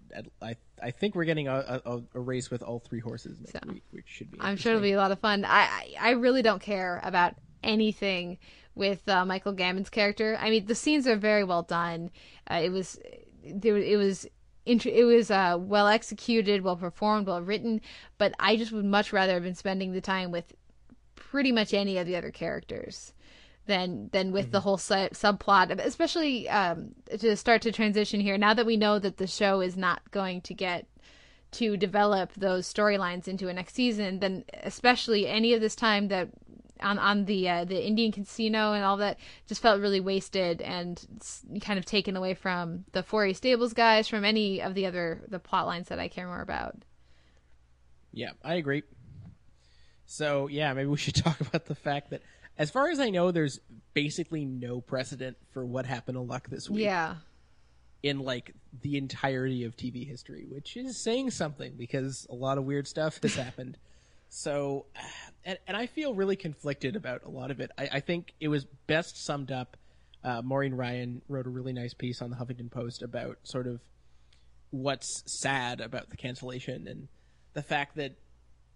I 0.41 0.57
I 0.83 0.91
think 0.91 1.15
we're 1.15 1.25
getting 1.25 1.49
a, 1.49 1.81
a, 1.85 2.03
a 2.15 2.21
race 2.21 2.51
with 2.51 2.63
all 2.63 2.79
three 2.79 3.01
horses 3.01 3.39
next 3.41 3.53
So, 3.53 3.73
week, 3.73 3.83
which 3.91 4.07
should 4.07 4.31
be. 4.31 4.39
I'm 4.41 4.57
sure 4.57 4.73
it'll 4.73 4.83
be 4.83 4.93
a 4.93 4.99
lot 4.99 5.11
of 5.11 5.19
fun. 5.19 5.45
I 5.45 5.95
I, 5.99 6.11
really 6.11 6.43
don't 6.43 6.61
care 6.61 7.01
about 7.03 7.35
anything 7.63 8.39
with 8.75 9.09
uh, 9.09 9.25
Michael 9.25 9.53
Gambon's 9.53 9.91
character. 9.91 10.37
I 10.41 10.51
mean, 10.51 10.67
the 10.67 10.75
scenes 10.75 11.07
are 11.07 11.17
very 11.17 11.45
well 11.45 11.63
done. 11.63 12.11
Uh, 12.51 12.61
it 12.63 12.71
was 12.71 12.99
there 13.45 13.77
it 13.77 13.97
was 13.97 14.27
it 14.67 15.05
was 15.05 15.31
uh, 15.31 15.57
well 15.59 15.87
executed, 15.89 16.63
well 16.63 16.77
performed, 16.77 17.27
well 17.27 17.43
written. 17.43 17.81
But 18.19 18.35
I 18.39 18.57
just 18.57 18.73
would 18.73 18.85
much 18.85 19.13
rather 19.13 19.35
have 19.35 19.45
been 19.45 19.55
spending 19.55 19.93
the 19.93 20.01
time 20.01 20.31
with 20.31 20.55
pretty 21.15 21.53
much 21.53 21.73
any 21.73 21.99
of 21.99 22.07
the 22.07 22.17
other 22.17 22.31
characters 22.31 23.13
than 23.67 24.09
than 24.13 24.33
with 24.33 24.51
the 24.53 24.61
whole 24.61 24.79
su- 24.79 24.95
subplot, 25.13 25.79
especially 25.85 26.49
um, 26.49 26.95
to 27.19 27.37
start 27.37 27.63
to 27.63 27.73
transition 27.73 28.21
here. 28.21 28.39
Now 28.39 28.55
that 28.55 28.67
we 28.67 28.77
know 28.77 28.99
that 28.99 29.17
the 29.17 29.27
show 29.27 29.61
is 29.61 29.77
not 29.77 30.11
going 30.11 30.41
to 30.43 30.55
get 30.55 30.87
to 31.53 31.77
develop 31.77 32.33
those 32.35 32.73
storylines 32.73 33.29
into 33.29 33.49
a 33.49 33.53
next 33.53 33.75
season, 33.75 34.21
then 34.21 34.45
especially 34.63 35.27
any 35.27 35.55
of 35.55 35.61
this 35.61 35.75
time 35.75 36.09
that 36.09 36.29
on 36.81 36.99
on 36.99 37.25
the 37.25 37.49
uh, 37.49 37.65
the 37.65 37.87
Indian 37.87 38.13
casino 38.13 38.73
and 38.73 38.85
all 38.85 38.99
that 38.99 39.19
just 39.47 39.63
felt 39.63 39.81
really 39.81 40.01
wasted 40.01 40.61
and 40.61 41.05
kind 41.61 41.79
of 41.79 41.85
taken 41.85 42.17
away 42.17 42.35
from 42.35 42.85
the 42.93 43.03
4A 43.03 43.35
Stables 43.35 43.73
guys, 43.73 44.09
from 44.09 44.25
any 44.25 44.61
of 44.61 44.75
the 44.75 44.87
other 44.87 45.23
the 45.29 45.39
plot 45.39 45.67
lines 45.67 45.89
that 45.89 45.99
I 45.99 46.09
care 46.09 46.27
more 46.27 46.43
about. 46.43 46.77
Yeah, 48.13 48.33
I 48.45 48.55
agree. 48.55 48.83
So 50.07 50.49
yeah, 50.49 50.73
maybe 50.73 50.89
we 50.89 50.97
should 50.97 51.15
talk 51.25 51.41
about 51.41 51.67
the 51.67 51.75
fact 51.75 52.11
that, 52.11 52.23
as 52.59 52.71
far 52.71 52.89
as 52.91 52.99
I 53.01 53.11
know, 53.11 53.31
there's 53.31 53.61
basically 53.95 54.45
no 54.45 54.81
precedent 54.81 55.37
for 55.53 55.65
what 55.65 55.87
happened 55.87 56.17
to 56.17 56.21
Luck 56.23 56.49
this 56.49 56.69
week. 56.71 56.85
Yeah. 56.85 57.17
in 58.03 58.21
like 58.21 58.53
the 58.83 58.97
entirety 58.97 59.65
of 59.65 59.77
TV 59.77 60.07
history, 60.07 60.47
which 60.49 60.77
is 60.77 61.03
saying 61.03 61.31
something 61.31 61.75
because 61.77 62.27
a 62.31 62.35
lot 62.35 62.59
of 62.59 62.65
weird 62.65 62.87
stuff 62.87 63.19
has 63.23 63.35
happened. 63.45 63.77
So, 64.29 64.87
and, 65.45 65.59
and 65.67 65.77
I 65.77 65.87
feel 65.87 66.15
really 66.15 66.37
conflicted 66.37 66.97
about 66.97 67.23
a 67.25 67.31
lot 67.31 67.51
of 67.51 67.61
it. 67.61 67.71
I, 67.79 67.89
I 67.95 68.01
think 68.01 68.33
it 68.41 68.49
was 68.49 68.65
best 68.87 69.25
summed 69.25 69.51
up. 69.53 69.77
Uh, 70.25 70.43
Maureen 70.43 70.75
Ryan 70.75 71.23
wrote 71.29 71.47
a 71.47 71.51
really 71.51 71.73
nice 71.73 71.95
piece 71.95 72.21
on 72.21 72.31
the 72.31 72.37
Huffington 72.37 72.71
Post 72.71 73.03
about 73.03 73.39
sort 73.45 73.67
of 73.67 73.81
what's 74.71 75.23
sad 75.27 75.81
about 75.81 76.11
the 76.11 76.17
cancellation 76.17 76.89
and 76.89 77.09
the 77.55 77.63
fact 77.63 77.97
that 77.97 78.17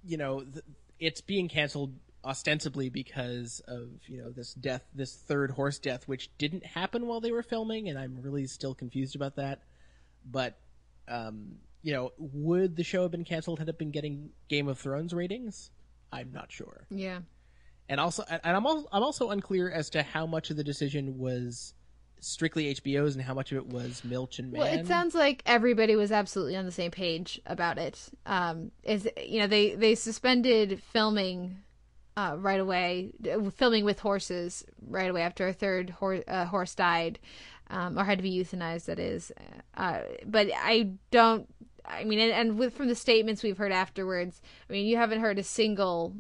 you 0.06 0.16
know 0.16 0.40
th- 0.42 0.64
it's 1.00 1.20
being 1.20 1.48
canceled 1.48 1.92
ostensibly 2.24 2.90
because 2.90 3.62
of 3.66 3.88
you 4.06 4.22
know 4.22 4.30
this 4.30 4.52
death 4.54 4.82
this 4.94 5.14
third 5.14 5.50
horse 5.52 5.78
death 5.78 6.06
which 6.06 6.30
didn't 6.36 6.64
happen 6.66 7.06
while 7.06 7.20
they 7.20 7.32
were 7.32 7.42
filming 7.42 7.88
and 7.88 7.98
i'm 7.98 8.18
really 8.20 8.46
still 8.46 8.74
confused 8.74 9.16
about 9.16 9.36
that 9.36 9.62
but 10.30 10.58
um 11.08 11.52
you 11.82 11.92
know 11.92 12.10
would 12.18 12.76
the 12.76 12.84
show 12.84 13.02
have 13.02 13.10
been 13.10 13.24
canceled 13.24 13.58
had 13.58 13.68
it 13.68 13.78
been 13.78 13.90
getting 13.90 14.28
game 14.48 14.68
of 14.68 14.78
thrones 14.78 15.14
ratings 15.14 15.70
i'm 16.12 16.30
not 16.30 16.52
sure 16.52 16.86
Yeah. 16.90 17.20
and 17.88 17.98
also 17.98 18.22
and 18.28 18.54
i'm 18.56 18.66
also 18.66 18.86
i'm 18.92 19.02
also 19.02 19.30
unclear 19.30 19.70
as 19.70 19.88
to 19.90 20.02
how 20.02 20.26
much 20.26 20.50
of 20.50 20.56
the 20.58 20.64
decision 20.64 21.16
was 21.18 21.72
strictly 22.22 22.74
hbo's 22.74 23.16
and 23.16 23.24
how 23.24 23.32
much 23.32 23.50
of 23.50 23.56
it 23.56 23.66
was 23.66 24.04
milch 24.04 24.38
and 24.38 24.52
Mann 24.52 24.60
Well, 24.60 24.78
it 24.78 24.86
sounds 24.86 25.14
like 25.14 25.42
everybody 25.46 25.96
was 25.96 26.12
absolutely 26.12 26.54
on 26.54 26.66
the 26.66 26.70
same 26.72 26.90
page 26.90 27.40
about 27.46 27.78
it. 27.78 27.98
Um, 28.26 28.72
is 28.82 29.08
you 29.24 29.38
know 29.40 29.46
they 29.46 29.74
they 29.74 29.94
suspended 29.94 30.82
filming 30.92 31.56
uh, 32.16 32.36
right 32.38 32.61
away, 32.61 33.12
uh, 33.30 33.50
filming 33.50 33.84
with 33.84 34.00
horses 34.00 34.64
right 34.86 35.11
away 35.11 35.22
after 35.22 35.48
a 35.48 35.52
third 35.52 35.90
hor- 35.90 36.24
uh, 36.26 36.44
horse 36.46 36.74
died, 36.74 37.18
um, 37.70 37.98
or 37.98 38.04
had 38.04 38.18
to 38.18 38.22
be 38.22 38.36
euthanized. 38.36 38.86
That 38.86 38.98
is, 38.98 39.32
uh, 39.76 40.00
but 40.26 40.48
I 40.56 40.90
don't. 41.11 41.48
I 41.84 42.04
mean, 42.04 42.18
and, 42.20 42.32
and 42.32 42.58
with 42.58 42.74
from 42.74 42.88
the 42.88 42.94
statements 42.94 43.42
we've 43.42 43.58
heard 43.58 43.72
afterwards, 43.72 44.40
I 44.68 44.72
mean, 44.72 44.86
you 44.86 44.96
haven't 44.96 45.20
heard 45.20 45.38
a 45.38 45.42
single 45.42 46.14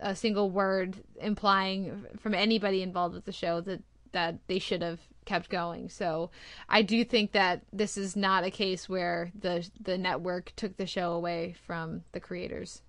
a 0.00 0.14
single 0.14 0.50
word 0.50 1.02
implying 1.20 2.06
from 2.18 2.34
anybody 2.34 2.82
involved 2.82 3.14
with 3.14 3.24
the 3.24 3.32
show 3.32 3.60
that 3.62 3.82
that 4.12 4.38
they 4.46 4.58
should 4.58 4.82
have 4.82 5.00
kept 5.24 5.48
going. 5.48 5.88
So 5.88 6.30
I 6.68 6.82
do 6.82 7.04
think 7.04 7.32
that 7.32 7.62
this 7.72 7.96
is 7.96 8.14
not 8.14 8.44
a 8.44 8.50
case 8.50 8.88
where 8.88 9.32
the 9.38 9.68
the 9.80 9.98
network 9.98 10.52
took 10.56 10.76
the 10.76 10.86
show 10.86 11.12
away 11.12 11.54
from 11.66 12.02
the 12.12 12.20
creators. 12.20 12.82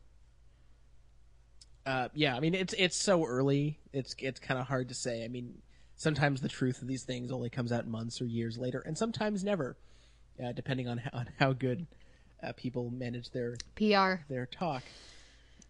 Uh, 1.86 2.10
yeah, 2.14 2.36
I 2.36 2.40
mean 2.40 2.56
it's 2.56 2.74
it's 2.78 2.98
so 2.98 3.26
early. 3.26 3.80
It's 3.94 4.16
it's 4.18 4.40
kind 4.40 4.60
of 4.60 4.68
hard 4.68 4.90
to 4.90 4.96
say. 4.96 5.24
I 5.24 5.28
mean, 5.28 5.62
sometimes 5.96 6.42
the 6.42 6.50
truth 6.50 6.82
of 6.82 6.88
these 6.88 7.04
things 7.04 7.32
only 7.32 7.50
comes 7.50 7.72
out 7.72 7.88
months 7.88 8.22
or 8.22 8.26
years 8.26 8.58
later, 8.58 8.82
and 8.86 8.98
sometimes 8.98 9.44
never, 9.44 9.78
uh, 10.44 10.52
depending 10.52 10.88
on 10.88 10.98
how, 10.98 11.10
on 11.14 11.28
how 11.40 11.54
good 11.54 11.86
uh, 12.42 12.54
people 12.54 12.90
manage 12.90 13.30
their 13.32 13.56
PR. 13.76 14.24
their 14.30 14.48
talk, 14.48 14.84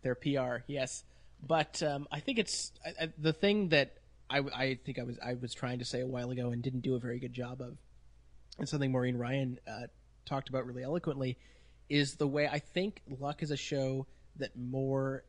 their 0.03 0.16
PR. 0.16 0.63
Yes, 0.68 1.03
but 1.45 1.84
um, 1.84 2.07
I 2.11 2.22
think 2.22 2.39
it's 2.39 2.72
I, 2.86 3.03
I, 3.05 3.09
the 3.18 3.34
thing 3.34 3.70
that 3.70 3.97
I, 4.30 4.39
I 4.39 4.80
think 4.86 4.99
I 4.99 5.03
was 5.03 5.20
I 5.24 5.34
was 5.34 5.53
trying 5.53 5.80
to 5.80 5.86
say 5.86 6.01
a 6.01 6.07
while 6.07 6.32
ago 6.32 6.51
and 6.51 6.61
didn't 6.61 6.82
do 6.82 6.95
a 6.95 6.99
very 6.99 7.20
good 7.20 7.34
job 7.34 7.61
of, 7.61 7.78
and 8.57 8.70
something 8.70 8.91
Maureen 8.91 9.18
Ryan 9.18 9.59
uh, 9.68 9.88
talked 10.26 10.47
about 10.47 10.66
really 10.66 10.84
eloquently, 10.84 11.38
is 11.89 12.16
the 12.16 12.28
way 12.28 12.47
I 12.47 12.59
think 12.59 13.01
Luck 13.20 13.43
is 13.43 13.51
a 13.51 13.57
show 13.57 14.07
that 14.38 14.55
more 14.57 15.24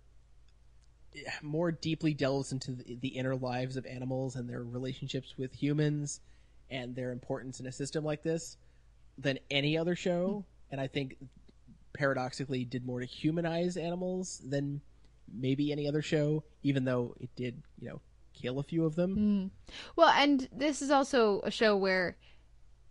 more 1.42 1.72
deeply 1.72 2.14
delves 2.14 2.52
into 2.52 2.72
the, 2.72 2.96
the 3.00 3.08
inner 3.08 3.36
lives 3.36 3.76
of 3.76 3.86
animals 3.86 4.36
and 4.36 4.48
their 4.48 4.62
relationships 4.62 5.34
with 5.38 5.52
humans 5.52 6.20
and 6.70 6.94
their 6.94 7.12
importance 7.12 7.60
in 7.60 7.66
a 7.66 7.72
system 7.72 8.04
like 8.04 8.22
this 8.22 8.56
than 9.18 9.38
any 9.50 9.78
other 9.78 9.96
show. 9.96 10.44
And 10.70 10.80
i 10.80 10.86
think 10.86 11.16
paradoxically 11.94 12.64
did 12.64 12.84
more 12.84 13.00
to 13.00 13.06
humanize 13.06 13.76
animals 13.78 14.42
than 14.44 14.80
maybe 15.32 15.72
any 15.72 15.88
other 15.88 16.02
show 16.02 16.44
even 16.62 16.84
though 16.84 17.14
it 17.20 17.30
did 17.34 17.62
you 17.80 17.88
know 17.88 18.00
kill 18.36 18.58
a 18.58 18.62
few 18.62 18.84
of 18.84 18.94
them. 18.94 19.14
Hmm. 19.14 19.46
Well, 19.96 20.10
and 20.10 20.48
this 20.52 20.82
is 20.82 20.90
also 20.90 21.40
a 21.42 21.50
show 21.50 21.76
where 21.76 22.16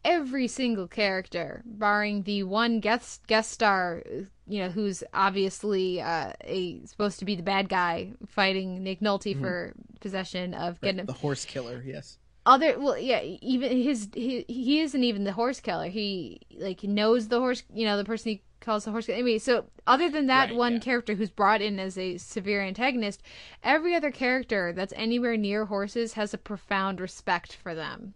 every 0.03 0.47
single 0.47 0.87
character, 0.87 1.63
barring 1.65 2.23
the 2.23 2.43
one 2.43 2.79
guest 2.79 3.25
guest 3.27 3.51
star, 3.51 4.03
you 4.47 4.59
know, 4.59 4.69
who's 4.69 5.03
obviously 5.13 6.01
uh, 6.01 6.33
a 6.41 6.79
supposed 6.85 7.19
to 7.19 7.25
be 7.25 7.35
the 7.35 7.43
bad 7.43 7.69
guy 7.69 8.11
fighting 8.27 8.83
Nick 8.83 8.99
Nolte 8.99 9.39
for 9.39 9.73
possession 9.99 10.53
of 10.53 10.79
getting 10.81 11.05
the 11.05 11.13
horse 11.13 11.45
killer 11.45 11.81
yes. 11.85 12.17
Other 12.45 12.79
well 12.79 12.97
yeah 12.97 13.21
even 13.23 13.71
his 13.81 14.07
he, 14.13 14.45
he 14.47 14.81
isn't 14.81 15.03
even 15.03 15.23
the 15.23 15.33
horse 15.33 15.59
killer. 15.59 15.87
He 15.87 16.41
like 16.57 16.83
knows 16.83 17.27
the 17.29 17.39
horse 17.39 17.63
you 17.73 17.85
know 17.85 17.97
the 17.97 18.05
person 18.05 18.33
he 18.33 18.41
calls 18.59 18.85
the 18.85 18.91
horse 18.91 19.07
killer. 19.07 19.17
Anyway 19.17 19.39
so 19.39 19.65
other 19.87 20.09
than 20.09 20.27
that 20.27 20.49
Right, 20.49 20.55
one 20.55 20.73
yeah. 20.73 20.79
character 20.79 21.15
who's 21.15 21.31
brought 21.31 21.63
in 21.63 21.79
as 21.79 21.97
a 21.97 22.17
severe 22.17 22.61
antagonist 22.61 23.23
every 23.63 23.95
other 23.95 24.11
character 24.11 24.71
that's 24.73 24.93
anywhere 24.95 25.37
near 25.37 25.65
horses 25.65 26.13
has 26.13 26.35
a 26.35 26.37
profound 26.37 27.01
respect 27.01 27.53
for 27.55 27.73
them. 27.73 28.13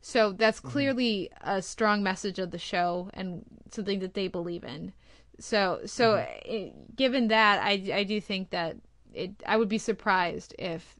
So 0.00 0.32
that's 0.32 0.60
clearly 0.60 1.30
a 1.42 1.60
strong 1.60 2.02
message 2.02 2.38
of 2.38 2.52
the 2.52 2.58
show 2.58 3.10
and 3.12 3.44
something 3.70 3.98
that 3.98 4.14
they 4.14 4.28
believe 4.28 4.62
in 4.64 4.92
so 5.38 5.80
so 5.84 6.24
eh, 6.46 6.70
given 6.94 7.28
that 7.28 7.62
i 7.62 7.72
i 7.92 8.04
do 8.04 8.20
think 8.20 8.50
that 8.50 8.76
it 9.12 9.30
i 9.46 9.56
would 9.56 9.68
be 9.68 9.78
surprised 9.78 10.54
if 10.58 10.96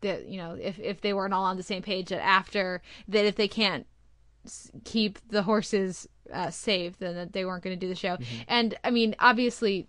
that 0.00 0.28
you 0.28 0.36
know 0.36 0.56
if 0.60 0.78
if 0.78 1.00
they 1.00 1.12
weren't 1.12 1.34
all 1.34 1.44
on 1.44 1.56
the 1.56 1.62
same 1.62 1.82
page 1.82 2.08
that 2.08 2.24
after 2.24 2.82
that 3.08 3.24
if 3.24 3.36
they 3.36 3.48
can't 3.48 3.86
keep 4.84 5.18
the 5.28 5.42
horses 5.42 6.08
uh, 6.32 6.50
safe 6.50 6.98
then 6.98 7.14
that 7.14 7.32
they 7.32 7.44
weren't 7.44 7.62
going 7.62 7.78
to 7.78 7.80
do 7.80 7.88
the 7.88 7.94
show. 7.94 8.16
And 8.46 8.76
i 8.84 8.90
mean 8.90 9.14
obviously 9.18 9.88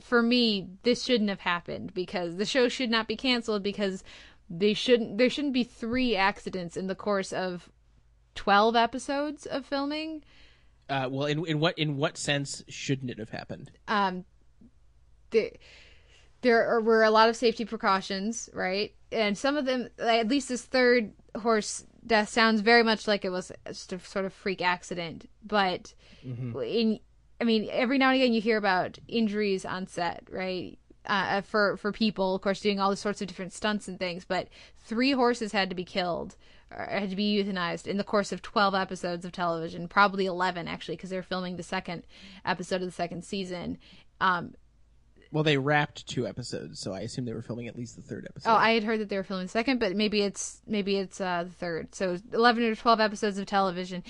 for 0.00 0.22
me 0.22 0.68
this 0.82 1.04
shouldn't 1.04 1.30
have 1.30 1.40
happened 1.40 1.92
because 1.92 2.36
the 2.36 2.46
show 2.46 2.68
should 2.68 2.90
not 2.90 3.08
be 3.08 3.16
canceled 3.16 3.62
because 3.62 4.02
they 4.48 4.74
shouldn't 4.74 5.18
there 5.18 5.30
shouldn't 5.30 5.54
be 5.54 5.64
three 5.64 6.16
accidents 6.16 6.76
in 6.76 6.86
the 6.86 6.94
course 6.94 7.32
of 7.32 7.70
12 8.34 8.76
episodes 8.76 9.46
of 9.46 9.66
filming 9.66 10.22
Uh, 10.88 11.08
well, 11.10 11.26
in 11.26 11.44
in 11.46 11.60
what 11.60 11.78
in 11.78 11.96
what 11.96 12.18
sense 12.18 12.62
shouldn't 12.68 13.10
it 13.10 13.18
have 13.18 13.30
happened? 13.30 13.70
um 13.88 14.24
there 15.30 15.50
there 16.42 16.80
were 16.80 17.04
a 17.04 17.10
lot 17.10 17.28
of 17.28 17.36
safety 17.36 17.64
precautions 17.64 18.50
right? 18.52 18.92
And 19.10 19.36
some 19.36 19.56
of 19.56 19.64
them 19.64 19.88
at 19.98 20.28
least 20.28 20.48
this 20.48 20.62
third 20.62 21.12
horse 21.40 21.84
death 22.06 22.28
sounds 22.28 22.60
very 22.62 22.82
much 22.82 23.06
like 23.06 23.24
it 23.24 23.30
was 23.30 23.52
just 23.66 23.92
a 23.92 23.98
sort 24.00 24.24
of 24.24 24.32
freak 24.32 24.60
accident. 24.60 25.28
But 25.44 25.94
in 26.24 26.98
i 27.40 27.44
mean 27.44 27.68
every 27.72 27.98
now 27.98 28.10
and 28.10 28.20
again 28.22 28.32
you 28.32 28.40
hear 28.40 28.56
about 28.56 28.98
injuries 29.08 29.64
on 29.64 29.86
set 29.86 30.24
right? 30.30 30.78
Uh, 31.04 31.40
for 31.40 31.76
for 31.78 31.90
people 31.90 32.36
of 32.36 32.42
course 32.42 32.60
doing 32.60 32.78
all 32.78 32.90
the 32.90 32.96
sorts 32.96 33.20
of 33.20 33.26
different 33.26 33.52
stunts 33.52 33.88
and 33.88 33.98
things 33.98 34.24
but 34.24 34.46
three 34.78 35.10
horses 35.10 35.50
had 35.50 35.68
to 35.68 35.74
be 35.74 35.84
killed 35.84 36.36
had 36.76 37.10
to 37.10 37.16
be 37.16 37.42
euthanized 37.42 37.86
in 37.86 37.96
the 37.96 38.04
course 38.04 38.32
of 38.32 38.42
12 38.42 38.74
episodes 38.74 39.24
of 39.24 39.32
television 39.32 39.88
probably 39.88 40.26
11 40.26 40.68
actually 40.68 40.96
because 40.96 41.10
they're 41.10 41.22
filming 41.22 41.56
the 41.56 41.62
second 41.62 42.02
episode 42.44 42.76
of 42.76 42.82
the 42.86 42.90
second 42.90 43.24
season 43.24 43.78
um, 44.20 44.54
Well, 45.32 45.42
they 45.44 45.56
wrapped 45.56 46.06
two 46.06 46.26
episodes, 46.26 46.78
so 46.78 46.92
I 46.92 47.00
assume 47.00 47.24
they 47.24 47.32
were 47.32 47.42
filming 47.42 47.66
at 47.66 47.76
least 47.76 47.96
the 47.96 48.02
third 48.02 48.26
episode. 48.28 48.50
Oh, 48.50 48.54
I 48.54 48.72
had 48.72 48.84
heard 48.84 49.00
that 49.00 49.08
they 49.08 49.16
were 49.16 49.24
filming 49.24 49.46
the 49.46 49.50
second, 49.50 49.80
but 49.80 49.96
maybe 49.96 50.20
it's 50.22 50.60
maybe 50.66 50.96
it's 50.96 51.20
uh, 51.20 51.44
the 51.44 51.50
third. 51.50 51.94
So 51.94 52.18
eleven 52.32 52.62
or 52.62 52.74
twelve 52.76 53.00
episodes 53.00 53.38
of 53.38 53.46
television. 53.46 54.04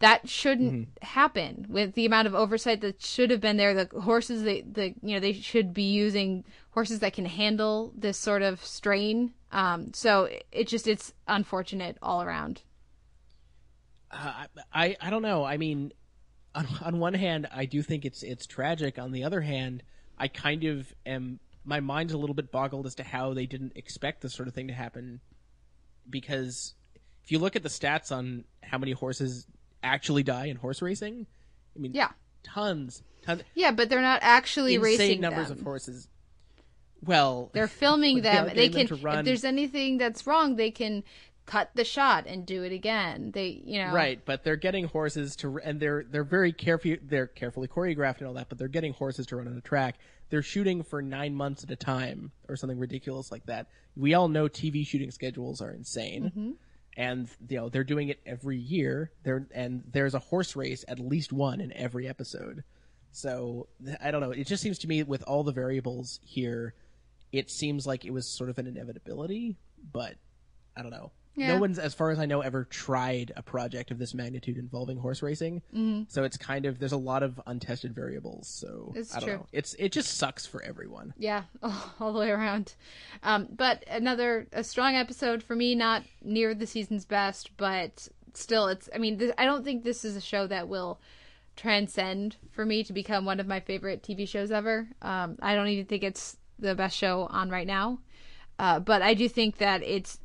That 0.00 0.28
shouldn't 0.28 0.88
happen 1.02 1.66
with 1.68 1.94
the 1.94 2.04
amount 2.04 2.26
of 2.26 2.34
oversight 2.34 2.80
that 2.82 3.00
should 3.00 3.30
have 3.30 3.40
been 3.40 3.56
there. 3.56 3.72
The 3.72 4.00
horses, 4.00 4.42
they, 4.42 4.60
the 4.62 4.88
you 5.02 5.14
know, 5.14 5.20
they 5.20 5.32
should 5.32 5.72
be 5.72 5.84
using 5.84 6.44
horses 6.74 6.98
that 6.98 7.12
can 7.12 7.24
handle 7.24 7.92
this 7.96 8.18
sort 8.18 8.42
of 8.42 8.64
strain. 8.64 9.32
Um, 9.52 9.92
so 9.94 10.24
it, 10.24 10.44
it 10.52 10.68
just 10.68 10.86
it's 10.86 11.12
unfortunate 11.28 11.96
all 12.02 12.20
around. 12.22 12.62
Uh, 14.10 14.46
I 14.72 14.96
I 15.00 15.10
don't 15.10 15.22
know. 15.22 15.44
I 15.44 15.56
mean, 15.56 15.92
on 16.54 16.66
on 16.82 16.98
one 16.98 17.14
hand, 17.14 17.48
I 17.52 17.64
do 17.64 17.82
think 17.82 18.04
it's 18.04 18.22
it's 18.22 18.46
tragic. 18.46 18.98
On 18.98 19.12
the 19.12 19.24
other 19.24 19.40
hand, 19.40 19.82
I 20.18 20.28
kind 20.28 20.64
of 20.64 20.92
am. 21.06 21.40
My 21.64 21.80
mind's 21.80 22.12
a 22.12 22.18
little 22.18 22.34
bit 22.34 22.52
boggled 22.52 22.86
as 22.86 22.94
to 22.96 23.02
how 23.02 23.32
they 23.32 23.46
didn't 23.46 23.72
expect 23.76 24.20
this 24.20 24.34
sort 24.34 24.48
of 24.48 24.54
thing 24.54 24.68
to 24.68 24.74
happen. 24.74 25.20
Because 26.10 26.74
if 27.24 27.32
you 27.32 27.38
look 27.38 27.56
at 27.56 27.62
the 27.62 27.70
stats 27.70 28.12
on 28.12 28.44
how 28.62 28.76
many 28.76 28.92
horses 28.92 29.46
actually 29.82 30.22
die 30.22 30.46
in 30.46 30.56
horse 30.56 30.82
racing, 30.82 31.26
I 31.74 31.78
mean, 31.78 31.94
Yeah, 31.94 32.10
tons, 32.42 33.02
tons, 33.22 33.42
yeah, 33.54 33.70
but 33.70 33.88
they're 33.88 34.02
not 34.02 34.18
actually 34.22 34.74
insane 34.74 34.98
racing 34.98 35.20
numbers 35.22 35.48
them. 35.48 35.58
of 35.58 35.64
horses. 35.64 36.08
Well, 37.06 37.50
They're 37.54 37.68
filming 37.68 38.20
them. 38.22 38.50
They 38.54 38.68
can. 38.68 38.86
them. 38.86 39.18
If 39.18 39.24
there's 39.24 39.44
anything 39.44 39.98
that's 39.98 40.26
wrong, 40.26 40.56
they 40.56 40.70
can 40.70 41.04
cut 41.46 41.70
the 41.74 41.84
shot 41.84 42.24
and 42.26 42.46
do 42.46 42.62
it 42.62 42.72
again. 42.72 43.30
They, 43.32 43.60
you 43.64 43.78
know, 43.84 43.92
Right, 43.92 44.18
but 44.24 44.44
they're 44.44 44.56
getting 44.56 44.86
horses 44.86 45.36
to, 45.36 45.58
and 45.58 45.78
they're 45.78 46.04
they're 46.08 46.24
very 46.24 46.52
carefully 46.52 46.98
they're 47.02 47.26
carefully 47.26 47.68
choreographed 47.68 48.18
and 48.18 48.26
all 48.28 48.34
that. 48.34 48.48
But 48.48 48.58
they're 48.58 48.68
getting 48.68 48.92
horses 48.94 49.26
to 49.26 49.36
run 49.36 49.46
on 49.48 49.56
a 49.56 49.60
track. 49.60 49.96
They're 50.30 50.42
shooting 50.42 50.82
for 50.82 51.02
nine 51.02 51.34
months 51.34 51.62
at 51.64 51.70
a 51.70 51.76
time 51.76 52.32
or 52.48 52.56
something 52.56 52.78
ridiculous 52.78 53.30
like 53.30 53.44
that. 53.46 53.66
We 53.94 54.14
all 54.14 54.28
know 54.28 54.48
TV 54.48 54.86
shooting 54.86 55.10
schedules 55.10 55.60
are 55.60 55.70
insane, 55.70 56.24
Mm-hmm. 56.24 56.50
and 56.96 57.28
you 57.48 57.58
know 57.58 57.68
they're 57.68 57.84
doing 57.84 58.08
it 58.08 58.20
every 58.24 58.56
year. 58.56 59.10
There 59.22 59.46
and 59.54 59.82
there's 59.92 60.14
a 60.14 60.18
horse 60.20 60.56
race 60.56 60.84
at 60.88 60.98
least 60.98 61.30
one 61.32 61.60
in 61.60 61.72
every 61.74 62.08
episode. 62.08 62.64
So 63.12 63.68
I 64.02 64.10
don't 64.10 64.20
know. 64.22 64.30
It 64.32 64.46
just 64.46 64.62
seems 64.62 64.78
to 64.80 64.88
me 64.88 65.02
with 65.02 65.22
all 65.24 65.44
the 65.44 65.52
variables 65.52 66.18
here, 66.24 66.74
it 67.36 67.50
seems 67.50 67.86
like 67.86 68.04
it 68.04 68.12
was 68.12 68.26
sort 68.26 68.50
of 68.50 68.58
an 68.58 68.66
inevitability. 68.66 69.56
But 69.92 70.14
I 70.76 70.82
don't 70.82 70.90
know. 70.90 71.10
Yeah. 71.36 71.48
No 71.54 71.58
one's, 71.60 71.80
as 71.80 71.94
far 71.94 72.10
as 72.10 72.20
I 72.20 72.26
know, 72.26 72.42
ever 72.42 72.64
tried 72.64 73.32
a 73.36 73.42
project 73.42 73.90
of 73.90 73.98
this 73.98 74.14
magnitude 74.14 74.56
involving 74.56 74.98
horse 74.98 75.20
racing. 75.20 75.62
Mm-hmm. 75.74 76.04
So 76.06 76.22
it's 76.22 76.36
kind 76.36 76.64
of 76.64 76.78
there's 76.78 76.92
a 76.92 76.96
lot 76.96 77.24
of 77.24 77.40
untested 77.44 77.92
variables. 77.92 78.46
So 78.46 78.92
It's 78.94 79.14
I 79.16 79.18
don't 79.18 79.28
true. 79.28 79.36
know. 79.38 79.46
It's 79.52 79.74
it 79.74 79.90
just 79.90 80.16
sucks 80.16 80.46
for 80.46 80.62
everyone. 80.62 81.12
Yeah, 81.18 81.42
all 82.00 82.12
the 82.12 82.20
way 82.20 82.30
around. 82.30 82.74
Um, 83.24 83.48
but 83.50 83.84
another 83.88 84.46
a 84.52 84.62
strong 84.62 84.94
episode 84.94 85.42
for 85.42 85.56
me, 85.56 85.74
not 85.74 86.04
near 86.22 86.54
the 86.54 86.68
season's 86.68 87.04
best, 87.04 87.50
but 87.56 88.08
still, 88.34 88.68
it's. 88.68 88.88
I 88.94 88.98
mean, 88.98 89.18
th- 89.18 89.34
I 89.36 89.44
don't 89.44 89.64
think 89.64 89.82
this 89.82 90.04
is 90.04 90.14
a 90.16 90.20
show 90.20 90.46
that 90.46 90.68
will 90.68 91.00
transcend 91.56 92.36
for 92.52 92.64
me 92.64 92.84
to 92.84 92.92
become 92.92 93.24
one 93.24 93.40
of 93.40 93.46
my 93.46 93.60
favorite 93.60 94.02
TV 94.04 94.28
shows 94.28 94.50
ever. 94.50 94.88
Um, 95.02 95.36
I 95.42 95.54
don't 95.54 95.68
even 95.68 95.86
think 95.86 96.02
it's 96.04 96.36
the 96.58 96.74
best 96.74 96.96
show 96.96 97.26
on 97.30 97.50
right 97.50 97.66
now, 97.66 97.98
uh, 98.58 98.80
but 98.80 99.02
I 99.02 99.14
do 99.14 99.28
think 99.28 99.58
that 99.58 99.82
it's 99.82 100.18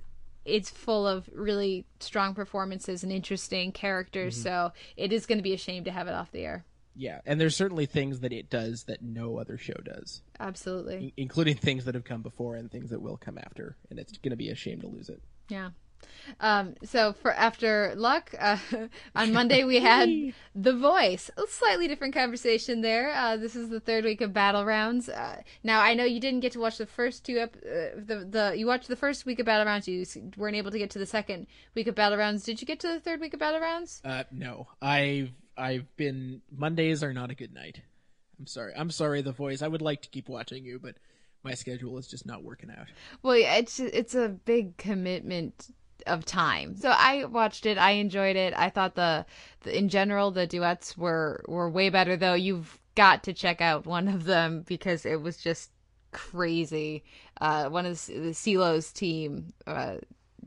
it's 0.45 0.69
full 0.69 1.05
of 1.07 1.29
really 1.33 1.85
strong 1.99 2.33
performances 2.33 3.03
and 3.03 3.11
interesting 3.11 3.71
characters. 3.71 4.41
So 4.41 4.71
it 4.97 5.13
is 5.13 5.25
going 5.25 5.37
to 5.37 5.43
be 5.43 5.53
a 5.53 5.57
shame 5.57 5.83
to 5.83 5.91
have 5.91 6.07
it 6.07 6.13
off 6.13 6.31
the 6.31 6.39
air. 6.39 6.65
Yeah, 6.95 7.21
and 7.25 7.39
there's 7.39 7.55
certainly 7.55 7.85
things 7.85 8.21
that 8.21 8.33
it 8.33 8.49
does 8.49 8.83
that 8.85 9.01
no 9.01 9.37
other 9.37 9.57
show 9.57 9.75
does, 9.85 10.21
Absolutely. 10.39 10.95
in- 10.95 11.11
including 11.15 11.55
things 11.55 11.85
that 11.85 11.95
have 11.95 12.03
come 12.03 12.21
before 12.21 12.55
and 12.55 12.69
things 12.69 12.89
that 12.89 13.01
will 13.01 13.15
come 13.15 13.37
after. 13.37 13.77
And 13.89 13.99
it's 13.99 14.17
going 14.17 14.31
to 14.31 14.35
be 14.35 14.49
a 14.49 14.55
shame 14.55 14.81
to 14.81 14.87
lose 14.87 15.07
it. 15.07 15.21
Yeah. 15.49 15.69
Um, 16.39 16.75
so 16.83 17.13
for 17.13 17.31
after 17.31 17.93
luck, 17.95 18.33
uh, 18.39 18.57
on 19.15 19.33
Monday 19.33 19.63
we 19.63 19.79
had 19.79 20.09
The 20.55 20.73
Voice. 20.73 21.29
A 21.37 21.47
slightly 21.47 21.87
different 21.87 22.13
conversation 22.13 22.81
there. 22.81 23.11
Uh, 23.13 23.37
this 23.37 23.55
is 23.55 23.69
the 23.69 23.79
third 23.79 24.03
week 24.03 24.21
of 24.21 24.33
Battle 24.33 24.65
Rounds. 24.65 25.09
Uh, 25.09 25.41
now 25.63 25.81
I 25.81 25.93
know 25.93 26.05
you 26.05 26.19
didn't 26.19 26.41
get 26.41 26.53
to 26.53 26.59
watch 26.59 26.77
the 26.77 26.85
first 26.85 27.25
two. 27.25 27.39
Ep- 27.39 27.57
uh, 27.57 27.99
the 27.99 28.27
the 28.29 28.53
you 28.57 28.67
watched 28.67 28.87
the 28.87 28.95
first 28.95 29.25
week 29.25 29.39
of 29.39 29.45
Battle 29.45 29.65
Rounds. 29.65 29.87
You 29.87 30.05
weren't 30.37 30.55
able 30.55 30.71
to 30.71 30.79
get 30.79 30.89
to 30.91 30.99
the 30.99 31.05
second 31.05 31.47
week 31.75 31.87
of 31.87 31.95
Battle 31.95 32.17
Rounds. 32.17 32.43
Did 32.43 32.61
you 32.61 32.67
get 32.67 32.79
to 32.81 32.87
the 32.87 32.99
third 32.99 33.19
week 33.19 33.33
of 33.33 33.39
Battle 33.39 33.59
Rounds? 33.59 34.01
Uh, 34.03 34.23
no, 34.31 34.67
I've 34.81 35.31
I've 35.57 35.95
been 35.97 36.41
Mondays 36.55 37.03
are 37.03 37.13
not 37.13 37.31
a 37.31 37.35
good 37.35 37.53
night. 37.53 37.81
I'm 38.39 38.47
sorry. 38.47 38.73
I'm 38.75 38.89
sorry, 38.91 39.21
the 39.21 39.33
voice. 39.33 39.61
I 39.61 39.67
would 39.67 39.81
like 39.81 40.01
to 40.03 40.09
keep 40.09 40.29
watching 40.29 40.63
you, 40.63 40.79
but 40.79 40.95
my 41.43 41.53
schedule 41.53 41.97
is 41.97 42.07
just 42.07 42.25
not 42.25 42.43
working 42.43 42.69
out. 42.69 42.87
Well, 43.21 43.37
yeah, 43.37 43.55
it's 43.55 43.79
it's 43.79 44.15
a 44.15 44.29
big 44.29 44.77
commitment 44.77 45.73
of 46.07 46.25
time. 46.25 46.75
So 46.75 46.89
I 46.89 47.25
watched 47.25 47.65
it. 47.65 47.77
I 47.77 47.91
enjoyed 47.91 48.35
it. 48.35 48.53
I 48.55 48.69
thought 48.69 48.95
the, 48.95 49.25
the 49.61 49.77
in 49.77 49.89
general 49.89 50.31
the 50.31 50.47
duets 50.47 50.97
were 50.97 51.43
were 51.47 51.69
way 51.69 51.89
better. 51.89 52.15
Though 52.15 52.33
you've 52.33 52.79
got 52.95 53.23
to 53.23 53.33
check 53.33 53.61
out 53.61 53.85
one 53.85 54.07
of 54.07 54.25
them 54.25 54.63
because 54.67 55.05
it 55.05 55.21
was 55.21 55.37
just 55.37 55.71
crazy. 56.11 57.03
Uh, 57.39 57.69
one 57.69 57.85
of 57.85 58.05
the, 58.05 58.19
the 58.19 58.29
CeeLo's 58.31 58.91
team. 58.91 59.53
Uh, 59.65 59.97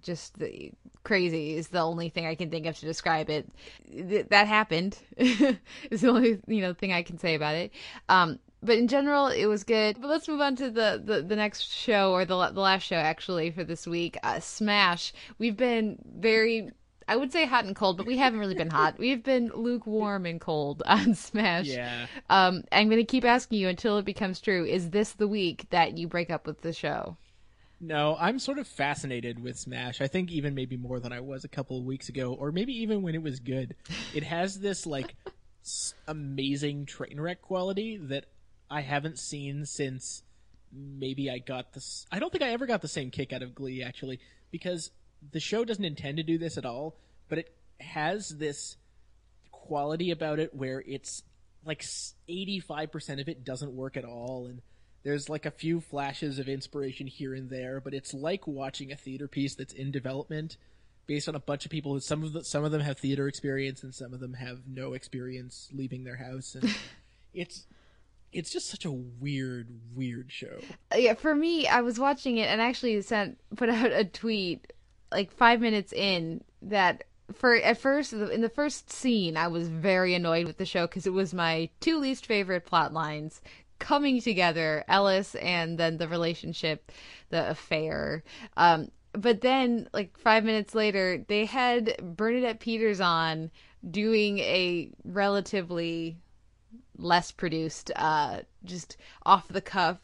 just 0.01 0.39
the 0.39 0.73
crazy 1.05 1.57
is 1.57 1.69
the 1.69 1.81
only 1.81 2.09
thing 2.09 2.27
I 2.27 2.35
can 2.35 2.51
think 2.51 2.67
of 2.67 2.77
to 2.79 2.87
describe 2.87 3.31
it. 3.31 3.49
Th- 3.91 4.27
that 4.29 4.47
happened 4.47 4.99
is 5.17 6.01
the 6.01 6.09
only 6.09 6.41
you 6.47 6.61
know 6.61 6.75
thing 6.75 6.93
I 6.93 7.03
can 7.03 7.19
say 7.19 7.35
about 7.35 7.55
it. 7.55 7.73
Um, 8.09 8.39
but 8.63 8.79
in 8.79 8.89
general, 8.89 9.27
it 9.27 9.47
was 9.47 9.65
good. 9.65 10.01
But 10.01 10.09
let's 10.09 10.29
move 10.29 10.41
on 10.41 10.57
to 10.57 10.71
the 10.71 11.03
the, 11.05 11.23
the 11.23 11.37
next 11.37 11.71
show 11.71 12.13
or 12.13 12.25
the 12.25 12.51
the 12.51 12.61
last 12.61 12.83
show 12.85 12.97
actually 12.97 13.51
for 13.51 13.65
this 13.65 13.87
week. 13.87 14.17
Uh, 14.23 14.41
Smash. 14.41 15.13
We've 15.39 15.57
been 15.57 15.99
very. 16.19 16.71
I 17.09 17.17
would 17.17 17.33
say 17.33 17.47
hot 17.47 17.65
and 17.65 17.75
cold, 17.75 17.97
but 17.97 18.07
we 18.07 18.17
haven't 18.17 18.39
really 18.39 18.55
been 18.55 18.71
hot. 18.71 18.97
We've 18.97 19.25
been 19.25 19.51
lukewarm 19.53 20.25
and 20.25 20.41
cold 20.41 20.85
on 20.87 21.15
Smash. 21.15 21.67
Yeah. 21.67 22.07
Um, 22.31 22.63
I'm 22.71 22.89
going 22.89 23.01
to 23.01 23.05
keep 23.05 23.25
asking 23.25 23.59
you 23.59 23.69
until 23.69 23.99
it 23.99 24.05
becomes 24.05 24.41
true. 24.41 24.65
Is 24.65 24.91
this 24.91 25.13
the 25.13 25.27
week 25.27 25.67
that 25.71 25.99
you 25.99 26.07
break 26.07 26.31
up 26.31 26.47
with 26.47 26.61
the 26.61 26.73
show? 26.73 27.17
No, 27.81 28.17
I'm 28.21 28.39
sort 28.39 28.61
of 28.61 28.69
fascinated 28.69 29.43
with 29.43 29.59
Smash. 29.59 30.01
I 30.01 30.07
think 30.07 30.31
even 30.31 30.55
maybe 30.55 30.77
more 30.77 31.01
than 31.01 31.13
I 31.13 31.19
was 31.19 31.43
a 31.43 31.49
couple 31.49 31.77
of 31.77 31.85
weeks 31.85 32.09
ago, 32.09 32.35
or 32.35 32.53
maybe 32.53 32.73
even 32.81 33.03
when 33.03 33.17
it 33.17 33.23
was 33.23 33.41
good. 33.41 33.75
It 34.15 34.23
has 34.23 34.61
this 34.61 34.87
like 34.87 35.17
amazing 36.07 36.87
train 36.87 37.21
wreck 37.21 37.43
quality 37.43 37.97
that 37.97 38.27
I 38.73 38.81
haven't 38.81 39.19
seen 39.19 39.67
since 39.67 40.23
maybe 40.73 41.31
I 41.31 41.39
got 41.39 41.75
this. 41.75 42.07
I 42.11 42.19
don't 42.19 42.33
think 42.33 42.43
I 42.43 42.51
ever 42.51 42.67
got 42.67 42.81
the 42.81 42.89
same 42.89 43.11
kick 43.11 43.33
out 43.33 43.43
of 43.43 43.55
Glee 43.55 43.83
actually, 43.83 44.19
because 44.51 44.91
the 45.31 45.41
show 45.41 45.65
doesn't 45.65 45.85
intend 45.85 46.17
to 46.17 46.23
do 46.23 46.39
this 46.39 46.57
at 46.57 46.65
all, 46.65 46.97
but 47.29 47.39
it 47.39 47.55
has 47.81 48.31
this 48.31 48.77
quality 49.51 50.11
about 50.11 50.39
it 50.39 50.55
where 50.55 50.83
it's 50.87 51.23
like 51.65 51.83
85% 51.83 53.21
of 53.21 53.29
it 53.29 53.45
doesn't 53.45 53.77
work 53.77 53.97
at 53.97 54.05
all 54.05 54.47
and 54.47 54.63
there's 55.05 55.29
like 55.29 55.47
a 55.47 55.51
few 55.51 55.81
flashes 55.81 56.39
of 56.39 56.49
inspiration 56.49 57.07
here 57.07 57.35
and 57.35 57.51
there 57.51 57.81
but 57.81 57.95
it's 57.95 58.13
like 58.13 58.47
watching 58.47 58.91
a 58.91 58.97
theater 58.97 59.29
piece 59.29 59.55
that's 59.55 59.73
in 59.73 59.93
development 59.93 60.57
based 61.07 61.29
on 61.29 61.35
a 61.35 61.41
bunch 61.41 61.65
of 61.65 61.71
people 61.71 61.93
who 61.93 62.01
some 62.01 62.25
of 62.25 62.33
the, 62.33 62.45
some 62.45 62.65
of 62.65 62.73
them 62.73 62.81
have 62.81 62.99
theater 62.99 63.29
experience 63.29 63.83
and 63.85 63.95
some 63.95 64.13
of 64.13 64.21
them 64.21 64.35
have 64.35 64.61
no 64.67 64.95
experience 64.95 65.69
leaving 65.73 66.03
their 66.03 66.17
house 66.17 66.57
and 66.57 66.75
it's 67.35 67.67
it's 68.33 68.51
just 68.51 68.71
such 68.71 68.85
a 68.85 68.91
weird, 68.91 69.69
weird 69.95 70.33
show. 70.33 70.59
Yeah, 70.97 71.15
for 71.15 71.35
me, 71.35 71.67
I 71.67 71.83
was 71.83 71.99
watching 71.99 72.39
it 72.39 72.49
and 72.49 72.61
actually 72.61 73.01
sent 73.03 73.39
put 73.57 73.69
out 73.69 73.93
a 73.93 74.05
tweet 74.05 74.73
like 75.11 75.31
five 75.33 75.61
minutes 75.61 75.93
in 75.93 76.43
that 76.63 77.05
for 77.35 77.55
at 77.55 77.79
first 77.79 78.13
in 78.13 78.41
the 78.41 78.49
first 78.49 78.91
scene 78.91 79.37
I 79.37 79.49
was 79.49 79.69
very 79.69 80.15
annoyed 80.15 80.47
with 80.47 80.59
the 80.59 80.67
show 80.67 80.87
because 80.87 81.07
it 81.07 81.13
was 81.13 81.33
my 81.35 81.69
two 81.81 81.99
least 81.99 82.27
favorite 82.27 82.67
plot 82.67 82.93
lines 82.93 83.41
coming 83.79 84.21
together 84.21 84.85
Ellis 84.89 85.35
and 85.37 85.79
then 85.79 85.99
the 85.99 86.09
relationship 86.09 86.91
the 87.31 87.51
affair 87.51 88.23
um 88.57 88.91
but 89.13 89.41
then 89.41 89.89
like 89.93 90.19
five 90.19 90.45
minutes 90.45 90.75
later 90.75 91.25
they 91.29 91.45
had 91.45 91.97
Bernadette 92.03 92.61
Peters 92.61 93.01
on 93.01 93.51
doing 93.91 94.39
a 94.39 94.91
relatively 95.05 96.17
less 96.97 97.31
produced 97.31 97.91
uh 97.97 98.41
just 98.65 98.97
off 99.25 99.49
the 99.49 99.61
cuff 99.61 99.99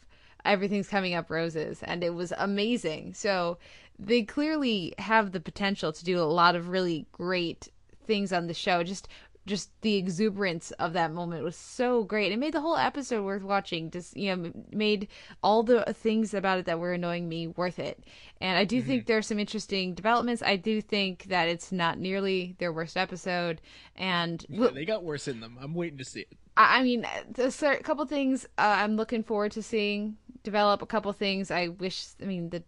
everything's 0.45 0.87
coming 0.87 1.13
up 1.13 1.29
roses 1.29 1.81
and 1.83 2.03
it 2.03 2.13
was 2.13 2.33
amazing 2.37 3.13
so 3.13 3.57
they 3.97 4.23
clearly 4.23 4.93
have 4.97 5.31
the 5.31 5.39
potential 5.39 5.91
to 5.91 6.05
do 6.05 6.19
a 6.19 6.23
lot 6.23 6.55
of 6.55 6.69
really 6.69 7.05
great 7.11 7.67
things 8.05 8.33
on 8.33 8.47
the 8.47 8.53
show 8.53 8.83
just 8.83 9.07
just 9.49 9.69
the 9.81 9.95
exuberance 9.95 10.69
of 10.71 10.93
that 10.93 11.11
moment 11.11 11.43
was 11.43 11.55
so 11.55 12.03
great. 12.03 12.31
It 12.31 12.37
made 12.37 12.53
the 12.53 12.61
whole 12.61 12.77
episode 12.77 13.23
worth 13.23 13.41
watching. 13.41 13.89
Just 13.89 14.15
you 14.15 14.35
know, 14.35 14.51
made 14.71 15.07
all 15.41 15.63
the 15.63 15.83
things 15.91 16.33
about 16.35 16.59
it 16.59 16.65
that 16.65 16.79
were 16.79 16.93
annoying 16.93 17.27
me 17.27 17.47
worth 17.47 17.79
it. 17.79 18.03
And 18.39 18.57
I 18.57 18.63
do 18.63 18.77
mm-hmm. 18.77 18.87
think 18.87 19.05
there's 19.05 19.27
some 19.27 19.39
interesting 19.39 19.95
developments. 19.95 20.43
I 20.43 20.55
do 20.55 20.81
think 20.81 21.25
that 21.25 21.49
it's 21.49 21.71
not 21.71 21.97
nearly 21.97 22.55
their 22.59 22.71
worst 22.71 22.95
episode, 22.95 23.59
and 23.95 24.45
yeah, 24.47 24.67
they 24.67 24.85
got 24.85 25.03
worse 25.03 25.27
in 25.27 25.39
them. 25.39 25.57
I'm 25.59 25.73
waiting 25.73 25.97
to 25.97 26.05
see 26.05 26.21
it. 26.21 26.37
I 26.57 26.83
mean, 26.83 27.05
there's 27.29 27.61
a 27.63 27.77
couple 27.77 28.05
things 28.05 28.45
uh, 28.57 28.75
I'm 28.77 28.97
looking 28.97 29.23
forward 29.23 29.53
to 29.53 29.63
seeing 29.63 30.17
develop 30.43 30.81
a 30.81 30.85
couple 30.85 31.11
things. 31.13 31.51
I 31.51 31.69
wish. 31.69 32.07
I 32.21 32.25
mean, 32.25 32.49
the 32.49 32.63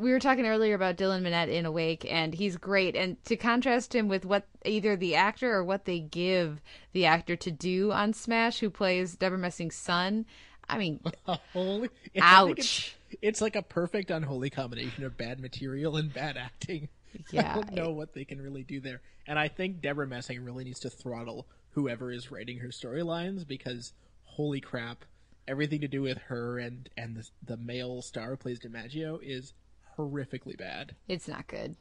we 0.00 0.10
were 0.10 0.18
talking 0.18 0.46
earlier 0.46 0.74
about 0.74 0.96
Dylan 0.96 1.22
Minnette 1.22 1.48
in 1.48 1.66
Awake, 1.66 2.06
and 2.10 2.34
he's 2.34 2.56
great. 2.56 2.96
And 2.96 3.22
to 3.24 3.36
contrast 3.36 3.94
him 3.94 4.08
with 4.08 4.24
what 4.24 4.46
either 4.64 4.96
the 4.96 5.14
actor 5.14 5.54
or 5.54 5.64
what 5.64 5.84
they 5.84 6.00
give 6.00 6.60
the 6.92 7.06
actor 7.06 7.36
to 7.36 7.50
do 7.50 7.92
on 7.92 8.12
Smash, 8.12 8.60
who 8.60 8.70
plays 8.70 9.16
Debra 9.16 9.38
Messing's 9.38 9.76
son. 9.76 10.26
I 10.68 10.78
mean, 10.78 11.00
Holy, 11.52 11.90
ouch! 12.20 12.96
It's, 13.10 13.18
it's, 13.22 13.40
like 13.40 13.56
a 13.56 13.62
perfect 13.62 14.10
unholy 14.10 14.50
combination 14.50 15.04
of 15.04 15.16
bad 15.16 15.40
material 15.40 15.96
and 15.96 16.12
bad 16.12 16.36
acting. 16.36 16.88
Yeah, 17.32 17.50
I 17.52 17.54
don't 17.54 17.74
know 17.74 17.90
what 17.90 18.14
they 18.14 18.24
can 18.24 18.40
really 18.40 18.62
do 18.62 18.80
there. 18.80 19.00
And 19.26 19.38
I 19.38 19.48
think 19.48 19.80
Debra 19.80 20.06
Messing 20.06 20.44
really 20.44 20.64
needs 20.64 20.80
to 20.80 20.90
throttle 20.90 21.46
whoever 21.72 22.10
is 22.10 22.30
writing 22.30 22.58
her 22.58 22.68
storylines 22.68 23.46
because 23.46 23.92
holy 24.24 24.60
crap 24.60 25.04
everything 25.46 25.80
to 25.80 25.88
do 25.88 26.02
with 26.02 26.18
her 26.18 26.58
and 26.58 26.88
and 26.96 27.16
the, 27.16 27.28
the 27.44 27.56
male 27.56 28.02
star 28.02 28.36
plays 28.36 28.60
DiMaggio 28.60 29.18
is 29.22 29.52
horrifically 29.98 30.56
bad. 30.56 30.94
It's 31.08 31.28
not 31.28 31.46
good. 31.46 31.76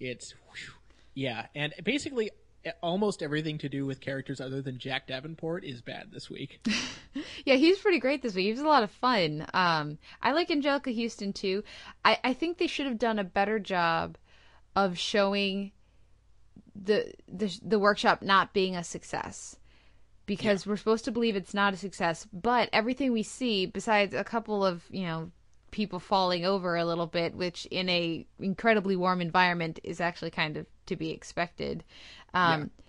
It's 0.00 0.34
whew, 0.52 0.74
yeah, 1.14 1.46
and 1.54 1.74
basically 1.84 2.30
almost 2.82 3.22
everything 3.22 3.58
to 3.58 3.68
do 3.68 3.86
with 3.86 4.00
characters 4.00 4.40
other 4.40 4.60
than 4.60 4.78
Jack 4.78 5.06
Davenport 5.06 5.64
is 5.64 5.80
bad 5.80 6.10
this 6.12 6.28
week. 6.28 6.60
yeah, 7.44 7.54
he's 7.54 7.78
pretty 7.78 7.98
great 7.98 8.22
this 8.22 8.34
week. 8.34 8.44
He 8.44 8.50
was 8.50 8.60
a 8.60 8.66
lot 8.66 8.82
of 8.82 8.90
fun. 8.90 9.46
Um, 9.54 9.98
I 10.20 10.32
like 10.32 10.48
Anjelica 10.48 10.94
Huston 10.94 11.32
too. 11.32 11.64
I, 12.04 12.18
I 12.24 12.32
think 12.34 12.58
they 12.58 12.66
should 12.66 12.86
have 12.86 12.98
done 12.98 13.18
a 13.18 13.24
better 13.24 13.58
job 13.58 14.16
of 14.76 14.98
showing 14.98 15.72
the 16.82 17.12
the 17.26 17.58
the 17.62 17.78
workshop 17.78 18.22
not 18.22 18.52
being 18.52 18.76
a 18.76 18.84
success 18.84 19.56
because 20.26 20.64
yeah. 20.64 20.70
we're 20.70 20.76
supposed 20.76 21.04
to 21.06 21.10
believe 21.10 21.36
it's 21.36 21.54
not 21.54 21.74
a 21.74 21.76
success. 21.76 22.26
But 22.32 22.68
everything 22.72 23.12
we 23.12 23.22
see, 23.22 23.66
besides 23.66 24.14
a 24.14 24.24
couple 24.24 24.64
of 24.64 24.84
you 24.90 25.06
know 25.06 25.32
people 25.70 25.98
falling 25.98 26.44
over 26.44 26.76
a 26.76 26.84
little 26.84 27.06
bit, 27.06 27.34
which 27.34 27.66
in 27.66 27.88
a 27.88 28.26
incredibly 28.38 28.96
warm 28.96 29.20
environment 29.20 29.80
is 29.82 30.00
actually 30.00 30.30
kind 30.30 30.56
of 30.56 30.66
to 30.86 30.96
be 30.96 31.10
expected. 31.10 31.84
Um, 32.34 32.60
yeah. 32.60 32.84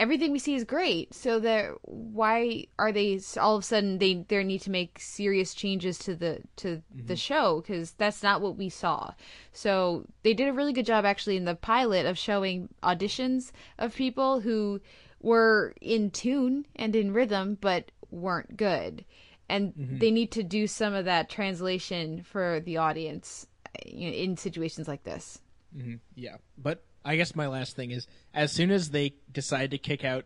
Everything 0.00 0.32
we 0.32 0.38
see 0.38 0.54
is 0.54 0.64
great. 0.64 1.14
So 1.14 1.38
that 1.40 1.70
why 1.82 2.66
are 2.78 2.90
they 2.90 3.20
all 3.40 3.56
of 3.56 3.62
a 3.62 3.66
sudden 3.66 3.98
they 3.98 4.24
there 4.28 4.42
need 4.42 4.62
to 4.62 4.70
make 4.70 4.98
serious 4.98 5.54
changes 5.54 5.98
to 6.00 6.16
the 6.16 6.40
to 6.56 6.68
mm-hmm. 6.68 7.06
the 7.06 7.16
show 7.16 7.60
because 7.60 7.92
that's 7.92 8.22
not 8.22 8.40
what 8.40 8.56
we 8.56 8.68
saw. 8.68 9.12
So 9.52 10.04
they 10.22 10.34
did 10.34 10.48
a 10.48 10.52
really 10.52 10.72
good 10.72 10.86
job 10.86 11.04
actually 11.04 11.36
in 11.36 11.44
the 11.44 11.54
pilot 11.54 12.06
of 12.06 12.18
showing 12.18 12.68
auditions 12.82 13.52
of 13.78 13.94
people 13.94 14.40
who 14.40 14.80
were 15.20 15.74
in 15.80 16.10
tune 16.10 16.66
and 16.76 16.94
in 16.94 17.12
rhythm, 17.12 17.56
but 17.60 17.90
weren't 18.10 18.56
good. 18.56 19.04
And 19.48 19.74
mm-hmm. 19.74 19.98
they 19.98 20.10
need 20.10 20.32
to 20.32 20.42
do 20.42 20.66
some 20.66 20.94
of 20.94 21.04
that 21.06 21.28
translation 21.28 22.22
for 22.22 22.60
the 22.60 22.78
audience 22.78 23.46
you 23.84 24.10
know, 24.10 24.16
in 24.16 24.36
situations 24.36 24.88
like 24.88 25.04
this. 25.04 25.40
Mm-hmm. 25.76 25.96
Yeah. 26.14 26.36
But 26.56 26.84
I 27.04 27.16
guess 27.16 27.34
my 27.34 27.46
last 27.46 27.76
thing 27.76 27.90
is 27.90 28.06
as 28.32 28.52
soon 28.52 28.70
as 28.70 28.90
they 28.90 29.14
decide 29.30 29.70
to 29.72 29.78
kick 29.78 30.04
out 30.04 30.24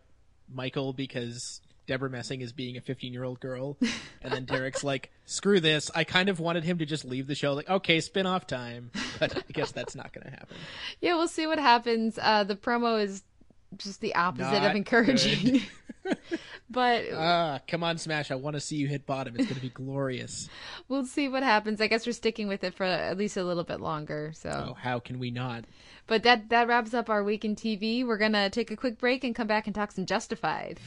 Michael 0.53 0.93
because 0.93 1.61
Debra 1.89 2.11
Messing 2.11 2.43
is 2.43 2.53
being 2.53 2.77
a 2.77 2.81
15 2.81 3.13
year 3.13 3.25
old 3.25 3.41
girl. 3.41 3.77
And 4.21 4.33
then 4.33 4.47
Derek's 4.47 4.83
like, 4.83 5.13
screw 5.27 5.61
this. 5.61 5.93
I 5.95 6.03
kind 6.03 6.29
of 6.29 6.41
wanted 6.41 6.65
him 6.65 6.79
to 6.79 6.85
just 6.85 7.05
leave 7.05 7.29
the 7.29 7.37
show. 7.37 7.53
Like, 7.53 7.71
okay, 7.71 8.01
spin 8.01 8.27
off 8.27 8.49
time. 8.49 8.91
But 9.21 9.39
I 9.39 9.53
guess 9.53 9.71
that's 9.71 9.95
not 9.95 10.13
going 10.13 10.25
to 10.25 10.31
happen. 10.31 10.57
Yeah, 11.01 11.15
we'll 11.15 11.29
see 11.29 11.47
what 11.47 11.61
happens. 11.61 12.19
Uh, 12.21 12.43
the 12.43 12.57
promo 12.57 13.01
is 13.01 13.23
just 13.77 14.01
the 14.01 14.17
opposite 14.17 14.61
Not 14.61 14.71
of 14.71 14.77
encouraging. 14.77 15.63
but 16.71 17.05
ah, 17.15 17.61
come 17.67 17.83
on, 17.83 17.99
Smash! 17.99 18.31
I 18.31 18.35
want 18.35 18.55
to 18.55 18.61
see 18.61 18.77
you 18.77 18.87
hit 18.87 19.07
bottom. 19.07 19.35
It's 19.37 19.45
going 19.45 19.57
to 19.57 19.61
be 19.61 19.71
glorious. 19.71 20.49
we'll 20.89 21.07
see 21.07 21.29
what 21.29 21.43
happens. 21.43 21.81
I 21.81 21.87
guess 21.87 22.07
we're 22.07 22.13
sticking 22.13 22.49
with 22.49 22.65
it 22.65 22.75
for 22.75 22.85
at 22.85 23.17
least 23.17 23.37
a 23.37 23.45
little 23.45 23.65
bit 23.65 23.81
longer. 23.81 24.33
So 24.35 24.71
oh, 24.71 24.75
how 24.75 24.99
can 24.99 25.19
we 25.19 25.31
not? 25.31 25.65
But 26.07 26.23
that 26.25 26.49
that 26.51 26.69
wraps 26.69 26.95
up 26.95 27.09
our 27.09 27.25
week 27.25 27.45
in 27.45 27.57
TV. 27.57 28.07
We're 28.07 28.19
gonna 28.19 28.51
take 28.51 28.71
a 28.71 28.77
quick 28.77 28.99
break 28.99 29.25
and 29.25 29.35
come 29.35 29.47
back 29.47 29.67
and 29.67 29.75
talk 29.75 29.93
some 29.93 30.07
Justified. 30.07 30.81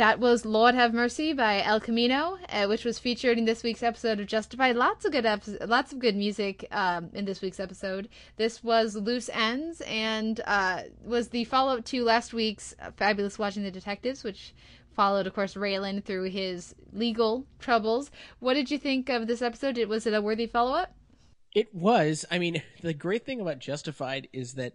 That 0.00 0.18
was 0.18 0.46
Lord 0.46 0.74
Have 0.74 0.94
Mercy 0.94 1.34
by 1.34 1.62
El 1.62 1.78
Camino, 1.78 2.38
uh, 2.48 2.64
which 2.64 2.86
was 2.86 2.98
featured 2.98 3.36
in 3.36 3.44
this 3.44 3.62
week's 3.62 3.82
episode 3.82 4.18
of 4.18 4.26
Justified. 4.26 4.74
Lots 4.74 5.04
of 5.04 5.12
good 5.12 5.26
epi- 5.26 5.58
lots 5.66 5.92
of 5.92 5.98
good 5.98 6.16
music 6.16 6.66
um, 6.70 7.10
in 7.12 7.26
this 7.26 7.42
week's 7.42 7.60
episode. 7.60 8.08
This 8.38 8.64
was 8.64 8.96
Loose 8.96 9.28
Ends 9.30 9.82
and 9.82 10.40
uh, 10.46 10.84
was 11.04 11.28
the 11.28 11.44
follow 11.44 11.76
up 11.76 11.84
to 11.84 12.02
last 12.02 12.32
week's 12.32 12.74
Fabulous 12.96 13.38
Watching 13.38 13.62
the 13.62 13.70
Detectives, 13.70 14.24
which 14.24 14.54
followed, 14.96 15.26
of 15.26 15.34
course, 15.34 15.52
Raylan 15.52 16.02
through 16.02 16.30
his 16.30 16.74
legal 16.94 17.44
troubles. 17.58 18.10
What 18.38 18.54
did 18.54 18.70
you 18.70 18.78
think 18.78 19.10
of 19.10 19.26
this 19.26 19.42
episode? 19.42 19.76
Was 19.84 20.06
it 20.06 20.14
a 20.14 20.22
worthy 20.22 20.46
follow 20.46 20.72
up? 20.72 20.94
It 21.54 21.74
was. 21.74 22.24
I 22.30 22.38
mean, 22.38 22.62
the 22.80 22.94
great 22.94 23.26
thing 23.26 23.38
about 23.38 23.58
Justified 23.58 24.28
is 24.32 24.54
that 24.54 24.72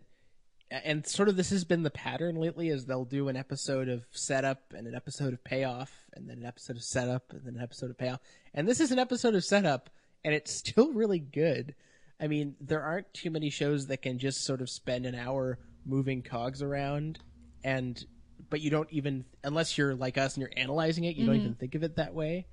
and 0.72 1.06
sort 1.06 1.30
of 1.30 1.36
this 1.36 1.52
has 1.52 1.64
been 1.64 1.84
the 1.84 1.92
pattern 1.92 2.36
lately 2.36 2.70
is 2.70 2.86
they'll 2.86 3.06
do 3.06 3.28
an 3.28 3.38
episode 3.38 3.88
of 3.88 4.04
setup 4.12 4.74
and 4.76 4.88
an 4.88 4.96
episode 4.96 5.34
of 5.34 5.44
payoff 5.44 5.92
and 6.14 6.30
then 6.30 6.40
an 6.40 6.46
episode 6.46 6.76
of 6.76 6.84
setup 6.84 7.32
and 7.32 7.42
then 7.46 7.56
an 7.56 7.62
episode 7.62 7.90
of 7.90 7.98
payoff. 7.98 8.20
And 8.54 8.68
this 8.68 8.80
is 8.80 8.92
an 8.92 9.00
episode 9.00 9.36
of 9.36 9.44
setup 9.44 9.90
and 10.24 10.34
it's 10.34 10.52
still 10.52 10.92
really 10.94 11.20
good. 11.20 11.76
I 12.20 12.28
mean 12.28 12.56
there 12.60 12.82
aren't 12.82 13.14
too 13.14 13.30
many 13.30 13.50
shows 13.50 13.88
that 13.88 14.02
can 14.02 14.18
just 14.18 14.44
sort 14.44 14.62
of 14.62 14.70
spend 14.70 15.06
an 15.06 15.16
hour 15.16 15.60
moving 15.86 16.24
cogs 16.24 16.62
around 16.62 17.20
and 17.64 18.04
but 18.50 18.62
you 18.62 18.70
don't 18.70 18.92
even 18.92 19.26
unless 19.44 19.78
you're 19.78 19.96
like 19.96 20.18
us 20.18 20.36
and 20.36 20.42
you're 20.42 20.52
analyzing 20.58 21.04
it 21.04 21.16
you 21.16 21.24
mm-hmm. 21.24 21.32
don't 21.34 21.42
even 21.42 21.56
think 21.56 21.76
of 21.76 21.84
it 21.84 21.98
that 21.98 22.14
way 22.14 22.48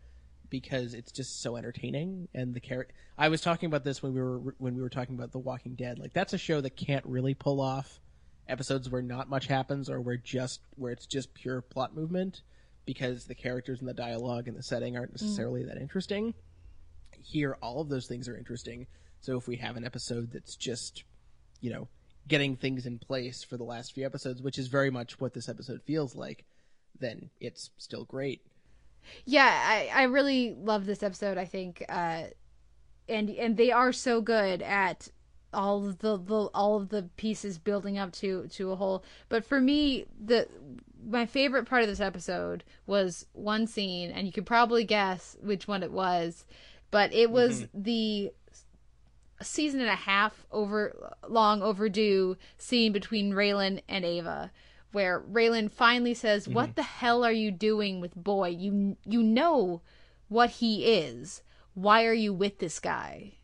because 0.53 0.93
it's 0.93 1.11
just 1.11 1.41
so 1.41 1.57
entertaining 1.57 2.29
and 2.35 2.53
the 2.55 2.61
character 2.61 2.95
I 3.17 3.31
was 3.31 3.41
talking 3.41 3.67
about 3.67 3.85
this 3.85 4.03
when 4.03 4.13
we 4.13 4.21
were 4.21 4.39
when 4.59 4.77
we 4.77 4.83
were 4.83 4.91
talking 4.91 5.15
about 5.15 5.33
The 5.33 5.39
Walking 5.39 5.75
Dead 5.75 5.99
like 5.99 6.13
that's 6.13 6.35
a 6.35 6.39
show 6.39 6.61
that 6.61 6.77
can't 6.77 7.05
really 7.07 7.33
pull 7.33 7.59
off 7.59 7.99
episodes 8.49 8.91
where 8.91 9.01
not 9.01 9.31
much 9.31 9.47
happens 9.47 9.89
or 9.89 10.01
where 10.01 10.19
just 10.19 10.61
where 10.77 10.93
it's 10.93 11.07
just 11.07 11.33
pure 11.33 11.63
plot 11.63 11.97
movement 11.97 12.43
because 12.85 13.25
the 13.25 13.35
characters 13.35 13.81
and 13.81 13.89
the 13.89 13.95
dialogue 13.95 14.49
and 14.49 14.57
the 14.57 14.63
setting 14.63 14.97
aren't 14.97 15.15
mm. 15.15 15.23
necessarily 15.23 15.63
mm. 15.63 15.69
that 15.69 15.79
interesting. 15.79 16.35
Here, 17.23 17.57
all 17.63 17.81
of 17.81 17.89
those 17.89 18.07
things 18.07 18.29
are 18.29 18.37
interesting. 18.37 18.87
So 19.21 19.37
if 19.37 19.47
we 19.47 19.57
have 19.57 19.77
an 19.77 19.85
episode 19.85 20.33
that's 20.33 20.57
just, 20.57 21.05
you 21.61 21.73
know, 21.73 21.89
getting 22.29 22.57
things 22.57 22.87
in 22.87 22.99
place 22.99 23.43
for 23.43 23.57
the 23.57 23.65
last 23.65 23.95
few 23.95 24.05
episodes, 24.05 24.43
which 24.43 24.59
is 24.59 24.67
very 24.69 24.91
much 24.91 25.21
what 25.21 25.35
this 25.35 25.49
episode 25.49 25.83
feels 25.83 26.17
like, 26.17 26.45
then 26.99 27.31
it's 27.41 27.71
still 27.79 28.05
great. 28.05 28.43
Yeah, 29.25 29.47
I, 29.47 29.91
I 29.93 30.03
really 30.05 30.55
love 30.59 30.87
this 30.87 31.03
episode. 31.03 31.39
I 31.39 31.45
think 31.45 31.85
uh, 31.89 32.25
and 33.09 33.31
and 33.31 33.57
they 33.57 33.71
are 33.71 33.93
so 33.93 34.21
good 34.21 34.63
at 34.63 35.09
all 35.53 35.87
of 35.87 35.99
the, 35.99 36.17
the 36.17 36.51
all 36.55 36.77
of 36.77 36.89
the 36.89 37.05
pieces 37.17 37.59
building 37.59 37.99
up 37.99 38.13
to 38.13 38.47
to 38.49 38.73
a 38.73 38.77
whole. 38.77 39.05
But 39.29 39.45
for 39.45 39.61
me, 39.61 40.07
the 40.19 40.49
my 41.05 41.27
favorite 41.27 41.67
part 41.67 41.83
of 41.83 41.89
this 41.89 42.01
episode 42.01 42.65
was 42.87 43.27
one 43.33 43.67
scene, 43.67 44.11
and 44.11 44.27
you 44.27 44.33
could 44.33 44.47
probably 44.47 44.85
guess 44.85 45.37
which 45.43 45.69
one 45.69 45.83
it 45.83 45.93
was, 45.93 46.45
but 46.91 47.13
it 47.13 47.31
was 47.31 47.67
the 47.75 48.33
season 49.43 49.81
and 49.81 49.91
a 49.91 49.97
half 49.97 50.47
over 50.53 51.15
long 51.29 51.63
overdue 51.63 52.37
scene 52.59 52.93
between 52.93 53.33
Raylan 53.33 53.83
and 53.89 54.05
Ava 54.05 54.53
where 54.93 55.21
Raylan 55.21 55.71
finally 55.71 56.15
says, 56.15 56.49
"What 56.49 56.77
the 56.77 56.83
hell 56.83 57.25
are 57.25 57.33
you 57.33 57.51
doing 57.51 58.01
with 58.01 58.15
Boyd? 58.15 58.59
You 58.59 58.97
you 59.05 59.23
know 59.23 59.83
what 60.29 60.51
he 60.51 60.85
is. 60.87 61.43
Why 61.75 62.05
are 62.05 62.15
you 62.15 62.33
with 62.33 62.59
this 62.59 62.79
guy?" 62.81 63.35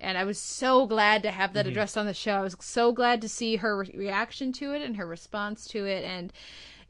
And 0.00 0.18
I 0.18 0.24
was 0.24 0.38
so 0.38 0.86
glad 0.86 1.22
to 1.22 1.30
have 1.30 1.54
that 1.54 1.66
addressed 1.66 1.96
on 1.96 2.04
the 2.06 2.12
show. 2.14 2.32
I 2.32 2.42
was 2.42 2.56
so 2.60 2.92
glad 2.92 3.22
to 3.22 3.28
see 3.28 3.56
her 3.56 3.78
re- 3.78 3.94
reaction 3.94 4.52
to 4.54 4.72
it 4.72 4.82
and 4.82 4.96
her 4.96 5.06
response 5.06 5.66
to 5.68 5.86
it 5.86 6.04
and 6.04 6.32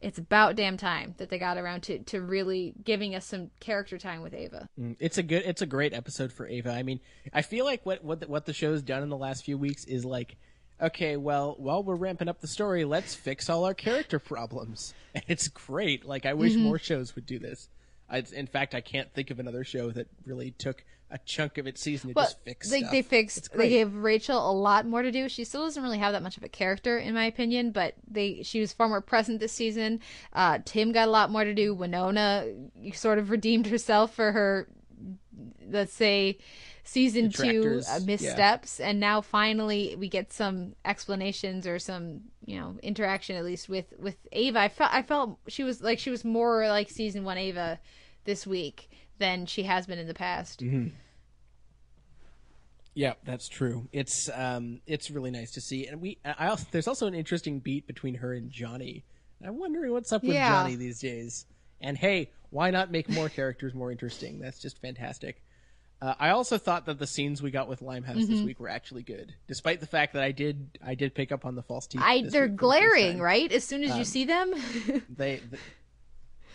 it's 0.01 0.19
about 0.19 0.55
damn 0.57 0.77
time 0.77 1.15
that 1.17 1.31
they 1.31 1.39
got 1.39 1.57
around 1.57 1.83
to, 1.85 1.99
to 2.01 2.21
really 2.21 2.75
giving 2.85 3.15
us 3.15 3.25
some 3.25 3.51
character 3.59 3.97
time 3.97 4.21
with 4.21 4.35
Ava. 4.35 4.69
Mm, 4.79 4.97
It's 5.01 5.17
a 5.17 5.23
good, 5.23 5.45
it's 5.47 5.63
a 5.63 5.67
great 5.67 5.95
episode 5.95 6.31
for 6.31 6.47
Ava. 6.47 6.73
I 6.73 6.83
mean, 6.83 7.01
I 7.33 7.41
feel 7.41 7.65
like 7.65 7.87
what 7.87 8.05
what 8.05 8.21
the, 8.21 8.27
what 8.27 8.45
the 8.45 8.53
show's 8.53 8.83
done 8.83 9.03
in 9.03 9.09
the 9.09 9.17
last 9.17 9.45
few 9.45 9.57
weeks 9.57 9.85
is 9.85 10.05
like, 10.05 10.37
okay, 10.85 11.17
well, 11.17 11.55
while 11.59 11.83
we're 11.83 11.95
ramping 11.95 12.29
up 12.29 12.41
the 12.41 12.47
story, 12.49 12.85
let's 12.85 13.15
fix 13.15 13.49
all 13.51 13.65
our 13.65 13.75
character 13.75 14.19
problems, 14.19 14.95
and 15.15 15.25
it's 15.29 15.49
great. 15.49 16.05
Like, 16.05 16.27
I 16.27 16.35
wish 16.35 16.53
Mm-hmm. 16.53 16.63
more 16.65 16.79
shows 16.79 17.15
would 17.15 17.27
do 17.27 17.39
this. 17.39 17.69
I, 18.09 18.23
in 18.35 18.47
fact, 18.47 18.75
I 18.75 18.81
can't 18.81 19.13
think 19.13 19.31
of 19.31 19.41
another 19.41 19.65
show 19.65 19.91
that 19.93 20.07
really 20.27 20.51
took 20.53 20.85
a 21.11 21.19
chunk 21.19 21.59
of 21.59 21.67
its 21.67 21.81
season 21.81 22.11
to 22.11 22.15
Well, 22.15 22.25
just 22.27 22.41
fix 22.45 22.71
they, 22.71 22.81
stuff. 22.81 22.91
they 22.93 23.03
fixed. 23.03 23.53
They 23.55 23.69
gave 23.69 23.95
Rachel 23.95 24.51
a 24.51 24.53
lot 24.53 24.85
more 24.87 25.01
to 25.03 25.11
do. 25.13 25.29
She 25.29 25.45
still 25.45 25.63
doesn't 25.63 25.83
really 25.83 25.99
have 25.99 26.13
that 26.13 26.23
much 26.23 26.37
of 26.37 26.43
a 26.43 26.49
character, 26.49 26.99
in 26.99 27.15
my 27.15 27.25
opinion. 27.25 27.71
But 27.73 27.95
they, 28.11 28.43
she 28.43 28.61
was 28.61 28.73
far 28.73 28.89
more 28.89 29.01
present 29.01 29.41
this 29.41 29.53
season. 29.53 30.01
Uh, 30.33 30.59
Tim 30.65 30.93
got 30.93 31.09
a 31.09 31.11
lot 31.11 31.31
more 31.31 31.45
to 31.45 31.55
do. 31.55 31.73
Winona 31.75 32.47
sort 32.93 33.19
of 33.19 33.31
redeemed 33.31 33.67
herself 33.69 34.15
for 34.15 34.33
her, 34.33 34.69
let's 35.69 35.93
say, 35.95 36.39
season 36.85 37.31
two 37.31 37.81
uh, 37.89 37.99
yeah. 37.99 38.05
missteps, 38.05 38.81
and 38.81 39.01
now 39.01 39.21
finally 39.21 39.97
we 39.99 40.09
get 40.09 40.33
some 40.33 40.75
explanations 40.85 41.67
or 41.67 41.79
some, 41.79 42.21
you 42.45 42.61
know, 42.61 42.77
interaction 42.83 43.37
at 43.37 43.45
least 43.45 43.69
with 43.69 43.93
with 43.99 44.17
Ava. 44.33 44.61
I 44.61 44.69
felt 44.69 44.93
I 44.93 45.03
felt 45.03 45.39
she 45.49 45.65
was 45.65 45.83
like 45.83 45.99
she 45.99 46.11
was 46.11 46.25
more 46.25 46.69
like 46.69 46.91
season 46.91 47.25
one 47.25 47.39
Ava 47.39 47.81
this 48.25 48.47
week 48.47 48.91
than 49.19 49.47
she 49.47 49.65
has 49.65 49.87
been 49.87 49.99
in 49.99 50.07
the 50.07 50.15
past. 50.15 50.61
Mm-hmm. 50.61 50.89
Yeah, 52.95 53.15
that's 53.25 53.49
true. 53.49 53.89
It's 53.93 54.31
um, 54.33 54.81
it's 54.87 55.11
really 55.11 55.33
nice 55.33 55.51
to 55.53 55.61
see, 55.61 55.87
and 55.87 56.01
we. 56.01 56.19
I 56.25 56.47
also, 56.49 56.67
there's 56.71 56.87
also 56.87 57.09
an 57.09 57.15
interesting 57.15 57.59
beat 57.59 57.87
between 57.87 58.15
her 58.17 58.33
and 58.35 58.51
Johnny. 58.51 59.05
I'm 59.45 59.59
wondering 59.59 59.93
what's 59.93 60.13
up 60.13 60.23
with 60.23 60.35
Yeah. 60.35 60.49
Johnny 60.49 60.77
these 60.77 61.01
days. 61.01 61.47
And 61.81 61.99
hey, 61.99 62.31
why 62.51 62.71
not 62.71 62.91
make 62.91 63.09
more 63.09 63.29
characters 63.29 63.75
more 63.75 63.91
interesting? 63.91 64.39
That's 64.39 64.59
just 64.59 64.81
fantastic. 64.81 65.43
Uh, 66.05 66.15
I 66.19 66.31
also 66.31 66.59
thought 66.59 66.85
that 66.87 66.99
the 66.99 67.07
scenes 67.07 67.41
we 67.41 67.51
got 67.51 67.67
with 67.69 67.81
Limehouse 67.81 68.17
this 68.17 68.29
Mm-hmm. 68.29 68.45
week 68.47 68.61
were 68.61 68.69
actually 68.69 69.03
good, 69.03 69.35
despite 69.49 69.81
the 69.81 69.87
fact 69.87 70.13
that 70.13 70.23
I 70.23 70.33
did 70.33 70.79
I 70.85 70.95
did 70.95 71.15
pick 71.15 71.33
up 71.33 71.47
on 71.47 71.55
the 71.55 71.63
false 71.63 71.87
teeth. 71.87 72.03
I 72.05 72.23
they're 72.29 72.49
glaring, 72.49 73.21
right? 73.21 73.51
As 73.51 73.65
soon 73.65 73.83
as 73.85 73.93
Um, 73.93 73.99
you 73.99 74.05
see 74.05 74.25
them. 74.27 74.53
They, 75.09 75.41
they 75.51 75.59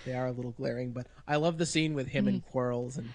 they 0.05 0.13
are 0.13 0.27
a 0.27 0.31
little 0.31 0.51
glaring, 0.51 0.91
but 0.91 1.07
I 1.27 1.38
love 1.38 1.57
the 1.57 1.65
scene 1.65 1.93
with 1.95 2.07
him 2.07 2.26
Mm. 2.26 2.30
and 2.30 2.45
Quarles 2.45 2.97
and 2.97 3.09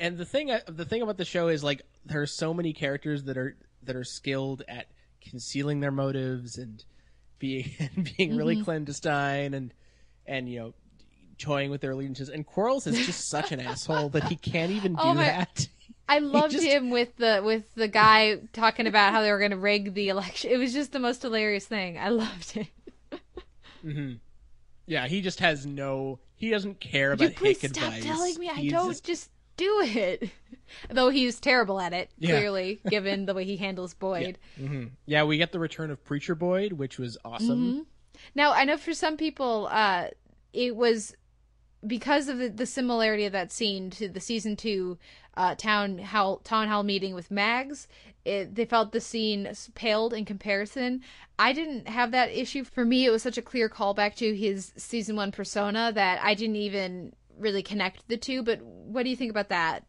and 0.00 0.18
the 0.18 0.24
thing 0.24 0.50
the 0.68 0.84
thing 0.84 1.02
about 1.02 1.16
the 1.16 1.24
show 1.24 1.48
is 1.48 1.62
like 1.62 1.82
there 2.04 2.20
are 2.22 2.26
so 2.26 2.52
many 2.52 2.72
characters 2.72 3.24
that 3.24 3.36
are 3.36 3.56
that 3.84 3.94
are 3.96 4.04
skilled 4.04 4.62
at 4.68 4.86
concealing 5.30 5.78
their 5.80 5.90
motives 5.92 6.56
and 6.58 6.84
being 7.38 7.70
and 7.78 8.10
being 8.16 8.30
Mm-hmm. 8.30 8.38
really 8.38 8.62
clandestine 8.62 9.54
and 9.54 9.72
and 10.26 10.48
you 10.48 10.58
know 10.58 10.74
toying 11.38 11.70
with 11.70 11.80
their 11.80 11.90
allegiances 11.92 12.28
and 12.28 12.46
Quarles 12.46 12.86
is 12.86 13.04
just 13.06 13.28
such 13.28 13.52
an 13.52 13.60
asshole 13.60 14.08
that 14.10 14.24
he 14.24 14.36
can't 14.36 14.72
even 14.72 14.96
oh 14.98 15.02
do 15.02 15.08
Oh 15.10 15.14
my- 15.14 15.24
that. 15.24 15.68
I 16.08 16.20
loved 16.20 16.52
just- 16.52 16.64
him 16.64 16.90
with 16.90 17.16
the 17.16 17.42
with 17.44 17.74
the 17.74 17.88
guy 17.88 18.36
talking 18.52 18.86
about 18.86 19.12
how 19.12 19.22
they 19.22 19.30
were 19.32 19.38
going 19.40 19.50
to 19.50 19.56
rig 19.56 19.92
the 19.94 20.08
election. 20.08 20.50
It 20.52 20.56
was 20.58 20.72
just 20.72 20.92
the 20.92 21.00
most 21.00 21.22
hilarious 21.22 21.66
thing. 21.66 21.98
I 21.98 22.08
loved 22.10 22.56
it. 22.56 22.68
Mm-hmm. 23.84 24.14
Yeah, 24.86 25.06
he 25.08 25.20
just 25.20 25.40
has 25.40 25.66
no 25.66 26.18
he 26.34 26.50
doesn't 26.50 26.80
care 26.80 27.10
Would 27.10 27.20
you 27.20 27.26
about 27.28 27.36
please 27.38 27.60
hick 27.60 27.74
stop 27.74 27.84
advice. 27.88 28.04
telling 28.04 28.38
me 28.38 28.50
I 28.50 28.68
don't 28.68 28.90
just- 28.90 29.04
just 29.04 29.30
do 29.56 29.80
it? 29.84 30.30
Though 30.90 31.08
he's 31.10 31.38
terrible 31.40 31.80
at 31.80 31.92
it, 31.92 32.10
Yeah. 32.18 32.38
clearly, 32.38 32.80
given 32.90 33.24
the 33.26 33.34
way 33.34 33.44
he 33.44 33.56
handles 33.56 33.94
Boyd. 33.98 34.36
Mm-hmm. 34.60 34.86
Yeah, 35.06 35.22
we 35.24 35.38
get 35.38 35.52
the 35.52 35.58
return 35.60 35.90
of 35.90 36.04
Preacher 36.04 36.34
Boyd, 36.34 36.72
which 36.72 36.98
was 36.98 37.16
awesome. 37.24 37.48
Mm-hmm. 37.72 37.80
Now, 38.34 38.52
I 38.52 38.64
know 38.64 38.76
for 38.76 38.92
some 38.92 39.16
people, 39.16 39.68
uh, 39.70 40.08
it 40.52 40.74
was 40.76 41.14
because 41.84 42.28
of 42.28 42.38
the, 42.38 42.48
the 42.48 42.66
similarity 42.66 43.24
of 43.24 43.32
that 43.32 43.52
scene 43.52 43.90
to 43.90 44.08
the 44.08 44.20
season 44.20 44.56
two 44.56 44.98
uh, 45.36 45.54
town 45.54 45.98
hall 45.98 46.38
town 46.38 46.68
hall 46.68 46.82
meeting 46.82 47.14
with 47.14 47.30
Mags. 47.30 47.88
It, 48.24 48.54
they 48.54 48.64
felt 48.64 48.92
the 48.92 49.00
scene 49.00 49.48
paled 49.74 50.12
in 50.12 50.24
comparison. 50.24 51.02
I 51.38 51.52
didn't 51.52 51.86
have 51.86 52.10
that 52.10 52.30
issue. 52.30 52.64
For 52.64 52.84
me, 52.84 53.04
it 53.04 53.10
was 53.10 53.22
such 53.22 53.38
a 53.38 53.42
clear 53.42 53.68
callback 53.68 54.16
to 54.16 54.34
his 54.34 54.72
season 54.76 55.16
one 55.16 55.30
persona 55.30 55.92
that 55.94 56.20
I 56.22 56.34
didn't 56.34 56.56
even 56.56 57.12
really 57.38 57.62
connect 57.62 58.08
the 58.08 58.16
two. 58.16 58.42
But 58.42 58.62
what 58.62 59.04
do 59.04 59.10
you 59.10 59.16
think 59.16 59.30
about 59.30 59.50
that? 59.50 59.84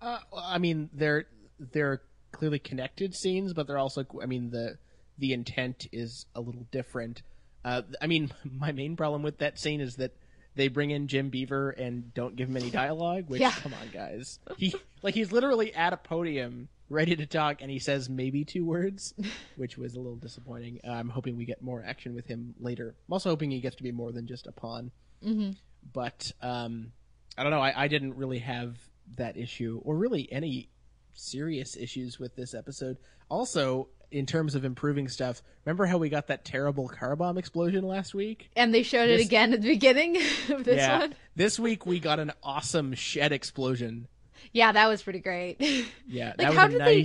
Uh, 0.00 0.18
I 0.36 0.58
mean, 0.58 0.90
they're 0.92 1.26
they're 1.58 2.02
clearly 2.32 2.58
connected 2.58 3.14
scenes, 3.14 3.52
but 3.52 3.66
they're 3.66 3.78
also. 3.78 4.04
I 4.20 4.26
mean, 4.26 4.50
the 4.50 4.78
the 5.18 5.32
intent 5.32 5.86
is 5.92 6.26
a 6.34 6.40
little 6.40 6.66
different. 6.70 7.22
Uh, 7.64 7.82
I 8.00 8.06
mean, 8.06 8.32
my 8.44 8.72
main 8.72 8.96
problem 8.96 9.22
with 9.22 9.38
that 9.38 9.58
scene 9.58 9.80
is 9.80 9.96
that 9.96 10.16
they 10.56 10.68
bring 10.68 10.90
in 10.90 11.06
Jim 11.06 11.28
Beaver 11.30 11.70
and 11.70 12.12
don't 12.14 12.34
give 12.34 12.48
him 12.48 12.56
any 12.56 12.70
dialogue. 12.70 13.24
Which, 13.28 13.40
Yeah. 13.40 13.52
come 13.52 13.72
on, 13.74 13.88
guys, 13.92 14.40
he 14.56 14.74
like 15.02 15.14
he's 15.14 15.30
literally 15.30 15.72
at 15.74 15.92
a 15.92 15.96
podium 15.96 16.68
ready 16.88 17.14
to 17.16 17.26
talk, 17.26 17.62
and 17.62 17.70
he 17.70 17.78
says 17.78 18.08
maybe 18.08 18.44
two 18.44 18.64
words, 18.64 19.14
which 19.56 19.76
was 19.78 19.94
a 19.94 20.00
little 20.00 20.16
disappointing. 20.16 20.80
Uh, 20.86 20.90
I'm 20.92 21.08
hoping 21.08 21.36
we 21.36 21.44
get 21.44 21.62
more 21.62 21.84
action 21.86 22.14
with 22.14 22.26
him 22.26 22.54
later. 22.58 22.94
I'm 23.08 23.12
also 23.12 23.30
hoping 23.30 23.50
he 23.50 23.60
gets 23.60 23.76
to 23.76 23.82
be 23.82 23.92
more 23.92 24.10
than 24.12 24.26
just 24.26 24.46
a 24.46 24.52
pawn. 24.52 24.90
Mm-hmm. 25.24 25.52
But 25.92 26.32
um, 26.42 26.92
I 27.38 27.42
don't 27.42 27.52
know. 27.52 27.60
I, 27.60 27.84
I 27.84 27.88
didn't 27.88 28.16
really 28.16 28.38
have 28.40 28.76
that 29.16 29.36
issue, 29.36 29.80
or 29.84 29.96
really 29.96 30.30
any 30.32 30.68
serious 31.14 31.76
issues 31.76 32.18
with 32.18 32.34
this 32.36 32.54
episode. 32.54 32.96
Also, 33.28 33.88
in 34.10 34.26
terms 34.26 34.54
of 34.54 34.64
improving 34.64 35.08
stuff, 35.08 35.42
remember 35.64 35.86
how 35.86 35.98
we 35.98 36.08
got 36.08 36.28
that 36.28 36.44
terrible 36.44 36.88
car 36.88 37.16
bomb 37.16 37.38
explosion 37.38 37.84
last 37.86 38.14
week? 38.14 38.50
And 38.56 38.72
they 38.74 38.82
showed 38.82 39.08
it 39.10 39.20
again 39.20 39.52
at 39.52 39.62
the 39.62 39.68
beginning 39.68 40.16
of 40.50 40.64
this 40.64 40.76
yeah. 40.76 40.98
one. 41.00 41.14
This 41.34 41.58
week 41.58 41.84
we 41.86 41.98
got 42.00 42.18
an 42.18 42.32
awesome 42.42 42.94
shed 42.94 43.32
explosion. 43.32 44.08
Yeah, 44.52 44.72
that 44.72 44.86
was 44.86 45.02
pretty 45.02 45.20
great. 45.20 45.56
Yeah, 46.06 46.28
Like, 46.28 46.36
that 46.38 46.48
was 46.50 46.56
how 46.56 46.68
did 46.68 46.80
they- 46.80 47.04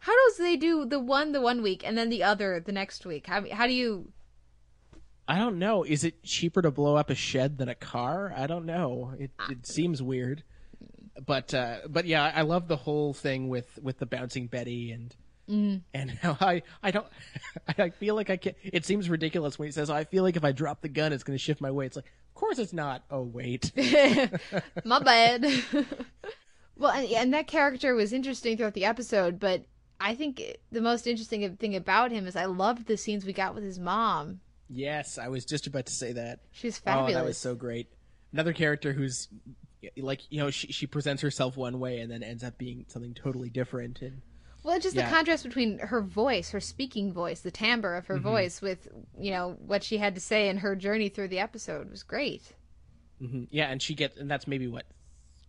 How 0.00 0.28
does 0.28 0.36
they 0.38 0.56
do 0.56 0.84
the 0.84 0.98
one 0.98 1.32
the 1.32 1.40
one 1.40 1.62
week 1.62 1.82
and 1.86 1.96
then 1.96 2.08
the 2.10 2.24
other 2.24 2.58
the 2.60 2.72
next 2.72 3.06
week? 3.06 3.26
How 3.28 3.44
how 3.50 3.66
do 3.68 3.72
you? 3.72 4.12
I 5.28 5.38
don't 5.38 5.58
know. 5.60 5.84
Is 5.84 6.02
it 6.02 6.24
cheaper 6.24 6.60
to 6.62 6.72
blow 6.72 6.96
up 6.96 7.08
a 7.08 7.14
shed 7.14 7.58
than 7.58 7.68
a 7.68 7.76
car? 7.76 8.34
I 8.36 8.48
don't 8.48 8.66
know. 8.66 9.12
It 9.18 9.30
Ah. 9.38 9.46
it 9.52 9.66
seems 9.66 10.02
weird. 10.02 10.42
But 11.24 11.54
uh, 11.54 11.78
but 11.88 12.06
yeah, 12.06 12.32
I 12.34 12.42
love 12.42 12.66
the 12.66 12.76
whole 12.76 13.14
thing 13.14 13.48
with 13.48 13.78
with 13.80 13.98
the 13.98 14.06
bouncing 14.06 14.48
Betty 14.48 14.90
and 14.90 15.14
Mm-hmm. 15.52 15.78
and 15.94 16.10
how 16.22 16.36
I 16.40 16.62
I 16.82 16.90
don't 16.90 17.06
I 17.78 17.90
feel 17.90 18.14
like 18.14 18.30
I 18.30 18.36
can't, 18.38 18.56
It 18.62 18.84
seems 18.86 19.10
ridiculous 19.10 19.58
when 19.58 19.68
he 19.68 19.72
says, 19.72 19.90
"I 19.90 20.04
feel 20.04 20.22
like 20.22 20.36
if 20.36 20.44
I 20.44 20.52
drop 20.52 20.80
the 20.80 20.88
gun, 20.88 21.12
it's 21.12 21.24
going 21.24 21.36
to 21.36 21.42
shift 21.42 21.60
my 21.60 21.70
weight." 21.70 21.86
It's 21.86 21.96
like, 21.96 22.06
of 22.06 22.34
course 22.34 22.58
it's 22.58 22.72
not. 22.72 23.02
Oh 23.10 23.22
wait. 23.22 23.70
My 24.84 24.98
bad. 25.00 25.44
well, 26.76 26.92
and, 26.92 27.06
and 27.12 27.34
that 27.34 27.46
character 27.46 27.94
was 27.94 28.12
interesting 28.12 28.56
throughout 28.56 28.74
the 28.74 28.84
episode, 28.84 29.38
but 29.38 29.64
I 30.00 30.14
think 30.14 30.42
the 30.70 30.80
most 30.80 31.06
interesting 31.06 31.56
thing 31.56 31.76
about 31.76 32.10
him 32.10 32.26
is 32.26 32.34
I 32.34 32.46
loved 32.46 32.86
the 32.86 32.96
scenes 32.96 33.24
we 33.24 33.32
got 33.32 33.54
with 33.54 33.62
his 33.64 33.78
mom. 33.78 34.40
yes, 34.68 35.18
I 35.18 35.28
was 35.28 35.44
just 35.44 35.66
about 35.66 35.86
to 35.86 35.92
say 35.92 36.12
that. 36.12 36.40
She's 36.50 36.78
Oh, 36.80 36.84
fabulous. 36.84 37.14
that 37.14 37.24
was 37.24 37.38
so 37.38 37.54
great. 37.54 37.88
Another 38.32 38.52
character 38.52 38.92
who's 38.92 39.28
like 39.96 40.20
you 40.30 40.38
know 40.38 40.50
she 40.50 40.70
she 40.72 40.86
presents 40.86 41.22
herself 41.22 41.56
one 41.56 41.78
way 41.80 41.98
and 42.00 42.10
then 42.10 42.22
ends 42.22 42.44
up 42.44 42.56
being 42.56 42.84
something 42.88 43.12
totally 43.14 43.50
different 43.50 44.00
and 44.00 44.22
Well, 44.64 44.78
just 44.78 44.94
Yeah. 44.96 45.06
the 45.06 45.10
contrast 45.14 45.42
between 45.44 45.78
her 45.78 46.00
voice, 46.02 46.50
her 46.50 46.60
speaking 46.60 47.12
voice, 47.12 47.40
the 47.40 47.50
timbre 47.50 47.96
of 47.96 48.06
her 48.06 48.14
Mm-hmm. 48.14 48.22
voice, 48.22 48.60
with 48.62 48.88
you 49.18 49.30
know 49.32 49.56
what 49.60 49.82
she 49.82 49.98
had 49.98 50.14
to 50.14 50.20
say 50.20 50.48
in 50.48 50.58
her 50.58 50.76
journey 50.76 51.08
through 51.08 51.28
the 51.28 51.40
episode 51.40 51.90
was 51.90 52.02
great. 52.02 52.52
Mhm. 53.20 53.48
yeah, 53.50 53.70
and 53.70 53.80
she 53.80 53.94
gets 53.94 54.16
and 54.16 54.30
that's 54.30 54.46
maybe 54.46 54.66
what 54.68 54.84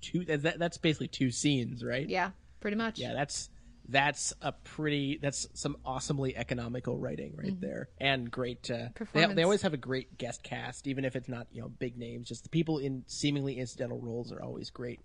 two 0.01 0.25
that, 0.25 0.59
that's 0.59 0.77
basically 0.77 1.07
two 1.07 1.31
scenes, 1.31 1.83
right? 1.83 2.07
Yeah, 2.07 2.31
pretty 2.59 2.77
much. 2.77 2.99
Yeah, 2.99 3.13
that's 3.13 3.49
that's 3.89 4.33
a 4.41 4.51
pretty 4.53 5.19
that's 5.21 5.47
some 5.53 5.75
awesomely 5.83 6.37
economical 6.37 6.97
writing 6.97 7.33
right 7.35 7.59
there 7.59 7.89
and 7.99 8.31
great 8.31 8.71
uh, 8.71 8.77
they, 8.77 8.89
Performance. 8.95 9.35
they 9.35 9.43
always 9.43 9.61
have 9.63 9.73
a 9.73 9.77
great 9.77 10.17
guest 10.17 10.41
cast 10.41 10.87
even 10.87 11.03
if 11.03 11.17
it's 11.17 11.27
not 11.27 11.47
you 11.51 11.61
know 11.61 11.67
big 11.67 11.97
names 11.97 12.29
just 12.29 12.43
the 12.43 12.49
people 12.49 12.77
in 12.77 13.03
seemingly 13.07 13.59
incidental 13.59 13.99
roles 13.99 14.31
are 14.31 14.41
always 14.41 14.69
great 14.69 15.01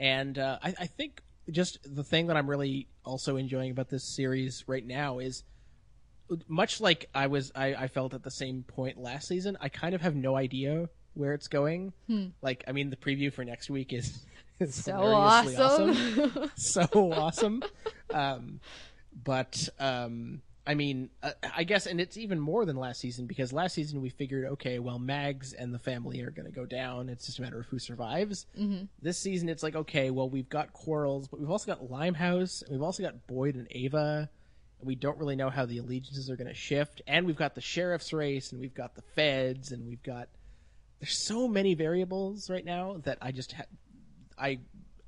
and 0.00 0.38
uh, 0.40 0.58
I, 0.60 0.74
I 0.80 0.86
think 0.86 1.22
just 1.50 1.78
the 1.84 2.04
thing 2.04 2.28
that 2.28 2.36
I'm 2.36 2.48
really 2.48 2.88
also 3.04 3.36
enjoying 3.36 3.70
about 3.70 3.88
this 3.88 4.04
series 4.04 4.64
right 4.66 4.86
now 4.86 5.18
is 5.18 5.44
much 6.48 6.80
like 6.80 7.08
I 7.14 7.26
was 7.26 7.50
I, 7.54 7.74
I 7.74 7.88
felt 7.88 8.14
at 8.14 8.22
the 8.22 8.30
same 8.30 8.62
point 8.62 8.98
last 8.98 9.28
season, 9.28 9.56
I 9.60 9.68
kind 9.68 9.94
of 9.94 10.00
have 10.00 10.14
no 10.14 10.36
idea 10.36 10.88
where 11.14 11.34
it's 11.34 11.48
going. 11.48 11.92
Like 12.42 12.64
I 12.68 12.72
mean 12.72 12.90
the 12.90 12.96
preview 12.96 13.32
for 13.32 13.44
next 13.44 13.68
week 13.70 13.92
is, 13.92 14.24
is 14.60 14.74
So 14.74 14.92
hilariously 14.96 15.56
awesome. 15.56 16.50
so 16.56 17.12
awesome. 17.12 17.62
Um, 18.12 18.60
but 19.24 19.68
um, 19.78 20.42
I 20.66 20.74
mean, 20.74 21.10
uh, 21.22 21.32
I 21.56 21.64
guess, 21.64 21.86
and 21.86 22.00
it's 22.00 22.16
even 22.16 22.38
more 22.38 22.64
than 22.64 22.76
last 22.76 23.00
season 23.00 23.26
because 23.26 23.52
last 23.52 23.74
season 23.74 24.02
we 24.02 24.10
figured, 24.10 24.44
okay, 24.52 24.78
well, 24.78 24.98
Mags 24.98 25.52
and 25.52 25.72
the 25.72 25.78
family 25.78 26.20
are 26.20 26.30
going 26.30 26.46
to 26.46 26.52
go 26.52 26.66
down. 26.66 27.08
It's 27.08 27.26
just 27.26 27.38
a 27.38 27.42
matter 27.42 27.60
of 27.60 27.66
who 27.66 27.78
survives. 27.78 28.46
Mm-hmm. 28.58 28.84
This 29.00 29.18
season, 29.18 29.48
it's 29.48 29.62
like, 29.62 29.74
okay, 29.74 30.10
well, 30.10 30.28
we've 30.28 30.48
got 30.48 30.72
Quarles, 30.72 31.28
but 31.28 31.40
we've 31.40 31.50
also 31.50 31.66
got 31.66 31.90
Limehouse, 31.90 32.62
and 32.62 32.72
we've 32.72 32.82
also 32.82 33.02
got 33.02 33.26
Boyd 33.26 33.54
and 33.54 33.68
Ava. 33.70 34.28
And 34.78 34.86
we 34.86 34.94
don't 34.94 35.18
really 35.18 35.36
know 35.36 35.50
how 35.50 35.66
the 35.66 35.78
allegiances 35.78 36.30
are 36.30 36.36
going 36.36 36.48
to 36.48 36.54
shift. 36.54 37.02
And 37.06 37.26
we've 37.26 37.36
got 37.36 37.54
the 37.54 37.60
sheriff's 37.60 38.12
race, 38.12 38.52
and 38.52 38.60
we've 38.60 38.74
got 38.74 38.94
the 38.94 39.02
feds, 39.14 39.72
and 39.72 39.86
we've 39.86 40.02
got. 40.02 40.28
There's 41.00 41.24
so 41.26 41.48
many 41.48 41.74
variables 41.74 42.50
right 42.50 42.64
now 42.64 42.98
that 43.04 43.16
I 43.22 43.32
just 43.32 43.52
ha- 43.52 43.64
I 44.38 44.58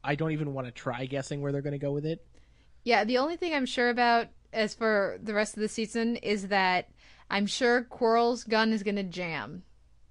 I 0.02 0.14
don't 0.14 0.32
even 0.32 0.54
want 0.54 0.66
to 0.66 0.72
try 0.72 1.04
guessing 1.04 1.42
where 1.42 1.52
they're 1.52 1.62
going 1.62 1.72
to 1.72 1.78
go 1.78 1.92
with 1.92 2.06
it. 2.06 2.24
Yeah, 2.84 3.04
the 3.04 3.18
only 3.18 3.36
thing 3.36 3.54
I'm 3.54 3.66
sure 3.66 3.90
about 3.90 4.28
as 4.52 4.74
for 4.74 5.18
the 5.22 5.34
rest 5.34 5.56
of 5.56 5.60
the 5.60 5.68
season 5.68 6.16
is 6.16 6.48
that 6.48 6.88
I'm 7.30 7.46
sure 7.46 7.82
Quarles' 7.82 8.44
gun 8.44 8.72
is 8.72 8.82
going 8.82 8.96
to 8.96 9.02
jam. 9.02 9.62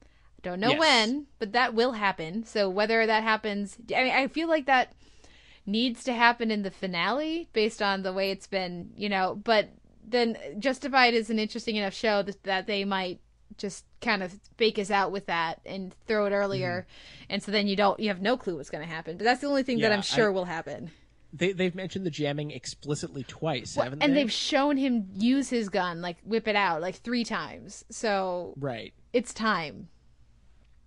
I 0.02 0.42
don't 0.42 0.60
know 0.60 0.72
Yes. 0.72 0.80
when, 0.80 1.28
but 1.40 1.52
that 1.52 1.74
will 1.74 1.94
happen. 1.94 2.44
So 2.46 2.70
whether 2.70 3.06
that 3.06 3.24
happens, 3.24 3.78
I 3.96 4.04
mean, 4.04 4.14
I 4.14 4.28
feel 4.28 4.48
like 4.48 4.66
that 4.66 4.94
needs 5.66 6.04
to 6.06 6.14
happen 6.14 6.50
in 6.50 6.64
the 6.64 6.72
finale 6.72 7.48
based 7.54 7.82
on 7.82 8.02
the 8.02 8.14
way 8.14 8.32
it's 8.32 8.48
been, 8.48 8.92
you 8.96 9.10
know, 9.10 9.40
but 9.44 9.70
then 10.04 10.38
Justified 10.58 11.14
is 11.14 11.30
an 11.30 11.38
interesting 11.38 11.76
enough 11.76 11.94
show 11.94 12.24
that, 12.24 12.44
that 12.44 12.66
they 12.68 12.84
might 12.84 13.20
just 13.58 13.86
kind 14.02 14.24
of 14.24 14.40
bake 14.58 14.80
us 14.80 14.90
out 14.90 15.12
with 15.12 15.28
that 15.28 15.62
and 15.66 15.94
throw 16.08 16.26
it 16.26 16.32
earlier 16.32 16.88
mm-hmm. 16.88 17.26
and 17.30 17.44
so 17.44 17.52
then 17.52 17.68
you 17.68 17.76
don't 17.76 18.00
you 18.00 18.08
have 18.08 18.22
no 18.22 18.38
clue 18.38 18.56
what's 18.56 18.70
going 18.70 18.84
to 18.84 18.92
happen 18.92 19.18
but 19.18 19.24
that's 19.24 19.42
the 19.42 19.48
only 19.48 19.62
thing 19.62 19.80
that 19.80 19.92
i'm 19.92 20.02
sure 20.02 20.30
I- 20.30 20.34
will 20.34 20.46
happen 20.46 20.90
They 21.34 21.54
they've 21.54 21.74
mentioned 21.76 22.06
the 22.06 22.10
jamming 22.12 22.52
explicitly 22.52 23.24
twice, 23.24 23.76
Well, 23.78 23.86
haven't 23.86 24.04
and 24.04 24.12
they? 24.14 24.24
they've 24.24 24.32
shown 24.32 24.78
him 24.78 25.08
use 25.16 25.50
his 25.50 25.70
gun, 25.70 26.02
like 26.02 26.18
whip 26.24 26.48
it 26.48 26.56
out, 26.56 26.82
like 26.82 26.96
three 26.96 27.24
times. 27.24 27.86
So 27.90 28.54
right. 28.58 28.94
it's 29.14 29.34
time. 29.34 29.88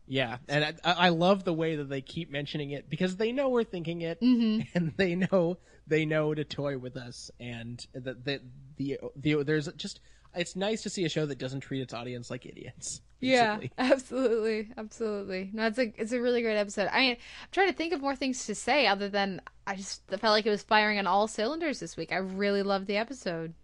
Yeah, 0.06 0.36
and 0.48 0.64
I, 0.84 0.92
I 0.92 1.08
love 1.08 1.44
the 1.44 1.54
way 1.54 1.76
that 1.76 1.88
they 1.88 2.02
keep 2.02 2.30
mentioning 2.30 2.72
it 2.72 2.90
because 2.90 3.16
they 3.16 3.32
know 3.32 3.48
we're 3.48 3.64
thinking 3.64 4.02
it, 4.02 4.20
Mm-hmm. 4.20 4.62
and 4.74 4.92
they 4.98 5.14
know 5.14 5.56
they 5.86 6.04
know 6.04 6.34
to 6.34 6.44
toy 6.44 6.76
with 6.76 6.96
us, 6.96 7.30
and 7.40 7.84
that 7.94 8.24
the, 8.24 8.40
the 8.76 8.98
the 9.16 9.42
there's 9.44 9.68
just 9.76 10.00
it's 10.34 10.56
nice 10.56 10.82
to 10.82 10.90
see 10.90 11.04
a 11.04 11.08
show 11.08 11.24
that 11.26 11.38
doesn't 11.38 11.60
treat 11.60 11.80
its 11.80 11.94
audience 11.94 12.30
like 12.30 12.44
idiots. 12.44 13.00
Basically. 13.24 13.72
Yeah, 13.76 13.90
absolutely, 13.92 14.70
absolutely. 14.76 15.50
No, 15.52 15.66
it's 15.66 15.78
a 15.78 15.92
it's 15.96 16.12
a 16.12 16.20
really 16.20 16.42
great 16.42 16.56
episode. 16.56 16.88
I 16.92 17.00
mean, 17.00 17.10
I'm 17.12 17.48
trying 17.52 17.68
to 17.68 17.74
think 17.74 17.92
of 17.92 18.00
more 18.00 18.16
things 18.16 18.46
to 18.46 18.54
say 18.54 18.86
other 18.86 19.08
than 19.08 19.40
I 19.66 19.76
just 19.76 20.06
felt 20.08 20.22
like 20.22 20.46
it 20.46 20.50
was 20.50 20.62
firing 20.62 20.98
on 20.98 21.06
all 21.06 21.28
cylinders 21.28 21.80
this 21.80 21.96
week. 21.96 22.12
I 22.12 22.16
really 22.16 22.62
loved 22.62 22.86
the 22.86 22.96
episode. 22.96 23.54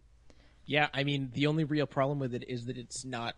Yeah, 0.66 0.88
I 0.94 1.04
mean, 1.04 1.30
the 1.34 1.46
only 1.46 1.64
real 1.64 1.86
problem 1.86 2.18
with 2.18 2.34
it 2.34 2.44
is 2.48 2.66
that 2.66 2.78
it's 2.78 3.04
not. 3.04 3.34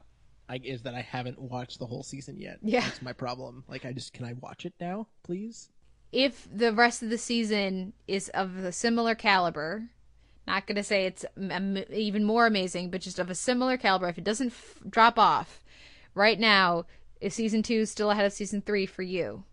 I, 0.49 0.61
is 0.63 0.83
that 0.83 0.95
I 0.95 1.01
haven't 1.01 1.41
watched 1.41 1.79
the 1.79 1.87
whole 1.87 2.03
season 2.03 2.39
yet. 2.39 2.59
Yeah. 2.63 2.81
that's 2.81 3.01
my 3.01 3.13
problem. 3.15 3.65
Like, 3.69 3.87
I 3.87 3.93
just 3.93 4.13
can 4.13 4.27
I 4.27 4.35
watch 4.35 4.67
it 4.67 4.75
now, 4.81 5.07
please? 5.23 5.71
If 6.11 6.47
the 6.53 6.73
rest 6.73 7.03
of 7.03 7.09
the 7.09 7.17
season 7.17 7.95
is 8.07 8.29
of 8.31 8.59
a 8.59 8.73
similar 8.73 9.15
caliber, 9.15 9.85
not 10.47 10.67
going 10.67 10.77
to 10.77 10.83
say 10.83 11.07
it's 11.07 11.25
even 11.91 12.25
more 12.25 12.47
amazing, 12.47 12.91
but 12.91 13.01
just 13.01 13.19
of 13.19 13.31
a 13.31 13.35
similar 13.35 13.77
caliber, 13.77 14.09
if 14.09 14.19
it 14.19 14.25
doesn't 14.25 14.49
f- 14.49 14.81
drop 14.89 15.19
off 15.19 15.62
right 16.15 16.39
now, 16.39 16.85
is 17.21 17.35
season 17.35 17.63
two 17.63 17.87
still 17.87 18.11
ahead 18.11 18.27
of 18.27 18.33
season 18.33 18.63
three 18.63 18.87
for 18.87 19.03
you? 19.03 19.45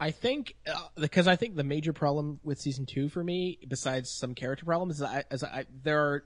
I 0.00 0.10
think 0.10 0.56
uh, 0.66 0.88
because 0.96 1.28
I 1.28 1.36
think 1.36 1.54
the 1.56 1.64
major 1.64 1.92
problem 1.92 2.40
with 2.42 2.60
season 2.60 2.84
two 2.84 3.08
for 3.08 3.22
me, 3.22 3.58
besides 3.66 4.10
some 4.10 4.34
character 4.34 4.64
problems, 4.64 4.96
is 4.96 5.02
I, 5.02 5.24
as 5.30 5.44
I 5.44 5.66
there 5.82 6.00
are, 6.00 6.24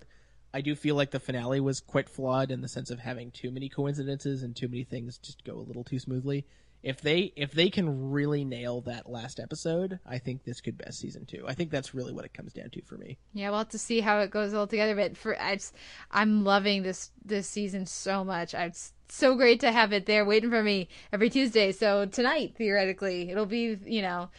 I 0.55 0.63
do 0.63 0.75
feel 0.75 0.95
like 0.95 1.11
the 1.11 1.21
finale 1.21 1.61
was 1.61 1.81
quite 1.81 2.09
flawed 2.09 2.51
in 2.51 2.63
the 2.63 2.69
sense 2.69 2.91
of 2.91 2.99
having 2.99 3.31
too 3.31 3.51
many 3.51 3.69
coincidences 3.69 4.43
and 4.43 4.57
too 4.57 4.69
many 4.69 4.85
things 4.85 5.19
just 5.19 5.45
go 5.45 5.55
a 5.57 5.61
little 5.61 5.85
too 5.85 5.99
smoothly. 5.99 6.47
If 6.83 7.01
they 7.03 7.33
if 7.37 7.53
they 7.53 7.69
can 7.71 8.11
really 8.11 8.45
nail 8.45 8.81
that 8.83 9.09
last 9.11 9.39
episode, 9.39 9.99
I 10.07 10.19
think 10.19 10.45
this 10.45 10.61
could 10.61 10.79
best 10.79 10.99
season 11.01 11.27
two. 11.27 11.45
I 11.47 11.53
think 11.55 11.71
that's 11.71 11.93
really 11.93 12.13
what 12.15 12.25
it 12.25 12.33
comes 12.33 12.53
down 12.55 12.71
to 12.71 12.83
for 12.83 12.97
me. 12.97 13.19
Yeah, 13.35 13.51
we'll 13.51 13.59
have 13.59 13.69
to 13.71 13.79
see 13.79 14.01
how 14.01 14.21
it 14.21 14.31
goes 14.31 14.55
all 14.55 14.67
together. 14.67 14.95
But 14.95 15.17
for 15.17 15.39
I 15.41 15.57
just, 15.57 15.75
I'm 16.11 16.45
loving 16.45 16.83
this 16.85 17.11
this 17.25 17.49
season 17.49 17.85
so 17.85 18.25
much. 18.25 18.55
I- 18.55 18.67
It's 18.67 18.93
so 19.09 19.35
great 19.35 19.61
to 19.61 19.73
have 19.73 19.93
it 19.93 20.07
there 20.07 20.25
waiting 20.25 20.51
for 20.51 20.63
me 20.63 20.89
every 21.13 21.31
Tuesday. 21.31 21.73
So 21.73 22.07
tonight, 22.07 22.55
theoretically, 22.57 23.31
it'll 23.31 23.47
be 23.47 23.79
you 23.85 24.03
know, 24.03 24.31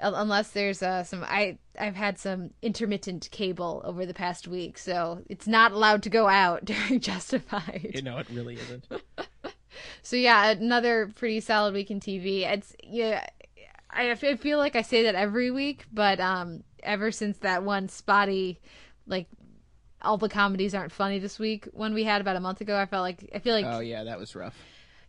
unless 0.00 0.50
there's 0.50 0.82
uh, 0.82 1.04
some 1.04 1.24
I 1.24 1.58
I've 1.78 1.96
had 1.96 2.18
some 2.18 2.50
intermittent 2.62 3.28
cable 3.30 3.82
over 3.84 4.06
the 4.06 4.14
past 4.14 4.48
week, 4.48 4.78
so 4.78 5.22
it's 5.28 5.46
not 5.46 5.72
allowed 5.72 6.02
to 6.04 6.10
go 6.10 6.28
out 6.28 6.64
during 6.64 7.00
Justified. 7.00 7.92
You 7.94 8.02
know, 8.02 8.18
it 8.18 8.28
really 8.30 8.54
isn't. 8.54 8.86
So 10.02 10.16
yeah, 10.16 10.50
another 10.50 11.12
pretty 11.14 11.40
solid 11.40 11.74
week 11.74 11.90
in 11.90 12.00
TV. 12.00 12.40
It's 12.40 12.74
yeah, 12.82 13.26
I 13.90 14.14
feel 14.14 14.58
like 14.58 14.76
I 14.76 14.82
say 14.82 15.04
that 15.04 15.14
every 15.14 15.50
week, 15.50 15.86
but 15.92 16.20
um, 16.20 16.62
ever 16.82 17.10
since 17.10 17.38
that 17.38 17.62
one 17.62 17.88
spotty, 17.88 18.60
like 19.06 19.28
all 20.02 20.16
the 20.18 20.28
comedies 20.28 20.74
aren't 20.74 20.92
funny 20.92 21.18
this 21.18 21.38
week 21.38 21.68
one 21.72 21.94
we 21.94 22.04
had 22.04 22.20
about 22.20 22.36
a 22.36 22.40
month 22.40 22.60
ago, 22.60 22.76
I 22.76 22.86
felt 22.86 23.02
like 23.02 23.30
I 23.34 23.38
feel 23.38 23.54
like 23.54 23.66
oh 23.66 23.80
yeah, 23.80 24.04
that 24.04 24.18
was 24.18 24.34
rough. 24.34 24.56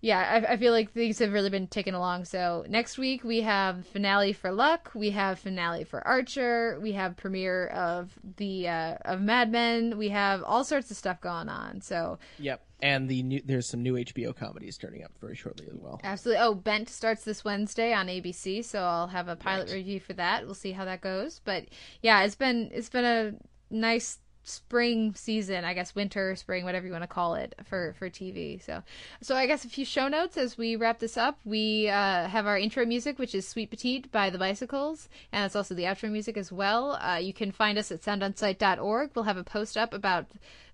yeah, 0.01 0.43
I, 0.47 0.53
I 0.53 0.57
feel 0.57 0.71
like 0.71 0.91
things 0.91 1.19
have 1.19 1.33
really 1.33 1.49
been 1.49 1.67
ticking 1.67 1.93
along. 1.93 2.25
So 2.25 2.65
next 2.69 2.97
week 2.97 3.23
we 3.23 3.41
have 3.41 3.85
finale 3.87 4.33
for 4.33 4.51
Luck, 4.51 4.91
we 4.95 5.09
have 5.11 5.39
finale 5.39 5.83
for 5.83 6.05
Archer, 6.07 6.79
we 6.81 6.93
have 6.93 7.17
premiere 7.17 7.67
of 7.67 8.11
the 8.37 8.67
uh, 8.67 8.95
of 9.05 9.21
Mad 9.21 9.51
Men, 9.51 9.97
we 9.97 10.09
have 10.09 10.41
all 10.43 10.63
sorts 10.63 10.89
of 10.89 10.97
stuff 10.97 11.19
going 11.21 11.49
on. 11.49 11.81
So 11.81 12.17
Yep. 12.39 12.61
And 12.81 13.09
the 13.09 13.23
new, 13.23 13.41
there's 13.43 13.67
some 13.67 13.83
new 13.83 13.95
HBO 13.95 14.33
comedies 14.33 14.77
turning 14.77 15.03
up 15.03 15.11
very 15.19 15.35
shortly 15.35 15.67
as 15.69 15.77
well. 15.77 15.99
Absolutely. 16.01 16.41
Oh, 16.41 16.53
Bent 16.53 16.87
starts 16.87 17.25
this 17.25 17.43
Wednesday 17.43 17.91
on 17.91 18.07
ABC, 18.07 18.63
so 18.63 18.79
I'll 18.81 19.07
have 19.07 19.27
a 19.27 19.35
pilot 19.35 19.69
review 19.73 19.99
for 19.99 20.13
that. 20.13 20.45
We'll 20.45 20.53
see 20.55 20.71
how 20.71 20.85
that 20.85 21.01
goes. 21.01 21.41
But 21.43 21.65
yeah, 22.01 22.23
it's 22.23 22.35
been 22.35 22.69
it's 22.73 22.87
been 22.87 23.03
a 23.03 23.33
nice 23.69 24.19
spring 24.43 25.13
season, 25.15 25.63
I 25.63 25.73
guess 25.73 25.95
winter, 25.95 26.35
spring, 26.35 26.65
whatever 26.65 26.85
you 26.85 26.91
want 26.91 27.03
to 27.03 27.07
call 27.07 27.35
it 27.35 27.55
for 27.65 27.93
for 27.97 28.09
TV. 28.09 28.63
So 28.63 28.83
so 29.21 29.35
I 29.35 29.47
guess 29.47 29.65
a 29.65 29.69
few 29.69 29.85
show 29.85 30.07
notes 30.07 30.37
as 30.37 30.57
we 30.57 30.75
wrap 30.75 30.99
this 30.99 31.17
up. 31.17 31.39
We 31.45 31.89
uh, 31.89 32.27
have 32.27 32.47
our 32.47 32.57
intro 32.57 32.85
music, 32.85 33.19
which 33.19 33.35
is 33.35 33.47
Sweet 33.47 33.69
Petite 33.69 34.11
by 34.11 34.29
the 34.29 34.37
Bicycles, 34.37 35.09
and 35.31 35.45
it's 35.45 35.55
also 35.55 35.75
the 35.75 35.83
outro 35.83 36.11
music 36.11 36.37
as 36.37 36.51
well. 36.51 36.93
Uh, 37.01 37.17
you 37.21 37.33
can 37.33 37.51
find 37.51 37.77
us 37.77 37.91
at 37.91 38.01
soundonsight.org. 38.01 39.11
We'll 39.13 39.25
have 39.25 39.37
a 39.37 39.43
post 39.43 39.77
up 39.77 39.93
about 39.93 40.25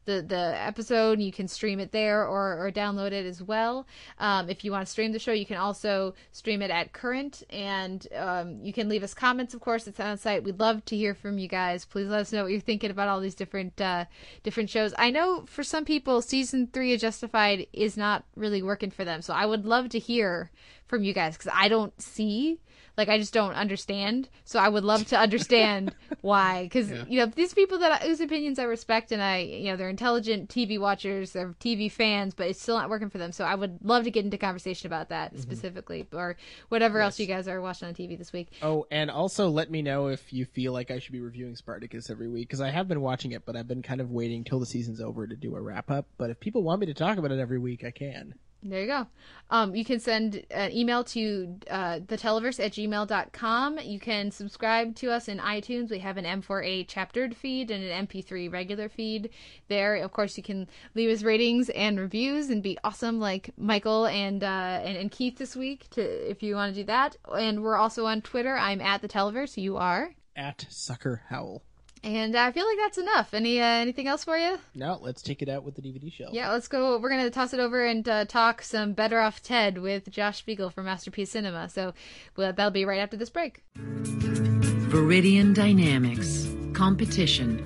the 0.06 0.22
the 0.22 0.56
episode. 0.60 1.19
You 1.19 1.32
can 1.32 1.48
stream 1.48 1.80
it 1.80 1.91
there 1.91 2.26
or 2.26 2.65
or 2.65 2.72
download 2.72 3.11
it 3.11 3.26
as 3.26 3.41
well. 3.41 3.88
Um, 4.19 4.49
if 4.49 4.64
you 4.64 4.72
want 4.72 4.86
to 4.86 4.91
stream 4.91 5.11
the 5.11 5.19
show, 5.19 5.32
you 5.32 5.45
can 5.45 5.57
also 5.57 6.14
stream 6.32 6.61
it 6.61 6.72
at 6.72 6.94
Current, 6.94 7.44
and 7.49 8.07
um, 8.15 8.60
you 8.64 8.73
can 8.73 8.90
leave 8.90 9.03
us 9.03 9.14
comments, 9.14 9.53
of 9.53 9.61
course, 9.61 9.88
at 9.88 9.95
Sound 9.95 10.19
Site. 10.19 10.44
We'd 10.44 10.60
love 10.60 10.86
to 10.86 10.95
hear 10.95 11.14
from 11.14 11.38
you 11.38 11.48
guys. 11.48 11.86
Please 11.86 12.07
let 12.07 12.22
us 12.22 12.32
know 12.32 12.44
what 12.44 12.52
you're 12.52 12.61
thinking 12.61 12.91
about 12.91 13.07
all 13.07 13.19
these 13.19 13.36
different 13.36 13.80
uh, 13.82 14.06
different 14.44 14.69
shows. 14.69 14.94
I 14.98 15.10
know 15.11 15.45
for 15.45 15.64
some 15.64 15.86
people, 15.86 16.22
season 16.22 16.68
three 16.72 16.94
of 16.94 17.02
Justified 17.02 17.68
is 17.73 17.98
not 17.98 18.23
really 18.36 18.61
working 18.61 18.91
for 18.91 19.06
them, 19.06 19.22
so 19.22 19.34
I 19.34 19.45
would 19.45 19.65
love 19.65 19.90
to 19.90 19.99
hear 19.99 20.52
from 20.88 21.03
you 21.03 21.14
guys 21.14 21.38
because 21.38 21.52
I 21.53 21.68
don't 21.68 21.99
see. 22.02 22.60
Like 22.97 23.09
I 23.09 23.17
just 23.17 23.34
don't 23.34 23.53
understand, 23.53 24.30
so 24.45 24.59
I 24.59 24.69
would 24.69 24.84
love 24.84 25.05
to 25.07 25.19
understand 25.19 25.93
why. 26.22 26.63
Because 26.63 26.91
you 27.09 27.19
know 27.19 27.26
these 27.26 27.53
people 27.53 27.80
that 27.80 28.01
I, 28.01 28.07
whose 28.07 28.22
opinions 28.22 28.59
I 28.59 28.63
respect, 28.63 29.11
and 29.11 29.22
I, 29.22 29.39
you 29.39 29.72
know, 29.72 29.76
they're 29.76 29.89
intelligent 29.89 30.49
TV 30.49 30.80
watchers, 30.80 31.31
they're 31.31 31.49
TV 31.59 31.91
fans, 31.91 32.34
but 32.34 32.47
it's 32.47 32.61
still 32.61 32.77
not 32.77 32.89
working 32.89 33.09
for 33.09 33.17
them. 33.17 33.31
So 33.31 33.43
I 33.43 33.55
would 33.55 33.80
love 33.84 34.05
to 34.05 34.11
get 34.11 34.23
into 34.23 34.38
conversation 34.38 34.88
about 34.88 35.09
that 35.09 35.31
mm-hmm. 35.31 35.41
specifically, 35.41 36.07
or 36.13 36.38
whatever 36.69 36.99
else 37.01 37.19
you 37.19 37.26
guys 37.26 37.47
are 37.47 37.61
watching 37.61 37.88
on 37.88 37.93
TV 37.93 38.17
this 38.17 38.31
week. 38.31 38.49
Oh, 38.61 38.85
and 38.91 39.11
also 39.11 39.49
let 39.49 39.69
me 39.69 39.81
know 39.81 40.07
if 40.07 40.31
you 40.31 40.45
feel 40.45 40.73
like 40.73 40.91
I 40.91 40.99
should 40.99 41.13
be 41.13 41.22
reviewing 41.22 41.55
Spartacus 41.55 42.09
every 42.09 42.27
week 42.27 42.47
because 42.47 42.61
I 42.61 42.69
have 42.69 42.88
been 42.88 43.01
watching 43.01 43.31
it, 43.31 43.45
but 43.45 43.55
I've 43.55 43.67
been 43.67 43.81
kind 43.81 44.01
of 44.01 44.11
waiting 44.11 44.43
till 44.43 44.59
the 44.59 44.65
season's 44.65 45.01
over 45.01 45.27
to 45.27 45.35
do 45.35 45.55
a 45.55 45.61
wrap 45.61 45.91
up. 45.91 46.05
But 46.17 46.30
if 46.30 46.39
people 46.39 46.63
want 46.63 46.80
me 46.80 46.88
to 46.88 46.93
talk 46.93 47.17
about 47.17 47.31
it 47.31 47.39
every 47.39 47.59
week, 47.59 47.84
I 47.84 47.91
can. 47.91 48.35
There 48.67 48.81
you 48.81 48.87
go. 48.87 49.05
Um, 49.51 49.75
you 49.75 49.85
can 49.85 49.99
send 49.99 50.43
an 50.49 50.71
email 50.71 51.03
to 51.03 51.55
uh, 51.69 51.99
theteleverse 51.99 52.59
at 52.59 52.71
gmail.com. 52.71 53.77
You 53.83 53.99
can 53.99 54.31
subscribe 54.31 54.95
to 54.95 55.11
us 55.11 55.27
in 55.27 55.37
iTunes. 55.37 55.91
We 55.91 55.99
have 55.99 56.17
an 56.17 56.25
M4A 56.25 56.87
chaptered 56.87 57.35
feed 57.37 57.69
and 57.69 57.83
an 57.83 58.07
MP3 58.07 58.51
regular 58.51 58.89
feed 58.89 59.29
there. 59.67 59.97
Of 59.97 60.11
course, 60.13 60.35
you 60.35 60.41
can 60.41 60.67
leave 60.95 61.11
us 61.11 61.21
ratings 61.21 61.69
and 61.69 61.99
reviews 61.99 62.49
and 62.49 62.63
be 62.63 62.79
awesome 62.83 63.19
like 63.19 63.51
Michael 63.55 64.07
and 64.07 64.43
uh, 64.43 64.81
and, 64.83 64.97
and 64.97 65.11
Keith 65.11 65.37
this 65.37 65.55
week 65.55 65.87
to 65.91 66.01
if 66.01 66.41
you 66.41 66.55
want 66.55 66.73
to 66.73 66.81
do 66.81 66.85
that. 66.85 67.17
And 67.37 67.61
we're 67.61 67.77
also 67.77 68.05
on 68.07 68.23
Twitter. 68.23 68.57
I'm 68.57 68.81
at 68.81 69.03
the 69.03 69.07
Televerse. 69.07 69.57
You 69.57 69.77
are. 69.77 70.09
at 70.35 70.65
Sucker 70.69 71.21
Howl. 71.29 71.61
And 72.06 72.36
I 72.36 72.52
feel 72.52 72.68
like 72.68 72.77
that's 72.77 72.99
enough. 72.99 73.34
Any 73.34 73.60
uh, 73.60 73.65
anything 73.65 74.07
else 74.07 74.23
for 74.23 74.38
you? 74.38 74.60
No, 74.76 74.99
let's 75.02 75.23
take 75.23 75.41
it 75.41 75.49
out 75.49 75.64
with 75.64 75.73
the 75.73 75.82
DVD 75.82 76.14
shelf. 76.14 76.36
Yeah, 76.36 76.52
let's 76.52 76.68
go. 76.68 76.99
We're 76.99 77.10
gonna 77.10 77.32
toss 77.32 77.52
it 77.52 77.60
over 77.60 77.84
and 77.84 78.07
uh, 78.07 78.26
talk 78.26 78.61
some 78.61 78.94
Better 78.94 79.19
Off 79.19 79.41
Ted 79.41 79.80
with 79.80 80.11
Josh 80.11 80.38
Spiegel 80.38 80.69
from 80.69 80.86
Mousterpiece 80.86 81.30
Cinema. 81.30 81.68
So 81.68 81.95
well, 82.38 82.53
that'll 82.53 82.69
be 82.69 82.86
right 82.86 82.99
after 82.99 83.18
this 83.18 83.32
break. 83.32 83.64
Veridian 83.76 85.56
Dynamics. 85.56 86.48
Competition. 86.73 87.65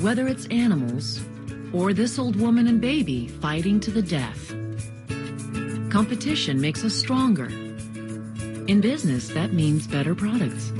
Whether 0.00 0.26
it's 0.26 0.46
animals 0.46 1.20
or 1.72 1.92
this 1.92 2.18
old 2.18 2.34
woman 2.34 2.66
and 2.66 2.80
baby 2.80 3.28
fighting 3.28 3.78
to 3.80 3.92
the 3.92 4.02
death. 4.02 4.48
Competition 5.88 6.60
makes 6.60 6.84
us 6.84 6.94
stronger. 6.94 7.46
In 7.46 8.80
business, 8.80 9.28
that 9.28 9.52
means 9.52 9.86
better 9.86 10.16
products. 10.16 10.72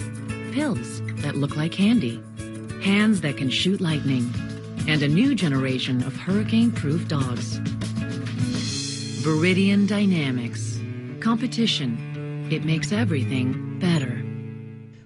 Pills 0.51 1.01
that 1.23 1.37
look 1.37 1.57
like 1.57 1.71
candy. 1.71 2.21
Hands 2.83 3.21
that 3.23 3.37
can 3.37 3.51
shoot 3.51 3.81
lightning. 3.81 4.33
And 4.87 5.03
a 5.03 5.09
new 5.09 5.35
generation 5.35 6.03
of 6.05 6.17
hurricane-proof 6.17 7.09
dogs. 7.09 7.59
Veridian 9.21 9.89
Dynamics. 9.89 10.79
Competition. 11.21 12.49
It 12.51 12.65
makes 12.65 12.93
everything 12.93 13.79
better. 13.81 14.25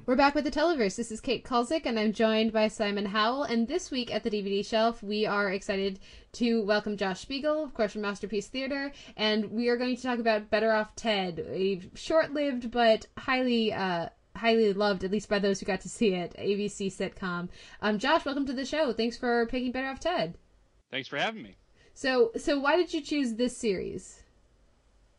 We're 0.05 0.17
back 0.17 0.35
with 0.35 0.45
the 0.45 0.51
Televerse. 0.51 0.97
This 0.97 1.11
is 1.11 1.21
Kate 1.23 1.45
Kulzick, 1.45 1.87
and 1.87 1.99
I'm 1.99 2.13
joined 2.13 2.53
by 2.53 2.69
Simon 2.69 3.07
Howell. 3.07 3.45
And 3.45 3.67
this 3.67 3.91
week 3.91 4.15
at 4.15 4.23
the 4.23 4.31
DVD 4.31 4.65
shelf, 4.65 5.03
we 5.03 5.25
are 5.25 5.51
excited 5.51 5.99
to 6.33 6.63
welcome 6.65 6.99
Josh 6.99 7.21
Spiegel, 7.21 7.65
of 7.65 7.73
course, 7.73 7.93
from 7.93 8.03
Masterpiece 8.03 8.49
Theater, 8.49 8.93
and 9.17 9.51
we 9.51 9.69
are 9.69 9.79
going 9.79 9.97
to 9.97 10.03
talk 10.03 10.19
about 10.19 10.51
Better 10.51 10.73
Off 10.73 10.95
Ted, 10.95 11.39
a 11.49 11.81
short-lived 11.95 12.71
but 12.71 13.07
highly, 13.17 13.73
uh, 13.73 14.11
highly 14.43 14.73
loved, 14.73 15.05
at 15.05 15.13
least 15.13 15.29
by 15.29 15.39
those 15.39 15.61
who 15.61 15.67
got 15.67 15.81
to 15.81 15.89
see 15.89 16.15
it, 16.15 16.35
ABC 16.37 16.89
sitcom. 16.89 17.49
Um, 17.81 18.01
Josh, 18.01 18.25
welcome 18.25 18.45
to 18.47 18.53
the 18.53 18.67
show. 18.67 18.93
Thanks 18.93 19.17
for 19.17 19.47
picking 19.47 19.71
Better 19.71 19.87
Off 19.87 20.01
Ted. 20.01 20.35
Thanks 20.91 21.07
for 21.07 21.17
having 21.17 21.45
me. 21.45 21.55
So, 21.95 22.33
so 22.37 22.59
why 22.59 22.77
did 22.77 22.93
you 22.93 23.01
choose 23.03 23.35
this 23.35 23.57
series? 23.57 24.21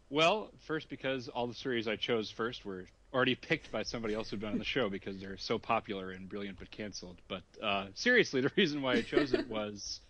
Well, 0.10 0.52
first 0.68 0.90
because 0.90 1.30
all 1.30 1.48
the 1.48 1.54
series 1.54 1.88
I 1.88 1.96
chose 1.96 2.30
first 2.30 2.66
were 2.66 2.86
already 3.14 3.36
picked 3.36 3.72
by 3.72 3.84
somebody 3.84 4.14
else 4.14 4.30
who'd 4.30 4.42
been 4.42 4.50
on 4.50 4.58
the 4.58 4.66
show 4.66 4.90
because 4.90 5.22
they're 5.22 5.38
so 5.38 5.58
popular 5.58 6.12
and 6.12 6.28
brilliant 6.28 6.60
but 6.60 6.70
canceled. 6.70 7.22
But 7.30 7.44
uh, 7.64 7.86
seriously, 7.94 8.42
the 8.48 8.52
reason 8.58 8.82
why 8.82 8.96
I 8.96 9.02
chose 9.04 9.34
it 9.34 9.48
was, 9.48 10.02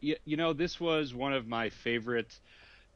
you, 0.00 0.16
you 0.24 0.38
know, 0.38 0.54
this 0.54 0.80
was 0.80 1.12
one 1.12 1.34
of 1.34 1.46
my 1.46 1.68
favorite 1.68 2.34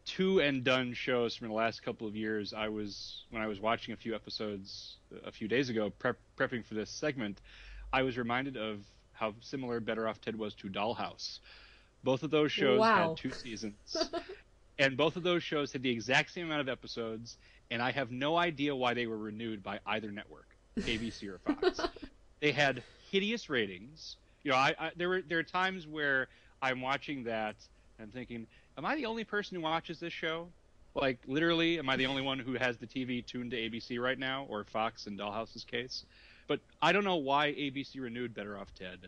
two 0.05 0.41
and 0.41 0.65
done 0.65 0.93
shows 0.95 1.37
from 1.37 1.49
the 1.49 1.55
last 1.55 1.83
couple 1.83 2.07
of 2.07 2.17
years. 2.17 2.53
I 2.53 2.69
was 2.69 3.23
when 3.31 3.43
I 3.43 3.47
was 3.47 3.61
watching 3.61 3.95
a 3.95 3.97
few 3.97 4.15
episodes 4.15 4.97
uh, 5.15 5.19
a 5.27 5.33
few 5.33 5.49
days 5.49 5.69
ago, 5.69 5.91
prep, 5.91 6.17
prepping 6.37 6.65
for 6.65 6.75
this 6.75 6.91
segment, 6.91 7.41
I 7.93 8.03
was 8.03 8.17
reminded 8.19 8.57
of 8.57 8.81
how 9.13 9.35
similar 9.41 9.81
Better 9.81 10.09
Off 10.09 10.21
Ted 10.21 10.37
was 10.37 10.55
to 10.55 10.69
Dollhouse. 10.69 11.41
Both 12.03 12.23
of 12.23 12.31
those 12.31 12.51
shows 12.51 12.81
Wow. 12.81 13.09
had 13.09 13.17
two 13.19 13.31
seasons. 13.31 13.75
and 14.79 14.97
both 14.97 15.17
of 15.17 15.23
those 15.23 15.43
shows 15.43 15.73
had 15.73 15.83
the 15.83 15.91
exact 15.91 16.33
same 16.33 16.47
amount 16.47 16.63
of 16.63 16.69
episodes, 16.69 17.37
and 17.71 17.83
I 17.83 17.91
have 17.91 18.11
no 18.11 18.37
idea 18.37 18.75
why 18.75 18.95
they 18.95 19.07
were 19.07 19.19
renewed 19.19 19.63
by 19.63 19.79
either 19.87 20.11
network, 20.11 20.49
ABC 20.79 21.29
or 21.29 21.39
Fox. 21.39 21.81
they 22.41 22.53
had 22.53 22.83
hideous 23.11 23.51
ratings. 23.51 24.17
You 24.43 24.53
know, 24.53 24.57
I, 24.57 24.75
I 24.79 24.91
there 24.97 25.11
were 25.11 25.21
there 25.21 25.39
are 25.39 25.43
times 25.43 25.87
where 25.87 26.29
I'm 26.63 26.81
watching 26.81 27.25
that 27.25 27.57
and 27.99 28.07
I'm 28.07 28.11
thinking, 28.13 28.47
am 28.81 28.87
I 28.87 28.97
the 28.97 29.05
only 29.05 29.25
person 29.25 29.57
who 29.57 29.61
watches 29.61 30.01
this 30.01 30.13
show? 30.13 30.49
Like 30.95 31.19
literally, 31.27 31.79
am 31.79 31.91
I 31.91 31.97
the 31.97 32.07
only 32.07 32.23
one 32.23 32.39
who 32.39 32.55
has 32.55 32.79
the 32.79 32.87
TV 32.87 33.25
tuned 33.25 33.51
to 33.51 33.57
ABC 33.59 34.01
right 34.01 34.19
now, 34.19 34.47
or 34.49 34.65
Fox 34.65 35.07
in 35.07 35.19
Dollhouse's 35.19 35.65
case? 35.65 36.05
But 36.49 36.61
I 36.81 36.93
don't 36.93 37.05
know 37.05 37.17
why 37.17 37.49
ABC 37.49 38.01
renewed 38.01 38.35
Better 38.35 38.57
Off 38.57 38.75
Ted, 38.75 38.99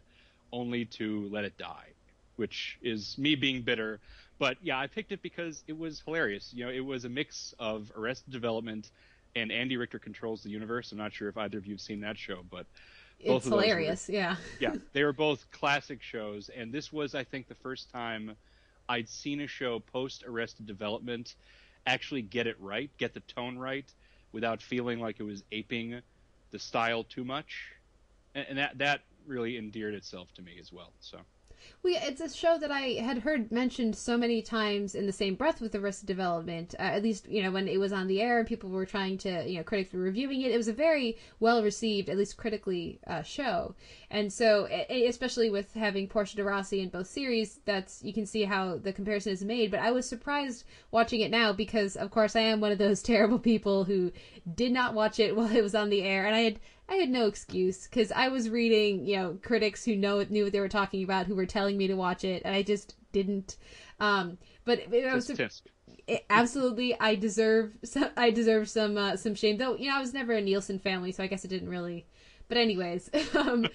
only 0.52 0.84
to 0.84 1.26
let 1.32 1.44
it 1.44 1.56
die, 1.56 1.88
which 2.36 2.78
is 2.82 3.16
me 3.16 3.34
being 3.34 3.62
bitter. 3.62 3.98
But 4.38 4.58
yeah, 4.62 4.78
I 4.78 4.88
picked 4.88 5.10
it 5.10 5.22
because 5.22 5.64
it 5.66 5.76
was 5.78 6.02
hilarious. 6.04 6.52
You 6.54 6.66
know, 6.66 6.70
it 6.70 6.84
was 6.84 7.06
a 7.06 7.08
mix 7.08 7.54
of 7.58 7.90
Arrested 7.96 8.30
Development 8.30 8.90
and 9.34 9.50
Andy 9.50 9.78
Richter 9.78 9.98
Controls 9.98 10.42
the 10.42 10.50
Universe. 10.50 10.92
I'm 10.92 10.98
not 10.98 11.14
sure 11.14 11.30
if 11.30 11.38
either 11.38 11.56
of 11.56 11.66
you 11.66 11.72
have 11.72 11.80
seen 11.80 12.00
that 12.02 12.18
show, 12.18 12.40
but 12.50 12.66
both 13.24 13.36
it's 13.38 13.46
of 13.46 13.50
those 13.50 13.52
were- 13.52 13.62
hilarious. 13.62 14.08
Yeah. 14.10 14.36
yeah, 14.60 14.74
they 14.92 15.02
were 15.02 15.14
both 15.14 15.50
classic 15.50 16.02
shows, 16.02 16.50
and 16.54 16.70
this 16.70 16.92
was, 16.92 17.14
I 17.14 17.24
think, 17.24 17.48
the 17.48 17.54
first 17.54 17.90
time 17.90 18.36
I'd 18.88 19.08
seen 19.08 19.40
a 19.40 19.46
show 19.46 19.80
post 19.80 20.24
Arrested 20.26 20.66
Development 20.66 21.34
actually 21.86 22.22
get 22.22 22.46
it 22.46 22.60
right, 22.60 22.90
get 22.98 23.14
the 23.14 23.20
tone 23.20 23.58
right, 23.58 23.92
without 24.32 24.62
feeling 24.62 25.00
like 25.00 25.20
it 25.20 25.24
was 25.24 25.42
aping 25.52 26.00
the 26.50 26.58
style 26.58 27.04
too 27.04 27.24
much, 27.24 27.72
and, 28.34 28.46
and 28.50 28.58
that 28.58 28.78
that 28.78 29.00
really 29.26 29.56
endeared 29.58 29.94
itself 29.94 30.32
to 30.34 30.42
me 30.42 30.58
as 30.60 30.72
well. 30.72 30.92
So. 31.00 31.18
Yeah, 31.84 32.04
it's 32.04 32.20
a 32.20 32.28
show 32.28 32.58
that 32.58 32.70
I 32.70 33.00
had 33.02 33.18
heard 33.18 33.50
mentioned 33.50 33.96
so 33.96 34.16
many 34.16 34.40
times 34.40 34.94
in 34.94 35.06
the 35.06 35.12
same 35.12 35.34
breath 35.34 35.60
with 35.60 35.74
Arrested 35.74 36.06
Development. 36.06 36.74
Uh, 36.78 36.82
at 36.82 37.02
least, 37.02 37.28
you 37.28 37.42
know, 37.42 37.50
when 37.50 37.66
it 37.66 37.78
was 37.78 37.92
on 37.92 38.06
the 38.06 38.20
air 38.20 38.38
and 38.38 38.46
people 38.46 38.70
were 38.70 38.86
trying 38.86 39.18
to, 39.18 39.44
you 39.48 39.58
know, 39.58 39.64
critics 39.64 39.92
were 39.92 40.00
reviewing 40.00 40.40
it. 40.42 40.52
It 40.52 40.56
was 40.56 40.68
a 40.68 40.72
very 40.72 41.18
well 41.40 41.62
received, 41.62 42.08
at 42.08 42.16
least 42.16 42.36
critically, 42.36 43.00
uh, 43.06 43.22
show. 43.22 43.74
And 44.10 44.32
so, 44.32 44.68
e- 44.68 45.06
especially 45.06 45.50
with 45.50 45.74
having 45.74 46.06
Portia 46.06 46.36
de 46.36 46.44
Rossi 46.44 46.80
in 46.80 46.88
both 46.88 47.08
series, 47.08 47.60
that's 47.64 48.02
you 48.02 48.12
can 48.12 48.26
see 48.26 48.44
how 48.44 48.78
the 48.78 48.92
comparison 48.92 49.32
is 49.32 49.44
made. 49.44 49.70
But 49.70 49.80
I 49.80 49.90
was 49.90 50.08
surprised 50.08 50.64
watching 50.92 51.20
it 51.20 51.30
now 51.30 51.52
because, 51.52 51.96
of 51.96 52.10
course, 52.10 52.36
I 52.36 52.40
am 52.40 52.60
one 52.60 52.72
of 52.72 52.78
those 52.78 53.02
terrible 53.02 53.38
people 53.38 53.84
who 53.84 54.12
did 54.54 54.72
not 54.72 54.94
watch 54.94 55.18
it 55.18 55.34
while 55.36 55.54
it 55.54 55.62
was 55.62 55.74
on 55.74 55.90
the 55.90 56.02
air, 56.02 56.26
and 56.26 56.34
I 56.34 56.40
had 56.40 56.60
I 56.92 56.96
had 56.96 57.08
no 57.08 57.26
excuse 57.26 57.86
because 57.86 58.12
I 58.12 58.28
was 58.28 58.50
reading, 58.50 59.06
you 59.06 59.16
know, 59.16 59.38
critics 59.42 59.82
who 59.82 59.96
know 59.96 60.22
knew 60.28 60.44
what 60.44 60.52
they 60.52 60.60
were 60.60 60.68
talking 60.68 61.02
about, 61.02 61.26
who 61.26 61.34
were 61.34 61.46
telling 61.46 61.78
me 61.78 61.86
to 61.86 61.94
watch 61.94 62.22
it, 62.22 62.42
and 62.44 62.54
I 62.54 62.62
just 62.62 62.96
didn't. 63.12 63.56
Um, 63.98 64.36
but 64.66 64.80
it, 64.92 65.06
I 65.06 65.14
was 65.14 65.30
it- 65.30 66.26
absolutely, 66.28 66.98
I 67.00 67.14
deserve 67.14 67.72
some, 67.82 68.10
I 68.14 68.30
deserve 68.30 68.68
some 68.68 68.98
uh, 68.98 69.16
some 69.16 69.34
shame. 69.34 69.56
Though 69.56 69.74
you 69.74 69.88
know, 69.88 69.96
I 69.96 70.00
was 70.00 70.12
never 70.12 70.34
a 70.34 70.42
Nielsen 70.42 70.78
family, 70.78 71.12
so 71.12 71.22
I 71.22 71.28
guess 71.28 71.46
it 71.46 71.48
didn't 71.48 71.70
really. 71.70 72.04
But 72.48 72.58
anyways, 72.58 73.08
um, 73.34 73.66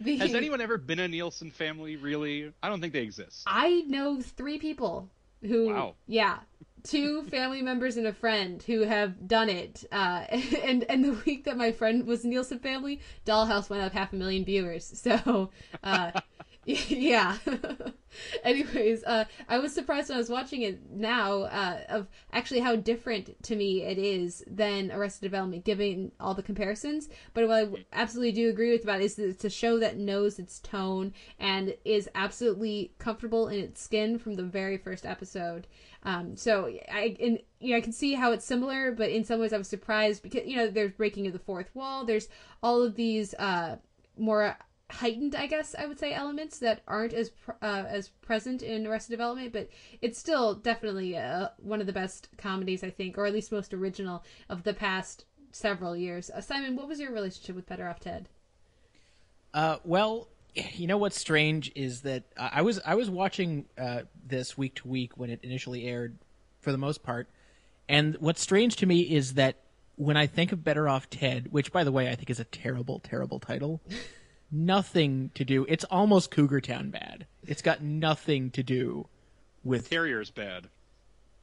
the, 0.00 0.16
Has 0.16 0.34
anyone 0.34 0.60
ever 0.60 0.76
been 0.76 0.98
a 0.98 1.06
Nielsen 1.06 1.52
family? 1.52 1.94
Really? 1.94 2.52
I 2.60 2.68
don't 2.68 2.80
think 2.80 2.92
they 2.92 3.02
exist. 3.02 3.44
I 3.46 3.84
know 3.86 4.20
three 4.20 4.58
people 4.58 5.08
who, 5.42 5.68
Wow. 5.68 5.94
yeah, 6.08 6.38
two 6.84 7.22
family 7.24 7.62
members 7.62 7.96
and 7.96 8.06
a 8.06 8.12
friend 8.12 8.62
who 8.62 8.82
have 8.82 9.26
done 9.26 9.48
it. 9.48 9.84
Uh, 9.90 10.24
and 10.62 10.84
and 10.84 11.04
the 11.04 11.12
week 11.26 11.44
that 11.44 11.56
my 11.56 11.72
friend 11.72 12.06
was 12.06 12.24
Nielsen 12.24 12.58
family, 12.58 13.00
Dollhouse 13.26 13.68
went 13.68 13.82
up 13.82 13.92
half 13.92 14.12
a 14.12 14.16
million 14.16 14.44
viewers. 14.44 15.00
So, 15.04 15.50
uh, 15.82 16.12
yeah. 16.88 17.36
Anyways, 18.44 19.04
uh, 19.04 19.24
I 19.48 19.58
was 19.58 19.74
surprised 19.74 20.08
when 20.08 20.16
I 20.16 20.20
was 20.20 20.30
watching 20.30 20.62
it 20.62 20.90
now 20.90 21.42
uh, 21.42 21.80
of 21.88 22.06
actually 22.32 22.60
how 22.60 22.76
different 22.76 23.42
to 23.44 23.56
me 23.56 23.82
it 23.82 23.98
is 23.98 24.42
than 24.46 24.90
Arrested 24.90 25.22
Development, 25.22 25.64
given 25.64 26.12
all 26.18 26.32
the 26.32 26.42
comparisons. 26.42 27.08
But 27.34 27.48
what 27.48 27.68
I 27.68 27.84
absolutely 27.92 28.32
do 28.32 28.48
agree 28.48 28.70
with 28.70 28.84
about 28.84 29.00
it 29.00 29.04
is 29.04 29.14
that 29.16 29.28
it's 29.28 29.44
a 29.44 29.50
show 29.50 29.78
that 29.78 29.98
knows 29.98 30.38
its 30.38 30.60
tone 30.60 31.12
and 31.38 31.74
is 31.84 32.08
absolutely 32.14 32.94
comfortable 32.98 33.48
in 33.48 33.58
its 33.58 33.82
skin 33.82 34.18
from 34.18 34.36
the 34.36 34.42
very 34.42 34.78
first 34.78 35.04
episode. 35.04 35.66
Um, 36.04 36.36
so 36.36 36.72
I 36.90 37.16
and 37.20 37.38
you 37.60 37.72
know 37.72 37.76
I 37.76 37.82
can 37.82 37.92
see 37.92 38.14
how 38.14 38.32
it's 38.32 38.44
similar, 38.44 38.92
but 38.92 39.10
in 39.10 39.24
some 39.24 39.40
ways 39.40 39.52
I 39.52 39.58
was 39.58 39.68
surprised 39.68 40.22
because 40.22 40.46
you 40.46 40.56
know 40.56 40.68
there's 40.68 40.92
breaking 40.92 41.26
of 41.26 41.34
the 41.34 41.38
fourth 41.38 41.74
wall. 41.74 42.04
There's 42.04 42.28
all 42.62 42.82
of 42.82 42.94
these 42.94 43.34
uh, 43.34 43.76
more 44.16 44.56
heightened, 44.94 45.34
I 45.34 45.46
guess 45.46 45.74
I 45.78 45.86
would 45.86 45.98
say, 45.98 46.12
elements 46.12 46.58
that 46.58 46.82
aren't 46.86 47.12
as 47.12 47.30
pr- 47.30 47.52
uh, 47.62 47.84
as 47.88 48.08
present 48.08 48.62
in 48.62 48.86
Arrested 48.86 49.12
Development, 49.12 49.52
but 49.52 49.68
it's 50.00 50.18
still 50.18 50.54
definitely 50.54 51.16
uh, 51.16 51.48
one 51.58 51.80
of 51.80 51.86
the 51.86 51.92
best 51.92 52.28
comedies 52.36 52.84
I 52.84 52.90
think, 52.90 53.18
or 53.18 53.26
at 53.26 53.32
least 53.32 53.52
most 53.52 53.74
original 53.74 54.24
of 54.48 54.62
the 54.62 54.74
past 54.74 55.24
several 55.52 55.96
years. 55.96 56.30
Uh, 56.30 56.40
Simon, 56.40 56.76
what 56.76 56.88
was 56.88 57.00
your 57.00 57.12
relationship 57.12 57.56
with 57.56 57.66
Better 57.66 57.88
Off 57.88 58.00
Ted? 58.00 58.28
Uh, 59.52 59.76
well, 59.84 60.28
you 60.54 60.86
know 60.86 60.98
what's 60.98 61.18
strange 61.18 61.72
is 61.74 62.02
that 62.02 62.24
I 62.36 62.62
was 62.62 62.80
I 62.84 62.94
was 62.94 63.10
watching 63.10 63.66
uh, 63.76 64.02
this 64.24 64.56
week 64.56 64.76
to 64.76 64.88
week 64.88 65.16
when 65.16 65.30
it 65.30 65.40
initially 65.42 65.86
aired, 65.86 66.16
for 66.60 66.72
the 66.72 66.78
most 66.78 67.02
part, 67.02 67.28
and 67.88 68.16
what's 68.20 68.40
strange 68.40 68.76
to 68.76 68.86
me 68.86 69.00
is 69.00 69.34
that 69.34 69.56
when 69.96 70.16
I 70.16 70.26
think 70.26 70.52
of 70.52 70.64
Better 70.64 70.88
Off 70.88 71.08
Ted, 71.10 71.48
which 71.50 71.72
by 71.72 71.84
the 71.84 71.92
way 71.92 72.08
I 72.08 72.14
think 72.14 72.30
is 72.30 72.40
a 72.40 72.44
terrible, 72.44 73.00
terrible 73.00 73.38
title, 73.38 73.80
nothing 74.54 75.30
to 75.34 75.44
do. 75.44 75.66
It's 75.68 75.84
almost 75.84 76.30
Cougar 76.30 76.60
Town 76.62 76.90
bad. 76.90 77.26
It's 77.46 77.62
got 77.62 77.82
nothing 77.82 78.50
to 78.52 78.62
do 78.62 79.08
with 79.64 79.90
Terrier's 79.90 80.30
bad. 80.30 80.68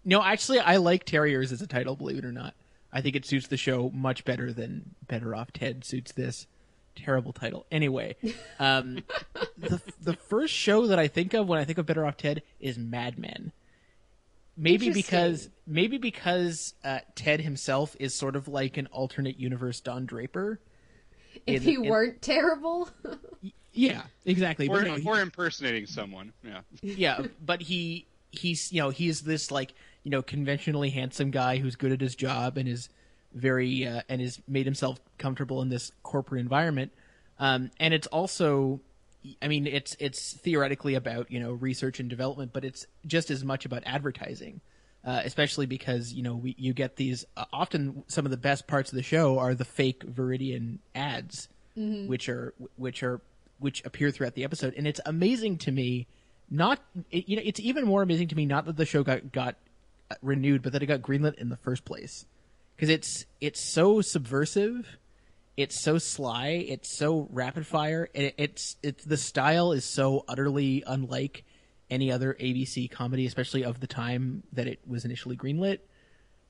no, 0.06 0.24
actually, 0.24 0.60
I 0.60 0.78
like 0.78 1.04
Terriers 1.04 1.52
as 1.52 1.62
a 1.62 1.68
title. 1.68 1.96
Believe 1.96 2.20
it 2.20 2.26
or 2.26 2.32
not, 2.32 2.56
I 2.92 3.02
think 3.02 3.16
it 3.16 3.26
suits 3.26 3.48
the 3.48 3.58
show 3.58 3.92
much 3.94 4.26
better 4.26 4.54
than 4.54 4.96
Better 5.08 5.36
Off 5.36 5.52
Ted 5.52 5.84
suits 5.84 6.12
this 6.14 6.48
terrible 6.96 7.34
title. 7.34 7.66
Anyway, 7.72 8.16
um, 8.60 9.04
the 9.58 9.82
the 10.02 10.14
first 10.16 10.54
show 10.54 10.88
that 10.88 11.00
I 11.00 11.08
think 11.08 11.34
of 11.34 11.48
when 11.48 11.60
I 11.60 11.66
think 11.66 11.78
of 11.78 11.86
Better 11.86 12.06
Off 12.06 12.18
Ted 12.18 12.42
is 12.60 12.78
Mad 12.78 13.18
Men. 13.20 13.52
Maybe 14.58 14.92
because 14.92 15.50
maybe 15.66 15.98
because 15.98 16.74
uh, 16.84 17.00
Ted 17.16 17.42
himself 17.42 17.96
is 18.00 18.14
sort 18.14 18.36
of 18.36 18.48
like 18.48 18.78
an 18.78 18.88
alternate 18.88 19.40
universe 19.40 19.80
Don 19.80 20.06
Draper. 20.06 20.60
If 21.48 21.58
in- 21.58 21.62
he 21.62 21.74
in- 21.76 21.86
weren't 21.90 22.22
terrible. 22.22 22.90
Yeah, 23.74 24.02
exactly. 24.26 24.68
Or, 24.68 24.80
But 24.80 24.88
no, 24.88 24.96
he- 24.96 25.08
or 25.08 25.22
impersonating 25.22 25.86
someone. 25.86 26.34
Yeah. 26.44 26.62
yeah, 26.82 27.26
but 27.44 27.62
he 27.62 28.06
he's 28.32 28.72
you 28.74 28.82
know 28.82 28.90
he's 28.90 29.22
this 29.22 29.50
like 29.52 29.74
you 30.04 30.12
know 30.12 30.22
conventionally 30.22 30.90
handsome 30.90 31.32
guy 31.32 31.58
who's 31.58 31.76
good 31.76 31.92
at 31.92 32.02
his 32.02 32.16
job 32.16 32.58
and 32.58 32.68
is 32.68 32.90
very 33.34 33.88
uh, 33.88 34.02
and 34.10 34.20
has 34.22 34.42
made 34.48 34.66
himself 34.66 35.00
comfortable 35.18 35.62
in 35.62 35.70
this 35.70 35.92
corporate 36.04 36.42
environment. 36.42 36.92
Um, 37.40 37.72
and 37.80 37.94
it's 37.94 38.08
also, 38.08 38.82
I 39.42 39.48
mean, 39.48 39.66
it's 39.66 39.96
it's 40.00 40.34
theoretically 40.34 40.96
about 40.96 41.32
you 41.32 41.40
know 41.40 41.54
research 41.54 42.00
and 42.02 42.10
development, 42.10 42.52
but 42.54 42.66
it's 42.66 42.86
just 43.08 43.32
as 43.32 43.44
much 43.44 43.66
about 43.66 43.84
advertising. 43.86 44.60
Uh, 45.04 45.20
especially 45.26 45.66
because 45.66 46.14
you 46.14 46.22
know 46.22 46.36
we, 46.36 46.54
you 46.60 46.74
get 46.74 46.96
these 46.96 47.26
uh, 47.36 47.46
often 47.52 48.04
some 48.08 48.24
of 48.24 48.30
the 48.30 48.38
best 48.38 48.68
parts 48.68 48.92
of 48.92 48.96
the 48.96 49.02
show 49.04 49.40
are 49.40 49.56
the 49.56 49.66
fake 49.66 50.06
Veridian 50.06 50.78
ads, 50.94 51.48
Mhm. 51.76 52.08
which 52.08 52.30
are 52.30 52.54
which 52.78 53.02
are 53.02 53.20
which 53.60 53.84
appear 53.84 54.12
throughout 54.12 54.36
the 54.36 54.44
episode, 54.44 54.76
and 54.78 54.86
it's 54.88 55.00
amazing 55.06 55.58
to 55.60 55.72
me. 55.72 56.06
Not 56.52 56.80
it, 57.10 57.28
you 57.28 57.36
know, 57.36 57.42
it's 57.44 57.60
even 57.60 57.86
more 57.86 58.04
amazing 58.04 58.28
to 58.28 58.36
me 58.36 58.46
not 58.46 58.66
that 58.66 58.78
the 58.78 58.86
show 58.86 59.04
got 59.04 59.32
got 59.32 59.56
uh, 60.12 60.16
renewed, 60.22 60.62
but 60.62 60.74
that 60.74 60.84
it 60.84 60.86
got 60.86 61.02
greenlit 61.02 61.36
in 61.40 61.50
the 61.50 61.58
first 61.58 61.84
place 61.84 62.26
because 62.76 62.90
it's 62.90 63.26
it's 63.40 63.60
so 63.60 64.02
subversive, 64.02 64.98
it's 65.58 65.82
so 65.82 65.98
sly, 65.98 66.50
it's 66.68 66.96
so 66.96 67.28
rapid 67.32 67.66
fire, 67.66 68.08
and 68.14 68.26
it, 68.26 68.36
it's 68.38 68.76
it's 68.84 69.04
the 69.04 69.18
style 69.18 69.72
is 69.72 69.84
so 69.86 70.26
utterly 70.28 70.84
unlike 70.86 71.44
any 71.92 72.12
other 72.12 72.36
ABC 72.40 72.90
comedy, 72.90 73.28
especially 73.28 73.64
of 73.64 73.82
the 73.82 73.88
time 73.88 74.44
that 74.54 74.66
it 74.66 74.80
was 74.88 75.06
initially 75.06 75.38
greenlit. 75.38 75.80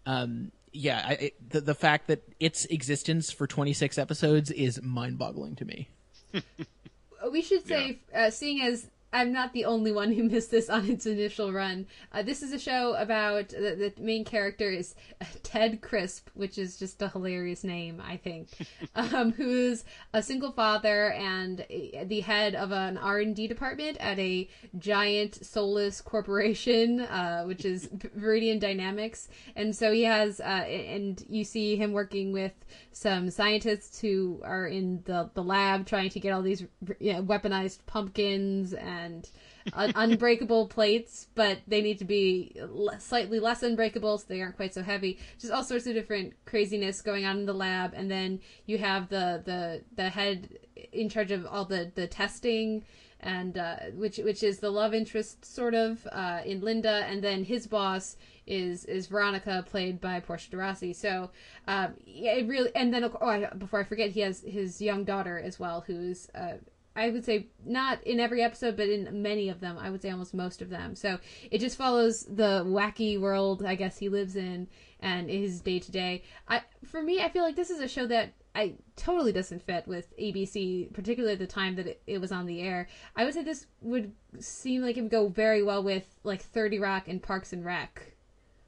Um, 0.06 0.52
yeah, 0.72 1.04
I, 1.06 1.12
it, 1.14 1.50
the 1.50 1.60
the 1.60 1.76
fact 1.76 2.08
that 2.08 2.22
its 2.40 2.66
existence 2.66 3.32
for 3.32 3.48
26 3.48 3.98
episodes 3.98 4.52
is 4.52 4.82
mind 4.82 5.18
boggling 5.18 5.56
to 5.56 5.66
me. 5.66 5.90
we 7.32 7.42
should 7.42 7.68
say, 7.68 8.00
uh, 8.16 8.30
seeing 8.30 8.62
as 8.62 8.88
I'm 9.14 9.34
not 9.34 9.52
the 9.52 9.66
only 9.66 9.92
one 9.92 10.14
who 10.14 10.24
missed 10.24 10.52
this 10.52 10.70
on 10.70 10.90
its 10.90 11.06
initial 11.06 11.52
run, 11.52 11.88
uh, 12.14 12.24
this 12.24 12.42
is 12.42 12.54
a 12.54 12.60
show 12.60 12.96
about 12.96 13.50
the, 13.50 13.92
the 13.96 14.02
main 14.02 14.24
character 14.24 14.70
is 14.70 14.96
Ted 15.44 15.82
Crisp, 15.82 16.30
which 16.34 16.58
is 16.58 16.78
just 16.78 17.02
a 17.02 17.10
hilarious 17.10 17.64
name, 17.64 18.02
I 18.06 18.16
think, 18.18 18.50
um, 18.96 19.34
who's 19.34 19.84
a 20.14 20.24
single 20.24 20.52
father 20.52 21.12
and 21.12 21.66
a- 21.70 22.06
the 22.06 22.22
head 22.22 22.56
of 22.56 22.72
an 22.72 22.98
R 22.98 23.20
and 23.20 23.36
D 23.36 23.48
department 23.48 23.98
at 24.00 24.18
a 24.18 24.50
giant 24.78 25.46
soulless 25.46 26.00
corporation, 26.00 27.02
uh, 27.02 27.44
which 27.44 27.66
is 27.66 27.88
Veridian 28.18 28.60
Dynamics, 28.60 29.28
and 29.56 29.76
so 29.76 29.92
he 29.92 30.04
has, 30.04 30.40
uh, 30.40 30.44
and 30.44 31.24
you 31.28 31.44
see 31.44 31.76
him 31.76 31.92
working 31.92 32.32
with 32.32 32.54
some 32.94 33.30
scientists 33.30 34.00
who 34.00 34.40
are 34.44 34.68
in 34.68 35.02
the, 35.06 35.30
the 35.34 35.44
lab 35.44 35.86
trying 35.86 36.10
to 36.10 36.20
get 36.20 36.32
all 36.32 36.42
these 36.42 36.62
you 37.00 37.14
know, 37.14 37.24
weaponized 37.24 37.80
pumpkins 37.86 38.74
and 38.74 39.01
un- 39.02 39.24
unbreakable 39.96 40.68
plates, 40.68 41.28
but 41.36 41.60
they 41.68 41.82
need 41.82 42.00
to 42.00 42.06
be 42.06 42.56
le- 42.60 43.00
slightly 43.00 43.40
less 43.40 43.64
unbreakable 43.64 44.18
so 44.18 44.26
they 44.28 44.42
aren't 44.42 44.56
quite 44.56 44.74
so 44.74 44.82
heavy. 44.82 45.20
Just 45.40 45.54
all 45.54 45.64
sorts 45.64 45.88
of 45.88 45.94
different 45.94 46.34
craziness 46.46 47.02
going 47.02 47.26
on 47.26 47.40
in 47.40 47.46
the 47.46 47.54
lab, 47.54 47.94
and 47.94 48.10
then 48.10 48.40
you 48.66 48.78
have 48.78 49.10
the 49.10 49.42
the 49.46 49.82
the 49.96 50.10
head 50.10 50.60
in 50.92 51.10
charge 51.10 51.32
of 51.32 51.46
all 51.46 51.66
the 51.66 51.92
the 51.96 52.08
testing 52.08 52.84
and 53.22 53.58
uh, 53.58 53.76
which 53.96 54.18
which 54.18 54.44
is 54.44 54.60
the 54.60 54.70
love 54.70 54.94
interest 54.94 55.46
sort 55.46 55.74
of 55.74 56.08
uh, 56.12 56.42
in 56.44 56.62
Linda, 56.62 57.06
and 57.08 57.24
then 57.24 57.44
his 57.44 57.68
boss 57.68 58.18
is 58.48 58.86
is 58.86 59.08
Veronica, 59.08 59.64
played 59.70 60.02
by 60.02 60.20
Portia 60.20 60.50
de 60.50 60.58
Rossi. 60.58 60.94
So 60.94 61.30
um, 61.68 61.94
yeah, 62.06 62.34
it 62.34 62.48
really, 62.48 62.72
and 62.76 62.94
then 62.94 63.04
oh, 63.04 63.28
I, 63.28 63.46
before 63.58 63.80
I 63.80 63.84
forget, 63.84 64.10
he 64.10 64.22
has 64.22 64.42
his 64.42 64.82
young 64.82 65.04
daughter 65.04 65.40
as 65.40 65.60
well, 65.60 65.82
who's 65.86 66.30
uh, 66.34 66.54
I 66.96 67.10
would 67.10 67.24
say 67.24 67.48
not 67.66 68.04
in 68.04 68.20
every 68.20 68.42
episode, 68.42 68.76
but 68.76 68.90
in 68.90 69.22
many 69.22 69.50
of 69.50 69.60
them. 69.60 69.78
I 69.78 69.90
would 69.90 70.02
say 70.02 70.10
almost 70.10 70.34
most 70.34 70.62
of 70.62 70.70
them. 70.70 70.96
So 70.96 71.20
it 71.50 71.60
just 71.60 71.78
follows 71.78 72.24
the 72.26 72.64
wacky 72.66 73.20
world 73.20 73.64
I 73.64 73.76
guess 73.76 73.98
he 73.98 74.10
lives 74.10 74.36
in 74.36 74.68
and 75.00 75.30
his 75.30 75.62
day 75.62 75.80
to 75.80 75.92
day. 75.92 76.24
I 76.48 76.62
for 76.86 77.02
me, 77.02 77.22
I 77.22 77.30
feel 77.30 77.44
like 77.44 77.56
this 77.56 77.70
is 77.70 77.80
a 77.80 77.88
show 77.88 78.08
that 78.08 78.34
I 78.54 78.74
totally 78.98 79.32
doesn't 79.32 79.62
fit 79.62 79.88
with 79.88 80.14
ABC, 80.18 80.92
particularly 80.94 81.34
at 81.34 81.40
the 81.40 81.48
time 81.48 81.76
that 81.76 81.88
it, 81.88 82.02
it 82.06 82.20
was 82.20 82.34
on 82.34 82.46
the 82.46 82.62
air. 82.62 82.90
I 83.16 83.24
would 83.24 83.34
say 83.34 83.44
this 83.44 83.68
would 83.82 84.12
seem 84.40 84.82
like 84.82 84.98
it 84.98 85.02
would 85.02 85.12
go 85.12 85.30
very 85.30 85.64
well 85.64 85.84
with 85.84 86.06
like 86.24 86.42
Thirty 86.42 86.80
Rock 86.80 87.08
and 87.08 87.22
Parks 87.22 87.54
and 87.54 87.64
Rec. 87.64 88.14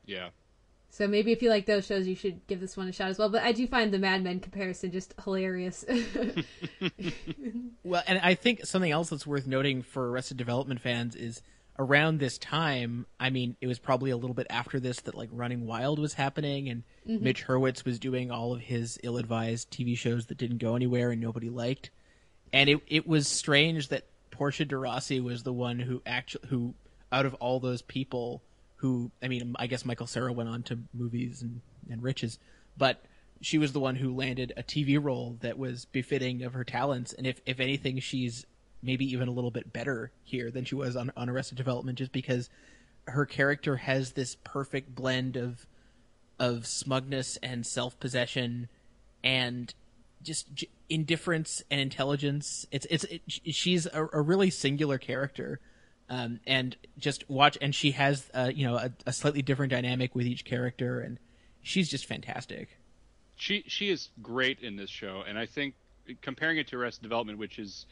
Yeah. 0.06 0.30
So 0.96 1.08
maybe 1.08 1.32
if 1.32 1.42
you 1.42 1.50
like 1.50 1.66
those 1.66 1.88
shows, 1.88 2.06
you 2.08 2.14
should 2.14 2.46
give 2.46 2.60
this 2.60 2.78
one 2.78 2.88
a 2.88 2.92
shot 2.92 3.10
as 3.10 3.18
well. 3.18 3.28
But 3.28 3.42
I 3.42 3.52
do 3.52 3.66
find 3.66 3.92
the 3.92 3.98
Mad 3.98 4.22
Men 4.24 4.40
comparison 4.40 4.92
just 4.92 5.16
hilarious. 5.24 5.84
Well, 7.84 8.04
and 8.08 8.20
I 8.20 8.36
think 8.36 8.66
something 8.66 8.92
else 8.92 9.10
that's 9.10 9.28
worth 9.28 9.46
noting 9.46 9.82
for 9.82 10.10
Arrested 10.10 10.38
Development 10.38 10.80
fans 10.80 11.16
is 11.16 11.42
around 11.78 12.20
this 12.20 12.38
time. 12.38 13.06
I 13.20 13.30
mean, 13.30 13.58
it 13.60 13.68
was 13.68 13.78
probably 13.80 14.12
a 14.12 14.16
little 14.16 14.34
bit 14.36 14.48
after 14.50 14.80
this 14.80 15.02
that 15.02 15.16
like 15.16 15.30
Running 15.34 15.66
Wild 15.66 16.00
was 16.00 16.14
happening, 16.14 16.70
and 16.70 16.84
Mhm. 17.08 17.22
Mitch 17.22 17.46
Hurwitz 17.46 17.84
was 17.84 18.00
doing 18.00 18.32
all 18.32 18.54
of 18.54 18.62
his 18.62 18.98
ill-advised 19.04 19.70
TV 19.72 19.96
shows 19.98 20.28
that 20.28 20.38
didn't 20.38 20.60
go 20.60 20.76
anywhere 20.76 21.12
and 21.12 21.20
nobody 21.20 21.50
liked. 21.50 21.90
And 22.54 22.70
it 22.70 22.82
it 22.88 23.08
was 23.08 23.28
strange 23.28 23.90
that 23.90 24.06
Portia 24.32 24.64
de 24.66 24.78
Rossi 24.78 25.20
was 25.20 25.44
the 25.44 25.54
one 25.54 25.80
who 25.80 26.02
actually 26.06 26.48
who 26.50 26.76
out 27.12 27.26
of 27.26 27.34
all 27.36 27.60
those 27.60 27.82
people 27.82 28.42
who 28.84 29.10
I 29.24 29.30
mean, 29.30 29.56
I 29.58 29.68
guess 29.68 29.86
Michael 29.86 30.08
Cera 30.08 30.34
went 30.34 30.50
on 30.50 30.62
to 30.64 30.78
movies 30.94 31.42
and 31.42 31.62
and 31.90 32.04
riches, 32.04 32.38
but 32.78 33.02
she 33.40 33.58
was 33.58 33.72
the 33.72 33.80
one 33.80 33.96
who 33.96 34.14
landed 34.14 34.52
a 34.58 34.64
TV 34.64 35.02
role 35.02 35.38
that 35.40 35.58
was 35.58 35.86
befitting 35.86 36.44
of 36.44 36.54
her 36.54 36.66
talents. 36.66 37.14
And 37.14 37.26
if, 37.26 37.40
if 37.46 37.60
anything, 37.62 38.00
she's 38.00 38.46
maybe 38.82 39.06
even 39.06 39.30
a 39.30 39.32
little 39.32 39.52
bit 39.52 39.72
better 39.72 40.12
here 40.24 40.52
than 40.52 40.66
she 40.66 40.76
was 40.76 40.98
on, 40.98 41.12
on 41.16 41.30
Arrested 41.30 41.58
Development, 41.58 41.98
just 41.98 42.12
because 42.12 42.50
her 43.08 43.26
character 43.26 43.78
has 43.78 44.12
this 44.12 44.36
perfect 44.44 44.94
blend 44.94 45.38
of 45.38 45.66
of 46.38 46.66
smugness 46.66 47.38
and 47.38 47.66
self 47.66 47.98
possession 48.02 48.68
and 49.24 49.74
just 50.22 50.66
indifference 50.90 51.64
and 51.72 51.80
intelligence. 51.80 52.66
It's 52.70 52.86
it's 52.90 53.06
it, 53.06 53.22
she's 53.28 53.86
a, 53.86 54.10
a 54.12 54.22
really 54.22 54.50
singular 54.50 54.98
character. 54.98 55.62
Um, 56.14 56.40
and 56.46 56.78
just 57.00 57.28
watch, 57.28 57.58
and 57.60 57.74
she 57.74 57.90
has, 57.92 58.30
uh, 58.36 58.52
you 58.54 58.68
know, 58.68 58.76
a, 58.76 58.92
a 59.08 59.12
slightly 59.12 59.42
different 59.42 59.72
dynamic 59.72 60.14
with 60.14 60.28
each 60.28 60.46
character, 60.46 61.00
and 61.00 61.18
she's 61.64 61.90
just 61.90 62.06
fantastic. 62.06 62.78
She 63.36 63.64
she 63.66 63.90
is 63.90 64.10
great 64.22 64.60
in 64.60 64.76
this 64.76 64.92
show, 64.92 65.24
and 65.28 65.40
I 65.40 65.48
think 65.48 65.74
comparing 66.22 66.60
it 66.60 66.68
to 66.68 66.78
Arrested 66.78 67.02
Development, 67.02 67.40
which 67.40 67.58
is 67.58 67.88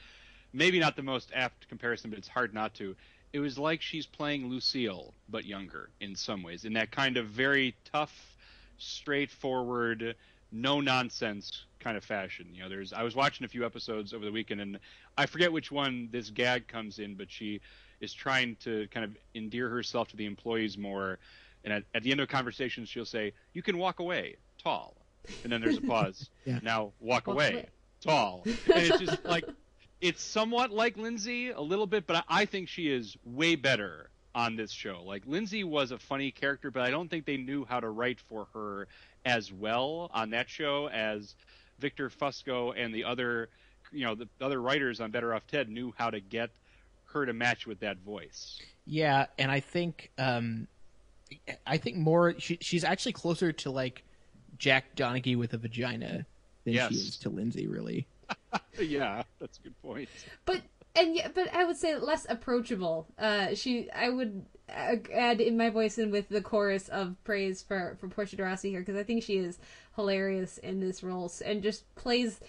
maybe 0.54 0.80
not 0.80 0.96
the 0.96 1.02
most 1.02 1.32
apt 1.34 1.68
comparison, 1.68 2.12
but 2.12 2.20
it's 2.20 2.28
hard 2.28 2.54
not 2.54 2.76
to. 2.76 2.96
It 3.34 3.40
was 3.40 3.58
like 3.58 3.82
she's 3.82 4.06
playing 4.06 4.50
Lucille, 4.50 5.16
but 5.28 5.46
younger 5.46 5.90
in 6.00 6.16
some 6.16 6.44
ways, 6.44 6.64
in 6.64 6.74
that 6.74 6.92
kind 6.92 7.18
of 7.18 7.26
very 7.26 7.76
tough, 7.92 8.38
straightforward, 8.78 10.16
no 10.52 10.80
nonsense 10.80 11.66
kind 11.80 11.98
of 11.98 12.04
fashion. 12.04 12.50
You 12.54 12.64
know, 12.64 12.70
there's 12.70 12.94
I 12.94 13.02
was 13.02 13.16
watching 13.16 13.46
a 13.46 13.50
few 13.50 13.66
episodes 13.66 14.14
over 14.14 14.24
the 14.24 14.32
weekend, 14.32 14.62
and 14.62 14.78
I 15.18 15.26
forget 15.26 15.52
which 15.52 15.72
one 15.72 16.10
this 16.12 16.30
gag 16.30 16.68
comes 16.68 17.00
in, 17.00 17.16
but 17.16 17.32
she 17.32 17.62
is 18.02 18.14
trying 18.14 18.56
to 18.64 18.88
kind 18.92 19.06
of 19.06 19.16
endear 19.36 19.70
herself 19.70 20.10
to 20.10 20.18
the 20.18 20.26
employees 20.26 20.78
more. 20.78 21.20
And 21.64 21.74
at, 21.74 21.84
at 21.94 22.04
the 22.04 22.12
end 22.12 22.20
of 22.20 22.28
conversations, 22.28 22.90
she'll 22.90 23.06
say, 23.06 23.34
"You 23.54 23.62
can 23.62 23.78
walk 23.78 24.00
away, 24.00 24.36
tall." 24.62 24.96
And 25.44 25.52
then 25.54 25.62
there's 25.62 25.78
a 25.78 25.82
pause. 25.82 26.30
Yeah. 26.46 26.60
Now 26.64 26.94
walk, 27.00 27.28
Walk 27.28 27.36
away, 27.36 27.52
away. 27.52 27.66
tall. 28.02 28.42
And 28.46 28.56
it's 28.84 29.00
just 29.00 29.24
like 29.24 29.46
it's 30.02 30.24
somewhat 30.24 30.72
like 30.72 30.98
Lindsay 30.98 31.52
a 31.52 31.62
little 31.62 31.86
bit, 31.86 32.08
but 32.08 32.16
I, 32.28 32.42
I 32.42 32.46
think 32.46 32.68
she 32.68 32.90
is 32.92 33.16
way 33.24 33.56
better 33.56 34.10
on 34.34 34.56
this 34.56 34.72
show. 34.72 35.04
Like 35.06 35.24
Lindsay 35.28 35.64
was 35.64 35.92
a 35.92 36.00
funny 36.00 36.32
character, 36.32 36.72
but 36.72 36.82
I 36.82 36.90
don't 36.90 37.10
think 37.10 37.26
they 37.26 37.38
knew 37.38 37.66
how 37.66 37.80
to 37.80 37.90
write 37.90 38.20
for 38.20 38.48
her 38.56 38.88
as 39.26 39.52
well 39.54 40.10
on 40.14 40.32
that 40.32 40.50
show 40.50 40.88
as 40.90 41.36
Victor 41.78 42.10
Fresco 42.10 42.72
and 42.72 42.92
the 42.96 43.04
other, 43.04 43.50
you 43.92 44.06
know, 44.06 44.16
the 44.16 44.28
other 44.40 44.60
writers 44.60 45.00
on 45.02 45.12
Better 45.12 45.36
Off 45.36 45.46
Ted 45.46 45.70
knew 45.70 45.94
how 45.98 46.10
to 46.10 46.20
get 46.20 46.50
her 47.12 47.26
to 47.26 47.34
match 47.34 47.68
with 47.68 47.80
that 47.82 47.98
voice. 48.00 48.60
Yeah, 48.86 49.28
and 49.38 49.52
I 49.52 49.60
think 49.60 50.12
um, 50.18 50.68
I 51.66 51.78
think 51.78 51.98
more 51.98 52.36
she, 52.40 52.58
she's 52.62 52.84
actually 52.84 53.14
closer 53.14 53.52
to 53.52 53.72
like 53.72 54.04
Jack 54.58 54.96
Donaghy 54.96 55.38
with 55.38 55.54
a 55.54 55.58
vagina 55.58 56.26
than 56.66 56.74
Yes. 56.74 56.90
she 56.92 56.96
is 56.96 57.18
to 57.20 57.30
Lindsay, 57.30 57.68
really. 57.68 58.08
yeah, 58.80 59.24
that's 59.40 59.58
a 59.60 59.62
good 59.62 59.82
point. 59.82 60.10
but 60.46 60.62
and 60.96 61.16
yeah, 61.16 61.30
but 61.34 61.54
I 61.54 61.64
would 61.64 61.78
say 61.78 61.96
less 61.98 62.26
approachable. 62.30 63.08
Uh, 63.18 63.56
she, 63.56 63.90
I 63.92 64.10
would 64.10 64.46
uh, 64.70 64.96
add 65.14 65.40
in 65.40 65.56
my 65.58 65.70
voice 65.70 65.98
in 65.98 66.12
with 66.12 66.28
the 66.30 66.42
chorus 66.42 66.90
of 66.90 67.16
praise 67.24 67.62
for 67.62 67.96
for 68.00 68.08
Portia 68.10 68.36
de 68.36 68.44
Rossi 68.44 68.70
here 68.72 68.80
because 68.82 68.98
I 68.98 69.04
think 69.04 69.24
she 69.24 69.38
is 69.38 69.58
hilarious 69.96 70.58
in 70.58 70.80
this 70.80 71.02
role 71.04 71.32
and 71.46 71.62
just 71.64 71.94
plays 71.96 72.40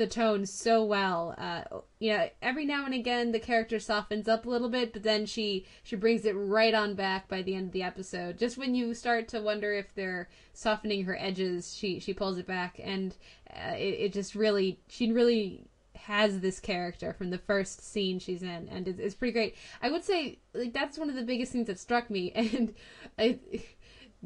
the 0.00 0.06
tone 0.06 0.46
so 0.46 0.82
well. 0.82 1.34
Uh, 1.36 1.80
you 1.98 2.10
know, 2.10 2.30
every 2.40 2.64
now 2.64 2.86
and 2.86 2.94
again 2.94 3.32
the 3.32 3.38
character 3.38 3.78
softens 3.78 4.28
up 4.28 4.46
a 4.46 4.48
little 4.48 4.70
bit, 4.70 4.94
but 4.94 5.02
then 5.02 5.26
she 5.26 5.66
she 5.82 5.94
brings 5.94 6.24
it 6.24 6.32
right 6.32 6.72
on 6.72 6.94
back 6.94 7.28
by 7.28 7.42
the 7.42 7.54
end 7.54 7.66
of 7.66 7.72
the 7.72 7.82
episode. 7.82 8.38
Just 8.38 8.56
when 8.56 8.74
you 8.74 8.94
start 8.94 9.28
to 9.28 9.42
wonder 9.42 9.74
if 9.74 9.94
they're 9.94 10.30
softening 10.54 11.04
her 11.04 11.18
edges, 11.20 11.76
she 11.76 12.00
she 12.00 12.14
pulls 12.14 12.38
it 12.38 12.46
back, 12.46 12.80
and 12.82 13.14
uh, 13.54 13.74
it, 13.74 14.00
it 14.00 14.12
just 14.14 14.34
really 14.34 14.80
she 14.88 15.12
really 15.12 15.66
has 15.94 16.40
this 16.40 16.60
character 16.60 17.12
from 17.12 17.28
the 17.28 17.36
first 17.36 17.86
scene 17.86 18.18
she's 18.18 18.42
in, 18.42 18.70
and 18.70 18.88
it's, 18.88 18.98
it's 18.98 19.14
pretty 19.14 19.32
great. 19.32 19.54
I 19.82 19.90
would 19.90 20.02
say 20.02 20.38
like 20.54 20.72
that's 20.72 20.96
one 20.96 21.10
of 21.10 21.14
the 21.14 21.22
biggest 21.22 21.52
things 21.52 21.66
that 21.66 21.78
struck 21.78 22.08
me, 22.08 22.32
and 22.34 22.72
I 23.18 23.38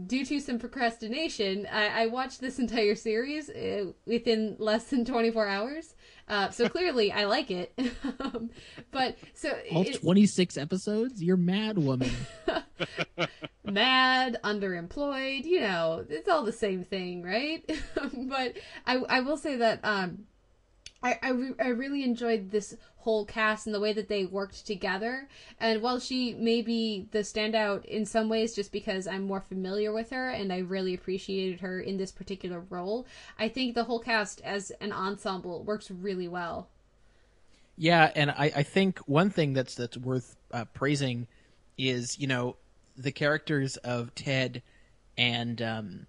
due 0.07 0.25
to 0.27 0.41
some 0.41 0.59
procrastination, 0.59 1.67
I, 1.71 2.03
I 2.03 2.07
watched 2.07 2.41
this 2.41 2.59
entire 2.65 2.95
series 2.95 3.49
uh, 3.51 3.93
within 4.07 4.57
less 4.59 4.85
than 4.85 5.05
24 5.05 5.47
hours. 5.47 5.95
Uh, 6.29 6.51
so 6.51 6.69
clearly, 6.71 7.13
I 7.13 7.25
like 7.25 7.51
it. 7.51 7.73
um, 8.21 8.51
but 8.91 9.17
so 9.35 9.57
all 9.73 9.83
it, 9.83 10.01
26 10.01 10.57
episodes, 10.57 11.23
you're 11.23 11.37
mad 11.37 11.79
woman. 11.79 12.11
mad, 13.65 14.39
underemployed, 14.43 15.45
you 15.45 15.61
know, 15.61 16.05
it's 16.09 16.29
all 16.29 16.45
the 16.45 16.53
same 16.53 16.85
thing, 16.85 17.23
right? 17.23 17.69
but 18.15 18.57
I, 18.87 18.97
I 18.97 19.21
will 19.21 19.37
say 19.37 19.57
that 19.57 19.81
um, 19.85 20.25
I, 21.05 21.19
I, 21.23 21.31
re- 21.31 21.55
I 21.61 21.69
really 21.69 22.03
enjoyed 22.03 22.51
this 22.51 22.75
whole 22.97 23.27
cast 23.27 23.67
and 23.67 23.75
the 23.75 23.81
way 23.81 23.93
that 23.93 24.09
they 24.09 24.25
worked 24.25 24.67
together. 24.67 25.29
And 25.61 25.83
while 25.83 26.01
she 26.01 26.33
may 26.33 26.63
be 26.63 27.07
the 27.11 27.19
standout 27.19 27.85
in 27.85 28.07
some 28.07 28.31
ways 28.31 28.55
just 28.55 28.73
because 28.73 29.07
I'm 29.07 29.25
more 29.25 29.43
familiar 29.43 29.93
with 29.93 30.11
her 30.11 30.31
and 30.31 30.51
I 30.51 30.61
really 30.61 30.95
appreciated 30.95 31.61
her 31.61 31.79
in 31.79 31.99
this 31.99 32.11
particular 32.11 32.61
role, 32.71 33.07
I 33.39 33.51
think 33.51 33.75
the 33.75 33.85
whole 33.85 34.01
cast 34.01 34.41
as 34.41 34.71
an 34.81 34.93
ensemble 34.93 35.63
works 35.63 35.91
really 35.91 36.27
well. 36.27 36.69
Yeah, 37.77 38.11
and 38.17 38.31
I, 38.31 38.53
I 38.57 38.63
think 38.63 39.01
one 39.01 39.29
thing 39.29 39.53
that's 39.53 39.75
that's 39.75 39.99
worth 39.99 40.37
uh, 40.53 40.65
praising 40.73 41.27
is 41.77 42.19
you 42.21 42.29
know 42.29 42.57
the 42.97 43.11
characters 43.11 43.77
of 43.79 44.15
Ted 44.15 44.63
and 45.19 45.61
um, 45.61 46.07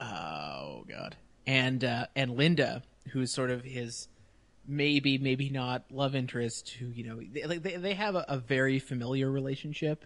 oh 0.00 0.86
god 0.88 1.14
and 1.48 1.82
uh, 1.82 2.06
and 2.14 2.36
Linda, 2.36 2.82
who's 3.08 3.30
sort 3.32 3.50
of 3.50 3.64
his 3.64 4.08
maybe 4.66 5.16
maybe 5.18 5.48
not 5.48 5.84
love 5.90 6.14
interest 6.14 6.70
who 6.78 6.86
you 6.88 7.04
know 7.04 7.20
they 7.32 7.56
they, 7.58 7.76
they 7.76 7.94
have 7.94 8.14
a, 8.14 8.24
a 8.28 8.38
very 8.38 8.78
familiar 8.78 9.30
relationship 9.30 10.04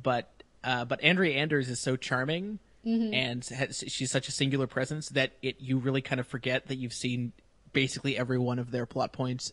but 0.00 0.30
uh, 0.64 0.84
but 0.84 1.02
Andrea 1.02 1.36
Anders 1.36 1.68
is 1.70 1.80
so 1.80 1.96
charming 1.96 2.58
Mhm. 2.84 3.12
and 3.14 3.44
has, 3.46 3.82
she's 3.88 4.12
such 4.12 4.28
a 4.28 4.32
singular 4.32 4.68
presence 4.68 5.08
that 5.08 5.32
it 5.42 5.56
you 5.60 5.78
really 5.78 6.02
kind 6.02 6.20
of 6.20 6.26
forget 6.28 6.66
that 6.68 6.76
you've 6.76 6.92
seen 6.92 7.32
basically 7.72 8.16
every 8.16 8.38
one 8.38 8.60
of 8.60 8.70
their 8.70 8.86
plot 8.86 9.12
points 9.12 9.52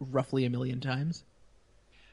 roughly 0.00 0.46
a 0.46 0.50
million 0.50 0.80
times 0.80 1.22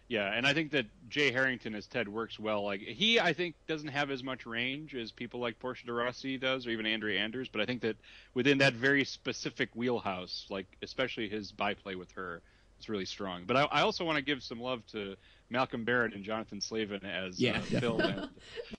Yeah, 0.07 0.31
and 0.31 0.47
I 0.47 0.53
think 0.53 0.71
that 0.71 0.85
Jay 1.09 1.31
Harrington 1.31 1.75
as 1.75 1.85
Ted 1.85 2.07
works 2.07 2.39
well. 2.39 2.63
Like 2.63 2.79
he, 2.79 3.19
I 3.19 3.33
think, 3.33 3.55
doesn't 3.67 3.89
have 3.89 4.09
as 4.09 4.23
much 4.23 4.45
range 4.45 4.95
as 4.95 5.11
people 5.11 5.39
like 5.39 5.59
Portia 5.59 5.85
de 5.85 5.93
Rossi 5.93 6.37
does, 6.37 6.65
or 6.65 6.69
even 6.69 6.85
Andrea 6.85 7.19
Anders. 7.19 7.49
But 7.49 7.61
I 7.61 7.65
think 7.65 7.81
that 7.81 7.97
within 8.33 8.59
that 8.59 8.73
very 8.73 9.03
specific 9.03 9.69
wheelhouse, 9.75 10.45
like 10.49 10.67
especially 10.81 11.27
his 11.27 11.51
byplay 11.51 11.95
with 11.95 12.11
her, 12.11 12.41
is 12.79 12.87
really 12.87 13.05
strong. 13.05 13.43
But 13.45 13.57
I, 13.57 13.63
I 13.63 13.81
also 13.81 14.05
want 14.05 14.17
to 14.17 14.23
give 14.23 14.41
some 14.43 14.61
love 14.61 14.85
to 14.87 15.17
Malcolm 15.49 15.83
Barrett 15.83 16.13
and 16.13 16.23
Jonathan 16.23 16.61
Slavin 16.61 17.05
as 17.05 17.39
Yeah, 17.39 17.57
uh, 17.57 17.61
Phil 17.61 17.99
and 17.99 18.29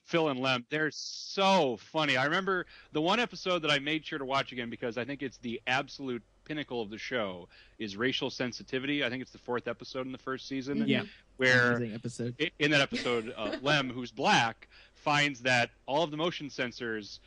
Phil 0.05 0.29
and 0.29 0.39
Lem. 0.39 0.65
They're 0.71 0.91
so 0.91 1.77
funny. 1.91 2.17
I 2.17 2.25
remember 2.25 2.65
the 2.91 3.01
one 3.01 3.19
episode 3.19 3.61
that 3.63 3.71
I 3.71 3.77
made 3.77 4.05
sure 4.05 4.17
to 4.19 4.25
watch 4.25 4.51
again 4.51 4.69
because 4.69 4.97
I 4.97 5.05
think 5.05 5.21
it's 5.21 5.37
the 5.37 5.61
absolute 5.67 6.23
pinnacle 6.49 6.81
of 6.81 6.89
the 6.89 6.97
show 6.97 7.47
is 7.77 7.95
racial 7.95 8.31
sensitivity. 8.31 9.05
I 9.05 9.09
think 9.09 9.21
it's 9.21 9.31
the 9.31 9.37
fourth 9.37 9.67
episode 9.67 10.07
in 10.07 10.11
the 10.11 10.17
first 10.17 10.47
season. 10.47 10.83
Yeah. 10.87 11.03
Where 11.37 11.81
episode 11.93 12.35
in 12.57 12.71
that 12.71 12.81
episode, 12.81 13.33
uh, 13.37 13.55
Lem, 13.61 13.89
who's 13.89 14.11
black, 14.11 14.67
finds 14.95 15.41
that 15.41 15.69
all 15.85 16.03
of 16.03 16.11
the 16.11 16.17
motion 16.17 16.47
sensors 16.47 17.19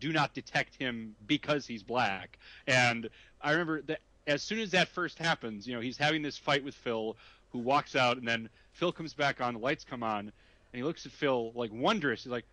do 0.00 0.10
not 0.10 0.34
detect 0.34 0.74
him 0.74 1.14
because 1.26 1.66
he's 1.66 1.82
black. 1.82 2.38
And 2.66 3.08
I 3.42 3.52
remember 3.52 3.82
that 3.82 4.00
as 4.26 4.42
soon 4.42 4.58
as 4.58 4.70
that 4.70 4.88
first 4.88 5.18
happens, 5.18 5.68
you 5.68 5.74
know, 5.74 5.80
he's 5.80 5.98
having 5.98 6.22
this 6.22 6.38
fight 6.38 6.64
with 6.64 6.74
Phil, 6.74 7.16
who 7.52 7.58
walks 7.58 7.94
out, 7.94 8.16
and 8.16 8.26
then 8.26 8.48
Phil 8.72 8.90
comes 8.90 9.12
back 9.12 9.40
on, 9.40 9.54
the 9.54 9.60
lights 9.60 9.84
come 9.84 10.02
on, 10.02 10.20
and 10.20 10.32
he 10.72 10.82
looks 10.82 11.04
at 11.04 11.12
Phil 11.12 11.52
like 11.54 11.70
wondrous. 11.72 12.24
He's 12.24 12.32
like, 12.32 12.46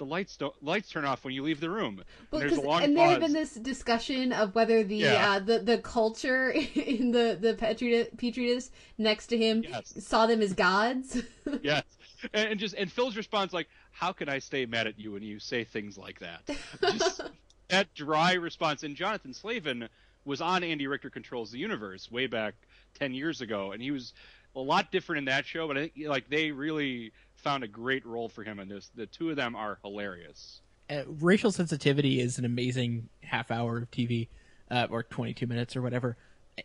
"The 0.00 0.06
lights 0.06 0.36
don't 0.38 0.54
lights 0.64 0.88
turn 0.88 1.04
off 1.04 1.24
when 1.24 1.34
you 1.34 1.42
leave 1.42 1.60
the 1.60 1.68
room." 1.70 2.02
Well, 2.30 2.40
and 2.40 2.50
there's 2.50 2.52
a 2.52 2.56
'cause- 2.56 2.64
long 2.64 2.82
and 2.82 2.96
there 2.96 3.04
pause. 3.04 3.12
had 3.12 3.20
been 3.20 3.32
this 3.34 3.52
discussion 3.54 4.32
of 4.32 4.54
whether 4.54 4.82
the 4.82 4.96
Yeah. 4.96 5.32
uh, 5.32 5.38
the 5.40 5.58
the 5.58 5.76
culture 5.78 6.50
in 6.74 7.10
the 7.12 7.36
the 7.40 7.54
petri 7.54 8.06
petri 8.16 8.46
dish 8.46 8.64
next 8.98 9.26
to 9.28 9.36
him 9.36 9.62
Yes. 9.62 9.92
saw 10.04 10.26
them 10.26 10.40
as 10.40 10.54
gods. 10.54 11.22
yes. 11.62 11.84
And, 12.32 12.48
and 12.52 12.60
just 12.60 12.74
and 12.76 12.90
Phil's 12.90 13.16
response 13.16 13.52
like, 13.52 13.68
"How 13.92 14.12
can 14.12 14.28
I 14.30 14.38
stay 14.38 14.64
mad 14.66 14.86
at 14.86 14.98
you 14.98 15.12
when 15.12 15.22
you 15.22 15.38
say 15.38 15.64
things 15.64 15.96
like 15.98 16.18
that?" 16.20 16.42
Just 16.80 17.20
that 17.68 17.92
dry 17.94 18.32
response. 18.32 18.82
And 18.82 18.96
Jonathan 18.96 19.34
Slavin 19.34 19.88
was 20.24 20.40
on 20.40 20.64
Andy 20.64 20.86
Richter 20.86 21.10
Controls 21.10 21.50
the 21.50 21.58
Universe 21.58 22.10
way 22.10 22.26
back 22.26 22.54
ten 22.94 23.12
years 23.14 23.40
ago, 23.42 23.72
and 23.72 23.82
he 23.82 23.90
was 23.90 24.12
a 24.56 24.60
lot 24.60 24.90
different 24.90 25.18
in 25.18 25.24
that 25.26 25.46
show. 25.46 25.68
But 25.68 25.76
I 25.78 25.80
think 25.88 26.08
like 26.08 26.28
they 26.28 26.50
really 26.50 27.12
found 27.40 27.64
a 27.64 27.68
great 27.68 28.04
role 28.06 28.28
for 28.28 28.44
him 28.44 28.58
in 28.60 28.68
this. 28.68 28.90
The 28.94 29.06
two 29.06 29.30
of 29.30 29.36
them 29.36 29.56
are 29.56 29.78
hilarious. 29.82 30.60
uh, 30.88 31.02
racial 31.06 31.52
sensitivity 31.52 32.20
is 32.20 32.38
an 32.38 32.44
amazing 32.44 33.08
half 33.22 33.50
hour 33.50 33.78
of 33.78 33.90
TV, 33.90 34.28
uh, 34.70 34.86
or 34.90 35.02
22 35.02 35.46
minutes 35.46 35.76
or 35.76 35.82
whatever. 35.82 36.16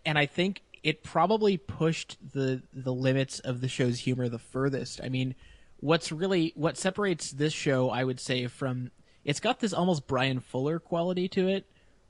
And 0.05 0.17
I 0.17 0.25
think 0.25 0.61
it 0.83 1.03
probably 1.03 1.57
pushed 1.57 2.17
the 2.33 2.61
the 2.73 2.93
limits 2.93 3.39
of 3.39 3.61
the 3.61 3.67
show's 3.67 3.99
humor 3.99 4.29
the 4.29 4.39
furthest. 4.39 4.99
I 5.03 5.09
mean, 5.09 5.35
what's 5.79 6.11
really 6.11 6.53
what 6.55 6.77
separates 6.77 7.31
this 7.31 7.53
show, 7.53 7.89
I 7.89 8.03
would 8.03 8.19
say, 8.19 8.47
from 8.47 8.91
it's 9.23 9.39
got 9.39 9.59
this 9.59 9.73
almost 9.73 10.07
Bryan 10.07 10.39
Fuller 10.39 10.79
quality 10.79 11.27
to 11.29 11.47
it, 11.47 11.65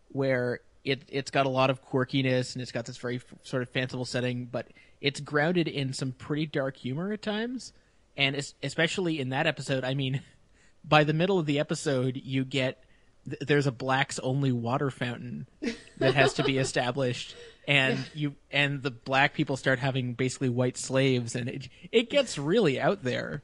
where 0.10 0.62
it 0.84 1.04
it's 1.10 1.32
got 1.32 1.46
a 1.46 1.50
lot 1.50 1.70
of 1.70 1.84
quirkiness 1.86 2.54
and 2.54 2.62
it's 2.62 2.72
got 2.72 2.86
this 2.86 2.98
very 2.98 3.18
f- 3.18 3.26
sort 3.44 3.62
of 3.62 3.70
fanciful 3.70 4.06
setting, 4.06 4.46
but 4.46 4.68
it's 5.02 5.20
grounded 5.20 5.68
in 5.68 5.94
some 5.94 6.12
pretty 6.14 6.46
dark 6.46 6.78
humor 6.78 7.12
at 7.14 7.22
times. 7.22 7.74
And 8.18 8.36
es- 8.36 8.54
especially 8.64 9.20
in 9.20 9.30
that 9.30 9.48
episode, 9.48 9.84
I 9.84 9.94
mean, 9.94 10.22
by 10.84 11.04
the 11.04 11.14
middle 11.14 11.40
of 11.40 11.46
the 11.46 11.60
episode, 11.60 12.20
you 12.24 12.46
get 12.46 12.84
th- 13.28 13.40
there's 13.42 13.68
a 13.68 13.72
blacks 13.72 14.20
only 14.20 14.52
water 14.52 14.90
fountain 14.92 15.48
that 15.98 16.16
has 16.16 16.34
to 16.36 16.44
be 16.44 16.58
established, 16.60 17.36
and 17.68 18.00
you 18.14 18.36
and 18.52 18.84
the 18.84 18.92
black 18.92 19.34
people 19.34 19.58
start 19.58 19.80
having 19.80 20.14
basically 20.14 20.50
white 20.50 20.78
slaves, 20.78 21.36
and 21.36 21.50
it 21.50 21.70
it 21.92 22.10
gets 22.10 22.38
really 22.38 22.80
out 22.80 23.04
there. 23.04 23.42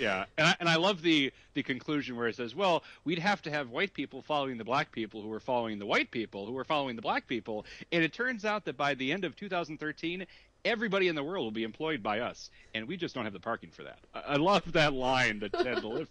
Yeah, 0.00 0.24
and 0.36 0.48
I, 0.48 0.56
and 0.58 0.68
I 0.68 0.76
love 0.76 1.02
the 1.02 1.32
the 1.54 1.62
conclusion 1.62 2.16
where 2.16 2.26
it 2.26 2.34
says, 2.34 2.54
"Well, 2.54 2.82
we'd 3.04 3.20
have 3.20 3.42
to 3.42 3.50
have 3.50 3.70
white 3.70 3.94
people 3.94 4.22
following 4.22 4.58
the 4.58 4.64
black 4.64 4.90
people 4.90 5.22
who 5.22 5.28
were 5.28 5.38
following 5.40 5.78
the 5.78 5.86
white 5.86 6.10
people 6.10 6.46
who 6.46 6.52
were 6.52 6.64
following 6.64 6.96
the 6.96 7.02
black 7.02 7.28
people," 7.28 7.64
and 7.92 8.02
it 8.02 8.12
turns 8.12 8.44
out 8.44 8.64
that 8.64 8.76
by 8.76 8.94
the 8.94 9.12
end 9.12 9.24
of 9.24 9.36
2013, 9.36 10.26
everybody 10.64 11.08
in 11.08 11.14
the 11.14 11.22
world 11.22 11.44
will 11.44 11.50
be 11.50 11.64
employed 11.64 12.02
by 12.02 12.20
us, 12.20 12.50
and 12.74 12.86
we 12.88 12.96
just 12.96 13.14
don't 13.14 13.24
have 13.24 13.32
the 13.32 13.40
parking 13.40 13.70
for 13.70 13.84
that. 13.84 13.98
I, 14.14 14.20
I 14.20 14.36
love 14.36 14.72
that 14.72 14.92
line 14.92 15.40
that 15.40 15.52
Ted 15.52 15.80
delivers 15.80 16.08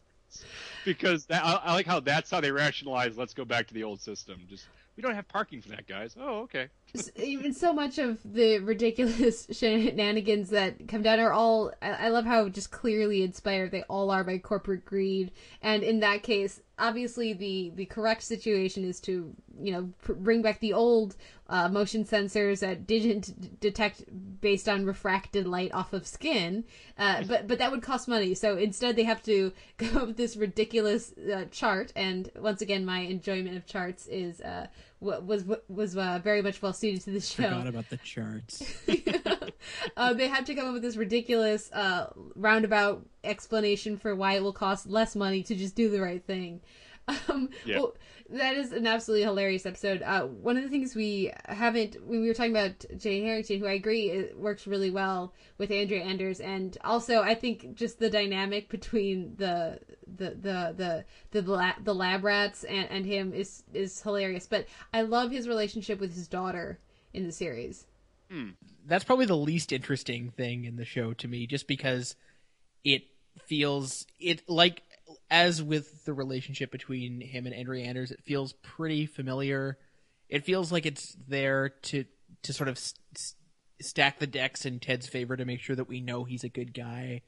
because 0.86 1.26
that, 1.28 1.44
I, 1.44 1.54
I 1.64 1.74
like 1.74 1.86
how 1.86 2.00
that's 2.00 2.32
how 2.32 2.42
they 2.42 2.52
rationalize. 2.52 3.18
Let's 3.18 3.34
go 3.34 3.46
back 3.46 3.68
to 3.68 3.74
the 3.74 3.84
old 3.84 4.02
system. 4.02 4.42
Just 4.50 4.68
we 4.96 5.02
don't 5.02 5.16
have 5.16 5.28
parking 5.28 5.62
for 5.62 5.70
that, 5.70 5.88
guys. 5.88 6.16
Oh, 6.20 6.42
okay. 6.42 6.70
Even 7.16 7.54
so 7.54 7.74
much 7.74 7.98
of 7.98 8.20
the 8.24 8.60
ridiculous 8.60 9.48
shenanigans 9.52 10.52
that 10.52 10.88
come 10.88 11.02
down 11.02 11.20
are 11.20 11.34
all 11.34 11.72
I, 11.82 11.92
I 11.92 12.08
love 12.10 12.26
how 12.26 12.50
just 12.50 12.70
clearly 12.70 13.24
inspired 13.24 13.72
they 13.72 13.82
all 13.84 14.12
are 14.12 14.24
by 14.24 14.38
corporate 14.38 14.86
greed. 14.86 15.32
And 15.62 15.82
in 15.82 16.02
that 16.02 16.24
case 16.24 16.62
obviously 16.78 17.34
the 17.34 17.72
the 17.76 17.86
correct 17.86 18.24
situation 18.24 18.84
is 18.84 19.00
to 19.00 19.34
you 19.60 19.72
know 19.72 19.90
pr- 20.02 20.14
bring 20.14 20.42
back 20.42 20.60
the 20.60 20.74
old 20.74 21.16
uh, 21.48 21.70
motion 21.70 22.04
sensors 22.04 22.60
that 22.60 22.88
didn't 22.88 23.60
detect 23.60 24.04
based 24.42 24.68
on 24.68 24.86
refracted 24.86 25.46
light 25.46 25.72
off 25.74 25.94
of 25.94 26.08
skin 26.08 26.64
uh, 26.98 27.24
but 27.28 27.48
but 27.48 27.58
that 27.60 27.72
would 27.72 27.82
cost 27.82 28.08
money. 28.08 28.34
So 28.34 28.58
instead 28.58 28.96
they 28.96 29.04
have 29.04 29.24
to 29.24 29.52
go 29.78 29.88
up 30.00 30.08
with 30.08 30.18
this 30.18 30.36
ridiculous 30.36 31.14
uh, 31.18 31.46
chart. 31.52 31.92
And 31.96 32.30
once 32.36 32.62
again 32.62 32.86
my 32.86 33.00
enjoyment 33.00 33.58
of 33.58 33.66
charts 33.66 34.08
is 34.08 34.42
uh, 34.42 34.68
was 35.04 35.44
was 35.68 35.98
uh, 35.98 36.20
very 36.24 36.42
much 36.42 36.62
well 36.62 36.74
suited 36.74 37.02
to 37.02 37.12
the 37.12 37.20
show 37.22 37.44
Forgot 37.44 37.68
about 37.68 37.90
the 37.90 37.98
charts. 37.98 38.62
uh, 39.98 40.14
they 40.14 40.28
have 40.28 40.46
to 40.46 40.56
come 40.56 40.68
up 40.68 40.74
with 40.74 40.82
this 40.82 40.96
ridiculous 40.96 41.72
uh, 41.72 42.08
roundabout 42.36 43.06
explanation 43.24 43.98
for 43.98 44.16
why 44.16 44.34
it 44.34 44.44
will 44.44 44.54
cost 44.54 44.88
less 44.88 45.16
money 45.16 45.44
to 45.44 45.56
just 45.56 45.76
do 45.76 45.90
the 45.90 46.02
right 46.02 46.24
thing. 46.26 46.62
Um, 47.28 47.50
Yeah. 47.66 47.80
well, 47.80 47.96
that 48.34 48.56
is 48.56 48.72
an 48.72 48.88
absolutely 48.88 49.24
hilarious 49.24 49.66
episode. 49.66 50.02
Uh, 50.02 50.24
one 50.24 50.58
of 50.58 50.64
the 50.64 50.70
things 50.70 50.96
we 50.96 51.32
haven't, 51.46 51.96
when 52.06 52.22
we 52.22 52.28
were 52.28 52.34
talking 52.34 52.52
about 52.52 52.86
Jay 52.98 53.22
Harrington, 53.22 53.60
who 53.60 53.68
I 53.68 53.74
agree 53.74 54.30
works 54.36 54.66
really 54.66 54.90
well 54.90 55.34
with 55.58 55.72
Andrea 55.72 56.04
Anders, 56.04 56.40
and 56.40 56.78
also 56.84 57.22
I 57.22 57.36
think 57.36 57.76
just 57.76 58.00
the 58.00 58.10
dynamic 58.10 58.70
between 58.70 59.36
the 59.38 59.80
the 60.08 60.32
the 60.32 61.06
the 61.32 61.42
the, 61.42 61.52
lab, 61.52 61.84
the 61.84 61.96
lab 61.96 62.24
rats 62.24 62.64
and, 62.64 62.90
and 62.90 63.06
him 63.06 63.34
is 63.34 63.64
is 63.74 64.02
hilarious. 64.02 64.48
But 64.48 64.68
I 64.94 65.02
love 65.02 65.32
his 65.32 65.48
relationship 65.48 66.00
with 66.00 66.16
his 66.16 66.28
daughter 66.28 66.80
in 67.14 67.26
the 67.26 67.32
series. 67.32 67.86
That's 68.86 69.04
probably 69.04 69.28
the 69.28 69.38
least 69.38 69.72
interesting 69.72 70.32
thing 70.32 70.66
in 70.66 70.76
the 70.76 70.86
show 70.86 71.14
to 71.14 71.28
me, 71.28 71.46
just 71.46 71.68
because 71.68 72.16
it 72.84 73.04
feels 73.46 74.08
it 74.20 74.48
like 74.50 74.82
as 75.34 75.64
with 75.64 76.06
the 76.06 76.14
relationship 76.14 76.72
between 76.72 77.20
him 77.20 77.48
and 77.48 77.56
Andrea 77.56 77.86
Anders, 77.86 78.12
it 78.12 78.22
feels 78.24 78.54
pretty 78.54 79.08
familiar. 79.08 79.80
It 80.30 80.46
feels 80.46 80.72
like 80.72 80.86
it's 80.86 81.18
there 81.28 81.70
to 81.70 82.06
to 82.44 82.54
sort 82.54 82.70
of 82.70 82.76
s- 82.78 82.94
s- 83.16 83.36
stack 83.82 84.20
the 84.20 84.28
decks 84.28 84.64
in 84.64 84.80
Ted's 84.80 85.08
favor 85.10 85.36
to 85.36 85.44
make 85.44 85.60
sure 85.60 85.76
that 85.76 85.90
we 85.90 86.02
know 86.02 86.24
he's 86.24 86.44
a 86.44 86.50
good 86.50 86.72
guy. 86.74 87.24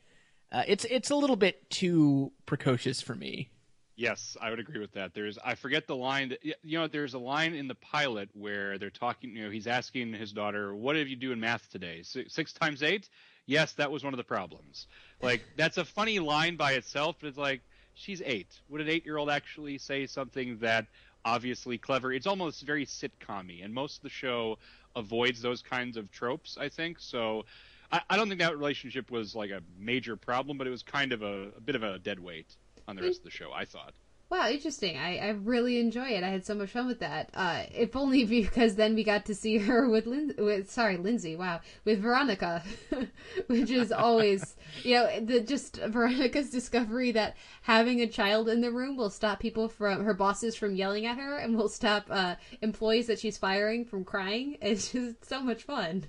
Uh, 0.52 0.64
it's 0.68 0.86
it's 0.86 1.10
a 1.10 1.16
little 1.16 1.36
bit 1.36 1.68
too 1.72 2.32
precocious 2.46 3.02
for 3.02 3.16
me. 3.16 3.50
Yes, 3.96 4.38
I 4.40 4.52
would 4.52 4.60
agree 4.60 4.80
with 4.80 4.92
that. 4.94 5.16
There's 5.16 5.40
I 5.44 5.56
forget 5.56 5.88
the 5.88 5.96
line 5.96 6.30
that 6.30 6.44
you 6.44 6.78
know 6.78 6.88
there's 6.88 7.16
a 7.16 7.20
line 7.20 7.56
in 7.56 7.68
the 7.68 7.76
pilot 7.76 8.30
where 8.34 8.78
they're 8.78 8.92
talking, 8.92 9.36
you 9.36 9.46
know, 9.46 9.50
he's 9.50 9.66
asking 9.68 10.14
his 10.14 10.32
daughter, 10.32 10.76
"What 10.76 10.94
did 10.94 11.10
you 11.10 11.16
do 11.16 11.32
in 11.32 11.40
math 11.40 11.72
today? 11.72 12.04
Six, 12.04 12.36
six 12.36 12.54
times 12.54 12.84
8?" 12.84 13.10
Yes, 13.48 13.74
that 13.74 13.92
was 13.92 14.04
one 14.04 14.14
of 14.14 14.18
the 14.18 14.24
problems. 14.24 14.86
Like 15.24 15.42
that's 15.56 15.78
a 15.78 15.86
funny 15.86 16.20
line 16.20 16.56
by 16.56 16.74
itself, 16.74 17.16
but 17.20 17.30
it's 17.30 17.38
like 17.38 17.62
she's 17.96 18.22
8. 18.24 18.48
Would 18.70 18.82
an 18.82 18.88
8-year-old 18.88 19.30
actually 19.30 19.78
say 19.78 20.06
something 20.06 20.58
that 20.60 20.86
obviously 21.24 21.78
clever? 21.78 22.14
It's 22.14 22.28
almost 22.28 22.62
very 22.64 22.86
sitcom-y, 22.86 23.62
and 23.64 23.74
most 23.74 23.98
of 23.98 24.04
the 24.04 24.10
show 24.10 24.58
avoids 24.96 25.42
those 25.42 25.62
kinds 25.62 25.98
of 25.98 26.12
tropes, 26.12 26.58
I 26.60 26.70
think. 26.70 26.98
So 27.00 27.46
I, 27.92 28.02
I 28.10 28.18
don't 28.18 28.28
think 28.28 28.42
that 28.42 28.58
relationship 28.58 29.12
was 29.12 29.36
like 29.36 29.52
a 29.52 29.62
major 29.80 30.16
problem, 30.16 30.58
but 30.58 30.68
it 30.68 30.72
was 30.72 30.84
kind 30.84 31.12
of 31.12 31.22
a, 31.24 31.50
a 31.58 31.62
bit 31.62 31.76
of 31.76 31.84
a 31.84 32.00
dead 32.00 32.20
weight 32.20 32.56
on 32.88 32.96
the 32.96 33.02
hmm. 33.02 33.08
rest 33.08 33.20
of 33.20 33.26
the 33.26 33.32
show, 33.32 33.52
I 33.52 33.66
thought. 33.66 33.94
Wow, 34.28 34.50
interesting. 34.50 34.98
I, 34.98 35.18
I 35.20 35.30
really 35.30 35.80
enjoy 35.80 36.08
it. 36.10 36.24
I 36.24 36.30
had 36.30 36.46
so 36.46 36.56
much 36.56 36.72
fun 36.72 36.88
with 36.88 37.00
that. 37.00 37.30
Uh, 37.36 37.64
if 37.74 37.96
only 37.96 38.26
because 38.42 38.76
then 38.76 38.96
we 38.96 39.04
got 39.04 39.26
to 39.28 39.36
see 39.36 39.60
her 39.60 39.88
with 39.88 40.08
Lin- 40.08 40.34
with 40.38 40.70
sorry 40.72 40.98
Lindsay. 40.98 41.36
Wow, 41.36 41.62
with 41.86 42.00
Veronica, 42.00 42.64
which 43.48 43.70
is 43.70 43.92
always 43.92 44.56
you 44.84 44.96
know 44.96 45.20
the 45.20 45.42
just 45.42 45.78
Veronica's 45.78 46.50
discovery 46.50 47.12
that 47.12 47.38
having 47.62 48.02
a 48.02 48.08
child 48.08 48.50
in 48.50 48.62
the 48.62 48.72
room 48.72 48.98
will 48.98 49.12
stop 49.12 49.40
people 49.40 49.70
from 49.70 50.04
her 50.04 50.14
bosses 50.16 50.56
from 50.56 50.76
yelling 50.76 51.06
at 51.06 51.18
her 51.18 51.38
and 51.38 51.56
will 51.56 51.70
stop 51.70 52.08
uh, 52.10 52.36
employees 52.62 53.08
that 53.08 53.20
she's 53.20 53.38
firing 53.38 53.86
from 53.86 54.04
crying. 54.04 54.58
It's 54.62 54.92
just 54.92 55.24
so 55.24 55.42
much 55.42 55.64
fun. 55.64 56.04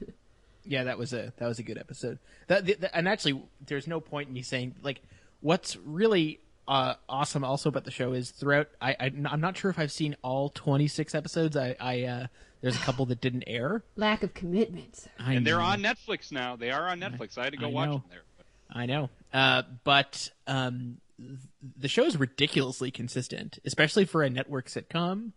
Yeah, 0.64 0.84
that 0.84 0.98
was 0.98 1.12
a 1.12 1.32
that 1.36 1.46
was 1.46 1.58
a 1.58 1.62
good 1.62 1.78
episode. 1.78 2.18
That, 2.48 2.64
the, 2.64 2.74
the- 2.74 2.96
and 2.96 3.06
actually, 3.06 3.42
there's 3.66 3.86
no 3.86 4.00
point 4.00 4.28
in 4.28 4.34
me 4.34 4.42
saying 4.42 4.74
like 4.82 5.02
what's 5.40 5.76
really 5.76 6.40
uh, 6.68 6.94
awesome 7.08 7.44
also 7.44 7.68
about 7.68 7.84
the 7.84 7.90
show 7.90 8.12
is 8.12 8.30
throughout. 8.30 8.68
I, 8.80 8.96
I 8.98 9.06
am 9.06 9.40
not 9.40 9.56
sure 9.56 9.70
if 9.70 9.78
I've 9.78 9.92
seen 9.92 10.16
all 10.22 10.48
26 10.50 11.14
episodes. 11.14 11.56
I, 11.56 11.76
I 11.80 12.02
uh, 12.02 12.26
there's 12.60 12.76
a 12.76 12.80
couple 12.80 13.06
that 13.06 13.20
didn't 13.20 13.44
air. 13.46 13.82
Lack 13.96 14.22
of 14.22 14.34
commitment. 14.34 15.06
I 15.18 15.34
and 15.34 15.46
they're 15.46 15.60
on 15.60 15.80
Netflix 15.82 16.32
now. 16.32 16.56
They 16.56 16.70
are 16.70 16.88
on 16.88 17.00
Netflix. 17.00 17.38
I 17.38 17.44
had 17.44 17.52
to 17.52 17.58
go 17.58 17.66
I 17.66 17.70
watch 17.70 17.88
know. 17.88 17.92
them 17.94 18.02
there. 18.10 18.22
I 18.70 18.86
know. 18.86 19.10
Uh, 19.32 19.62
but 19.84 20.30
um, 20.46 20.96
th- 21.18 21.38
the 21.78 21.88
show 21.88 22.04
is 22.04 22.16
ridiculously 22.16 22.90
consistent, 22.90 23.58
especially 23.64 24.04
for 24.04 24.22
a 24.22 24.30
network 24.30 24.66
sitcom. 24.66 25.32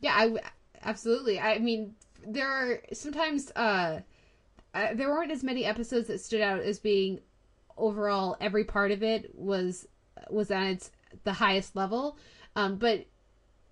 Yeah, 0.00 0.14
I 0.16 0.22
w- 0.24 0.42
absolutely. 0.82 1.38
I 1.38 1.58
mean, 1.58 1.94
there 2.26 2.48
are 2.48 2.80
sometimes 2.92 3.52
uh, 3.54 4.00
uh, 4.74 4.94
there 4.94 5.10
weren't 5.10 5.30
as 5.30 5.44
many 5.44 5.64
episodes 5.64 6.08
that 6.08 6.20
stood 6.20 6.40
out 6.40 6.60
as 6.60 6.78
being 6.80 7.20
overall 7.76 8.36
every 8.40 8.64
part 8.64 8.90
of 8.90 9.02
it 9.02 9.30
was 9.34 9.86
was 10.30 10.50
at 10.50 10.64
its 10.64 10.90
the 11.24 11.34
highest 11.34 11.76
level. 11.76 12.16
Um, 12.54 12.76
but 12.76 13.06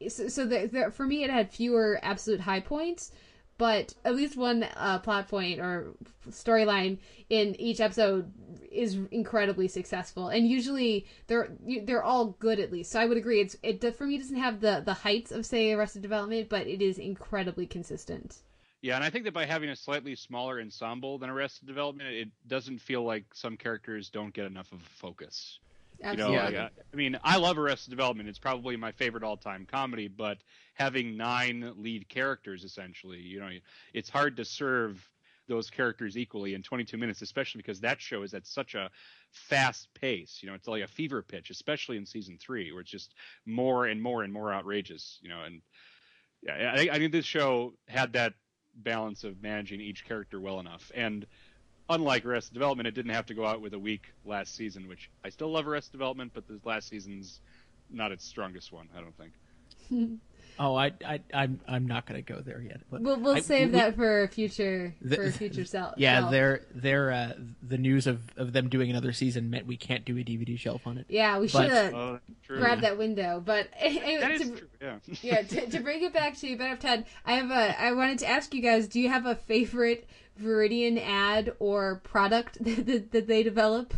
so, 0.08 0.28
so 0.28 0.46
there, 0.46 0.66
there, 0.66 0.90
for 0.90 1.06
me, 1.06 1.24
it 1.24 1.30
had 1.30 1.50
fewer 1.50 1.98
absolute 2.02 2.40
high 2.40 2.60
points, 2.60 3.12
but 3.58 3.94
at 4.04 4.14
least 4.14 4.36
one 4.36 4.64
uh, 4.76 4.98
plot 4.98 5.28
point 5.28 5.60
or 5.60 5.94
storyline 6.30 6.98
in 7.30 7.58
each 7.60 7.80
episode 7.80 8.32
is 8.70 8.98
incredibly 9.10 9.68
successful, 9.68 10.28
and 10.28 10.48
usually 10.48 11.06
they're 11.28 11.50
they're 11.84 12.02
all 12.02 12.36
good 12.38 12.58
at 12.58 12.72
least. 12.72 12.90
So 12.90 13.00
I 13.00 13.06
would 13.06 13.16
agree. 13.16 13.40
It's 13.40 13.56
it 13.62 13.96
for 13.96 14.06
me 14.06 14.18
doesn't 14.18 14.36
have 14.36 14.60
the 14.60 14.82
the 14.84 14.94
heights 14.94 15.30
of 15.30 15.46
say 15.46 15.72
Arrested 15.72 16.02
Development, 16.02 16.48
but 16.48 16.66
it 16.66 16.82
is 16.82 16.98
incredibly 16.98 17.66
consistent. 17.66 18.42
Yeah, 18.82 18.96
and 18.96 19.04
I 19.04 19.08
think 19.08 19.24
that 19.24 19.32
by 19.32 19.46
having 19.46 19.70
a 19.70 19.76
slightly 19.76 20.14
smaller 20.14 20.60
ensemble 20.60 21.16
than 21.16 21.30
Arrested 21.30 21.66
Development, 21.66 22.06
it 22.10 22.28
doesn't 22.46 22.80
feel 22.80 23.02
like 23.02 23.24
some 23.32 23.56
characters 23.56 24.10
don't 24.10 24.34
get 24.34 24.44
enough 24.44 24.72
of 24.72 24.80
a 24.80 24.90
focus. 25.00 25.58
You 26.05 26.16
know, 26.16 26.35
Absolutely. 26.35 26.59
like, 26.60 26.72
I 26.93 26.97
mean, 26.97 27.18
I 27.24 27.39
love 27.39 27.59
Arrested 27.59 27.90
Development. 27.90 28.28
It's 28.28 28.39
probably 28.39 28.76
my 28.76 28.93
favorite 28.93 29.24
all-time 29.24 29.66
comedy, 29.70 30.09
but 30.09 30.39
having 30.74 31.16
nine 31.16 31.72
lead 31.76 32.09
characters 32.09 32.62
essentially, 32.64 33.18
you 33.18 33.40
know, 33.40 33.48
it's 33.94 34.10
hard 34.10 34.36
to 34.36 34.44
serve 34.44 35.09
those 35.48 35.70
characters 35.70 36.16
equally 36.16 36.55
in 36.55 36.62
22 36.62 36.97
minutes, 36.97 37.22
especially 37.22 37.59
because 37.59 37.81
that 37.81 38.01
show 38.01 38.22
is 38.22 38.35
at 38.35 38.47
such 38.47 38.74
a 38.74 38.90
fast 39.31 39.89
pace. 39.94 40.39
You 40.43 40.48
know, 40.48 40.55
it's 40.55 40.68
like 40.68 40.82
a 40.82 40.89
fever 40.89 41.22
pitch, 41.22 41.51
especially 41.51 41.97
in 41.97 42.06
season 42.06 42.39
three, 42.40 42.72
where 42.72 42.81
it's 42.81 42.90
just 42.90 43.14
more 43.47 43.86
and 43.86 44.01
more 44.01 44.22
and 44.22 44.32
more 44.32 44.52
outrageous. 44.52 45.18
You 45.22 45.31
know, 45.31 45.43
and 45.43 45.60
yeah, 46.43 46.74
I, 46.76 46.89
I 46.93 46.98
think 46.98 47.12
this 47.12 47.26
show 47.26 47.74
had 47.89 48.12
that 48.14 48.35
balance 48.76 49.24
of 49.24 49.43
managing 49.43 49.81
each 49.81 50.05
character 50.05 50.40
well 50.40 50.60
enough. 50.60 50.90
And 50.94 51.26
unlike 51.89 52.24
Arrested 52.24 52.55
Development, 52.55 52.86
it 52.86 52.94
didn't 52.94 53.12
have 53.12 53.27
to 53.27 53.35
go 53.35 53.47
out 53.47 53.61
with 53.61 53.74
a 53.74 53.78
week 53.78 54.12
last 54.24 54.55
season, 54.55 54.89
which 54.89 55.11
I 55.24 55.28
still 55.28 55.51
love 55.51 55.66
Arrested 55.66 55.93
Development, 55.93 56.31
but 56.35 56.47
this 56.48 56.65
last 56.65 56.89
season's 56.89 57.40
not 57.90 58.12
its 58.12 58.24
strongest 58.24 58.73
one, 58.73 58.89
I 58.97 59.01
don't 59.01 59.16
think. 59.16 60.20
Oh, 60.59 60.76
I, 60.76 60.93
I, 61.05 61.20
I'm, 61.32 61.59
I'm 61.66 61.86
not 61.86 62.06
going 62.06 62.22
to 62.22 62.32
go 62.32 62.40
there 62.40 62.60
yet. 62.60 62.81
But 62.90 63.01
We'll 63.02 63.18
we'll 63.18 63.36
I- 63.36 63.40
save 63.40 63.68
we- 63.72 63.78
that 63.78 63.97
for 63.97 64.28
future 64.28 64.94
The- 65.02 65.16
for 65.16 65.31
future 65.32 65.64
self. 65.64 65.94
Yeah, 65.98 66.28
they're, 66.31 66.62
they're, 66.74 67.10
uh, 67.10 67.32
the 67.62 67.76
news 67.78 68.06
of, 68.06 68.20
of 68.36 68.52
them 68.52 68.68
doing 68.68 68.89
another 68.90 69.12
season 69.12 69.51
meant 69.51 69.66
we 69.66 69.76
can't 69.76 70.05
do 70.05 70.16
a 70.16 70.22
DVD 70.22 70.56
shelf 70.59 70.86
on 70.86 70.98
it. 70.98 71.06
Yeah, 71.09 71.39
we 71.40 71.48
should 71.48 71.68
have 71.70 71.93
Oh, 71.94 72.20
true. 72.44 72.59
grabbed 72.60 72.82
that 72.82 72.97
window. 72.98 73.43
But 73.44 73.68
anyway, 73.78 74.18
That 74.20 74.31
is 74.31 74.40
to- 74.43 74.56
true, 74.56 74.68
yeah. 74.81 74.97
yeah, 75.22 75.43
to, 75.43 75.70
to 75.70 75.81
bring 75.81 76.02
it 76.05 76.12
back 76.12 76.36
to 76.39 76.56
Better 76.56 76.76
Ted, 76.76 77.06
I 77.26 77.32
have 77.32 77.51
a. 77.51 77.81
I 77.82 77.93
wanted 77.93 78.20
to 78.20 78.28
ask 78.28 78.55
you 78.55 78.62
guys: 78.62 78.86
Do 78.86 79.01
you 79.01 79.09
have 79.09 79.26
a 79.26 79.35
favorite 79.35 80.06
Veridian 80.40 81.01
ad 81.05 81.52
or 81.59 81.97
product 82.05 82.62
that, 82.64 82.86
that, 82.86 83.10
that 83.12 83.26
they 83.26 83.43
develop? 83.43 83.93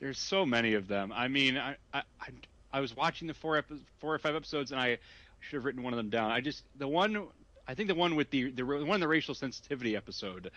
There's 0.00 0.18
so 0.18 0.44
many 0.44 0.74
of 0.74 0.88
them. 0.88 1.12
I 1.14 1.28
mean, 1.28 1.56
I 1.56 1.76
I, 1.94 2.02
I, 2.20 2.28
I 2.76 2.80
was 2.80 2.94
watching 2.94 3.26
the 3.26 3.32
four 3.32 3.56
epi- 3.56 3.80
four 4.00 4.14
or 4.14 4.18
five 4.18 4.34
episodes, 4.34 4.70
and 4.70 4.78
I 4.78 4.98
should 5.40 5.56
have 5.56 5.64
written 5.64 5.82
one 5.82 5.94
of 5.94 5.96
them 5.96 6.10
down. 6.10 6.30
I 6.30 6.42
just 6.42 6.62
the 6.76 6.86
one 6.86 7.26
I 7.66 7.74
think 7.74 7.88
the 7.88 7.94
one 7.94 8.16
with 8.16 8.28
the 8.28 8.50
the 8.50 8.66
one 8.66 9.00
the 9.00 9.08
racial 9.08 9.34
sensitivity 9.34 9.96
episode 9.96 10.50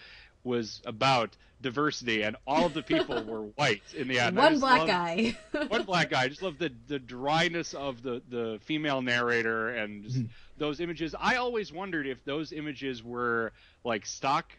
was 0.43 0.81
about 0.85 1.37
diversity, 1.61 2.23
and 2.23 2.35
all 2.45 2.65
of 2.65 2.73
the 2.73 2.83
people 2.83 3.23
were 3.25 3.43
white 3.43 3.83
in 3.95 4.09
the 4.09 4.19
ad. 4.19 4.35
One 4.35 4.59
black 4.59 4.79
loved- 4.79 4.91
guy. 4.91 5.37
one 5.69 5.83
black 5.83 6.09
guy. 6.09 6.23
I 6.23 6.27
just 6.27 6.41
love 6.41 6.57
the 6.57 6.73
the 6.89 6.99
dryness 6.99 7.73
of 7.73 8.03
the 8.03 8.21
the 8.27 8.59
female 8.65 9.01
narrator 9.01 9.69
and 9.69 10.03
just 10.03 10.17
hmm. 10.17 10.25
those 10.57 10.81
images. 10.81 11.15
I 11.17 11.37
always 11.37 11.71
wondered 11.71 12.05
if 12.05 12.25
those 12.25 12.51
images 12.51 13.01
were 13.01 13.53
like 13.85 14.05
stock 14.05 14.51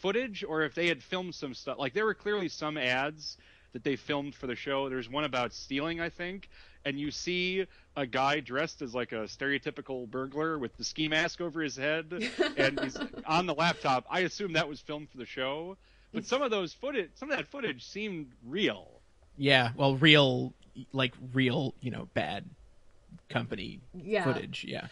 footage 0.00 0.44
or 0.46 0.64
if 0.64 0.74
they 0.74 0.88
had 0.88 1.02
filmed 1.02 1.34
some 1.34 1.54
stuff. 1.54 1.78
Like 1.78 1.94
there 1.94 2.04
were 2.04 2.12
clearly 2.12 2.50
some 2.50 2.76
ads 2.76 3.38
that 3.76 3.84
they 3.84 3.94
filmed 3.94 4.34
for 4.34 4.46
the 4.46 4.56
show. 4.56 4.88
There's 4.88 5.10
one 5.10 5.24
about 5.24 5.52
stealing, 5.52 6.00
I 6.00 6.08
think, 6.08 6.48
and 6.86 6.98
you 6.98 7.10
see 7.10 7.66
a 7.94 8.06
guy 8.06 8.40
dressed 8.40 8.80
as 8.80 8.94
like 8.94 9.12
a 9.12 9.24
stereotypical 9.26 10.10
burglar 10.10 10.58
with 10.58 10.74
the 10.78 10.84
ski 10.84 11.08
mask 11.08 11.42
over 11.42 11.60
his 11.60 11.76
head 11.76 12.06
and 12.56 12.80
he's 12.80 12.96
on 13.26 13.44
the 13.44 13.52
laptop. 13.54 14.06
I 14.10 14.20
assume 14.20 14.54
that 14.54 14.66
was 14.66 14.80
filmed 14.80 15.10
for 15.10 15.18
the 15.18 15.26
show. 15.26 15.76
But 16.14 16.24
some 16.24 16.40
of 16.40 16.50
those 16.50 16.72
footage, 16.72 17.10
some 17.16 17.30
of 17.30 17.36
that 17.36 17.48
footage 17.48 17.84
seemed 17.84 18.32
real. 18.46 18.88
Yeah, 19.36 19.72
well, 19.76 19.94
real, 19.96 20.54
like 20.94 21.12
real, 21.34 21.74
you 21.82 21.90
know, 21.90 22.08
bad 22.14 22.44
company 23.28 23.80
Yeah. 23.92 24.24
footage. 24.24 24.64
Yeah, 24.66 24.86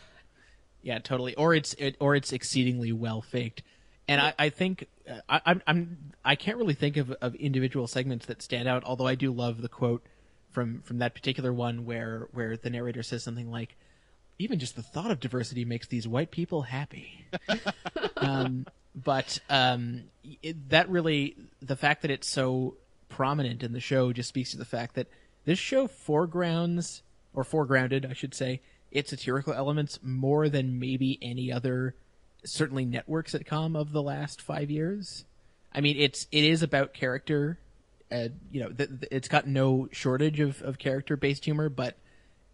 yeah, 0.82 0.98
totally. 0.98 1.34
Or 1.36 1.54
it's 1.54 1.72
it, 1.78 1.96
or 2.00 2.14
it's 2.14 2.34
exceedingly 2.34 2.92
well 2.92 3.22
faked. 3.22 3.62
And 4.06 4.20
I, 4.20 4.34
I 4.38 4.48
think 4.50 4.86
I, 5.28 5.40
I'm 5.46 5.62
I'm 5.66 5.98
I 6.24 6.34
can't 6.34 6.56
really 6.56 6.74
think 6.74 6.96
of, 6.96 7.10
of 7.12 7.34
individual 7.34 7.86
segments 7.86 8.26
that 8.26 8.42
stand 8.42 8.68
out. 8.68 8.84
Although 8.84 9.06
I 9.06 9.14
do 9.14 9.32
love 9.32 9.62
the 9.62 9.68
quote 9.68 10.04
from 10.50 10.80
from 10.82 10.98
that 10.98 11.14
particular 11.14 11.52
one 11.52 11.84
where 11.84 12.28
where 12.32 12.56
the 12.56 12.70
narrator 12.70 13.02
says 13.02 13.22
something 13.22 13.50
like, 13.50 13.76
"Even 14.38 14.58
just 14.58 14.76
the 14.76 14.82
thought 14.82 15.10
of 15.10 15.20
diversity 15.20 15.64
makes 15.64 15.86
these 15.86 16.08
white 16.08 16.30
people 16.30 16.62
happy." 16.62 17.26
um, 18.16 18.66
but 18.94 19.40
um, 19.50 20.04
it, 20.42 20.70
that 20.70 20.88
really 20.88 21.36
the 21.60 21.76
fact 21.76 22.02
that 22.02 22.10
it's 22.10 22.28
so 22.28 22.76
prominent 23.08 23.62
in 23.62 23.72
the 23.72 23.80
show 23.80 24.12
just 24.12 24.28
speaks 24.28 24.50
to 24.52 24.56
the 24.56 24.64
fact 24.64 24.94
that 24.94 25.08
this 25.44 25.58
show 25.58 25.86
foregrounds 25.86 27.02
or 27.34 27.44
foregrounded, 27.44 28.08
I 28.08 28.12
should 28.12 28.34
say, 28.34 28.60
its 28.90 29.10
satirical 29.10 29.52
elements 29.52 29.98
more 30.02 30.48
than 30.48 30.78
maybe 30.78 31.18
any 31.20 31.52
other, 31.52 31.94
certainly 32.44 32.84
network 32.84 33.28
sitcom 33.28 33.76
of 33.78 33.92
the 33.92 34.02
last 34.02 34.40
five 34.40 34.70
years. 34.70 35.24
I 35.72 35.80
mean, 35.80 35.96
it's 35.98 36.26
it 36.30 36.44
is 36.44 36.62
about 36.62 36.94
character. 36.94 37.58
Uh, 38.12 38.28
you 38.52 38.60
know, 38.60 38.70
it's 39.10 39.28
got 39.28 39.46
no 39.46 39.88
shortage 39.90 40.38
of, 40.38 40.62
of 40.62 40.78
character 40.78 41.16
based 41.16 41.44
humor, 41.44 41.68
but 41.68 41.96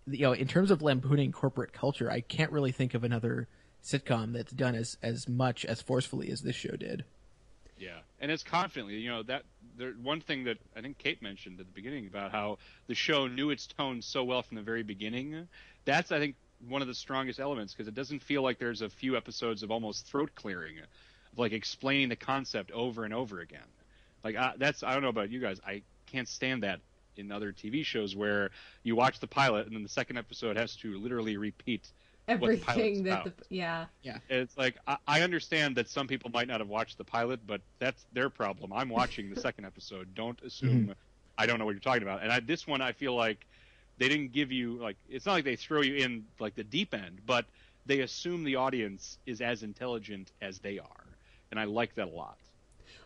you 0.07 0.23
know, 0.23 0.33
in 0.33 0.47
terms 0.47 0.71
of 0.71 0.81
lampooning 0.81 1.33
corporate 1.33 1.73
culture, 1.73 2.11
I 2.11 2.21
can't 2.21 2.53
really 2.53 2.73
think 2.73 2.95
of 2.95 3.05
another 3.05 3.49
sitcom 3.83 4.33
that's 4.33 4.53
done 4.53 4.75
as 4.75 4.97
as 5.03 5.29
much 5.29 5.65
as 5.65 5.83
forcefully 5.83 6.31
as 6.31 6.43
this 6.43 6.57
show 6.57 6.77
did. 6.77 7.05
Yeah, 7.79 7.99
and 8.21 8.31
it's 8.31 8.43
confidently. 8.43 8.97
You 8.97 9.11
know 9.11 9.23
that 9.25 9.43
there, 9.77 9.93
one 9.93 10.21
thing 10.21 10.45
that 10.45 10.59
I 10.77 10.81
think 10.81 10.99
Kate 10.99 11.23
mentioned 11.23 11.61
at 11.61 11.67
the 11.67 11.73
beginning 11.73 12.07
about 12.07 12.31
how 12.31 12.59
the 12.87 12.95
show 12.95 13.27
knew 13.27 13.51
its 13.51 13.67
tone 13.67 14.03
so 14.03 14.25
well 14.25 14.43
from 14.43 14.57
the 14.57 14.63
very 14.63 14.83
beginning. 14.83 15.49
That's 15.85 16.13
I 16.13 16.19
think 16.19 16.37
one 16.69 16.83
of 16.83 16.89
the 16.89 16.95
strongest 16.95 17.41
elements 17.41 17.73
because 17.73 17.89
it 17.89 17.95
doesn't 17.95 18.23
feel 18.23 18.43
like 18.43 18.59
there's 18.59 18.83
a 18.83 18.91
few 18.91 19.17
episodes 19.17 19.63
of 19.63 19.71
almost 19.71 20.07
throat 20.07 20.31
clearing, 20.35 20.79
of 20.79 21.39
like 21.39 21.53
explaining 21.53 22.09
the 22.09 22.17
concept 22.17 22.71
over 22.73 23.05
and 23.05 23.15
over 23.15 23.41
again. 23.41 23.61
Like 24.23 24.37
I, 24.37 24.55
that's 24.59 24.83
I 24.83 24.93
don't 24.93 25.03
know 25.03 25.09
about 25.09 25.31
you 25.31 25.41
guys, 25.41 25.61
I 25.67 25.83
can't 26.07 26.29
stand 26.29 26.63
that 26.63 26.81
in 27.17 27.33
other 27.33 27.53
TV 27.53 27.85
shows 27.85 28.15
where 28.15 28.51
you 28.83 28.97
watch 28.97 29.21
the 29.21 29.27
pilot 29.27 29.67
and 29.67 29.75
then 29.75 29.83
the 29.83 29.89
second 29.89 30.17
episode 30.17 30.57
has 30.57 30.77
to 30.77 30.99
literally 30.99 31.37
repeat 31.37 31.87
everything 32.29 33.03
that 33.05 33.25
the 33.25 33.33
yeah. 33.49 33.87
Yeah. 34.03 34.19
It's 34.29 34.57
like 34.57 34.77
I, 34.87 34.97
I, 35.07 35.21
understand 35.23 35.77
that 35.77 35.89
some 35.89 36.07
people 36.07 36.31
might 36.31 36.47
not 36.47 36.61
have 36.61 36.69
watched 36.69 36.99
the 36.99 37.05
pilot 37.05 37.41
but 37.47 37.61
that's 37.79 38.05
their 38.13 38.31
problem. 38.31 38.73
I'm 38.73 38.89
watching 38.89 39.33
the 39.33 39.41
second 39.49 39.65
episode. 39.65 40.15
Don't 40.15 40.41
assume 40.43 40.83
mm-hmm. 40.83 40.93
i 41.37 41.47
don't 41.47 41.59
know 41.59 41.65
what 41.65 41.73
you're 41.73 41.81
talking 41.81 42.03
about. 42.03 42.23
And 42.23 42.33
I, 42.33 42.41
this 42.41 42.67
one 42.67 42.81
i 42.81 42.93
feel 42.93 43.15
like 43.15 43.47
they 44.01 44.09
didn't 44.09 44.33
give 44.33 44.51
you 44.51 44.73
like 44.79 44.97
it's 45.09 45.27
not 45.27 45.35
like 45.35 45.45
they 45.45 45.57
throw 45.57 45.83
you 45.83 45.95
in 45.95 46.25
like 46.41 46.57
the 46.57 46.65
deep 46.65 46.93
end 46.93 47.21
but 47.27 47.45
they 47.87 48.01
assume 48.01 48.43
the 48.43 48.57
audience 48.57 49.19
is 49.27 49.41
as 49.41 49.63
intelligent 49.63 50.33
as 50.43 50.59
they 50.59 50.79
are 50.79 51.07
and 51.53 51.61
i 51.61 51.65
like 51.65 51.95
that 51.95 52.09
a 52.09 52.11
lot 52.11 52.37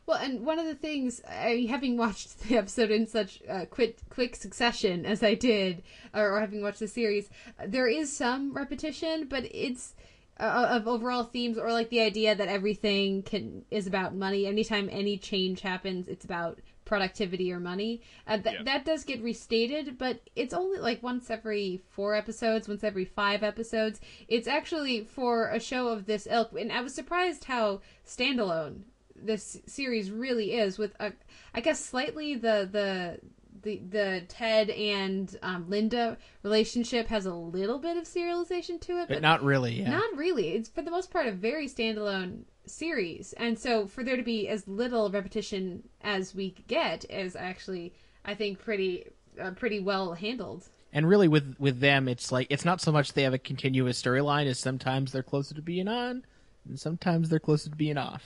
well, 0.07 0.19
and 0.19 0.45
one 0.45 0.59
of 0.59 0.67
the 0.67 0.75
things, 0.75 1.23
I, 1.27 1.67
having 1.71 1.97
watched 1.97 2.41
the 2.49 2.59
episode 2.59 2.91
in 2.91 3.07
such 3.07 3.41
uh, 3.49 3.65
quick 3.67 3.99
quick 4.11 4.37
succession 4.37 5.07
as 5.07 5.23
I 5.23 5.35
did, 5.35 5.83
or, 6.13 6.33
or 6.33 6.41
having 6.41 6.63
watched 6.63 6.81
the 6.81 6.89
series, 6.89 7.31
there 7.67 7.89
is 7.89 8.15
some 8.15 8.53
repetition, 8.53 9.27
but 9.29 9.45
it's 9.51 9.95
uh, 10.39 10.67
of 10.71 10.89
overall 10.89 11.25
themes 11.25 11.57
or 11.57 11.73
like 11.73 11.91
the 11.91 12.01
idea 12.01 12.35
that 12.35 12.49
everything 12.49 13.23
can 13.23 13.65
is 13.71 13.87
about 13.87 14.15
money. 14.15 14.47
Anytime 14.47 14.89
any 14.93 15.17
change 15.17 15.61
happens, 15.63 16.09
it's 16.09 16.25
about 16.25 16.59
productivity 16.85 17.53
or 17.53 17.61
money. 17.61 18.03
Uh, 18.27 18.39
th- 18.39 18.57
yeah. 18.57 18.63
That 18.65 18.85
does 18.85 19.05
get 19.05 19.23
restated, 19.23 19.99
but 19.99 20.21
it's 20.37 20.55
only 20.55 20.79
like 20.79 21.03
once 21.03 21.31
every 21.31 21.83
four 21.91 22.15
episodes, 22.15 22.69
once 22.69 22.85
every 22.85 23.05
five 23.05 23.43
episodes. 23.43 24.01
It's 24.29 24.49
actually 24.49 25.05
for 25.05 25.49
a 25.49 25.61
show 25.61 25.89
of 25.89 26.07
this 26.07 26.27
ilk, 26.31 26.53
and 26.59 26.73
I 26.73 26.81
was 26.81 26.95
surprised 26.95 27.45
how 27.45 27.81
standalone 28.07 28.83
this 29.17 29.61
series 29.67 30.11
really 30.11 30.55
is 30.55 30.79
with 30.79 30.95
a, 31.01 31.13
I 31.55 31.61
guess 31.61 31.85
slightly 31.85 32.35
the 32.35 32.69
the 32.71 33.21
the 33.63 33.81
the 33.89 34.23
Ted 34.29 34.71
and 34.71 35.37
um, 35.43 35.69
Linda 35.69 36.19
relationship 36.43 37.09
has 37.09 37.27
a 37.27 37.35
little 37.35 37.79
bit 37.79 37.97
of 37.97 38.05
serialization 38.05 38.81
to 38.83 38.99
it, 38.99 39.09
but, 39.09 39.15
but 39.15 39.23
not 39.23 39.43
really. 39.43 39.81
Yeah. 39.81 39.91
Not 39.91 40.17
really. 40.17 40.51
It's 40.51 40.69
for 40.69 40.83
the 40.83 40.91
most 40.91 41.11
part 41.11 41.27
a 41.27 41.33
very 41.33 41.69
standalone 41.69 42.43
series, 42.67 43.33
and 43.35 43.59
so 43.59 43.87
for 43.87 44.05
there 44.05 44.17
to 44.17 44.23
be 44.23 44.49
as 44.49 44.67
little 44.67 45.11
repetition 45.11 45.83
as 46.03 46.35
we 46.35 46.55
get 46.69 47.05
is 47.11 47.37
actually, 47.37 47.93
I 48.25 48.35
think, 48.35 48.59
pretty 48.59 49.09
uh, 49.41 49.51
pretty 49.53 49.81
well 49.81 50.15
handled. 50.15 50.69
And 50.93 51.09
really, 51.09 51.29
with 51.29 51.57
with 51.59 51.81
them, 51.81 52.09
it's 52.09 52.31
like 52.31 52.47
it's 52.51 52.65
not 52.65 52.81
so 52.81 52.93
much 52.93 53.13
they 53.13 53.23
have 53.23 53.35
a 53.35 53.39
continuous 53.39 54.01
storyline 54.01 54.47
as 54.47 54.59
sometimes 54.59 55.13
they're 55.13 55.23
closer 55.23 55.55
to 55.55 55.63
being 55.63 55.89
on, 55.89 56.25
and 56.69 56.79
sometimes 56.79 57.29
they're 57.29 57.39
closer 57.39 57.71
to 57.71 57.77
being 57.77 57.99
off 57.99 58.23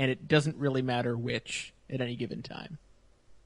and 0.00 0.10
it 0.10 0.26
doesn't 0.26 0.56
really 0.56 0.80
matter 0.80 1.14
which 1.14 1.74
at 1.90 2.00
any 2.00 2.16
given 2.16 2.42
time. 2.42 2.78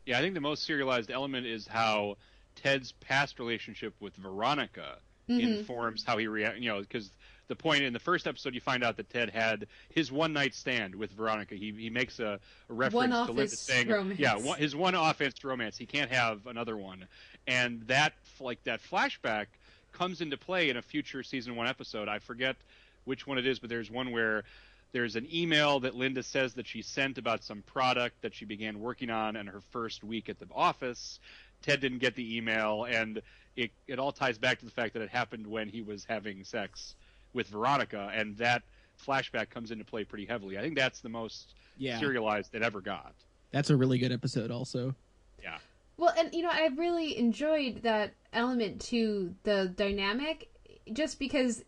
Yeah, 0.06 0.19
I 0.19 0.20
think 0.20 0.35
the 0.35 0.40
most 0.40 0.65
serialized 0.65 1.11
element 1.11 1.47
is 1.47 1.66
how 1.66 2.16
Ted's 2.55 2.93
past 2.93 3.40
relationship 3.40 3.93
with 3.98 4.15
Veronica 4.15 4.98
mm-hmm. 5.28 5.40
informs 5.40 6.05
how 6.05 6.16
he 6.16 6.28
reacts. 6.28 6.61
You 6.61 6.69
know, 6.69 6.81
because 6.81 7.11
the 7.48 7.56
point 7.56 7.82
in 7.82 7.92
the 7.92 7.98
first 7.98 8.26
episode, 8.26 8.54
you 8.54 8.60
find 8.60 8.82
out 8.82 8.96
that 8.96 9.10
Ted 9.10 9.30
had 9.30 9.66
his 9.90 10.10
one 10.10 10.32
night 10.32 10.54
stand 10.54 10.94
with 10.94 11.12
Veronica. 11.12 11.54
He 11.54 11.72
he 11.72 11.90
makes 11.90 12.18
a, 12.18 12.38
a 12.68 12.72
reference 12.72 13.12
one 13.12 13.26
to 13.26 13.32
Linda 13.32 13.56
saying, 13.56 13.88
romance. 13.88 14.18
"Yeah, 14.18 14.36
one, 14.36 14.58
his 14.58 14.74
one 14.74 14.94
offense 14.94 15.42
romance. 15.44 15.76
He 15.76 15.86
can't 15.86 16.10
have 16.10 16.46
another 16.46 16.76
one." 16.76 17.06
And 17.46 17.82
that 17.88 18.14
like 18.40 18.62
that 18.64 18.80
flashback 18.82 19.46
comes 19.92 20.20
into 20.20 20.36
play 20.36 20.70
in 20.70 20.76
a 20.76 20.82
future 20.82 21.22
season 21.22 21.56
one 21.56 21.66
episode. 21.66 22.08
I 22.08 22.18
forget 22.18 22.56
which 23.04 23.26
one 23.26 23.38
it 23.38 23.46
is, 23.46 23.58
but 23.58 23.68
there's 23.70 23.90
one 23.90 24.10
where 24.10 24.44
there's 24.92 25.16
an 25.16 25.26
email 25.32 25.80
that 25.80 25.94
Linda 25.94 26.22
says 26.22 26.54
that 26.54 26.66
she 26.66 26.80
sent 26.80 27.18
about 27.18 27.42
some 27.42 27.62
product 27.62 28.22
that 28.22 28.34
she 28.34 28.44
began 28.44 28.80
working 28.80 29.10
on 29.10 29.36
in 29.36 29.46
her 29.48 29.60
first 29.72 30.04
week 30.04 30.28
at 30.28 30.38
the 30.38 30.46
office. 30.54 31.18
Ted 31.62 31.80
didn't 31.80 31.98
get 31.98 32.14
the 32.14 32.36
email, 32.36 32.84
and 32.84 33.20
it, 33.56 33.70
it 33.88 33.98
all 33.98 34.12
ties 34.12 34.38
back 34.38 34.60
to 34.60 34.64
the 34.64 34.70
fact 34.70 34.94
that 34.94 35.02
it 35.02 35.08
happened 35.08 35.46
when 35.46 35.68
he 35.68 35.82
was 35.82 36.04
having 36.04 36.44
sex 36.44 36.94
with 37.35 37.48
Veronica, 37.48 38.11
and 38.15 38.36
that 38.39 38.62
flashback 39.05 39.51
comes 39.51 39.70
into 39.70 39.85
play 39.85 40.05
pretty 40.05 40.24
heavily. 40.24 40.56
I 40.56 40.62
think 40.62 40.77
that's 40.77 41.01
the 41.01 41.09
most 41.09 41.55
yeah. 41.77 41.98
serialized 41.98 42.55
it 42.55 42.62
ever 42.62 42.81
got. 42.81 43.15
That's 43.51 43.70
a 43.70 43.77
really 43.77 43.98
good 43.98 44.12
episode, 44.12 44.51
also. 44.51 44.94
Yeah. 45.43 45.59
Well, 45.97 46.15
and 46.19 46.32
you 46.35 46.43
know, 46.43 46.51
I 46.51 46.70
really 46.77 47.16
enjoyed 47.19 47.82
that 47.82 48.15
element 48.32 48.81
to 48.82 49.35
the 49.44 49.73
dynamic, 49.77 50.48
just 50.93 51.19
because 51.19 51.65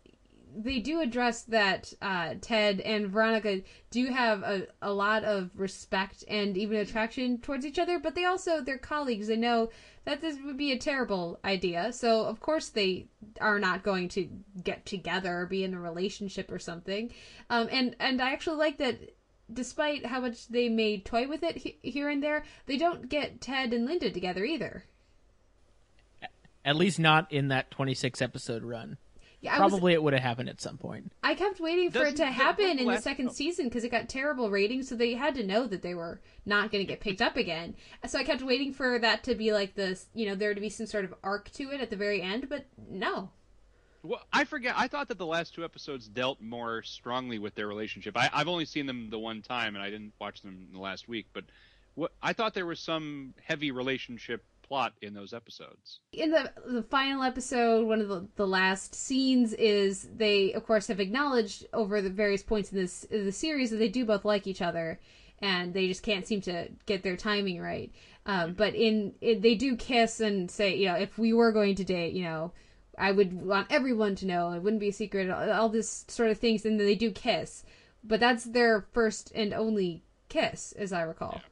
they 0.57 0.79
do 0.79 1.01
address 1.01 1.43
that 1.43 1.93
uh, 2.01 2.33
Ted 2.41 2.79
and 2.81 3.09
Veronica 3.09 3.61
do 3.91 4.07
have 4.07 4.41
a, 4.43 4.67
a 4.81 4.91
lot 4.91 5.23
of 5.23 5.51
respect 5.55 6.23
and 6.27 6.57
even 6.57 6.77
attraction 6.77 7.37
towards 7.37 7.65
each 7.65 7.77
other, 7.79 7.99
but 7.99 8.15
they 8.15 8.25
also, 8.25 8.61
they're 8.61 8.77
colleagues. 8.77 9.27
They 9.27 9.37
know 9.37 9.69
that 10.05 10.21
this 10.21 10.37
would 10.43 10.57
be 10.57 10.71
a 10.71 10.77
terrible 10.77 11.39
idea. 11.45 11.93
So, 11.93 12.25
of 12.25 12.39
course, 12.39 12.69
they 12.69 13.07
are 13.39 13.59
not 13.59 13.83
going 13.83 14.09
to 14.09 14.27
get 14.63 14.85
together 14.85 15.39
or 15.39 15.45
be 15.45 15.63
in 15.63 15.73
a 15.73 15.79
relationship 15.79 16.51
or 16.51 16.59
something. 16.59 17.13
Um, 17.49 17.67
and, 17.71 17.95
and 17.99 18.21
I 18.21 18.31
actually 18.31 18.57
like 18.57 18.77
that 18.79 19.13
despite 19.51 20.05
how 20.05 20.19
much 20.19 20.47
they 20.47 20.69
may 20.69 20.99
toy 20.99 21.27
with 21.27 21.43
it 21.43 21.57
he- 21.57 21.77
here 21.81 22.09
and 22.09 22.21
there, 22.21 22.43
they 22.65 22.77
don't 22.77 23.09
get 23.09 23.41
Ted 23.41 23.73
and 23.73 23.85
Linda 23.85 24.09
together 24.09 24.43
either. 24.43 24.83
At 26.65 26.75
least 26.75 26.99
not 26.99 27.31
in 27.31 27.47
that 27.47 27.71
26 27.71 28.21
episode 28.21 28.63
run. 28.63 28.97
Yeah, 29.47 29.57
probably 29.57 29.93
was, 29.93 29.93
it 29.93 30.03
would 30.03 30.13
have 30.13 30.21
happened 30.21 30.49
at 30.49 30.59
some 30.59 30.77
point. 30.77 31.11
I 31.23 31.35
kept 31.35 31.61
waiting 31.61 31.89
for 31.89 31.99
Doesn't 31.99 32.15
it 32.15 32.17
to 32.17 32.25
happen 32.25 32.79
in 32.79 32.85
the 32.85 32.99
second 32.99 33.31
season 33.31 33.65
because 33.65 33.85
it 33.85 33.89
got 33.89 34.09
terrible 34.09 34.49
ratings, 34.49 34.89
so 34.89 34.95
they 34.95 35.13
had 35.13 35.35
to 35.35 35.43
know 35.43 35.67
that 35.67 35.81
they 35.81 35.93
were 35.93 36.19
not 36.45 36.69
going 36.71 36.85
to 36.85 36.87
get 36.87 36.99
picked 36.99 37.21
up 37.21 37.37
again. 37.37 37.75
So 38.07 38.19
I 38.19 38.23
kept 38.23 38.41
waiting 38.41 38.73
for 38.73 38.99
that 38.99 39.23
to 39.23 39.35
be 39.35 39.53
like 39.53 39.73
this, 39.73 40.07
you 40.13 40.27
know, 40.27 40.35
there 40.35 40.53
to 40.53 40.59
be 40.59 40.69
some 40.69 40.85
sort 40.85 41.05
of 41.05 41.13
arc 41.23 41.49
to 41.51 41.71
it 41.71 41.79
at 41.79 41.89
the 41.89 41.95
very 41.95 42.21
end, 42.21 42.49
but 42.49 42.65
no. 42.89 43.29
Well, 44.03 44.21
I 44.31 44.43
forget. 44.43 44.75
I 44.77 44.87
thought 44.87 45.07
that 45.07 45.17
the 45.17 45.25
last 45.25 45.53
two 45.55 45.63
episodes 45.63 46.07
dealt 46.07 46.41
more 46.41 46.83
strongly 46.83 47.39
with 47.39 47.55
their 47.55 47.67
relationship. 47.67 48.17
I, 48.17 48.29
have 48.33 48.47
only 48.47 48.65
seen 48.65 48.85
them 48.85 49.09
the 49.09 49.19
one 49.19 49.41
time, 49.41 49.75
and 49.75 49.83
I 49.83 49.89
didn't 49.89 50.13
watch 50.19 50.41
them 50.41 50.67
in 50.67 50.73
the 50.73 50.79
last 50.79 51.07
week. 51.07 51.27
But 51.33 51.45
what, 51.95 52.11
I 52.21 52.33
thought 52.33 52.53
there 52.53 52.65
was 52.65 52.79
some 52.79 53.33
heavy 53.41 53.71
relationship 53.71 54.43
plot 54.67 54.93
in 55.01 55.13
those 55.13 55.33
episodes. 55.33 55.99
In 56.11 56.31
the 56.31 56.51
the 56.65 56.83
final 56.83 57.23
episode, 57.23 57.87
one 57.87 58.01
of 58.01 58.07
the, 58.07 58.27
the 58.35 58.47
last 58.47 58.93
scenes 58.93 59.53
is 59.53 60.09
they, 60.15 60.53
of 60.53 60.65
course, 60.65 60.87
have 60.87 60.99
acknowledged 60.99 61.65
over 61.73 62.01
the 62.01 62.09
various 62.09 62.43
points 62.43 62.71
in 62.71 62.77
this 62.77 63.03
in 63.05 63.25
the 63.25 63.31
series 63.31 63.69
that 63.71 63.77
they 63.77 63.89
do 63.89 64.05
both 64.05 64.25
like 64.25 64.47
each 64.47 64.61
other, 64.61 64.99
and 65.41 65.73
they 65.73 65.87
just 65.87 66.03
can't 66.03 66.27
seem 66.27 66.41
to 66.41 66.67
get 66.85 67.03
their 67.03 67.17
timing 67.17 67.61
right. 67.61 67.91
Um, 68.25 68.53
but 68.53 68.75
in, 68.75 69.13
in 69.21 69.41
they 69.41 69.55
do 69.55 69.75
kiss 69.75 70.19
and 70.19 70.51
say, 70.51 70.75
you 70.75 70.87
know, 70.87 70.95
if 70.95 71.17
we 71.17 71.31
were 71.33 71.51
going 71.51 71.75
to 71.75 71.83
date, 71.83 72.13
you 72.13 72.23
know. 72.23 72.51
I 72.99 73.11
would 73.11 73.31
want 73.45 73.67
everyone 73.69 74.15
to 74.15 74.25
know. 74.25 74.53
It 74.53 74.63
wouldn't 74.63 74.79
be 74.79 74.89
a 74.89 74.91
secret. 74.91 75.29
All, 75.29 75.51
all 75.51 75.69
this 75.69 76.03
sort 76.07 76.31
of 76.31 76.39
things, 76.39 76.65
and 76.65 76.79
they 76.79 76.95
do 76.95 77.11
kiss, 77.11 77.63
but 78.03 78.19
that's 78.19 78.43
their 78.43 78.87
first 78.91 79.31
and 79.35 79.53
only 79.53 80.01
kiss, 80.29 80.71
as 80.71 80.91
I 80.91 81.03
recall. 81.03 81.35
Yeah. 81.35 81.47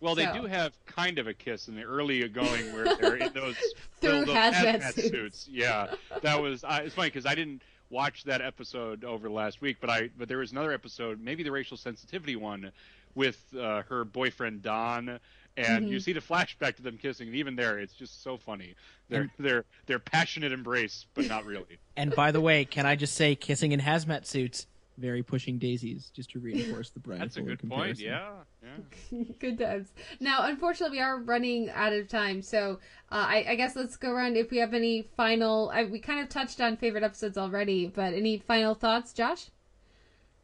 Well, 0.00 0.14
they 0.14 0.26
so. 0.26 0.42
do 0.42 0.46
have 0.46 0.72
kind 0.86 1.18
of 1.18 1.26
a 1.26 1.34
kiss 1.34 1.68
in 1.68 1.74
the 1.74 1.82
early 1.82 2.26
going 2.28 2.72
where 2.72 2.96
they're 2.96 3.16
in 3.16 3.32
those, 3.34 3.56
those, 4.00 4.26
those 4.26 4.28
hazmat, 4.28 4.80
hazmat 4.80 4.94
suits. 4.94 5.10
suits. 5.10 5.48
Yeah, 5.50 5.94
that 6.22 6.40
was. 6.40 6.64
I, 6.64 6.80
it's 6.80 6.94
funny 6.94 7.08
because 7.08 7.26
I 7.26 7.34
didn't 7.34 7.62
watch 7.90 8.24
that 8.24 8.40
episode 8.40 9.04
over 9.04 9.28
the 9.28 9.34
last 9.34 9.60
week, 9.60 9.78
but 9.80 9.90
I 9.90 10.10
but 10.16 10.28
there 10.28 10.38
was 10.38 10.52
another 10.52 10.72
episode, 10.72 11.20
maybe 11.20 11.42
the 11.42 11.52
racial 11.52 11.76
sensitivity 11.76 12.36
one, 12.36 12.70
with 13.14 13.42
uh, 13.58 13.82
her 13.88 14.04
boyfriend 14.04 14.62
Don, 14.62 15.18
and 15.56 15.84
mm-hmm. 15.84 15.92
you 15.92 16.00
see 16.00 16.12
the 16.12 16.20
flashback 16.20 16.76
to 16.76 16.82
them 16.82 16.98
kissing, 16.98 17.28
and 17.28 17.36
even 17.36 17.56
there, 17.56 17.78
it's 17.78 17.94
just 17.94 18.22
so 18.22 18.36
funny. 18.36 18.74
They're 19.08 19.30
they're 19.38 19.64
they're 19.86 19.98
passionate 19.98 20.52
embrace, 20.52 21.06
but 21.14 21.26
not 21.26 21.44
really. 21.44 21.78
And 21.96 22.14
by 22.14 22.30
the 22.30 22.40
way, 22.40 22.64
can 22.64 22.86
I 22.86 22.94
just 22.94 23.14
say, 23.14 23.34
kissing 23.34 23.72
in 23.72 23.80
hazmat 23.80 24.26
suits 24.26 24.66
very 24.98 25.22
pushing 25.22 25.58
daisies 25.58 26.10
just 26.14 26.30
to 26.30 26.40
reinforce 26.40 26.90
the 26.90 27.00
Bryan 27.00 27.20
That's 27.20 27.36
a 27.36 27.40
Fuller 27.40 27.56
good 27.56 27.70
point. 27.70 27.98
Yeah, 27.98 28.30
yeah. 28.62 29.24
Good 29.38 29.58
times. 29.58 29.92
Now, 30.20 30.44
unfortunately, 30.44 30.98
we 30.98 31.02
are 31.02 31.18
running 31.20 31.70
out 31.70 31.92
of 31.92 32.08
time, 32.08 32.42
so 32.42 32.78
uh, 33.10 33.26
I, 33.28 33.46
I 33.50 33.54
guess 33.54 33.76
let's 33.76 33.96
go 33.96 34.10
around 34.10 34.36
if 34.36 34.50
we 34.50 34.58
have 34.58 34.74
any 34.74 35.02
final. 35.16 35.70
I, 35.72 35.84
we 35.84 36.00
kind 36.00 36.20
of 36.20 36.28
touched 36.28 36.60
on 36.60 36.76
favorite 36.76 37.04
episodes 37.04 37.38
already, 37.38 37.86
but 37.86 38.12
any 38.12 38.38
final 38.38 38.74
thoughts, 38.74 39.12
Josh? 39.12 39.46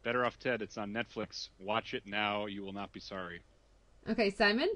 Better 0.03 0.25
off 0.25 0.39
Ted. 0.39 0.61
It's 0.61 0.77
on 0.77 0.93
Netflix. 0.93 1.49
Watch 1.59 1.93
it 1.93 2.03
now. 2.05 2.45
You 2.45 2.63
will 2.63 2.73
not 2.73 2.93
be 2.93 2.99
sorry. 2.99 3.41
Okay, 4.09 4.29
Simon. 4.29 4.69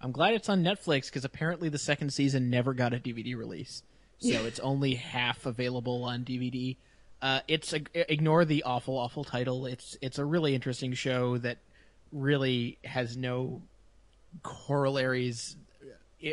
I'm 0.00 0.10
glad 0.10 0.34
it's 0.34 0.48
on 0.48 0.62
Netflix 0.64 1.06
because 1.06 1.24
apparently 1.24 1.68
the 1.68 1.78
second 1.78 2.12
season 2.12 2.50
never 2.50 2.74
got 2.74 2.92
a 2.92 2.98
DVD 2.98 3.36
release, 3.36 3.82
so 4.18 4.28
it's 4.44 4.60
only 4.60 4.94
half 4.94 5.46
available 5.46 6.04
on 6.04 6.24
DVD. 6.24 6.76
Uh, 7.22 7.40
it's 7.46 7.72
a, 7.72 7.80
ignore 8.12 8.44
the 8.44 8.64
awful, 8.64 8.98
awful 8.98 9.22
title. 9.22 9.64
It's 9.64 9.96
it's 10.02 10.18
a 10.18 10.24
really 10.24 10.56
interesting 10.56 10.92
show 10.92 11.38
that 11.38 11.58
really 12.10 12.78
has 12.84 13.16
no 13.16 13.62
corollaries 14.42 15.56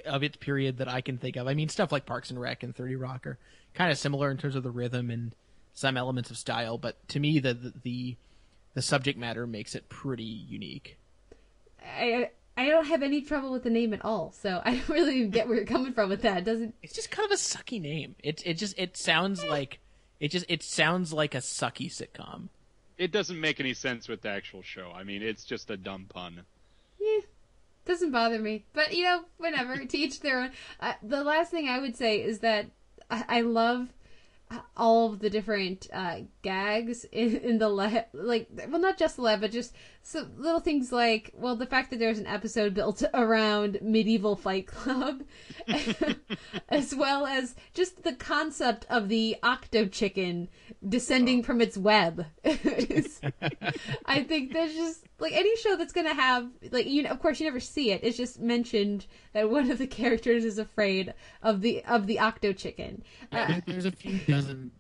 of 0.06 0.24
its 0.24 0.36
period 0.38 0.78
that 0.80 0.88
I 0.88 1.02
can 1.02 1.20
think 1.20 1.36
of. 1.36 1.48
I 1.48 1.54
mean, 1.54 1.70
stuff 1.70 1.92
like 1.92 2.08
Parks 2.08 2.32
and 2.32 2.42
Rec 2.42 2.64
and 2.64 2.76
Thirty 2.76 2.96
Rock 2.96 3.28
are 3.28 3.38
kind 3.76 3.92
of 3.92 4.00
similar 4.00 4.32
in 4.32 4.38
terms 4.38 4.56
of 4.56 4.64
the 4.64 4.72
rhythm 4.72 5.12
and 5.12 5.34
some 5.76 5.96
elements 5.96 6.32
of 6.32 6.38
style, 6.38 6.78
but 6.78 7.08
to 7.10 7.20
me, 7.20 7.40
the 7.40 7.54
the 7.54 7.74
the, 7.84 8.18
the 8.74 8.82
subject 8.82 9.18
matter 9.18 9.46
makes 9.46 9.76
it 9.76 9.90
pretty 9.90 10.24
unique. 10.24 10.98
I 11.86 12.32
I 12.58 12.68
don't 12.68 12.88
have 12.88 13.04
any 13.04 13.22
trouble 13.22 13.52
with 13.52 13.64
the 13.64 13.70
name 13.70 13.94
at 13.94 14.04
all, 14.04 14.32
so 14.32 14.60
I 14.66 14.76
don't 14.76 14.90
really 14.90 15.28
get 15.28 15.48
where 15.48 15.58
you're 15.58 15.66
coming 15.66 15.94
from 15.94 16.10
with 16.10 16.24
that. 16.24 16.40
It 16.40 16.46
doesn't 16.46 16.76
It's 16.82 16.96
just 16.96 17.12
kind 17.12 17.26
of 17.26 17.32
a 17.32 17.36
sucky 17.36 17.80
name. 17.80 18.16
It 18.24 18.42
it 18.44 18.56
just 18.56 18.78
it 18.80 18.98
sounds 18.98 19.46
like 19.46 19.80
it 20.20 20.32
just 20.32 20.46
it 20.50 20.64
sounds 20.64 21.14
like 21.14 21.36
a 21.36 21.40
sucky 21.40 21.90
sitcom. 21.92 22.50
It 22.98 23.12
doesn't 23.12 23.40
make 23.40 23.60
any 23.60 23.74
sense 23.74 24.08
with 24.08 24.22
the 24.22 24.30
actual 24.30 24.62
show. 24.62 24.92
I 24.94 25.04
mean, 25.04 25.22
it's 25.22 25.46
just 25.46 25.72
a 25.72 25.78
dumb 25.78 26.06
pun. 26.10 26.42
eh, 27.02 27.22
doesn't 27.86 28.12
bother 28.12 28.40
me. 28.40 28.66
But 28.74 28.94
you 28.94 29.04
know, 29.04 29.24
whatever. 29.38 29.78
to 29.86 29.98
each 29.98 30.20
their 30.20 30.42
own. 30.42 30.52
Uh, 30.80 30.94
the 31.02 31.24
last 31.24 31.52
thing 31.52 31.68
I 31.70 31.80
would 31.80 31.96
say 31.96 32.22
is 32.22 32.40
that 32.40 32.68
I, 33.10 33.24
I 33.28 33.42
love 33.42 33.90
all 34.76 35.14
of 35.14 35.20
the 35.20 35.30
different 35.30 35.88
uh, 35.94 36.22
gags 36.42 37.06
in, 37.12 37.38
in 37.38 37.58
the 37.60 37.70
le- 37.70 38.06
like 38.14 38.50
well 38.70 38.82
not 38.82 38.98
just 38.98 39.16
the 39.16 39.22
lab 39.22 39.42
but 39.42 39.52
just 39.52 39.74
so 40.02 40.28
little 40.38 40.60
things 40.60 40.92
like 40.92 41.32
well 41.36 41.56
the 41.56 41.66
fact 41.66 41.90
that 41.92 42.00
there's 42.00 42.20
an 42.20 42.26
episode 42.28 42.74
built 42.74 43.04
around 43.14 43.78
medieval 43.82 44.36
fight 44.36 44.66
club 44.66 45.22
as 46.70 46.96
well 46.96 47.26
as 47.28 47.56
just 47.74 48.04
the 48.04 48.14
concept 48.14 48.86
of 48.90 49.10
the 49.10 49.36
octo 49.44 49.86
chicken 49.86 50.48
descending 50.88 51.44
from 51.44 51.62
its 51.62 51.78
web 51.78 52.26
It's- 52.44 53.20
i 54.06 54.24
think 54.24 54.54
there's 54.54 54.74
just 54.74 55.06
like 55.20 55.34
any 55.34 55.56
show 55.58 55.76
that's 55.76 55.94
gonna 55.94 56.14
have 56.14 56.48
like 56.72 56.88
you 56.88 57.04
know 57.04 57.10
of 57.10 57.20
course 57.20 57.40
you 57.40 57.46
never 57.46 57.60
see 57.60 57.92
it 57.92 58.04
it's 58.04 58.18
just 58.18 58.40
mentioned 58.40 59.06
that 59.34 59.50
one 59.50 59.70
of 59.70 59.78
the 59.78 59.88
characters 60.00 60.46
is 60.46 60.58
afraid 60.58 61.14
of 61.44 61.62
the 61.62 61.84
of 61.86 62.08
the 62.08 62.20
octo 62.20 62.54
chicken 62.54 63.04
Yeah, 63.32 63.58
Uh, 63.58 63.62
there's 63.68 63.86
a 63.86 63.92
few 63.92 64.18
dozen 64.20 64.72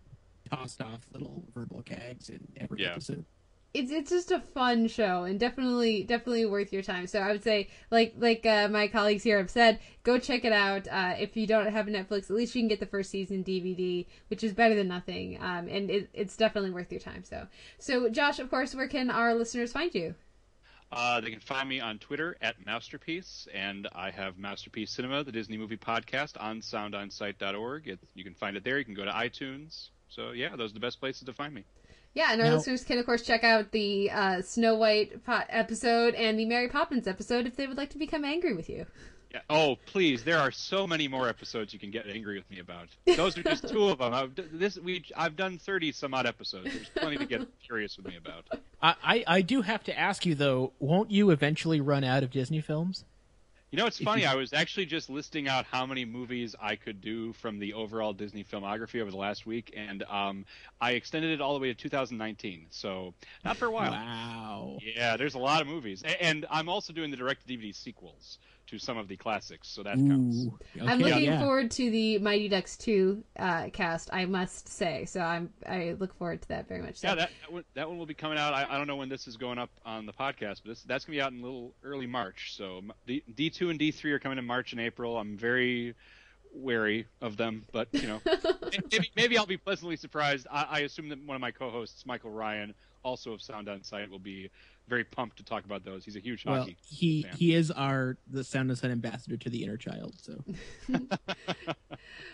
tossed 0.50 0.82
off 0.82 1.02
little 1.14 1.44
verbal 1.54 1.82
gags 1.82 2.30
in 2.30 2.40
every 2.58 2.82
Yeah. 2.82 2.94
episode. 2.94 3.26
It's 3.74 3.92
it's 3.92 4.10
just 4.10 4.32
a 4.32 4.40
fun 4.40 4.88
show 4.88 5.26
and 5.26 5.40
definitely 5.40 6.04
definitely 6.04 6.46
worth 6.46 6.74
your 6.74 6.82
time. 6.82 7.06
So 7.06 7.20
I 7.20 7.32
would 7.32 7.44
say 7.44 7.70
like 7.92 8.16
like 8.18 8.46
uh, 8.46 8.68
my 8.68 8.88
colleagues 8.88 9.24
here 9.24 9.38
have 9.38 9.50
said, 9.50 9.80
go 10.04 10.18
check 10.18 10.44
it 10.44 10.52
out. 10.52 10.88
Uh, 10.88 11.14
if 11.20 11.38
you 11.38 11.46
don't 11.46 11.72
have 11.72 11.86
Netflix, 11.86 12.30
at 12.30 12.36
least 12.36 12.56
you 12.56 12.62
can 12.62 12.68
get 12.68 12.80
the 12.80 12.88
first 12.88 13.12
season 13.12 13.44
DVD, 13.44 14.08
which 14.30 14.44
is 14.44 14.54
better 14.54 14.74
than 14.74 14.88
nothing. 14.88 15.38
Um, 15.40 15.68
and 15.68 15.92
it, 15.92 16.10
it's 16.14 16.36
definitely 16.36 16.72
worth 16.72 16.92
your 16.92 17.02
time. 17.02 17.24
So 17.24 17.48
so 17.78 18.10
Josh, 18.10 18.40
of 18.40 18.50
course, 18.50 18.74
where 18.74 18.88
can 18.88 19.12
our 19.12 19.36
listeners 19.36 19.72
find 19.72 19.94
you? 19.94 20.16
Uh, 20.92 21.22
they 21.22 21.30
can 21.30 21.40
find 21.40 21.70
me 21.70 21.80
on 21.80 22.00
Twitter 22.00 22.36
at 22.42 22.56
Mousterpiece, 22.66 23.48
and 23.54 23.88
I 23.94 24.10
have 24.10 24.38
Mousterpiece 24.38 24.90
Cinema, 24.90 25.24
the 25.24 25.32
Disney 25.32 25.56
movie 25.56 25.78
podcast, 25.78 26.36
on 26.40 26.62
soundonsight.org. 26.62 27.88
It, 27.88 28.00
you 28.16 28.24
can 28.24 28.34
find 28.34 28.58
it 28.58 28.64
there. 28.64 28.80
You 28.80 28.86
can 28.86 28.96
go 28.96 29.06
to 29.06 29.12
iTunes. 29.12 29.90
So, 30.08 30.32
yeah, 30.32 30.56
those 30.56 30.72
are 30.72 30.74
the 30.74 30.80
best 30.80 31.00
places 31.00 31.24
to 31.24 31.34
find 31.34 31.54
me. 31.54 31.64
Yeah, 32.14 32.32
and 32.32 32.42
our 32.42 32.48
Now- 32.48 32.56
listeners 32.56 32.84
can 32.84 32.98
of 32.98 33.06
course 33.06 33.22
check 33.22 33.44
out 33.44 33.72
the 33.72 34.10
uh, 34.12 34.42
Snow 34.42 34.76
White 34.76 35.24
po- 35.26 35.42
episode 35.50 36.16
and 36.16 36.40
the 36.40 36.46
Mary 36.46 36.68
Poppins 36.68 37.08
episode 37.08 37.46
if 37.46 37.56
they 37.56 37.68
would 37.68 37.78
like 37.78 37.92
to 37.92 37.98
become 37.98 38.26
angry 38.26 38.54
with 38.54 38.70
you. 38.70 38.86
Yeah. 39.32 39.42
Oh, 39.48 39.78
please! 39.86 40.24
There 40.24 40.40
are 40.40 40.50
so 40.50 40.88
many 40.88 41.08
more 41.08 41.30
episodes 41.30 41.72
you 41.72 41.78
can 41.78 41.92
get 41.92 42.08
angry 42.08 42.38
with 42.40 42.50
me 42.50 42.58
about. 42.60 42.88
Those 43.16 43.38
are 43.38 43.44
just 43.44 43.68
two 43.70 43.84
of 43.90 44.00
them. 44.00 44.12
I've, 44.12 44.32
this 44.54 44.80
we 44.80 45.04
I've 45.16 45.36
done 45.36 45.60
thirty 45.60 45.92
some 45.92 46.16
odd 46.16 46.26
episodes. 46.26 46.74
There's 46.74 46.90
plenty 46.90 47.18
to 47.18 47.28
get 47.28 47.48
curious 47.64 47.96
with 47.96 48.08
me 48.08 48.18
about. 48.18 48.46
I, 48.82 48.96
I 49.04 49.24
I 49.28 49.42
do 49.44 49.62
have 49.62 49.84
to 49.84 49.98
ask 49.98 50.26
you 50.26 50.34
though, 50.34 50.74
won't 50.80 51.12
you 51.12 51.30
eventually 51.30 51.80
run 51.80 52.04
out 52.04 52.24
of 52.24 52.32
Disney 52.32 52.60
films? 52.60 53.06
You 53.72 53.78
know, 53.78 53.86
it's 53.86 54.00
funny. 54.00 54.26
I 54.26 54.34
was 54.34 54.52
actually 54.52 54.88
just 54.88 55.12
listing 55.12 55.48
out 55.48 55.66
how 55.66 55.86
many 55.86 56.04
movies 56.04 56.56
I 56.60 56.76
could 56.76 57.02
do 57.02 57.34
from 57.34 57.60
the 57.60 57.74
overall 57.74 58.14
Disney 58.14 58.44
filmography 58.44 59.00
over 59.00 59.12
the 59.12 59.18
last 59.18 59.46
week, 59.46 59.74
and 59.78 60.02
um, 60.04 60.46
I 60.82 60.92
extended 60.92 61.32
it 61.32 61.40
all 61.40 61.54
the 61.54 61.60
way 61.60 61.68
to 61.68 61.76
2019. 61.76 62.68
So 62.72 63.14
not 63.46 63.58
for 63.58 63.66
a 63.66 63.72
while. 63.72 63.92
Wow. 63.92 64.78
Yeah, 64.82 65.18
there's 65.18 65.36
a 65.36 65.40
lot 65.40 65.62
of 65.62 65.68
movies, 65.68 66.04
and 66.20 66.48
I'm 66.50 66.68
also 66.68 66.94
doing 66.94 67.12
the 67.12 67.18
direct-to-DVD 67.18 67.76
sequels 67.76 68.40
to 68.70 68.80
some 68.80 68.98
of 68.98 69.08
the 69.08 69.18
classics, 69.18 69.68
so 69.68 69.84
that 69.84 69.96
counts. 69.96 70.46
Ooh. 70.46 70.60
I'm 70.82 71.00
looking 71.00 71.24
yeah. 71.24 71.40
forward 71.40 71.72
to 71.72 71.90
the 71.90 72.20
Mighty 72.20 72.48
Ducks 72.48 72.78
2 72.78 73.24
uh, 73.38 73.70
cast, 73.74 74.10
I 74.14 74.26
must 74.26 74.68
say. 74.68 75.06
So 75.06 75.22
I'm 75.22 75.52
I 75.68 75.96
look 75.98 76.14
forward 76.16 76.42
to 76.44 76.48
that 76.50 76.68
very 76.68 76.82
much. 76.82 76.98
So. 76.98 77.08
Yeah, 77.08 77.16
that 77.16 77.32
that 77.42 77.52
one, 77.52 77.64
that 77.74 77.90
one 77.90 77.98
will 77.98 78.06
be 78.06 78.14
coming 78.14 78.38
out. 78.38 78.54
I, 78.54 78.68
I 78.70 78.78
don't 78.78 78.88
know 78.88 78.96
when 78.96 79.10
this 79.10 79.28
is 79.28 79.38
going 79.38 79.58
up 79.58 79.72
on 79.86 80.06
the 80.06 80.14
podcast, 80.14 80.62
but 80.64 80.70
this, 80.70 80.84
that's 80.84 81.06
going 81.06 81.16
to 81.16 81.18
be 81.18 81.22
out 81.22 81.32
in 81.32 81.40
a 81.40 81.44
little 81.44 81.74
early 81.84 82.08
March. 82.08 82.56
So 82.56 82.82
D, 83.08 83.24
D2 83.34 83.72
and 83.72 83.80
D3 83.80 84.06
are 84.12 84.20
coming 84.20 84.38
in 84.38 84.46
March 84.46 84.72
and 84.72 84.82
April. 84.82 85.18
I'm 85.18 85.38
very 85.38 85.96
wary 86.54 87.06
of 87.22 87.38
them, 87.38 87.66
but 87.72 87.88
you 87.92 88.08
know, 88.08 88.22
maybe, 88.92 89.12
maybe 89.16 89.38
I'll 89.38 89.46
be 89.46 89.58
pleasantly 89.58 89.96
surprised. 89.96 90.48
I, 90.52 90.68
I 90.70 90.80
assume 90.80 91.10
that 91.10 91.24
one 91.26 91.36
of 91.36 91.42
my 91.42 91.52
co-hosts, 91.52 92.06
Michael 92.06 92.32
Ryan, 92.32 92.74
also 93.04 93.32
of 93.34 93.42
Sound 93.42 93.70
on 93.70 93.84
Sight, 93.84 94.10
will 94.10 94.20
be 94.20 94.50
very 94.88 95.04
pumped 95.04 95.38
to 95.38 95.44
talk 95.44 95.66
about 95.66 95.86
those. 95.86 96.04
He's 96.04 96.16
a 96.16 96.20
huge 96.20 96.46
Well, 96.46 96.62
hockey. 96.62 96.78
he 96.88 97.24
fan. 97.24 97.34
he 97.38 97.54
is 97.54 97.70
our 97.72 98.18
the 98.30 98.44
Sound 98.44 98.70
on 98.72 98.76
Sight 98.76 98.92
ambassador 98.92 99.38
to 99.38 99.50
the 99.50 99.64
inner 99.64 99.78
child. 99.78 100.16
So 100.22 100.44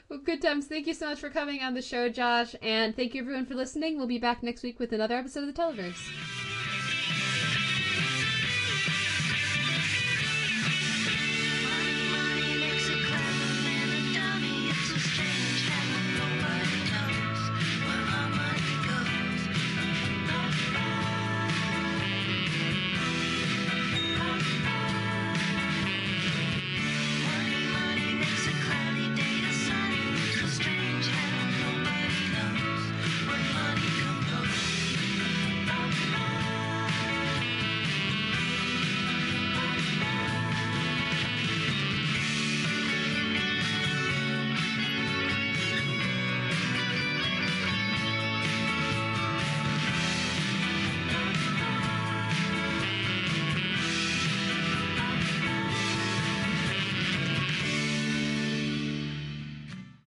Well, 0.10 0.20
good 0.24 0.42
times. 0.42 0.68
Thank 0.68 0.88
you 0.88 0.94
so 0.94 1.10
much 1.10 1.20
for 1.20 1.30
coming 1.30 1.62
on 1.62 1.74
the 1.74 1.82
show, 1.82 2.10
Josh. 2.10 2.56
And 2.62 2.96
thank 2.96 3.14
you 3.16 3.22
everyone 3.22 3.46
for 3.46 3.56
listening. 3.56 3.98
We'll 3.98 4.08
be 4.08 4.20
back 4.20 4.44
next 4.44 4.64
week 4.64 4.80
with 4.80 4.94
another 4.94 5.16
episode 5.16 5.48
of 5.48 5.54
the 5.56 5.62
Televerse. 5.62 6.55